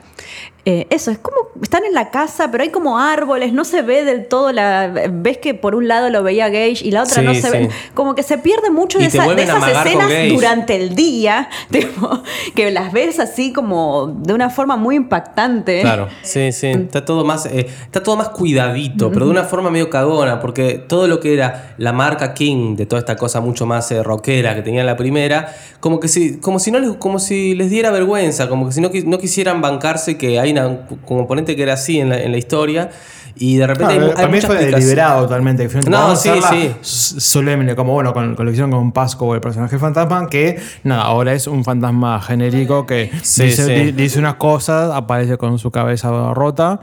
Eh, 0.63 0.85
eso, 0.91 1.09
es 1.09 1.17
como, 1.17 1.37
están 1.61 1.85
en 1.85 1.93
la 1.93 2.11
casa, 2.11 2.51
pero 2.51 2.63
hay 2.63 2.69
como 2.69 2.99
árboles, 2.99 3.51
no 3.51 3.63
se 3.65 3.81
ve 3.81 4.03
del 4.03 4.27
todo 4.27 4.51
la... 4.51 4.91
Ves 5.11 5.39
que 5.39 5.53
por 5.55 5.73
un 5.73 5.87
lado 5.87 6.09
lo 6.11 6.21
veía 6.21 6.49
Gage 6.49 6.79
y 6.83 6.91
la 6.91 7.01
otra 7.03 7.15
Sí, 7.15 7.25
no 7.25 7.33
se 7.33 7.49
ve. 7.49 7.69
Como 7.95 8.13
que 8.13 8.21
se 8.21 8.37
pierde 8.37 8.69
mucho 8.69 8.99
Y 8.99 9.01
de, 9.01 9.07
esa- 9.07 9.25
esas 9.33 9.67
escenas 9.85 10.09
durante 10.29 10.75
el 10.75 10.93
día, 10.93 11.49
tipo, 11.71 12.21
que 12.53 12.69
las 12.69 12.93
ves 12.93 13.19
así 13.19 13.51
como 13.53 14.07
de 14.19 14.33
una 14.33 14.51
forma 14.51 14.77
muy 14.77 14.95
impactante. 14.97 15.81
Claro, 15.81 16.07
sí, 16.21 16.51
sí. 16.51 16.67
Está 16.67 17.05
todo 17.05 17.25
más, 17.25 17.47
eh, 17.47 17.67
está 17.85 18.03
todo 18.03 18.15
más 18.17 18.29
cuidadito, 18.29 19.11
pero 19.11 19.25
de 19.25 19.31
una 19.31 19.45
forma 19.45 19.71
medio 19.71 19.89
cagona, 19.89 20.39
porque 20.39 20.75
todo 20.75 21.07
lo 21.07 21.19
que 21.19 21.33
era 21.33 21.73
la 21.79 21.91
marca 21.91 22.33
King 22.35 22.75
de 22.75 22.85
toda 22.85 22.99
esta 22.99 23.15
cosa 23.15 23.41
mucho 23.41 23.65
más 23.65 23.91
eh, 23.91 24.03
rockera 24.03 24.53
que 24.55 24.61
tenía 24.61 24.83
la 24.83 24.95
primera, 24.95 25.55
como 25.79 25.99
que 25.99 26.07
si, 26.07 26.37
como 26.39 26.59
si 26.59 26.69
no 26.71 26.79
les, 26.79 26.91
como 26.97 27.17
si 27.17 27.55
les 27.55 27.69
diera 27.71 27.89
vergüenza, 27.89 28.47
como 28.47 28.67
que 28.67 28.73
si 28.73 28.81
no, 28.81 28.91
no 29.05 29.17
quisieran 29.17 29.61
bancarse 29.61 30.17
que 30.17 30.39
hay 30.39 30.50
una 30.51 30.87
componente 31.05 31.55
que 31.55 31.63
era 31.63 31.73
así 31.73 31.99
en 31.99 32.09
la, 32.09 32.17
en 32.21 32.31
la 32.31 32.37
historia. 32.37 32.89
Y 33.33 33.55
de 33.55 33.65
repente 33.65 33.95
Claro, 33.95 34.13
hay, 34.17 34.33
hay 34.35 34.41
fue 34.41 34.65
deliberado 34.65 35.23
totalmente. 35.23 35.67
No, 35.89 36.15
sí, 36.17 36.29
sí. 36.49 36.75
Solemne, 36.81 37.75
como 37.75 37.93
bueno, 37.93 38.13
con, 38.13 38.35
con 38.35 38.45
lo 38.45 38.51
que 38.51 38.55
hicieron 38.55 38.71
con 38.71 38.91
Pasco 38.91 39.25
o 39.25 39.35
el 39.35 39.39
personaje 39.41 39.79
fantasma, 39.79 40.27
que 40.29 40.59
nada, 40.83 41.03
ahora 41.03 41.33
es 41.33 41.47
un 41.47 41.63
fantasma 41.63 42.21
genérico 42.21 42.85
que 42.85 43.09
Sí, 43.23 43.43
dice, 43.45 43.65
sí. 43.85 43.91
dice 43.93 44.19
unas 44.19 44.35
cosas, 44.35 44.91
aparece 44.93 45.37
con 45.37 45.57
su 45.59 45.71
cabeza 45.71 46.33
rota. 46.33 46.81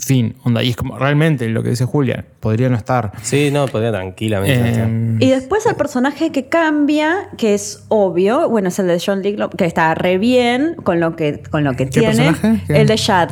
Fin, 0.00 0.36
onda. 0.44 0.62
Y 0.62 0.70
es 0.70 0.76
como 0.76 0.96
realmente 0.96 1.48
lo 1.48 1.62
que 1.64 1.70
dice 1.70 1.84
Julia, 1.84 2.24
podría 2.38 2.68
no 2.68 2.76
estar. 2.76 3.12
Sí, 3.22 3.50
no, 3.50 3.66
podría 3.66 3.90
tranquilamente. 3.90 4.70
estar. 4.70 4.86
Eh, 4.88 5.16
Y 5.18 5.30
después 5.30 5.66
el 5.66 5.74
personaje 5.74 6.30
que 6.30 6.48
cambia, 6.48 7.30
que 7.36 7.54
es 7.54 7.84
obvio, 7.88 8.48
bueno, 8.48 8.68
es 8.68 8.78
el 8.78 8.86
de 8.86 9.02
John 9.04 9.22
Liglow, 9.22 9.50
que 9.50 9.64
está 9.64 9.92
re 9.96 10.18
bien 10.18 10.76
con 10.84 11.00
lo 11.00 11.16
que, 11.16 11.42
con 11.50 11.64
lo 11.64 11.72
que 11.72 11.86
¿Qué 11.86 12.00
tiene. 12.00 12.14
personaje? 12.32 12.62
¿Qué? 12.68 12.80
El 12.80 12.86
de 12.86 12.96
Shad. 12.96 13.28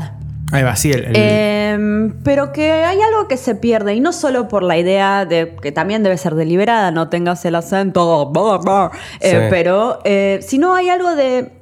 ahí 0.51 0.62
va, 0.64 0.75
sí, 0.75 0.91
el, 0.91 1.05
el- 1.05 1.12
Eh, 1.14 2.12
pero 2.25 2.53
que 2.53 2.73
hay 2.73 2.99
algo 3.01 3.29
que 3.29 3.37
se 3.37 3.55
pierde, 3.55 3.95
y 3.95 4.01
no 4.01 4.12
solo 4.12 4.49
por 4.49 4.64
la 4.64 4.77
idea 4.77 5.25
de 5.25 5.55
que 5.62 5.71
también 5.71 6.03
debe 6.03 6.17
ser 6.19 6.35
deliberada, 6.35 6.91
no 6.91 7.09
tengas 7.09 7.45
el 7.45 7.55
acento, 7.55 8.31
bla, 8.31 8.59
bla, 8.59 8.91
eh, 9.21 9.31
Sí. 9.31 9.37
pero 9.51 10.01
eh, 10.05 10.41
sino 10.43 10.75
hay 10.75 10.89
algo 10.89 11.14
de 11.14 11.53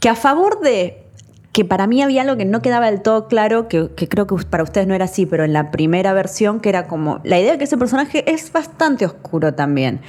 que 0.00 0.08
a 0.08 0.14
favor 0.14 0.60
de 0.60 1.03
que 1.54 1.64
para 1.64 1.86
mí 1.86 2.02
había 2.02 2.22
algo 2.22 2.36
que 2.36 2.44
no 2.44 2.60
quedaba 2.62 2.90
del 2.90 3.00
todo 3.00 3.28
claro, 3.28 3.68
que, 3.68 3.88
que 3.94 4.08
creo 4.08 4.26
que 4.26 4.34
para 4.50 4.64
ustedes 4.64 4.88
no 4.88 4.94
era 4.94 5.04
así, 5.04 5.24
pero 5.24 5.44
en 5.44 5.52
la 5.52 5.70
primera 5.70 6.12
versión, 6.12 6.58
que 6.58 6.68
era 6.68 6.88
como 6.88 7.20
la 7.22 7.38
idea 7.38 7.52
de 7.52 7.58
que 7.58 7.64
ese 7.64 7.78
personaje 7.78 8.30
es 8.30 8.52
bastante 8.52 9.06
oscuro 9.06 9.54
también, 9.54 10.00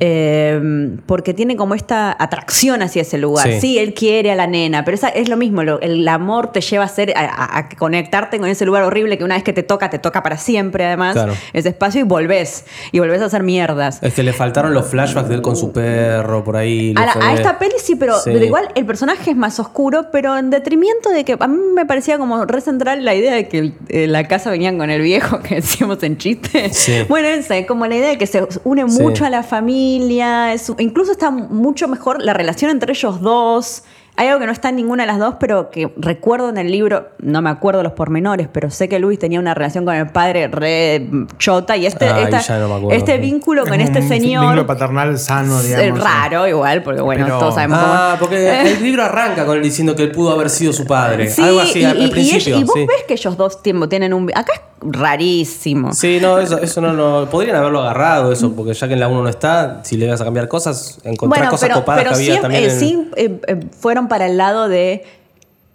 Eh, 0.00 0.96
porque 1.06 1.32
tiene 1.34 1.56
como 1.56 1.74
esta 1.74 2.14
atracción 2.18 2.82
hacia 2.82 3.02
ese 3.02 3.18
lugar. 3.18 3.46
Sí. 3.52 3.60
Sí, 3.60 3.78
él 3.78 3.94
quiere 3.94 4.30
a 4.30 4.34
la 4.34 4.46
nena, 4.46 4.84
pero 4.84 4.94
esa, 4.96 5.08
es 5.08 5.28
lo 5.28 5.36
mismo, 5.38 5.62
lo- 5.62 5.80
el 5.80 6.06
amor 6.08 6.52
te 6.52 6.60
lleva 6.60 6.84
a, 6.84 6.88
ser, 6.88 7.14
a, 7.16 7.58
a- 7.58 7.68
conectarte 7.70 8.38
con 8.38 8.48
ese 8.48 8.66
lugar 8.66 8.82
horrible 8.82 9.16
que 9.18 9.24
una 9.24 9.34
vez 9.36 9.44
que 9.44 9.52
te 9.54 9.62
toca, 9.62 9.88
te 9.90 9.98
toca 9.98 10.22
para 10.22 10.36
siempre 10.36 10.84
además, 10.84 11.14
Claro. 11.14 11.32
ese 11.54 11.70
espacio 11.70 12.00
y 12.02 12.04
volvés, 12.04 12.66
y 12.92 12.98
volvés 12.98 13.22
a 13.22 13.26
hacer 13.26 13.42
mierdas. 13.42 14.02
Es 14.02 14.12
que 14.12 14.22
le 14.22 14.34
faltaron 14.34 14.74
los 14.74 14.86
flashbacks 14.88 15.28
de 15.30 15.36
él 15.36 15.42
con 15.42 15.56
su 15.56 15.72
perro 15.72 16.44
por 16.44 16.56
ahí. 16.56 16.92
A, 16.96 17.06
la- 17.06 17.32
esta 17.34 17.58
peli 17.58 17.74
sí, 17.82 17.96
pero 17.96 18.16
Sí. 18.18 18.30
pero 18.32 18.44
igual 18.44 18.68
el 18.74 18.84
personaje 18.84 19.30
es 19.30 19.36
más 19.36 19.58
oscuro, 19.58 20.10
pero 20.12 20.36
en 20.36 20.50
de 20.70 21.24
que 21.24 21.36
a 21.38 21.46
mí 21.46 21.56
me 21.74 21.86
parecía 21.86 22.18
como 22.18 22.44
re 22.44 22.60
central 22.60 23.04
la 23.04 23.14
idea 23.14 23.34
de 23.34 23.48
que 23.48 23.72
eh, 23.88 24.06
la 24.06 24.26
casa 24.28 24.50
venían 24.50 24.78
con 24.78 24.90
el 24.90 25.00
viejo 25.02 25.40
que 25.42 25.56
decíamos 25.56 26.02
en 26.02 26.18
chiste. 26.18 26.70
Sí. 26.72 26.92
Bueno, 27.08 27.28
esa, 27.28 27.64
como 27.66 27.86
la 27.86 27.96
idea 27.96 28.08
de 28.08 28.18
que 28.18 28.26
se 28.26 28.46
une 28.64 28.84
Sí. 28.88 29.00
mucho 29.02 29.24
a 29.24 29.30
la 29.30 29.42
familia, 29.42 30.52
es- 30.52 30.72
incluso 30.78 31.12
está 31.12 31.30
mucho 31.30 31.88
mejor 31.88 32.22
la 32.22 32.32
relación 32.34 32.70
entre 32.70 32.92
ellos 32.92 33.20
dos. 33.20 33.82
Hay 34.18 34.28
algo 34.28 34.40
que 34.40 34.46
no 34.46 34.52
está 34.52 34.70
en 34.70 34.76
ninguna 34.76 35.02
de 35.02 35.08
las 35.08 35.18
dos, 35.18 35.34
pero 35.38 35.68
que 35.70 35.92
recuerdo 35.98 36.48
en 36.48 36.56
el 36.56 36.70
libro, 36.70 37.08
no 37.18 37.42
me 37.42 37.50
acuerdo 37.50 37.82
los 37.82 37.92
pormenores, 37.92 38.48
pero 38.50 38.70
sé 38.70 38.88
que 38.88 38.98
Luis 38.98 39.18
tenía 39.18 39.38
una 39.38 39.52
relación 39.52 39.84
con 39.84 39.94
el 39.94 40.06
padre 40.08 40.48
re 40.48 41.06
chota 41.38 41.76
y 41.76 41.84
este, 41.84 42.06
Ay, 42.08 42.24
esta- 42.24 42.40
ya 42.40 42.58
no 42.58 42.68
me 42.68 42.74
acuerdo. 42.76 42.96
este 42.98 43.18
vínculo 43.18 43.64
con 43.66 43.78
es 43.80 43.88
este 43.88 44.00
un 44.00 44.08
señor... 44.08 44.40
vínculo 44.42 44.66
paternal 44.66 45.18
sano, 45.18 45.60
Es 45.60 45.68
digamos. 45.68 46.02
raro 46.02 46.48
igual, 46.48 46.82
porque 46.82 47.02
bueno, 47.02 47.26
Pero- 47.26 47.38
todos 47.38 47.54
sabemos 47.56 47.78
cómo 47.78 47.92
Ah, 47.92 48.16
porque 48.18 48.60
el 48.72 48.82
libro 48.82 49.04
arranca 49.04 49.44
con 49.44 49.58
él 49.58 49.62
diciendo 49.62 49.94
que 49.94 50.04
él 50.04 50.12
pudo 50.12 50.32
haber 50.32 50.48
sido 50.48 50.72
su 50.72 50.86
padre. 50.86 51.28
Sí, 51.28 51.42
Algo 51.42 51.60
así 51.60 51.80
y, 51.80 51.84
al, 51.84 51.90
al 51.98 52.02
y- 52.02 52.04
y 52.06 52.10
principio. 52.10 52.54
ellos- 52.56 52.60
y 52.60 52.64
vos 52.64 52.74
sí. 52.74 52.86
ves 52.86 53.04
que 53.06 53.14
ellos 53.14 53.36
dos 53.36 53.62
tiempo 53.62 53.86
tienen 53.88 54.14
un... 54.14 54.30
Acá 54.34 54.52
es 54.54 54.60
rarísimo. 54.92 55.92
Sí, 55.92 56.18
no, 56.20 56.38
eso, 56.38 56.58
eso 56.60 56.80
no, 56.80 56.92
no. 56.92 57.28
Podrían 57.30 57.56
haberlo 57.56 57.80
agarrado, 57.80 58.32
eso, 58.32 58.52
porque 58.52 58.74
ya 58.74 58.86
que 58.88 58.94
en 58.94 59.00
la 59.00 59.08
1 59.08 59.22
no 59.22 59.28
está, 59.28 59.80
si 59.84 59.96
le 59.96 60.08
vas 60.08 60.20
a 60.20 60.24
cambiar 60.24 60.48
cosas, 60.48 60.98
encontrar 61.04 61.28
Bueno, 61.40 61.50
cosas 61.50 61.68
pero, 61.68 61.80
copadas 61.80 62.00
pero 62.04 62.10
que 62.10 62.16
había 62.16 62.34
sí, 62.36 62.40
también. 62.40 62.62
eh, 62.64 62.66
en- 62.72 62.78
sí, 62.80 63.10
eh, 63.16 63.40
eh, 63.46 63.60
fueron 63.78 64.08
para 64.08 64.26
el 64.26 64.36
lado 64.36 64.68
de 64.68 65.04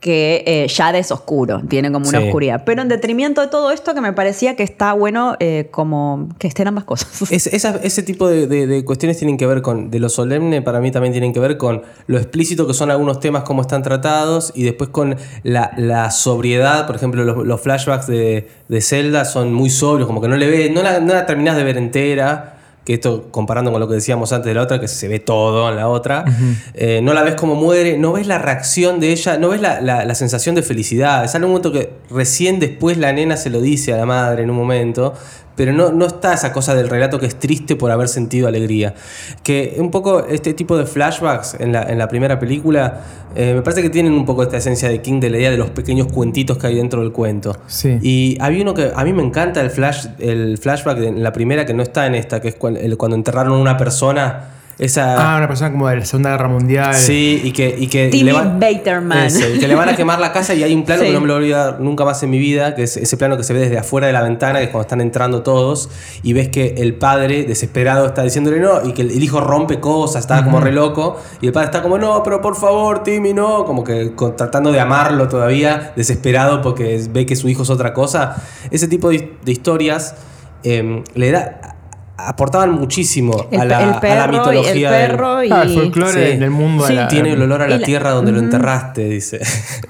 que 0.01 0.43
eh, 0.47 0.67
Jade 0.67 0.97
es 0.99 1.11
oscuro, 1.11 1.61
tiene 1.69 1.91
como 1.91 2.09
una 2.09 2.19
Sí. 2.19 2.25
oscuridad. 2.25 2.63
Pero 2.65 2.81
en 2.81 2.87
detrimento 2.89 3.39
de 3.39 3.47
todo 3.47 3.71
esto 3.71 3.93
que 3.93 4.01
me 4.01 4.11
parecía 4.13 4.55
que 4.55 4.63
está 4.63 4.93
bueno 4.93 5.35
eh, 5.39 5.67
como 5.71 6.27
que 6.39 6.47
estén 6.47 6.67
ambas 6.67 6.83
cosas. 6.85 7.21
Es- 7.31 7.45
esa- 7.47 7.79
ese 7.83 8.01
tipo 8.01 8.27
de, 8.27 8.47
de- 8.47 8.65
de 8.65 8.83
cuestiones 8.83 9.17
tienen 9.19 9.37
que 9.37 9.45
ver 9.45 9.61
con, 9.61 9.91
de 9.91 9.99
lo 9.99 10.09
solemne 10.09 10.63
para 10.63 10.79
mí 10.81 10.89
también 10.91 11.11
tienen 11.13 11.31
que 11.33 11.39
ver 11.39 11.55
con 11.57 11.83
lo 12.07 12.17
explícito 12.17 12.65
que 12.65 12.73
son 12.73 12.89
algunos 12.89 13.19
temas, 13.19 13.43
cómo 13.43 13.61
están 13.61 13.83
tratados, 13.83 14.51
y 14.55 14.63
después 14.63 14.89
con 14.89 15.15
la, 15.43 15.71
la 15.77 16.09
sobriedad, 16.09 16.87
por 16.87 16.95
ejemplo, 16.95 17.23
los, 17.23 17.45
los 17.45 17.61
flashbacks 17.61 18.07
de, 18.07 18.47
de 18.67 18.81
Zelda 18.81 19.23
son 19.23 19.53
muy 19.53 19.69
sobrios, 19.69 20.07
como 20.07 20.19
que 20.19 20.27
no 20.27 20.35
le 20.35 20.49
ves, 20.49 20.71
no 20.71 20.81
la, 20.81 20.99
no 20.99 21.13
la 21.13 21.27
terminás 21.27 21.55
de 21.55 21.63
ver 21.63 21.77
entera, 21.77 22.57
que 22.91 22.95
esto 22.95 23.27
comparando 23.31 23.71
con 23.71 23.79
lo 23.79 23.87
que 23.87 23.95
decíamos 23.95 24.31
antes 24.33 24.47
de 24.49 24.53
la 24.53 24.61
otra, 24.63 24.79
que 24.79 24.87
se 24.87 25.07
ve 25.07 25.19
todo 25.19 25.69
en 25.69 25.75
la 25.75 25.87
otra, 25.87 26.25
eh, 26.73 26.99
no 27.01 27.13
la 27.13 27.23
ves 27.23 27.35
como 27.35 27.55
muere, 27.55 27.97
no 27.97 28.11
ves 28.13 28.27
la 28.27 28.37
reacción 28.37 28.99
de 28.99 29.11
ella, 29.11 29.37
no 29.37 29.49
ves 29.49 29.61
la, 29.61 29.81
la- 29.81 30.05
la 30.05 30.15
sensación 30.15 30.55
de 30.55 30.61
felicidad, 30.63 31.23
es 31.25 31.33
algo 31.35 31.47
un 31.47 31.51
momento 31.53 31.71
que 31.71 31.91
recién 32.09 32.59
después 32.59 32.97
la 32.97 33.11
nena 33.13 33.37
se 33.37 33.49
lo 33.49 33.61
dice 33.61 33.93
a 33.93 33.97
la 33.97 34.05
madre 34.05 34.43
en 34.43 34.49
un 34.49 34.57
momento, 34.57 35.13
pero 35.61 35.73
no, 35.73 35.91
no 35.91 36.07
está 36.07 36.33
esa 36.33 36.51
cosa 36.51 36.73
del 36.73 36.89
relato 36.89 37.19
que 37.19 37.27
es 37.27 37.37
triste 37.37 37.75
por 37.75 37.91
haber 37.91 38.07
sentido 38.07 38.47
alegría. 38.47 38.95
Que 39.43 39.75
un 39.77 39.91
poco 39.91 40.25
este 40.25 40.55
tipo 40.55 40.75
de 40.75 40.87
flashbacks 40.87 41.55
en 41.59 41.71
la, 41.71 41.83
en 41.83 41.99
la 41.99 42.07
primera 42.07 42.39
película, 42.39 43.01
eh, 43.35 43.53
me 43.53 43.61
parece 43.61 43.83
que 43.83 43.91
tienen 43.91 44.13
un 44.13 44.25
poco 44.25 44.41
esta 44.41 44.57
esencia 44.57 44.89
de 44.89 45.03
King, 45.03 45.19
de 45.19 45.29
la 45.29 45.37
idea 45.37 45.51
de 45.51 45.57
los 45.57 45.69
pequeños 45.69 46.07
cuentitos 46.11 46.57
que 46.57 46.65
hay 46.65 46.75
dentro 46.77 47.01
del 47.01 47.11
cuento. 47.11 47.55
Sí. 47.67 47.99
Y 48.01 48.37
había 48.41 48.63
uno 48.63 48.73
que 48.73 48.91
a 48.95 49.03
mí 49.03 49.13
me 49.13 49.21
encanta 49.21 49.61
el, 49.61 49.69
flash, 49.69 50.07
el 50.17 50.57
flashback 50.57 50.97
de- 50.97 51.07
en 51.09 51.21
la 51.21 51.31
primera 51.31 51.63
que 51.63 51.75
no 51.75 51.83
está 51.83 52.07
en 52.07 52.15
esta, 52.15 52.41
que 52.41 52.47
es 52.47 52.55
cuan- 52.55 52.75
el- 52.77 52.97
cuando 52.97 53.15
enterraron 53.15 53.53
a 53.53 53.57
una 53.57 53.77
persona 53.77 54.45
Esa, 54.81 55.35
Ah, 55.35 55.37
una 55.37 55.47
persona 55.47 55.71
como 55.71 55.87
de 55.87 55.97
la 55.97 56.05
Segunda 56.05 56.31
Guerra 56.31 56.47
Mundial. 56.47 56.95
Sí, 56.95 57.39
y 57.43 57.51
que, 57.51 57.75
y 57.77 57.85
que 57.85 58.07
Timmy 58.09 58.23
le 58.23 58.33
van- 58.33 58.59
Baterman. 58.59 59.25
Eso, 59.27 59.47
y 59.47 59.59
que 59.59 59.67
le 59.67 59.75
van 59.75 59.89
a 59.89 59.95
quemar 59.95 60.19
la 60.19 60.31
casa 60.33 60.55
y 60.55 60.63
hay 60.63 60.73
un 60.73 60.83
plano 60.85 61.03
Sí. 61.03 61.09
que 61.09 61.13
no 61.13 61.21
me 61.21 61.27
lo 61.27 61.33
voy 61.35 61.51
a 61.53 61.65
olvidar 61.67 61.79
nunca 61.81 62.03
más 62.03 62.23
en 62.23 62.31
mi 62.31 62.39
vida, 62.39 62.73
que 62.73 62.81
es 62.81 62.97
ese 62.97 63.15
plano 63.15 63.37
que 63.37 63.43
se 63.43 63.53
ve 63.53 63.59
desde 63.59 63.77
afuera 63.77 64.07
de 64.07 64.13
la 64.13 64.23
ventana, 64.23 64.57
que 64.57 64.63
es 64.65 64.69
cuando 64.71 64.81
están 64.87 64.99
entrando 65.01 65.43
todos, 65.43 65.89
y 66.23 66.33
ves 66.33 66.49
que 66.49 66.73
el 66.79 66.95
padre, 66.95 67.43
desesperado, 67.43 68.07
está 68.07 68.23
diciéndole 68.23 68.59
no, 68.59 68.83
y 68.83 68.93
que 68.93 69.03
el 69.03 69.23
hijo 69.23 69.39
rompe 69.39 69.79
cosas, 69.79 70.21
está 70.23 70.43
como 70.43 70.59
re 70.59 70.71
loco, 70.71 71.19
y 71.41 71.45
el 71.45 71.53
padre 71.53 71.67
está 71.67 71.83
como, 71.83 71.99
no, 71.99 72.23
pero 72.23 72.41
por 72.41 72.55
favor, 72.55 73.03
Timmy, 73.03 73.35
no, 73.35 73.65
como 73.65 73.83
que 73.83 74.15
con- 74.15 74.35
tratando 74.35 74.71
de 74.71 74.79
amarlo 74.79 75.27
todavía, 75.27 75.93
desesperado 75.95 76.63
porque 76.63 76.95
es- 76.95 77.13
ve 77.13 77.27
que 77.27 77.35
su 77.35 77.47
hijo 77.47 77.61
es 77.61 77.69
otra 77.69 77.93
cosa. 77.93 78.35
Ese 78.71 78.87
tipo 78.87 79.09
de, 79.09 79.31
de 79.45 79.51
historias 79.51 80.15
eh, 80.63 81.03
le 81.13 81.29
da... 81.31 81.75
Aportaban 82.17 82.71
muchísimo 82.73 83.47
El, 83.51 83.61
a 83.61 83.65
la, 83.65 83.81
el 83.83 83.89
a 83.89 84.15
la 84.15 84.25
el 84.25 84.31
mitología 84.31 84.91
del- 84.91 85.11
perro 85.11 85.43
y... 85.43 85.51
Ah, 85.51 85.63
el 85.63 85.73
folclore 85.73 86.31
Sí. 86.33 86.37
del 86.37 86.51
mundo. 86.51 86.83
a 86.85 86.87
Sí. 86.87 86.93
la- 86.93 87.07
tiene 87.07 87.31
el 87.33 87.41
olor 87.41 87.61
a 87.63 87.67
la 87.67 87.77
la- 87.79 87.85
tierra 87.85 88.11
donde 88.11 88.31
lo 88.31 88.39
enterraste, 88.39 89.05
dice. 89.09 89.39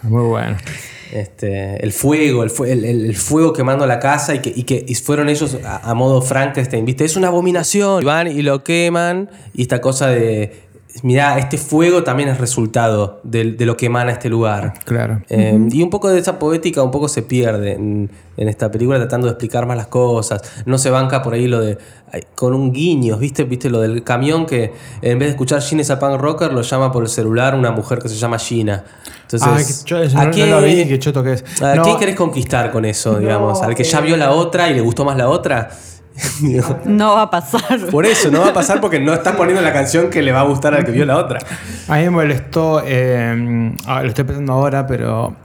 Muy 0.03 0.23
bueno. 0.23 0.55
Este, 1.11 1.83
el 1.83 1.91
fuego, 1.91 2.43
el, 2.43 2.49
fue- 2.49 2.71
el- 2.71 2.85
el- 2.85 3.05
el 3.05 3.15
fuego 3.17 3.51
quemando 3.51 3.85
la 3.85 3.99
casa 3.99 4.33
y 4.33 4.39
que, 4.39 4.53
y 4.55 4.63
que 4.63 4.85
y 4.87 4.95
fueron 4.95 5.27
ellos 5.27 5.57
a, 5.65 5.89
a 5.89 5.93
modo 5.93 6.21
Frankenstein, 6.21 6.85
¿viste? 6.85 7.03
Es 7.03 7.17
una 7.17 7.27
abominación. 7.27 8.01
Y 8.01 8.05
van 8.05 8.27
y 8.27 8.41
lo 8.43 8.63
queman 8.63 9.29
y 9.53 9.63
esta 9.63 9.81
cosa 9.81 10.07
de, 10.07 10.69
mirá, 11.03 11.37
este 11.39 11.57
fuego 11.57 12.03
también 12.03 12.29
es 12.29 12.37
resultado 12.39 13.19
de, 13.23 13.51
de 13.53 13.65
lo 13.65 13.77
que 13.77 13.85
emana 13.87 14.11
este 14.11 14.29
lugar. 14.29 14.73
Claro. 14.85 15.21
Eh, 15.29 15.57
Y 15.71 15.81
un 15.83 15.89
poco 15.89 16.09
de 16.09 16.19
esa 16.19 16.37
poética 16.39 16.83
un 16.83 16.91
poco 16.91 17.07
se 17.07 17.21
pierde 17.21 17.73
en, 17.73 18.09
en 18.37 18.47
esta 18.49 18.69
película 18.71 18.97
tratando 18.99 19.27
de 19.27 19.31
explicar 19.31 19.65
más 19.65 19.77
las 19.77 19.87
cosas. 19.87 20.41
No 20.65 20.77
se 20.77 20.89
banca 20.89 21.21
por 21.21 21.33
ahí 21.33 21.47
lo 21.47 21.59
de. 21.61 21.77
con 22.35 22.53
un 22.53 22.71
guiño, 22.73 23.17
¿viste? 23.17 23.43
¿Viste 23.45 23.69
lo 23.69 23.79
del 23.81 24.03
camión 24.03 24.45
que 24.45 24.73
en 25.01 25.17
vez 25.19 25.27
de 25.27 25.31
escuchar 25.31 25.61
Gina 25.61 25.83
punk 25.99 26.19
rocker 26.19 26.51
lo 26.53 26.61
llama 26.61 26.91
por 26.91 27.03
el 27.03 27.09
celular 27.09 27.55
una 27.55 27.71
mujer 27.71 27.99
que 27.99 28.09
se 28.09 28.15
llama 28.15 28.37
Gina? 28.37 28.83
Entonces, 29.31 29.85
Ah, 30.13 30.21
¿a 30.21 30.25
no, 30.25 30.45
lo 30.45 30.61
vi, 30.61 30.85
qué 30.87 30.99
choto 30.99 31.23
que 31.23 31.33
es. 31.33 31.61
¿A 31.61 31.75
No, 31.75 31.83
quién 31.83 31.97
querés 31.97 32.15
conquistar 32.15 32.69
con 32.71 32.83
eso, 32.83 33.17
digamos? 33.17 33.61
¿Al 33.61 33.75
que 33.75 33.83
ya 33.85 34.01
vio 34.01 34.17
la 34.17 34.31
otra 34.31 34.69
y 34.69 34.73
le 34.73 34.81
gustó 34.81 35.05
más 35.05 35.15
la 35.17 35.29
otra? 35.29 35.69
Digo, 36.41 36.79
No 36.85 37.15
va 37.15 37.23
a 37.23 37.29
pasar. 37.29 37.87
por 37.89 38.05
eso, 38.05 38.29
no 38.31 38.41
va 38.41 38.47
a 38.49 38.53
pasar 38.53 38.79
porque 38.81 38.99
no 38.99 39.13
estás 39.13 39.35
poniendo 39.35 39.61
la 39.61 39.73
canción 39.73 40.09
que 40.09 40.21
le 40.21 40.31
va 40.31 40.41
a 40.41 40.43
gustar 40.43 40.73
al 40.73 40.83
que 40.85 40.91
vio 40.91 41.05
la 41.05 41.17
otra. 41.17 41.39
A 41.87 41.97
mí 41.97 42.03
me 42.03 42.09
molestó, 42.11 42.81
eh, 42.85 43.73
ah, 43.87 44.01
lo 44.03 44.09
estoy 44.09 44.23
pensando 44.25 44.53
ahora, 44.53 44.85
pero 44.87 45.35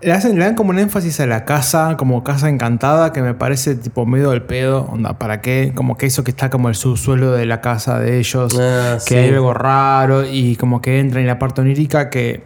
le, 0.00 0.12
hacen, 0.12 0.38
le 0.38 0.44
dan 0.44 0.54
como 0.54 0.70
un 0.70 0.78
énfasis 0.78 1.20
a 1.20 1.26
la 1.26 1.44
casa, 1.44 1.96
como 1.96 2.22
casa 2.24 2.48
encantada, 2.48 3.12
que 3.12 3.22
me 3.22 3.34
parece 3.34 3.74
tipo 3.74 4.04
medio 4.06 4.30
del 4.30 4.42
pedo. 4.42 4.88
Onda, 4.90 5.18
¿para 5.18 5.40
qué? 5.40 5.72
Como 5.74 5.96
que 5.96 6.06
eso 6.06 6.24
que 6.24 6.30
está 6.30 6.50
como 6.50 6.68
el 6.68 6.74
subsuelo 6.74 7.32
de 7.32 7.46
la 7.46 7.60
casa 7.60 7.98
de 7.98 8.18
ellos, 8.18 8.58
Ah, 8.60 8.94
que 9.06 9.14
sí. 9.14 9.14
hay 9.16 9.28
algo 9.30 9.54
raro 9.54 10.24
y 10.26 10.56
como 10.56 10.80
que 10.80 10.98
entra 11.00 11.20
en 11.20 11.26
la 11.26 11.38
parte 11.38 11.60
onírica 11.60 12.10
que, 12.10 12.42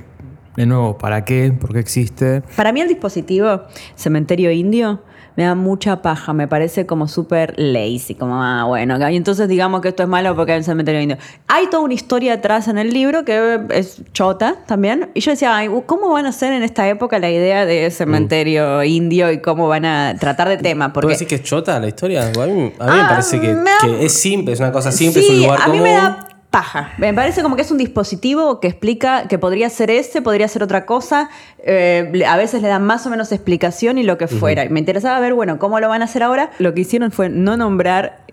de 0.56 0.66
nuevo, 0.66 0.98
¿para 0.98 1.24
qué? 1.24 1.52
¿Por 1.58 1.72
qué 1.72 1.78
existe? 1.80 2.42
Para 2.56 2.72
mí 2.72 2.80
el 2.80 2.88
dispositivo 2.88 3.62
Cementerio 3.96 4.50
Indio 4.50 5.02
me 5.38 5.44
da 5.44 5.54
mucha 5.54 6.02
paja, 6.02 6.32
me 6.32 6.48
parece 6.48 6.84
como 6.84 7.06
súper 7.06 7.54
lazy, 7.58 8.16
como, 8.16 8.42
ah, 8.42 8.64
bueno, 8.64 8.98
y 9.08 9.14
entonces 9.16 9.46
digamos 9.46 9.80
que 9.80 9.86
esto 9.90 10.02
es 10.02 10.08
malo 10.08 10.34
porque 10.34 10.50
hay 10.50 10.58
un 10.58 10.64
cementerio 10.64 11.00
indio. 11.00 11.16
Hay 11.46 11.68
toda 11.68 11.84
una 11.84 11.94
historia 11.94 12.32
atrás 12.32 12.66
en 12.66 12.76
el 12.76 12.92
libro 12.92 13.24
que 13.24 13.60
es 13.70 14.02
chota 14.12 14.56
también, 14.66 15.10
y 15.14 15.20
yo 15.20 15.30
decía, 15.30 15.56
Ay, 15.56 15.70
¿cómo 15.86 16.10
van 16.10 16.26
a 16.26 16.30
hacer 16.30 16.52
en 16.52 16.64
esta 16.64 16.88
época 16.88 17.20
la 17.20 17.30
idea 17.30 17.66
de 17.66 17.88
cementerio 17.92 18.82
indio 18.82 19.30
y 19.30 19.40
cómo 19.40 19.68
van 19.68 19.84
a 19.84 20.16
tratar 20.18 20.48
de 20.48 20.56
tema? 20.56 20.92
¿Puedo 20.92 21.02
Porque 21.02 21.14
decir 21.14 21.28
que 21.28 21.36
es 21.36 21.42
chota 21.44 21.78
la 21.78 21.86
historia? 21.86 22.24
A 22.26 22.30
mí, 22.30 22.32
a 22.40 22.44
mí 22.44 22.52
me 22.56 22.72
Ah, 22.80 23.06
parece 23.08 23.40
que, 23.40 23.54
me 23.54 23.62
da- 23.70 23.76
que 23.80 24.06
es 24.06 24.12
simple, 24.14 24.54
es 24.54 24.58
una 24.58 24.72
cosa 24.72 24.90
simple, 24.90 25.20
es 25.22 25.30
un 25.30 25.36
lugar 25.42 25.60
a 25.60 25.64
común. 25.66 25.78
mí 25.78 25.84
me 25.84 25.92
da 25.94 26.27
paja. 26.58 26.92
Me 26.98 27.14
parece 27.14 27.42
como 27.42 27.54
que 27.54 27.62
es 27.62 27.70
un 27.70 27.78
dispositivo 27.78 28.58
que 28.58 28.66
explica 28.66 29.28
que 29.28 29.38
podría 29.38 29.70
ser 29.70 29.92
ese, 29.92 30.22
podría 30.22 30.48
ser 30.48 30.64
otra 30.64 30.86
cosa. 30.86 31.30
Eh, 31.60 32.24
a 32.26 32.36
veces 32.36 32.62
le 32.62 32.68
dan 32.68 32.84
más 32.84 33.06
o 33.06 33.10
menos 33.10 33.30
explicación 33.30 33.96
y 33.96 34.02
lo 34.02 34.18
que 34.18 34.26
fuera. 34.26 34.64
Y 34.64 34.68
Me 34.68 34.80
interesaba 34.80 35.20
ver, 35.20 35.34
bueno, 35.34 35.60
cómo 35.60 35.78
lo 35.78 35.88
van 35.88 36.02
a 36.02 36.06
hacer 36.06 36.24
ahora. 36.24 36.50
Lo 36.58 36.74
que 36.74 36.80
hicieron 36.80 37.12
fue 37.12 37.28
no 37.28 37.56
nombrar 37.56 38.27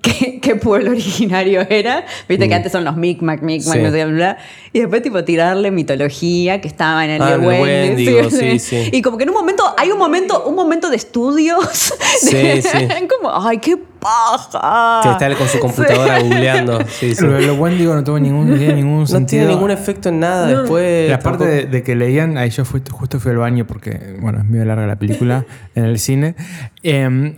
qué, 0.00 0.40
qué 0.40 0.56
pueblo 0.56 0.90
originario 0.92 1.66
era. 1.68 2.04
Viste 2.28 2.48
que 2.48 2.54
antes 2.54 2.72
son 2.72 2.84
los 2.84 2.96
Micmac, 2.96 3.42
Micmac, 3.42 3.76
Mm. 3.76 3.78
Sí. 3.80 3.82
no 3.84 3.90
sé, 3.90 4.04
bla, 4.04 4.14
bla. 4.14 4.38
Y 4.72 4.80
después, 4.80 5.02
tipo, 5.02 5.22
tirarle 5.24 5.70
mitología 5.70 6.60
que 6.60 6.68
estaba 6.68 7.04
en 7.04 7.10
el 7.12 7.22
Ah, 7.22 7.34
el 7.34 8.30
sí, 8.30 8.58
sí. 8.58 8.88
Y 8.92 9.02
como 9.02 9.16
que 9.18 9.24
en 9.24 9.30
un 9.30 9.36
momento, 9.36 9.62
hay 9.76 9.90
un 9.90 9.98
momento, 9.98 10.44
un 10.44 10.54
momento 10.54 10.88
de 10.90 10.96
estudios. 10.96 11.92
de- 12.30 12.62
Sí, 12.62 12.68
sí. 12.68 12.88
como, 13.20 13.30
ay, 13.46 13.58
qué 13.58 13.76
paja. 14.00 15.00
Que 15.02 15.10
está 15.12 15.26
él 15.26 15.36
con 15.36 15.48
su 15.48 15.58
computadora 15.58 16.20
Sí. 16.20 16.26
googleando. 16.28 16.78
Sí, 16.88 17.14
sí. 17.14 17.24
Lo, 17.24 17.38
lo 17.40 17.54
Wendigo 17.54 17.94
no 17.94 18.02
tuvo 18.02 18.18
ningún, 18.18 18.48
no 18.50 18.56
ningún 18.56 19.00
No 19.00 19.06
sentido. 19.06 19.42
tiene 19.42 19.54
ningún 19.54 19.70
efecto 19.70 20.08
en 20.08 20.20
nada 20.20 20.46
después. 20.46 21.08
La 21.10 21.18
parte 21.20 21.44
de, 21.44 21.64
de 21.66 21.82
que 21.82 21.94
leían, 21.94 22.38
ahí 22.38 22.50
yo 22.50 22.64
fui- 22.64 22.82
justo 22.90 23.20
fui 23.20 23.30
al 23.32 23.38
baño 23.38 23.66
porque, 23.66 24.16
bueno, 24.20 24.38
es 24.38 24.44
medio 24.44 24.64
larga 24.64 24.86
la 24.86 24.96
película 24.96 25.44
en 25.74 25.84
el 25.84 25.98
cine. 25.98 26.34
Eh, 26.82 27.36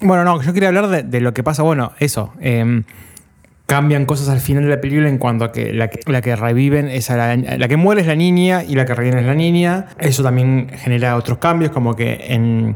bueno, 0.00 0.24
no, 0.24 0.42
yo 0.42 0.52
quería 0.52 0.68
hablar 0.68 1.04
de, 1.04 1.20
lo 1.20 1.34
que 1.34 1.42
pasa, 1.42 1.62
bueno, 1.62 1.92
eso. 1.98 2.32
eh, 2.40 2.82
cambian 3.70 4.04
cosas 4.04 4.28
al 4.28 4.40
final 4.40 4.64
de 4.64 4.70
la 4.70 4.80
película 4.80 5.08
en 5.08 5.18
cuanto 5.18 5.44
a 5.44 5.52
que 5.52 5.72
la 5.72 5.88
que, 5.88 6.34
reviven 6.34 6.88
es 6.88 7.08
a 7.08 7.16
la, 7.16 7.36
la 7.36 7.68
que 7.68 7.76
muere 7.76 8.00
es 8.00 8.08
la 8.08 8.16
niña 8.16 8.64
y 8.64 8.74
la 8.74 8.84
que 8.84 8.96
revive 8.96 9.20
es 9.20 9.26
la 9.26 9.36
niña. 9.36 9.86
Eso 10.00 10.24
también 10.24 10.70
genera 10.76 11.14
otros 11.14 11.38
cambios, 11.38 11.70
como 11.70 11.94
que 11.94 12.18
en 12.30 12.74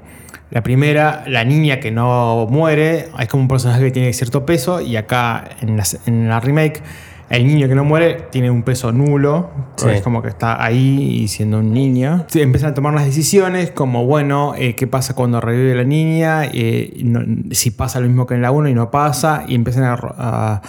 la 0.53 0.62
primera, 0.62 1.25
la 1.27 1.45
niña 1.45 1.81
que 1.81 1.91
no 1.91 2.47
muere 2.49 3.09
es 3.18 3.27
como 3.27 3.43
un 3.43 3.49
personaje 3.49 3.83
que 3.83 3.91
tiene 3.91 4.12
cierto 4.12 4.47
peso 4.47 4.81
y 4.81 4.95
acá 4.95 5.49
en 5.62 5.77
la, 5.77 5.83
en 6.07 6.29
la 6.29 6.39
remake 6.39 6.81
el 7.31 7.47
niño 7.47 7.68
que 7.68 7.75
no 7.75 7.85
muere 7.85 8.27
tiene 8.31 8.51
un 8.51 8.62
peso 8.62 8.93
nulo, 8.93 9.51
Sí. 9.77 9.89
es 9.91 10.03
como 10.03 10.22
que 10.22 10.29
está 10.29 10.62
ahí 10.62 11.20
y 11.22 11.29
siendo 11.29 11.59
un 11.59 11.72
niño. 11.72 12.25
Sí, 12.29 12.41
Empiezan 12.43 12.70
a 12.70 12.75
tomar 12.75 12.95
las 12.95 13.05
decisiones 13.07 13.70
como, 13.70 14.05
bueno, 14.07 14.55
eh, 14.57 14.75
¿qué 14.77 14.87
pasa 14.87 15.14
cuando 15.14 15.41
revive 15.41 15.75
la 15.75 15.85
niña? 15.85 16.45
Eh, 16.53 17.01
no- 17.05 17.25
si 17.53 17.70
pasa 17.70 18.01
lo 18.01 18.07
mismo 18.07 18.27
que 18.27 18.35
en 18.35 18.43
la 18.43 18.51
1 18.51 18.68
y 18.68 18.75
no 18.75 18.91
pasa, 18.91 19.45
y 19.49 19.55
empiezan 19.55 19.85
a, 19.85 20.61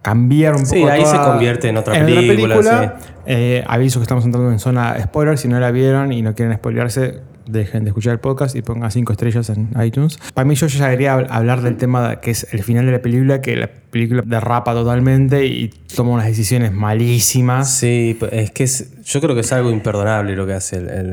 cambiar 0.00 0.52
un 0.54 0.62
poco. 0.62 0.74
Sí, 0.74 0.82
ahí 0.84 1.04
se 1.04 1.18
convierte 1.18 1.68
en 1.68 1.76
otra 1.76 1.92
película, 1.94 2.96
Eh, 3.26 3.62
aviso 3.66 3.98
que 4.00 4.04
estamos 4.04 4.24
entrando 4.24 4.50
en 4.50 4.58
zona 4.58 4.96
spoiler, 5.02 5.36
si 5.38 5.48
no 5.48 5.60
la 5.60 5.70
vieron 5.70 6.12
y 6.12 6.22
no 6.22 6.34
quieren 6.34 6.54
spoilearse, 6.56 7.20
dejen 7.46 7.84
de 7.84 7.90
escuchar 7.90 8.14
el 8.14 8.18
podcast 8.20 8.56
y 8.56 8.62
pongan 8.62 8.90
5 8.90 9.12
estrellas 9.12 9.50
en 9.50 9.68
iTunes. 9.84 10.18
Para 10.34 10.44
mí 10.46 10.54
yo 10.54 10.66
ya 10.66 10.90
quería 10.90 11.16
hab- 11.16 11.26
hablar 11.30 11.60
del 11.62 11.76
tema 11.76 12.16
que 12.20 12.30
es 12.30 12.46
el 12.52 12.62
final 12.62 12.86
de 12.86 12.92
la 12.92 13.02
película, 13.02 13.40
que 13.40 13.56
la 13.56 13.70
película 13.92 14.22
derrapa 14.24 14.72
totalmente 14.72 15.44
y 15.44 15.68
toma 15.94 16.12
unas 16.12 16.24
decisiones 16.26 16.72
malísimas. 16.72 17.70
Sí, 17.78 18.16
p- 18.18 18.40
es 18.42 18.50
que 18.50 18.64
es- 18.64 19.04
yo 19.04 19.20
creo 19.20 19.34
que 19.34 19.42
es 19.42 19.52
algo 19.52 19.70
imperdonable 19.70 20.34
lo 20.34 20.46
que 20.46 20.54
hace 20.54 20.76
el. 20.76 20.88
el- 20.88 21.12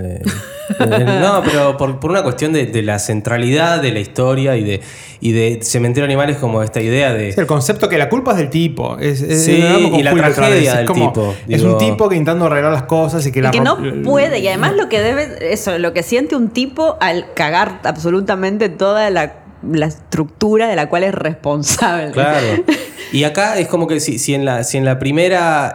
el- 0.80 0.94
el- 0.94 1.06
no, 1.20 1.42
pero 1.44 1.76
por, 1.76 2.00
por 2.00 2.10
una 2.12 2.24
cuestión 2.24 2.54
de, 2.54 2.68
de 2.68 2.82
la 2.82 2.98
centralidad 3.00 3.82
de 3.82 3.92
la 3.92 4.00
historia 4.00 4.56
y 4.56 4.64
de, 4.64 4.80
y 5.20 5.34
de 5.34 5.60
Cementerio 5.62 6.06
Animales 6.06 6.38
como 6.38 6.64
esta 6.64 6.80
idea 6.82 7.12
de. 7.14 7.32
El 7.32 7.46
concepto 7.48 7.90
que 7.90 7.98
la 7.98 8.08
culpa 8.08 8.32
es 8.32 8.38
del 8.38 8.50
tipo. 8.50 8.98
Es, 8.98 9.22
es- 9.22 9.44
Sí, 9.44 9.62
y 9.98 10.02
la 10.04 10.14
tragedia 10.16 10.76
del 10.78 10.86
como- 10.86 11.12
tipo, 11.12 11.36
Es 11.50 11.62
un 11.64 11.78
tipo 11.80 12.08
que 12.08 12.16
intentando 12.16 12.46
arreglar 12.46 12.72
las 12.72 12.84
cosas 12.84 13.26
y 13.26 13.32
que 13.34 13.40
Y 13.40 13.42
la 13.42 13.52
que 13.52 13.60
no 13.60 13.78
puede, 14.04 14.40
y 14.40 14.48
además 14.48 14.74
lo 14.78 14.88
que 14.88 15.02
debe, 15.02 15.52
eso, 15.52 15.78
lo 15.80 15.92
que 15.92 16.02
siente 16.04 16.38
un 16.38 16.50
tipo 16.50 16.98
al 17.02 17.34
cagar 17.34 17.82
absolutamente 17.84 18.70
toda 18.70 19.10
la, 19.10 19.34
la 19.64 19.88
estructura 19.88 20.68
de 20.68 20.76
la 20.76 20.90
cual 20.90 21.04
es 21.04 21.14
responsable. 21.14 22.12
Claro. 22.12 22.64
Y 23.12 23.24
acá 23.24 23.58
es 23.58 23.68
como 23.68 23.88
que 23.88 24.00
si, 24.00 24.20
si 24.20 24.36
en, 24.36 24.46
la, 24.46 24.64
si 24.64 24.78
en 24.78 24.86
la 24.86 25.00
primera 25.00 25.74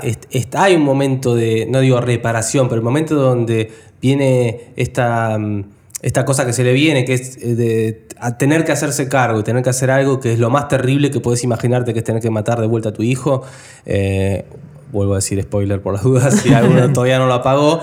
hay 0.52 0.74
un 0.76 0.82
momento 0.82 1.34
de, 1.34 1.66
no 1.68 1.80
digo 1.80 2.00
reparación, 2.00 2.68
pero 2.68 2.78
el 2.78 2.84
momento 2.84 3.16
donde 3.16 3.72
viene 4.00 4.72
esta, 4.76 5.36
mm, 5.36 5.64
esta 6.02 6.24
cosa 6.24 6.46
que 6.46 6.52
se 6.52 6.62
le 6.62 6.72
viene, 6.72 7.04
que 7.04 7.14
es 7.14 7.36
eh, 7.38 7.56
de 7.56 8.06
a 8.20 8.38
tener 8.38 8.64
que 8.64 8.70
hacerse 8.70 9.08
cargo 9.08 9.40
y 9.40 9.42
tener 9.42 9.64
que 9.64 9.70
hacer 9.70 9.90
algo 9.90 10.20
que 10.20 10.32
es 10.32 10.38
lo 10.38 10.48
más 10.48 10.68
terrible 10.68 11.10
que 11.10 11.18
puedes 11.18 11.42
imaginarte, 11.42 11.92
que 11.92 11.98
es 11.98 12.04
tener 12.04 12.22
que 12.22 12.30
matar 12.30 12.60
de 12.60 12.68
vuelta 12.68 12.90
a 12.90 12.92
tu 12.92 13.02
hijo. 13.02 13.42
eh, 13.84 14.44
vuelvo 14.92 15.14
a 15.14 15.16
decir 15.16 15.42
spoiler 15.42 15.82
por 15.82 15.92
las 15.92 16.04
dudas, 16.04 16.40
si 16.40 16.54
alguno 16.54 16.90
todavía 16.92 17.18
no 17.18 17.26
lo 17.26 17.34
apagó. 17.34 17.80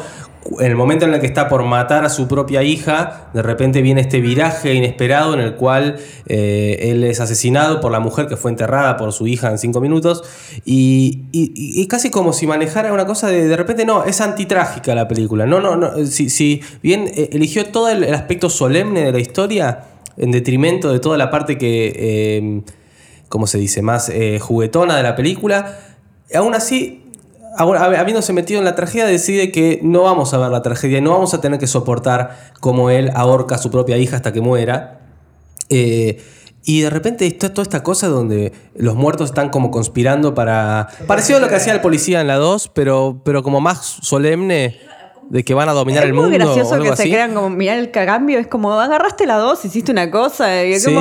En 0.59 0.65
el 0.65 0.75
momento 0.75 1.05
en 1.05 1.13
el 1.13 1.19
que 1.19 1.27
está 1.27 1.47
por 1.47 1.63
matar 1.63 2.03
a 2.03 2.09
su 2.09 2.27
propia 2.27 2.63
hija, 2.63 3.29
de 3.33 3.43
repente 3.43 3.83
viene 3.83 4.01
este 4.01 4.19
viraje 4.21 4.73
inesperado 4.73 5.35
en 5.35 5.39
el 5.39 5.53
cual 5.55 5.97
eh, 6.25 6.79
él 6.91 7.03
es 7.03 7.19
asesinado 7.19 7.79
por 7.79 7.91
la 7.91 7.99
mujer 7.99 8.27
que 8.27 8.37
fue 8.37 8.49
enterrada 8.49 8.97
por 8.97 9.13
su 9.13 9.27
hija 9.27 9.51
en 9.51 9.59
cinco 9.59 9.81
minutos. 9.81 10.23
Y, 10.65 11.25
y- 11.31 11.85
casi 11.87 12.09
como 12.09 12.33
si 12.33 12.47
manejara 12.47 12.91
una 12.91 13.05
cosa 13.05 13.27
de 13.27 13.47
de 13.47 13.55
repente, 13.55 13.85
no, 13.85 14.03
es 14.03 14.19
antitrágica 14.19 14.95
la 14.95 15.07
película. 15.07 15.45
No, 15.45 15.59
no, 15.59 15.75
no. 15.75 16.05
Si, 16.07 16.29
si 16.29 16.61
bien 16.81 17.07
eh, 17.13 17.29
eligió 17.33 17.67
todo 17.67 17.89
el, 17.89 18.11
aspecto 18.13 18.49
solemne 18.49 19.03
de 19.05 19.11
la 19.11 19.19
historia, 19.19 19.83
en 20.17 20.31
detrimento 20.31 20.91
de 20.91 20.99
toda 20.99 21.17
la 21.17 21.29
parte 21.29 21.57
que, 21.57 21.93
eh, 21.95 22.61
¿cómo 23.29 23.45
se 23.45 23.59
dice?, 23.59 23.81
más 23.83 24.09
eh, 24.09 24.39
juguetona 24.39 24.97
de 24.97 25.03
la 25.03 25.15
película, 25.15 25.77
aún 26.33 26.55
así 26.55 27.00
habiéndose 27.57 28.33
metido 28.33 28.59
en 28.59 28.65
la 28.65 28.75
tragedia, 28.75 29.05
decide 29.05 29.51
que 29.51 29.79
no 29.83 30.03
vamos 30.03 30.33
a 30.33 30.37
ver 30.37 30.49
la 30.51 30.61
tragedia 30.61 30.99
y 30.99 31.01
no 31.01 31.11
vamos 31.11 31.33
a 31.33 31.41
tener 31.41 31.59
que 31.59 31.67
soportar 31.67 32.37
cómo 32.59 32.89
él 32.89 33.11
ahorca 33.13 33.55
a 33.55 33.57
su 33.57 33.69
propia 33.71 33.97
hija 33.97 34.15
hasta 34.15 34.31
que 34.33 34.41
muera. 34.41 34.99
Eh, 35.69 36.21
Y 36.63 36.81
de 36.81 36.91
repente 36.91 37.25
está 37.25 37.49
toda 37.53 37.63
esta 37.63 37.81
cosa 37.81 38.07
donde 38.07 38.53
los 38.75 38.93
muertos 38.95 39.31
están 39.31 39.49
como 39.49 39.71
conspirando 39.71 40.35
para. 40.35 40.89
Parecido 41.07 41.37
a 41.37 41.41
lo 41.41 41.47
que 41.47 41.55
hacía 41.55 41.73
el 41.73 41.81
policía 41.81 42.21
en 42.21 42.27
la 42.27 42.35
2, 42.35 42.69
pero, 42.75 43.19
pero 43.25 43.41
como 43.41 43.61
más 43.61 43.79
solemne 44.01 44.77
de 45.29 45.43
que 45.43 45.55
van 45.55 45.69
a 45.69 45.73
dominar 45.73 46.03
es 46.03 46.09
el 46.09 46.13
muy 46.13 46.25
mundo. 46.29 46.35
o 46.35 46.39
gracioso 46.39 46.75
algo 46.75 46.91
que 46.91 46.97
se 46.97 47.09
crean 47.09 47.33
como, 47.33 47.49
mirá 47.49 47.73
el 47.75 47.89
cambio, 47.89 48.37
es 48.37 48.45
como, 48.45 48.73
agarraste 48.79 49.25
la 49.25 49.37
dos, 49.37 49.65
hiciste 49.65 49.91
una 49.91 50.11
cosa. 50.11 50.63
y 50.63 50.73
es 50.73 50.83
Sí. 50.83 50.95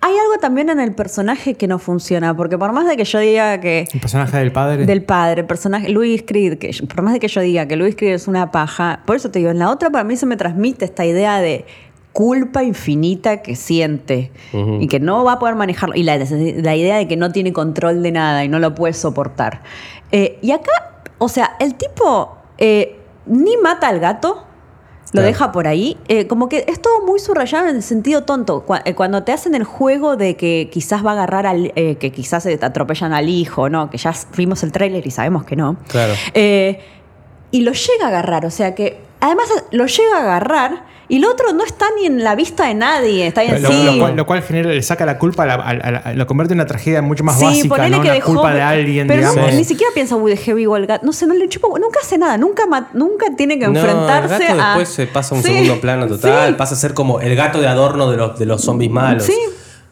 Hay 0.00 0.12
algo 0.16 0.38
también 0.40 0.68
en 0.70 0.78
el 0.80 0.94
personaje 0.94 1.54
que 1.54 1.66
no 1.66 1.78
funciona, 1.78 2.36
porque 2.36 2.56
por 2.58 2.72
más 2.72 2.86
de 2.86 2.96
que 2.96 3.04
yo 3.04 3.18
diga 3.18 3.60
que 3.60 3.88
El 3.92 4.00
personaje 4.00 4.36
del 4.38 4.52
padre. 4.52 4.86
del 4.86 5.02
padre, 5.02 5.40
el 5.42 5.46
personaje 5.46 5.88
Luis 5.88 6.22
Creed, 6.26 6.58
que 6.58 6.72
yo- 6.72 6.86
por 6.86 7.02
más 7.02 7.12
de 7.14 7.20
que 7.20 7.28
yo 7.28 7.40
diga 7.40 7.66
que 7.66 7.76
Luis 7.76 7.96
Creed 7.96 8.14
es 8.14 8.28
una 8.28 8.50
paja, 8.50 9.00
por 9.06 9.16
eso 9.16 9.30
te 9.30 9.38
digo, 9.40 9.50
en 9.50 9.58
la 9.58 9.70
otra 9.70 9.90
para 9.90 10.04
mí 10.04 10.16
se 10.16 10.26
me 10.26 10.36
transmite 10.36 10.84
esta 10.84 11.04
idea 11.04 11.38
de 11.40 11.64
culpa 12.12 12.62
infinita 12.64 13.42
que 13.42 13.56
siente 13.56 14.30
y 14.80 14.86
que 14.86 15.00
no 15.00 15.22
va 15.24 15.32
a 15.32 15.38
poder 15.38 15.54
manejarlo 15.54 15.94
y 15.96 16.02
la, 16.02 16.16
la 16.16 16.74
idea 16.74 16.96
de 16.96 17.06
que 17.08 17.16
no 17.16 17.30
tiene 17.30 17.52
control 17.52 18.02
de 18.02 18.10
nada 18.12 18.42
y 18.42 18.48
no 18.48 18.58
lo 18.58 18.74
puede 18.74 18.94
soportar. 18.94 19.60
Eh, 20.12 20.38
y 20.40 20.52
acá, 20.52 21.02
o 21.18 21.28
sea, 21.28 21.56
el 21.60 21.74
tipo 21.74 22.38
eh, 22.56 22.96
ni 23.26 23.58
mata 23.58 23.88
al 23.88 24.00
gato. 24.00 24.45
Lo 25.16 25.22
Claro. 25.22 25.26
deja 25.32 25.52
por 25.52 25.66
ahí. 25.66 25.96
eh, 26.08 26.26
como 26.26 26.48
que 26.48 26.64
es 26.68 26.80
todo 26.80 27.04
muy 27.04 27.18
subrayado 27.18 27.68
en 27.68 27.76
el 27.76 27.82
sentido 27.82 28.22
tonto. 28.24 28.64
Eh, 28.84 28.94
Cuando 28.94 29.22
te 29.22 29.32
hacen 29.32 29.54
el 29.54 29.64
juego 29.64 30.16
de 30.16 30.36
que 30.36 30.68
quizás 30.72 31.04
va 31.04 31.10
a 31.10 31.14
agarrar 31.14 31.46
al. 31.46 31.72
eh, 31.74 31.96
que 31.96 32.12
quizás 32.12 32.42
se 32.42 32.56
te 32.58 32.66
atropellan 32.66 33.12
al 33.12 33.28
hijo, 33.28 33.68
¿no? 33.68 33.88
Que 33.90 33.98
ya 33.98 34.12
vimos 34.36 34.62
el 34.62 34.72
tráiler 34.72 35.06
y 35.06 35.10
sabemos 35.10 35.44
que 35.44 35.56
no. 35.56 35.76
Claro. 35.88 36.12
Eh, 36.34 36.80
y 37.50 37.62
lo 37.62 37.72
llega 37.72 38.04
a 38.04 38.08
agarrar, 38.08 38.44
o 38.46 38.50
sea 38.50 38.74
que. 38.74 39.00
Además 39.20 39.46
lo 39.70 39.86
llega 39.86 40.18
a 40.18 40.20
agarrar 40.22 40.84
y 41.08 41.16
el 41.18 41.24
otro 41.24 41.52
no 41.52 41.64
está 41.64 41.86
ni 42.00 42.06
en 42.06 42.24
la 42.24 42.34
vista 42.34 42.66
de 42.66 42.74
nadie, 42.74 43.26
está 43.26 43.42
ahí 43.42 43.48
Lo, 43.60 43.70
lo 43.70 43.98
cual, 43.98 44.16
lo 44.16 44.26
cual 44.26 44.42
genera, 44.42 44.70
le 44.70 44.82
saca 44.82 45.06
la 45.06 45.18
culpa, 45.18 45.44
a 45.44 45.46
la- 45.46 45.54
a 45.54 45.74
la- 45.74 45.98
a- 45.98 46.12
lo 46.14 46.26
convierte 46.26 46.54
en 46.54 46.58
una 46.60 46.66
tragedia 46.66 47.00
mucho 47.02 47.22
más 47.24 47.38
Sí, 47.38 47.44
básica, 47.44 47.88
no 47.88 48.00
que 48.00 48.06
una 48.08 48.12
dejó. 48.14 48.32
culpa 48.34 48.52
de 48.54 48.62
alguien, 48.62 49.06
pero 49.06 49.32
no- 49.32 49.50
ni 49.52 49.64
siquiera 49.64 49.92
piensa, 49.94 50.16
uy, 50.16 50.30
dejé 50.32 50.54
vivo 50.54 50.74
al 50.74 50.86
gato. 50.86 51.06
No 51.06 51.12
sé, 51.12 51.26
no 51.26 51.34
le 51.34 51.48
chupa, 51.48 51.68
nunca 51.78 52.00
hace 52.02 52.18
nada, 52.18 52.36
nunca, 52.38 52.64
nunca 52.92 53.26
tiene 53.36 53.58
que 53.58 53.68
No, 53.68 53.78
enfrentarse 53.78 54.34
el 54.34 54.40
gato 54.48 54.60
a. 54.62 54.66
después 54.68 54.88
se 54.88 55.06
pasa 55.06 55.34
a 55.34 55.38
un 55.38 55.44
Sí, 55.44 55.52
segundo 55.52 55.80
plano 55.80 56.06
total, 56.08 56.48
sí. 56.50 56.54
pasa 56.58 56.74
a 56.74 56.78
ser 56.78 56.94
como 56.94 57.20
el 57.20 57.36
gato 57.36 57.60
de 57.60 57.68
adorno 57.68 58.10
de 58.10 58.16
los, 58.16 58.38
de 58.38 58.46
los 58.46 58.62
zombies 58.62 58.90
malos. 58.90 59.22
Sí. 59.24 59.36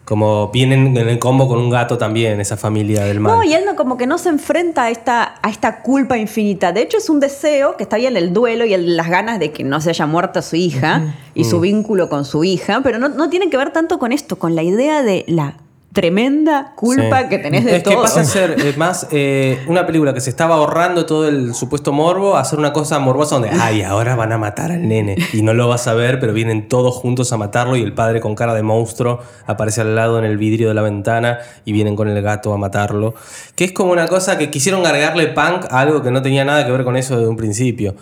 Como 0.05 0.49
vienen 0.49 0.95
en 0.97 1.09
el 1.09 1.19
combo 1.19 1.49
con 1.49 1.59
un 1.59 1.71
gato 1.71 1.97
también, 1.97 2.39
esa 2.39 2.57
familia 2.59 3.05
del 3.05 3.21
mal. 3.21 3.37
No, 3.39 3.43
y 3.45 3.55
él 3.55 3.65
no, 3.65 3.75
como 3.75 3.97
que 3.97 4.07
no 4.07 4.19
se 4.19 4.29
enfrenta 4.29 4.85
a 4.85 4.91
esta, 4.91 5.37
a 5.41 5.49
esta 5.49 5.81
culpa 5.81 6.19
infinita. 6.19 6.73
De 6.73 6.83
hecho, 6.83 6.99
es 6.99 7.09
un 7.09 7.21
deseo 7.21 7.77
que 7.79 7.85
está 7.85 7.97
bien 7.97 8.17
el 8.19 8.33
duelo 8.35 8.67
y 8.67 8.75
el- 8.75 8.97
las 8.99 9.09
ganas 9.09 9.39
de 9.39 9.51
que 9.51 9.65
no 9.65 9.81
se 9.81 9.91
haya 9.91 10.07
muerto 10.07 10.43
su 10.43 10.57
hija 10.57 11.15
y 11.35 11.43
Mm. 11.43 11.45
su 11.51 11.61
vínculo 11.61 12.11
con 12.11 12.27
su 12.27 12.45
hija, 12.45 12.81
pero 12.83 12.99
no, 12.99 13.09
no 13.09 13.31
tiene 13.31 13.49
que 13.49 13.57
ver 13.57 13.73
tanto 13.73 13.99
con 13.99 14.13
esto, 14.13 14.37
con 14.39 14.55
la 14.55 14.63
idea 14.63 15.03
de 15.03 15.25
la 15.27 15.55
tremenda 15.95 16.73
culpa 16.75 17.23
Sí. 17.23 17.29
que 17.31 17.39
tenés 17.39 17.65
de 17.65 17.77
es 17.77 17.83
todo. 17.83 17.95
que 17.95 18.03
pasa 18.03 18.21
a 18.21 18.25
ser 18.25 18.57
eh, 18.59 18.75
más 18.77 19.07
eh, 19.13 19.63
una 19.69 19.87
película 19.87 20.13
que 20.13 20.21
se 20.21 20.29
estaba 20.29 20.57
ahorrando 20.57 21.07
todo 21.07 21.27
el 21.27 21.55
supuesto 21.55 21.93
morbo 21.93 22.37
a 22.37 22.41
hacer 22.41 22.59
una 22.59 22.73
cosa 22.75 22.99
morbosa 22.99 23.37
donde, 23.37 23.51
ay, 23.51 23.83
ahora 23.83 24.17
van 24.17 24.33
a 24.33 24.37
matar 24.39 24.73
al 24.73 24.87
nene. 24.87 25.17
Y 25.33 25.41
no 25.43 25.55
lo 25.55 25.69
vas 25.69 25.87
a 25.87 25.95
ver, 25.95 26.21
pero 26.21 26.33
vienen 26.33 26.69
todos 26.69 26.95
juntos 26.97 27.33
a 27.33 27.39
matarlo 27.39 27.77
y 27.77 27.83
el 27.83 27.95
padre 27.95 28.21
con 28.21 28.35
cara 28.35 28.53
de 28.55 28.63
monstruo 28.63 29.21
aparece 29.47 29.81
al 29.81 29.95
lado 29.95 30.19
en 30.19 30.25
el 30.25 30.37
vidrio 30.37 30.69
de 30.69 30.75
la 30.75 30.83
ventana 30.83 31.39
y 31.65 31.73
vienen 31.73 31.97
con 31.97 32.09
el 32.09 32.21
gato 32.21 32.53
a 32.53 32.59
matarlo. 32.59 33.15
Que 33.55 33.65
es 33.65 33.73
como 33.73 33.93
una 33.93 34.09
cosa 34.09 34.37
que 34.37 34.51
quisieron 34.51 34.85
agregarle 34.85 35.29
punk 35.29 35.67
a 35.71 35.81
algo 35.81 36.03
que 36.03 36.11
no 36.11 36.21
tenía 36.21 36.45
nada 36.45 36.67
que 36.67 36.73
ver 36.73 36.85
con 36.85 36.97
eso 36.97 37.17
desde 37.17 37.29
un 37.29 37.37
principio. 37.37 37.95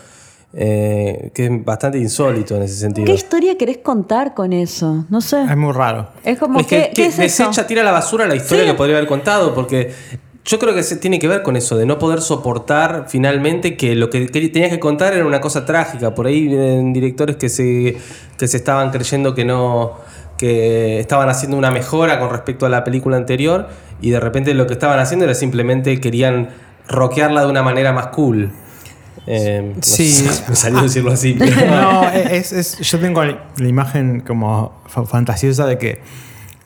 Eh, 0.55 1.31
que 1.35 1.47
es 1.47 1.65
bastante 1.65 1.99
insólito 1.99 2.57
en 2.57 2.63
ese 2.65 2.75
sentido. 2.75 3.07
¿Qué 3.07 3.15
historia 3.15 3.57
querés 3.57 3.79
contar 3.79 4.35
con 4.35 4.53
eso? 4.53 5.07
No 5.09 5.21
sé. 5.23 5.43
Es 5.43 5.57
muy 5.57 5.73
raro. 5.73 6.09
Es 6.25 6.39
como 6.39 6.61
es 6.61 6.67
que, 6.67 6.89
¿qué, 6.89 6.91
qué 6.95 7.07
eso? 7.07 7.23
desecha, 7.23 7.67
tira 7.67 7.81
a 7.81 7.85
la 7.85 7.93
basura 7.93 8.27
la 8.27 8.37
historia 8.37 8.65
Sí. 8.65 8.71
que 8.71 8.77
podría 8.77 8.97
haber 8.97 9.09
contado, 9.09 9.55
porque 9.55 9.93
yo 10.45 10.59
creo 10.59 10.75
que 10.75 10.83
se 10.83 10.97
tiene 10.97 11.19
que 11.19 11.27
ver 11.29 11.43
con 11.43 11.57
eso, 11.57 11.77
de 11.79 11.87
no 11.87 11.99
poder 11.99 12.21
soportar 12.21 13.07
finalmente 13.09 13.77
que 13.79 13.95
lo 13.95 14.11
que, 14.11 14.27
que 14.27 14.49
tenías 14.51 14.71
que 14.71 14.79
contar 14.81 15.15
era 15.15 15.25
una 15.25 15.41
cosa 15.41 15.65
trágica. 15.65 16.15
Por 16.15 16.27
ahí 16.27 16.49
vienen 16.49 16.93
directores 16.93 17.37
que 17.37 17.49
se, 17.49 17.97
que 18.37 18.47
se 18.47 18.57
estaban 18.59 18.91
creyendo 18.91 19.35
que 19.35 19.45
no 19.47 19.93
que 20.37 20.99
estaban 20.99 21.29
haciendo 21.29 21.57
una 21.57 21.71
mejora 21.71 22.19
con 22.19 22.29
respecto 22.31 22.67
a 22.67 22.69
la 22.69 22.83
película 22.83 23.17
anterior 23.17 23.69
y 24.01 24.11
de 24.11 24.19
repente 24.19 24.53
lo 24.55 24.67
que 24.67 24.73
estaban 24.73 24.99
haciendo 24.99 25.25
era 25.25 25.35
simplemente 25.35 26.01
querían 26.01 26.49
rockearla 26.89 27.43
de 27.45 27.47
una 27.51 27.63
manera 27.63 27.93
más 27.93 28.09
cool. 28.09 28.51
Eh, 29.27 29.73
no 29.77 29.83
Sí. 29.83 30.11
sé, 30.11 30.43
me 30.49 30.57
salió 30.57 30.83
decirlo 30.83 31.13
así. 31.13 31.35
pero- 31.39 31.71
No, 31.71 32.09
es, 32.11 32.53
es- 32.53 32.79
yo 32.79 32.99
tengo 32.99 33.23
la 33.25 33.69
imagen 33.69 34.21
como 34.21 34.83
fa- 34.87 35.05
fantasiosa 35.07 35.67
de 35.67 35.79
que 35.79 36.01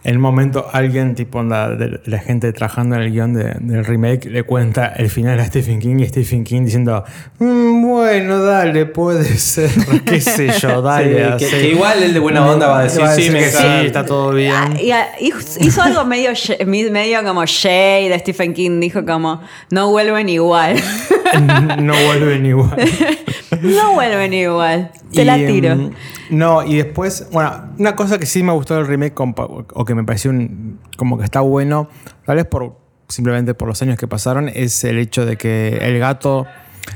en 0.09 0.16
un 0.16 0.22
momento 0.22 0.66
alguien, 0.72 1.16
tipo 1.16 1.42
de 1.42 2.00
la 2.04 2.18
gente 2.20 2.52
trabajando 2.52 2.94
en 2.94 3.02
el 3.02 3.11
guion 3.11 3.34
de- 3.34 3.54
del 3.59 3.84
remake, 3.84 4.26
le 4.30 4.44
cuenta 4.44 4.86
el 4.96 5.11
final 5.11 5.40
a 5.40 5.44
Stephen 5.44 5.80
King 5.80 5.96
y 5.98 6.07
Stephen 6.07 6.44
King 6.44 6.62
diciendo, 6.64 7.02
"Mm, 7.40 7.82
bueno, 7.88 8.40
dale, 8.40 8.86
puede 8.86 9.24
ser, 9.24 9.68
qué 10.07 10.20
sé 10.20 10.52
yo, 10.61 10.80
dale. 10.80 11.09
Sí, 11.09 11.36
que- 11.38 11.46
así". 11.46 11.57
que 11.57 11.68
igual 11.70 12.02
él 12.04 12.14
de 12.14 12.20
buena 12.20 12.46
onda 12.46 12.68
va 12.68 12.78
a 12.78 12.82
decir, 12.84 13.02
"Sí, 13.16 13.30
me 13.30 13.40
que 13.40 13.48
encanta". 13.48 13.80
sí, 13.80 13.86
está 13.86 14.04
todo 14.07 14.30
bien. 14.32 14.54
Y, 14.80 15.32
hizo 15.66 15.82
algo 15.82 16.04
medio, 16.04 16.30
medio 16.66 17.24
como 17.24 17.44
Shay 17.44 18.09
de 18.09 18.18
Stephen 18.20 18.54
King. 18.54 18.78
Dijo 18.78 19.04
como, 19.04 19.40
no 19.70 19.90
vuelven 19.90 20.28
igual. 20.28 20.76
no 21.80 21.94
vuelven 22.07 22.46
igual. 22.46 22.76
no 23.62 23.92
vuelven 23.94 24.32
igual. 24.32 24.90
Te 25.12 25.24
la 25.24 25.36
tiro. 25.36 25.74
mm, 25.76 25.90
no, 26.31 26.62
y 26.64 26.77
después, 26.77 27.29
bueno, 27.33 27.70
una 27.79 27.95
cosa 27.97 28.18
que 28.18 28.27
sí 28.27 28.43
me 28.43 28.53
gustó 28.53 28.74
del 28.74 28.87
remake 28.87 29.14
compa- 29.14 29.66
o 29.72 29.85
que 29.85 29.95
me 29.95 30.05
pareció 30.05 30.31
un- 30.31 30.79
como 30.97 31.18
que 31.18 31.24
está 31.24 31.41
bueno, 31.41 31.89
tal 32.24 32.37
vez 32.37 32.47
por 32.47 32.77
simplemente 33.09 33.55
por 33.55 33.68
los 33.68 33.81
años 33.83 33.97
que 33.99 34.09
pasaron, 34.09 34.49
es 34.49 34.83
el 34.85 34.99
hecho 34.99 35.24
de 35.24 35.37
que 35.37 35.79
el 35.81 35.99
gato, 36.01 36.47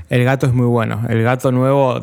el 0.08 0.24
gato 0.24 0.46
es 0.46 0.52
muy 0.52 0.66
bueno. 0.66 1.02
El 1.08 1.22
gato 1.22 1.52
nuevo 1.52 2.00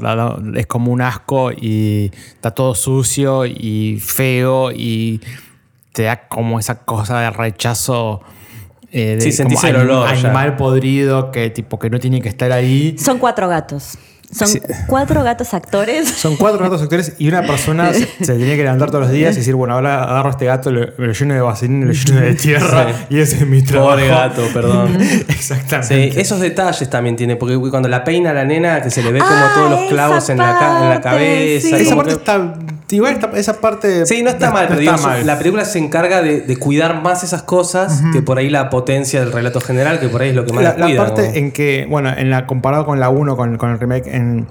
es 0.55 0.65
como 0.67 0.91
un 0.91 1.01
asco 1.01 1.51
y 1.51 2.11
está 2.35 2.51
todo 2.51 2.73
sucio 2.75 3.45
y 3.45 3.99
feo 4.01 4.71
y 4.71 5.21
te 5.93 6.03
da 6.03 6.27
como 6.27 6.59
esa 6.59 6.79
cosa 6.85 7.19
de 7.21 7.29
rechazo. 7.31 8.21
eh, 8.93 9.15
de 9.15 9.21
Sí, 9.21 9.31
sentís 9.33 9.59
como 9.59 9.69
el 9.69 9.75
olor 9.81 10.07
ya. 10.07 10.13
animal 10.13 10.55
podrido 10.55 11.29
que 11.31 11.49
tipo 11.49 11.77
que 11.77 11.89
no 11.89 11.99
tiene 11.99 12.21
que 12.21 12.29
estar 12.29 12.53
ahí. 12.53 12.97
Son 12.97 13.19
cuatro 13.19 13.49
gatos. 13.49 13.97
Son 14.31 14.47
Sí. 14.47 14.59
cuatro 14.87 15.23
gatos 15.23 15.53
actores. 15.53 16.07
Son 16.17 16.35
cuatro 16.35 16.59
gatos 16.59 16.81
actores 16.81 17.13
y 17.17 17.29
una 17.29 17.43
persona 17.43 17.93
se, 17.93 18.05
se 18.19 18.33
tenía 18.33 18.55
que 18.57 18.63
levantar 18.63 18.89
todos 18.91 19.05
los 19.05 19.11
días 19.13 19.35
y 19.35 19.39
decir, 19.39 19.55
bueno, 19.55 19.73
ahora 19.75 20.03
agarro 20.03 20.27
a 20.27 20.31
este 20.31 20.45
gato, 20.45 20.69
lo, 20.69 20.85
lleno 21.13 21.33
de 21.33 21.39
vaselina, 21.41 21.85
lo 21.85 21.93
lleno 21.93 22.19
de 22.21 22.33
tierra 22.35 22.87
Sí. 22.89 23.15
y 23.15 23.19
ese 23.19 23.35
es 23.37 23.47
mi 23.47 23.61
trabajo. 23.63 23.91
Pobre 23.91 24.07
gato, 24.09 24.41
perdón. 24.53 24.97
Exactamente. 25.29 26.11
Sí, 26.11 26.19
esos 26.19 26.39
detalles 26.41 26.89
también 26.89 27.15
tiene, 27.15 27.35
porque 27.37 27.57
cuando 27.69 27.87
la 27.87 28.03
peina 28.03 28.31
a 28.31 28.33
la 28.33 28.43
nena, 28.43 28.81
que 28.81 28.89
se 28.91 29.01
le 29.01 29.11
ve 29.13 29.19
como 29.19 29.31
Ah, 29.31 29.51
todos 29.55 29.71
los 29.71 29.89
clavos 29.89 30.29
en 30.29 30.37
la, 30.39 30.57
ca- 30.59 30.83
en 30.83 30.89
la 30.89 31.01
cabeza. 31.01 31.67
sí. 31.77 31.83
Esa 31.83 31.95
parte 31.95 32.11
que- 32.11 32.17
está. 32.17 32.53
Igual 32.89 33.13
está- 33.13 33.31
esa 33.35 33.59
parte. 33.59 34.05
Sí, 34.05 34.23
no 34.23 34.29
está 34.29 34.51
mal, 34.51 34.67
pero 34.69 34.79
está 34.79 35.17
la 35.23 35.37
película 35.37 35.65
se 35.65 35.77
encarga 35.79 36.21
de, 36.21 36.41
de 36.41 36.57
cuidar 36.57 37.01
más 37.01 37.23
esas 37.23 37.43
cosas 37.43 38.01
que 38.13 38.21
por 38.21 38.37
ahí 38.37 38.49
la 38.49 38.69
potencia 38.69 39.19
del 39.19 39.31
relato 39.33 39.59
general, 39.59 39.99
que 39.99 40.07
por 40.07 40.21
ahí 40.21 40.29
es 40.29 40.35
lo 40.35 40.45
que 40.45 40.53
más 40.53 40.63
La, 40.63 40.71
la, 40.73 40.77
la 40.79 40.85
cuida. 40.85 41.05
parte 41.05 41.39
en 41.39 41.51
que, 41.51 41.85
bueno, 41.89 42.09
en 42.15 42.29
la, 42.29 42.45
comparado 42.47 42.85
con 42.85 42.99
la 42.99 43.09
1, 43.09 43.35
con, 43.35 43.57
con 43.57 43.71
el 43.71 43.79
remake, 43.79 44.07
en 44.07 44.47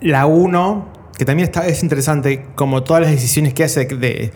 la 0.00 0.26
1, 0.26 0.86
que 1.18 1.24
también 1.24 1.48
está, 1.48 1.66
es 1.66 1.82
interesante, 1.82 2.46
como 2.54 2.84
todas 2.84 3.02
las 3.02 3.10
decisiones 3.10 3.52
que 3.52 3.64
hace 3.64 3.84
de, 3.86 4.32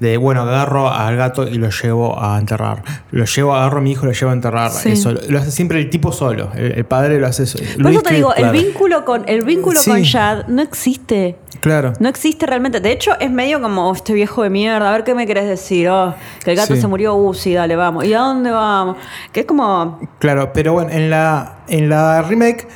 de, 0.00 0.16
bueno, 0.16 0.42
agarro 0.42 0.90
al 0.90 1.14
gato 1.16 1.46
y 1.46 1.54
lo 1.58 1.68
llevo 1.68 2.20
a 2.20 2.38
enterrar. 2.38 2.82
Lo 3.10 3.24
llevo, 3.26 3.54
agarro 3.54 3.78
a 3.78 3.80
mi 3.82 3.92
hijo 3.92 4.04
y 4.04 4.08
lo 4.08 4.12
llevo 4.14 4.30
a 4.30 4.34
enterrar. 4.34 4.70
Sí. 4.70 4.92
Eso, 4.92 5.12
lo 5.12 5.38
hace 5.38 5.50
siempre 5.50 5.78
el 5.78 5.90
tipo 5.90 6.10
solo. 6.10 6.50
El, 6.54 6.72
el 6.72 6.84
padre 6.86 7.20
lo 7.20 7.26
hace 7.26 7.44
solo. 7.46 7.64
Por 7.80 7.90
eso 7.92 8.02
te 8.02 8.14
digo, 8.14 8.32
claro. 8.34 8.52
el 8.52 8.64
vínculo 8.64 9.04
con 9.04 9.24
el 9.28 9.42
vínculo 9.44 9.78
Sí. 9.78 9.90
con 9.90 10.02
Chad 10.02 10.46
no 10.48 10.62
existe. 10.62 11.36
Claro. 11.60 11.92
No 12.00 12.08
existe 12.08 12.46
realmente. 12.46 12.80
De 12.80 12.90
hecho, 12.90 13.12
es 13.20 13.30
medio 13.30 13.60
como 13.60 13.88
"Oh, 13.90 13.94
este 13.94 14.14
viejo 14.14 14.42
de 14.42 14.50
mierda. 14.50 14.88
A 14.88 14.92
ver 14.92 15.04
qué 15.04 15.14
me 15.14 15.26
querés 15.26 15.46
decir. 15.46 15.88
Oh, 15.90 16.14
que 16.42 16.50
el 16.52 16.56
gato 16.56 16.74
Sí. 16.74 16.80
se 16.80 16.88
murió. 16.88 17.14
Uh, 17.14 17.34
sí, 17.34 17.52
dale, 17.52 17.76
vamos. 17.76 18.04
¿Y 18.06 18.14
a 18.14 18.20
dónde 18.20 18.50
vamos? 18.50 18.96
Que 19.32 19.40
es 19.40 19.46
como. 19.46 20.00
Claro, 20.18 20.50
pero 20.52 20.72
bueno, 20.72 20.90
en 20.90 21.10
la, 21.10 21.58
en 21.68 21.88
la 21.90 22.22
remake, 22.22 22.66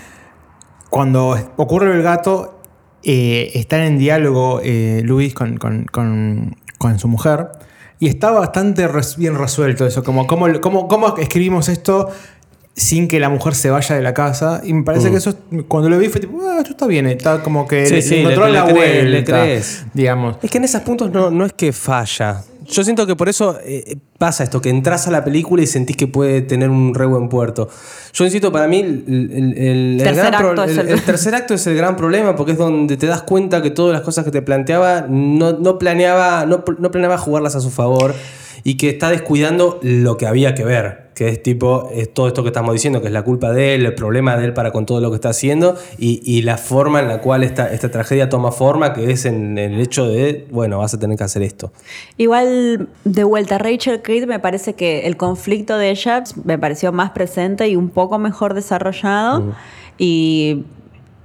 cuando 0.91 1.37
ocurre 1.57 1.93
el 1.97 2.03
gato, 2.03 2.56
eh, 3.09 3.53
están 3.55 3.81
en 3.83 3.99
diálogo 3.99 4.61
eh, 4.65 5.01
Luis 5.05 5.33
con, 5.33 5.57
con- 5.59 5.85
con- 5.87 6.57
con 6.79 6.99
su 6.99 7.07
mujer. 7.09 7.47
Y 8.01 8.09
está 8.09 8.31
bastante 8.31 8.87
res- 8.89 9.17
bien 9.17 9.37
resuelto 9.39 9.87
eso, 9.87 10.03
como 10.05 10.27
cómo, 10.27 10.49
cómo, 10.61 10.89
cómo 10.89 11.17
escribimos 11.17 11.69
esto 11.71 12.11
sin 12.75 13.09
que 13.09 13.19
la 13.21 13.31
mujer 13.31 13.55
se 13.55 13.71
vaya 13.71 13.95
de 13.97 14.03
la 14.03 14.13
casa. 14.13 14.61
Y 14.65 14.75
me 14.75 14.83
parece 14.83 15.11
que 15.11 15.17
eso, 15.17 15.31
es- 15.31 15.63
cuando 15.69 15.89
lo 15.89 15.99
vi, 15.99 16.09
fue 16.09 16.21
tipo, 16.21 16.39
ah, 16.43 16.57
esto 16.59 16.73
está 16.73 16.87
bien, 16.87 17.07
está 17.07 17.43
como 17.43 17.67
que 17.67 17.87
Sí, 17.87 17.95
le- 17.95 18.03
sí, 18.03 18.11
le 18.17 18.21
encontró 18.23 18.47
le- 18.49 18.53
la 18.53 18.67
le 18.67 18.73
crees, 18.75 19.05
le 19.11 19.25
crees. 19.25 19.87
digamos. 19.95 20.37
Es 20.43 20.51
que 20.51 20.59
en 20.59 20.65
esos 20.65 20.83
puntos 20.83 21.11
no, 21.11 21.31
no 21.31 21.47
es 21.47 21.53
que 21.55 21.73
falla. 21.73 22.43
Yo 22.69 22.85
siento 22.85 23.07
que 23.07 23.17
por 23.17 23.29
eso 23.29 23.59
eh, 23.65 23.97
pasa 24.19 24.45
esto, 24.45 24.61
que 24.61 24.71
entras 24.71 25.07
a 25.07 25.11
la 25.11 25.25
película 25.25 25.63
y 25.63 25.67
sentís 25.67 25.97
que 25.97 26.07
puede 26.07 26.43
tener 26.43 26.71
un 26.71 26.95
re 26.95 27.07
buen 27.07 27.29
puerto. 27.29 27.69
Yo 28.13 28.25
insisto, 28.25 28.51
para 28.53 28.67
mí 28.69 28.81
el, 28.81 29.05
el- 29.09 29.33
el- 29.33 29.59
el 29.59 29.99
Tercer 29.99 30.15
gran 30.27 30.35
acto 30.35 30.65
es 30.65 30.71
el- 30.79 30.79
el- 30.89 30.89
el 30.95 31.03
tercer 31.03 31.35
acto 31.35 31.55
es 31.55 31.67
el 31.67 31.77
gran 31.77 31.97
problema 31.97 32.35
porque 32.37 32.53
es 32.53 32.59
donde 32.59 32.97
te 32.97 33.07
das 33.07 33.23
cuenta 33.23 33.63
que 33.63 33.71
todas 33.71 33.93
las 33.93 34.03
cosas 34.03 34.25
que 34.25 34.31
te 34.31 34.43
planteaba 34.43 35.07
no, 35.09 35.53
no 35.53 35.79
planeaba, 35.79 36.47
no, 36.47 36.65
no 36.79 36.91
planeaba 36.91 37.19
jugarlas 37.19 37.55
a 37.57 37.61
su 37.61 37.71
favor 37.71 38.15
y 38.69 38.77
que 38.77 38.89
está 38.89 39.11
descuidando 39.11 39.79
lo 39.83 40.17
que 40.17 40.27
había 40.27 40.55
que 40.55 40.65
ver. 40.65 41.07
Que 41.15 41.29
es 41.29 41.43
tipo, 41.43 41.89
es 41.95 42.13
todo 42.13 42.27
esto 42.29 42.43
que 42.43 42.49
estamos 42.51 42.75
diciendo, 42.75 43.01
que 43.01 43.07
es 43.07 43.13
la 43.13 43.23
culpa 43.23 43.51
de 43.53 43.75
él, 43.75 43.87
el 43.87 43.95
problema 43.95 44.37
de 44.37 44.45
él 44.45 44.53
para 44.53 44.71
con 44.73 44.85
todo 44.85 45.01
lo 45.01 45.09
que 45.11 45.15
está 45.15 45.31
haciendo 45.31 45.75
y, 45.99 46.21
y 46.25 46.43
la 46.43 46.59
forma 46.59 47.01
en 47.01 47.09
la 47.09 47.21
cual 47.23 47.43
esta, 47.43 47.73
esta 47.73 47.91
tragedia 47.91 48.29
toma 48.29 48.53
forma, 48.53 48.93
que 48.93 49.11
es 49.13 49.25
en 49.25 49.57
el 49.57 49.81
hecho 49.81 50.07
de, 50.09 50.47
bueno, 50.51 50.79
vas 50.79 50.93
a 50.93 50.99
tener 50.99 51.17
que 51.17 51.25
hacer 51.25 51.43
esto. 51.43 51.73
Igual, 52.19 52.89
de 53.05 53.25
vuelta, 53.25 53.57
Rachel 53.57 54.03
Creed 54.03 54.27
me 54.27 54.41
parece 54.41 54.75
que 54.75 55.07
el 55.07 55.17
conflicto 55.17 55.79
de 55.79 55.89
ella 55.91 56.25
me 56.45 56.59
pareció 56.59 56.93
más 56.93 57.13
presente 57.13 57.69
y 57.69 57.77
un 57.77 57.89
poco 57.89 58.19
mejor 58.19 58.53
desarrollado. 58.53 59.55
Y 59.97 60.65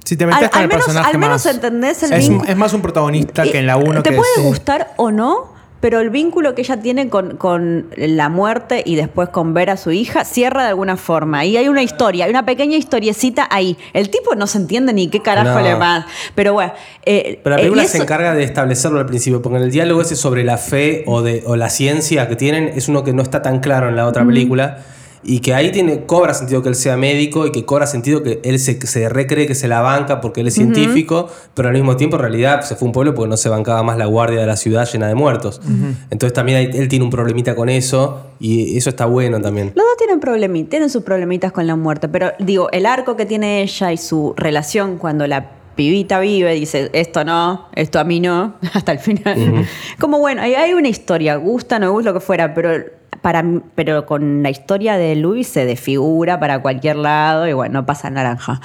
Si 0.06 0.16
te 0.16 0.26
metes 0.26 0.44
Al- 0.44 0.50
con 0.52 0.58
al 0.60 0.64
el 0.64 0.70
menos- 0.70 0.86
personaje 0.86 1.12
al 1.12 1.18
menos 1.18 1.46
más- 1.46 1.54
entendés 1.56 2.04
el 2.04 2.14
es, 2.14 2.30
es 2.50 2.56
más 2.56 2.74
un 2.74 2.82
protagonista 2.82 3.46
Y 3.46 3.52
que 3.52 3.60
en 3.60 3.68
la 3.68 3.76
1 3.78 4.04
Te 4.04 4.12
que 4.12 4.16
puede 4.16 4.48
gustar 4.48 4.94
o 4.96 5.12
no, 5.12 5.51
pero 5.82 6.00
el 6.00 6.10
vínculo 6.10 6.56
que 6.56 6.62
ella 6.62 6.80
tiene 6.80 7.10
con, 7.10 7.36
con 7.36 7.88
la 7.98 8.30
muerte 8.30 8.82
y 8.86 8.96
después 8.96 9.28
con 9.30 9.54
ver 9.54 9.70
a 9.72 9.78
su 9.78 9.92
hija 9.92 10.24
cierra 10.24 10.62
de 10.64 10.70
alguna 10.70 10.96
forma. 10.96 11.44
Y 11.44 11.58
hay 11.58 11.68
una 11.68 11.84
historia, 11.84 12.26
hay 12.26 12.32
una 12.32 12.46
pequeña 12.46 12.78
historiecita 12.78 13.48
ahí. 13.52 13.76
El 13.94 14.10
tipo 14.10 14.36
no 14.36 14.48
se 14.48 14.60
entiende 14.60 14.94
ni 14.94 15.10
qué 15.10 15.20
carajo 15.22 15.60
No. 15.60 15.62
le 15.62 15.76
más. 15.76 16.06
Pero 16.36 16.54
bueno. 16.54 16.72
eh, 17.06 17.40
Pero 17.44 17.56
la 17.56 17.62
eh, 17.62 17.64
película 17.66 17.84
y 17.84 17.88
se 17.88 17.98
encarga 17.98 18.34
de 18.34 18.44
establecerlo 18.44 19.00
al 19.00 19.08
principio, 19.08 19.42
porque 19.42 19.58
en 19.58 19.64
el 19.64 19.72
diálogo 19.72 20.02
ese 20.02 20.16
sobre 20.16 20.44
la 20.44 20.58
fe 20.58 21.04
o, 21.08 21.22
de, 21.22 21.44
o 21.46 21.56
la 21.56 21.70
ciencia 21.70 22.28
que 22.30 22.36
tienen 22.36 22.72
es 22.76 22.88
uno 22.88 23.04
que 23.04 23.12
no 23.12 23.22
está 23.24 23.42
tan 23.42 23.60
claro 23.60 23.90
en 23.90 23.96
la 23.96 24.08
otra 24.08 24.24
película. 24.26 24.78
Y 25.24 25.40
que 25.40 25.54
ahí 25.54 25.72
tiene, 25.72 26.06
cobra 26.06 26.34
sentido 26.34 26.62
que 26.64 26.70
él 26.70 26.76
sea 26.76 26.98
médico 26.98 27.46
y 27.46 27.52
que 27.52 27.64
cobra 27.66 27.86
sentido 27.86 28.24
que 28.24 28.40
él 28.44 28.60
se, 28.60 28.80
se 28.86 29.10
recree 29.10 29.46
que 29.46 29.56
se 29.56 29.68
la 29.68 29.82
banca 29.82 30.20
porque 30.22 30.42
él 30.42 30.48
es 30.48 30.56
científico, 30.56 31.30
pero 31.54 31.68
al 31.68 31.74
mismo 31.76 31.96
tiempo 31.96 32.16
en 32.16 32.24
realidad 32.24 32.62
se 32.62 32.76
fue 32.76 32.88
un 32.88 32.92
pueblo 32.92 33.14
porque 33.14 33.30
no 33.30 33.38
se 33.38 33.50
bancaba 33.50 33.84
más 33.84 33.98
la 33.98 34.06
guardia 34.06 34.40
de 34.40 34.48
la 34.48 34.56
ciudad 34.56 34.88
llena 34.92 35.08
de 35.08 35.16
muertos. 35.16 35.62
Entonces 36.10 36.34
también 36.34 36.72
él 36.74 36.88
tiene 36.88 37.06
un 37.06 37.12
problemita 37.12 37.56
con 37.56 37.70
eso 37.70 38.26
y 38.40 38.78
eso 38.78 38.90
está 38.90 39.06
bueno 39.06 39.40
también. 39.40 39.68
Los 39.76 39.86
dos 39.86 39.98
tienen 39.98 40.20
problemitas, 40.20 40.70
tienen 40.70 40.90
sus 40.90 41.04
problemitas 41.04 41.52
con 41.52 41.68
la 41.68 41.76
muerte, 41.76 42.10
pero 42.10 42.32
digo, 42.40 42.70
el 42.72 42.86
arco 42.86 43.16
que 43.16 43.26
tiene 43.26 43.62
ella 43.62 43.92
y 43.92 43.98
su 43.98 44.34
relación 44.36 44.98
cuando 44.98 45.28
la 45.28 45.52
pibita 45.76 46.20
vive, 46.20 46.54
dice, 46.54 46.90
esto 46.94 47.24
no, 47.24 47.68
esto 47.76 48.00
a 48.00 48.04
mí 48.04 48.20
no, 48.20 48.56
hasta 48.74 48.92
el 48.92 49.00
final. 49.00 49.66
Como 50.00 50.20
bueno, 50.20 50.42
hay, 50.42 50.56
hay 50.56 50.74
una 50.74 50.90
historia, 50.90 51.36
gusta, 51.36 51.80
no 51.80 51.92
gusta, 51.92 52.10
lo 52.10 52.14
que 52.14 52.26
fuera, 52.26 52.54
pero 52.54 53.01
para 53.22 53.44
pero 53.76 54.06
con 54.06 54.44
la 54.44 54.50
historia 54.50 54.98
de 54.98 55.16
Luis 55.16 55.48
se 55.48 55.66
desfigura 55.66 56.40
para 56.40 56.62
cualquier 56.62 56.96
lado 56.96 57.48
y 57.48 57.54
bueno, 57.54 57.82
no 57.82 57.86
pasa 57.86 58.10
naranja. 58.10 58.62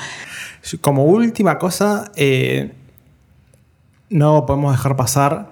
Como 0.80 1.04
última 1.04 1.58
cosa, 1.58 2.10
eh, 2.16 2.72
no 4.10 4.46
podemos 4.46 4.72
dejar 4.72 4.96
pasar 4.96 5.50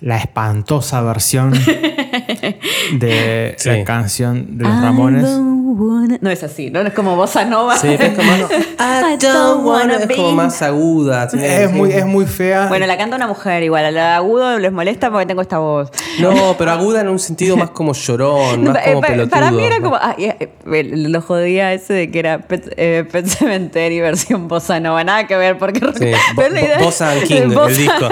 la 0.00 0.16
espantosa 0.16 1.02
versión 1.02 1.52
de 2.92 3.54
Sí. 3.58 3.68
la 3.70 3.84
canción 3.84 4.58
de 4.58 4.64
los 4.64 4.72
I 4.78 4.80
Ramones. 4.82 5.24
wanna- 5.24 6.18
No 6.20 6.30
es 6.30 6.42
así, 6.42 6.70
no 6.70 6.80
es 6.80 6.92
como 6.92 7.14
bossa 7.16 7.44
nova. 7.44 7.76
Sí, 7.76 7.88
es 7.98 8.14
como, 8.16 8.30
I 8.80 9.16
don't 9.20 9.64
wanna- 9.64 9.96
es 9.96 10.16
como 10.16 10.32
más 10.32 10.60
aguda. 10.62 11.28
Es 11.32 11.70
muy, 11.70 11.92
es 11.92 12.04
muy 12.04 12.26
fea. 12.26 12.66
Bueno, 12.68 12.86
la 12.86 12.96
canta 12.98 13.16
una 13.16 13.26
mujer 13.28 13.62
igual, 13.62 13.84
a 13.84 13.90
la 13.90 14.16
agudo 14.16 14.58
les 14.58 14.72
molesta 14.72 15.10
porque 15.10 15.26
tengo 15.26 15.42
esta 15.42 15.58
voz. 15.58 15.90
No, 16.18 16.56
pero 16.58 16.72
aguda 16.72 17.00
en 17.02 17.08
un 17.08 17.18
sentido 17.18 17.56
más 17.56 17.70
como 17.70 17.92
llorón, 17.92 18.64
No, 18.64 18.72
más 18.72 18.82
eh, 18.86 18.90
como 18.92 19.00
pelotudo. 19.02 19.30
Para 19.30 19.50
mí 19.52 19.62
era 19.64 19.80
como. 19.80 19.96
ah, 19.96 20.14
eh, 20.18 20.36
eh, 20.40 20.82
lo 20.92 21.20
jodía 21.22 21.72
ese 21.72 21.92
de 21.94 22.10
que 22.10 22.18
era 22.18 22.40
Pet, 22.40 22.72
eh, 22.76 23.04
Pet 23.10 23.26
Cemetery 23.26 24.00
versión 24.00 24.48
bossa 24.48 24.80
nova. 24.80 25.04
Nada 25.04 25.26
que 25.26 25.36
ver, 25.36 25.56
porque. 25.58 25.80
Sí, 25.80 26.12
pero 26.36 26.48
Bo- 26.48 26.54
la 26.54 26.60
idea- 26.60 26.78
Bo- 26.78 26.84
Bossa 26.86 27.12
and 27.12 27.22
King, 27.22 27.42
el 27.52 27.76
disco. 27.76 28.08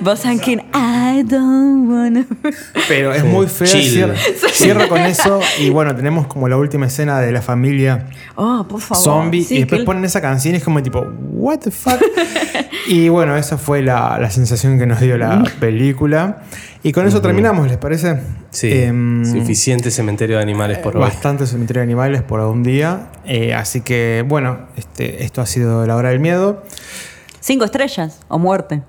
Bossa 0.00 0.30
and 0.30 0.40
King. 0.40 0.58
I 0.74 1.22
don't 1.24 1.90
wanna. 1.90 2.24
Pero 2.88 3.12
es 3.12 3.24
muy 3.24 3.46
fea. 3.46 3.66
Chill. 3.66 4.12
Cierra 4.52 4.88
con 4.88 5.00
eso. 5.00 5.40
Y 5.60 5.70
bueno, 5.70 5.94
tenemos 5.94 6.26
como 6.26 6.48
la 6.48 6.56
última 6.56 6.86
escena 6.86 7.20
de 7.20 7.32
la 7.32 7.42
familia 7.42 8.06
Oh, 8.36 8.66
por 8.68 8.80
favor. 8.80 9.02
zombie. 9.04 9.44
Sí, 9.44 9.56
y 9.56 9.58
después 9.60 9.80
que- 9.80 9.84
ponen 9.86 10.04
esa 10.04 10.20
canción 10.20 10.54
y 10.54 10.58
es 10.58 10.64
como 10.64 10.82
tipo, 10.82 11.00
¿What 11.32 11.58
the 11.60 11.70
fuck? 11.70 12.00
y 12.88 13.08
bueno, 13.08 13.36
esa 13.36 13.58
fue 13.58 13.82
la, 13.82 14.18
la 14.20 14.30
sensación 14.30 14.78
que 14.78 14.86
nos 14.86 15.00
dio 15.00 15.16
la 15.18 15.42
película. 15.60 16.42
Y 16.82 16.92
con 16.92 17.06
eso 17.06 17.20
terminamos, 17.20 17.68
¿les 17.68 17.76
parece? 17.76 18.20
Sí, 18.50 18.70
Em, 18.72 19.24
suficiente 19.24 19.90
cementerio 19.90 20.36
de 20.38 20.42
animales 20.42 20.78
por 20.78 20.96
hoy. 20.96 21.02
Bastante 21.02 21.46
cementerio 21.46 21.80
de 21.80 21.84
animales 21.84 22.22
por 22.22 22.40
un 22.40 22.62
día. 22.62 23.08
Eh, 23.26 23.52
así 23.54 23.82
que, 23.82 24.24
bueno, 24.26 24.60
este, 24.76 25.24
esto 25.24 25.42
ha 25.42 25.46
sido 25.46 25.86
La 25.86 25.94
Hora 25.96 26.08
del 26.08 26.20
Miedo. 26.20 26.62
Cinco 27.40 27.64
estrellas 27.66 28.20
o 28.28 28.38
muerte. 28.38 28.82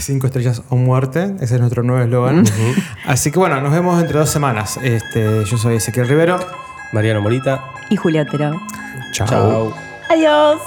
Cinco 0.00 0.26
estrellas 0.26 0.62
o 0.68 0.76
muerte. 0.76 1.34
Ese 1.40 1.54
es 1.54 1.60
nuestro 1.60 1.82
nuevo 1.82 2.02
eslogan. 2.02 2.44
Así 3.06 3.30
que, 3.30 3.38
bueno, 3.38 3.60
nos 3.60 3.72
vemos 3.72 4.00
entre 4.00 4.18
dos 4.18 4.30
semanas. 4.30 4.78
Este, 4.82 5.44
yo 5.44 5.56
soy 5.56 5.76
Ezequiel 5.76 6.08
Rivero. 6.08 6.38
Mariano 6.92 7.20
Morita. 7.20 7.64
Y 7.90 7.96
Julia 7.96 8.24
Terao. 8.24 8.60
Chao. 9.12 9.26
Chao. 9.28 9.74
Adiós. 10.10 10.60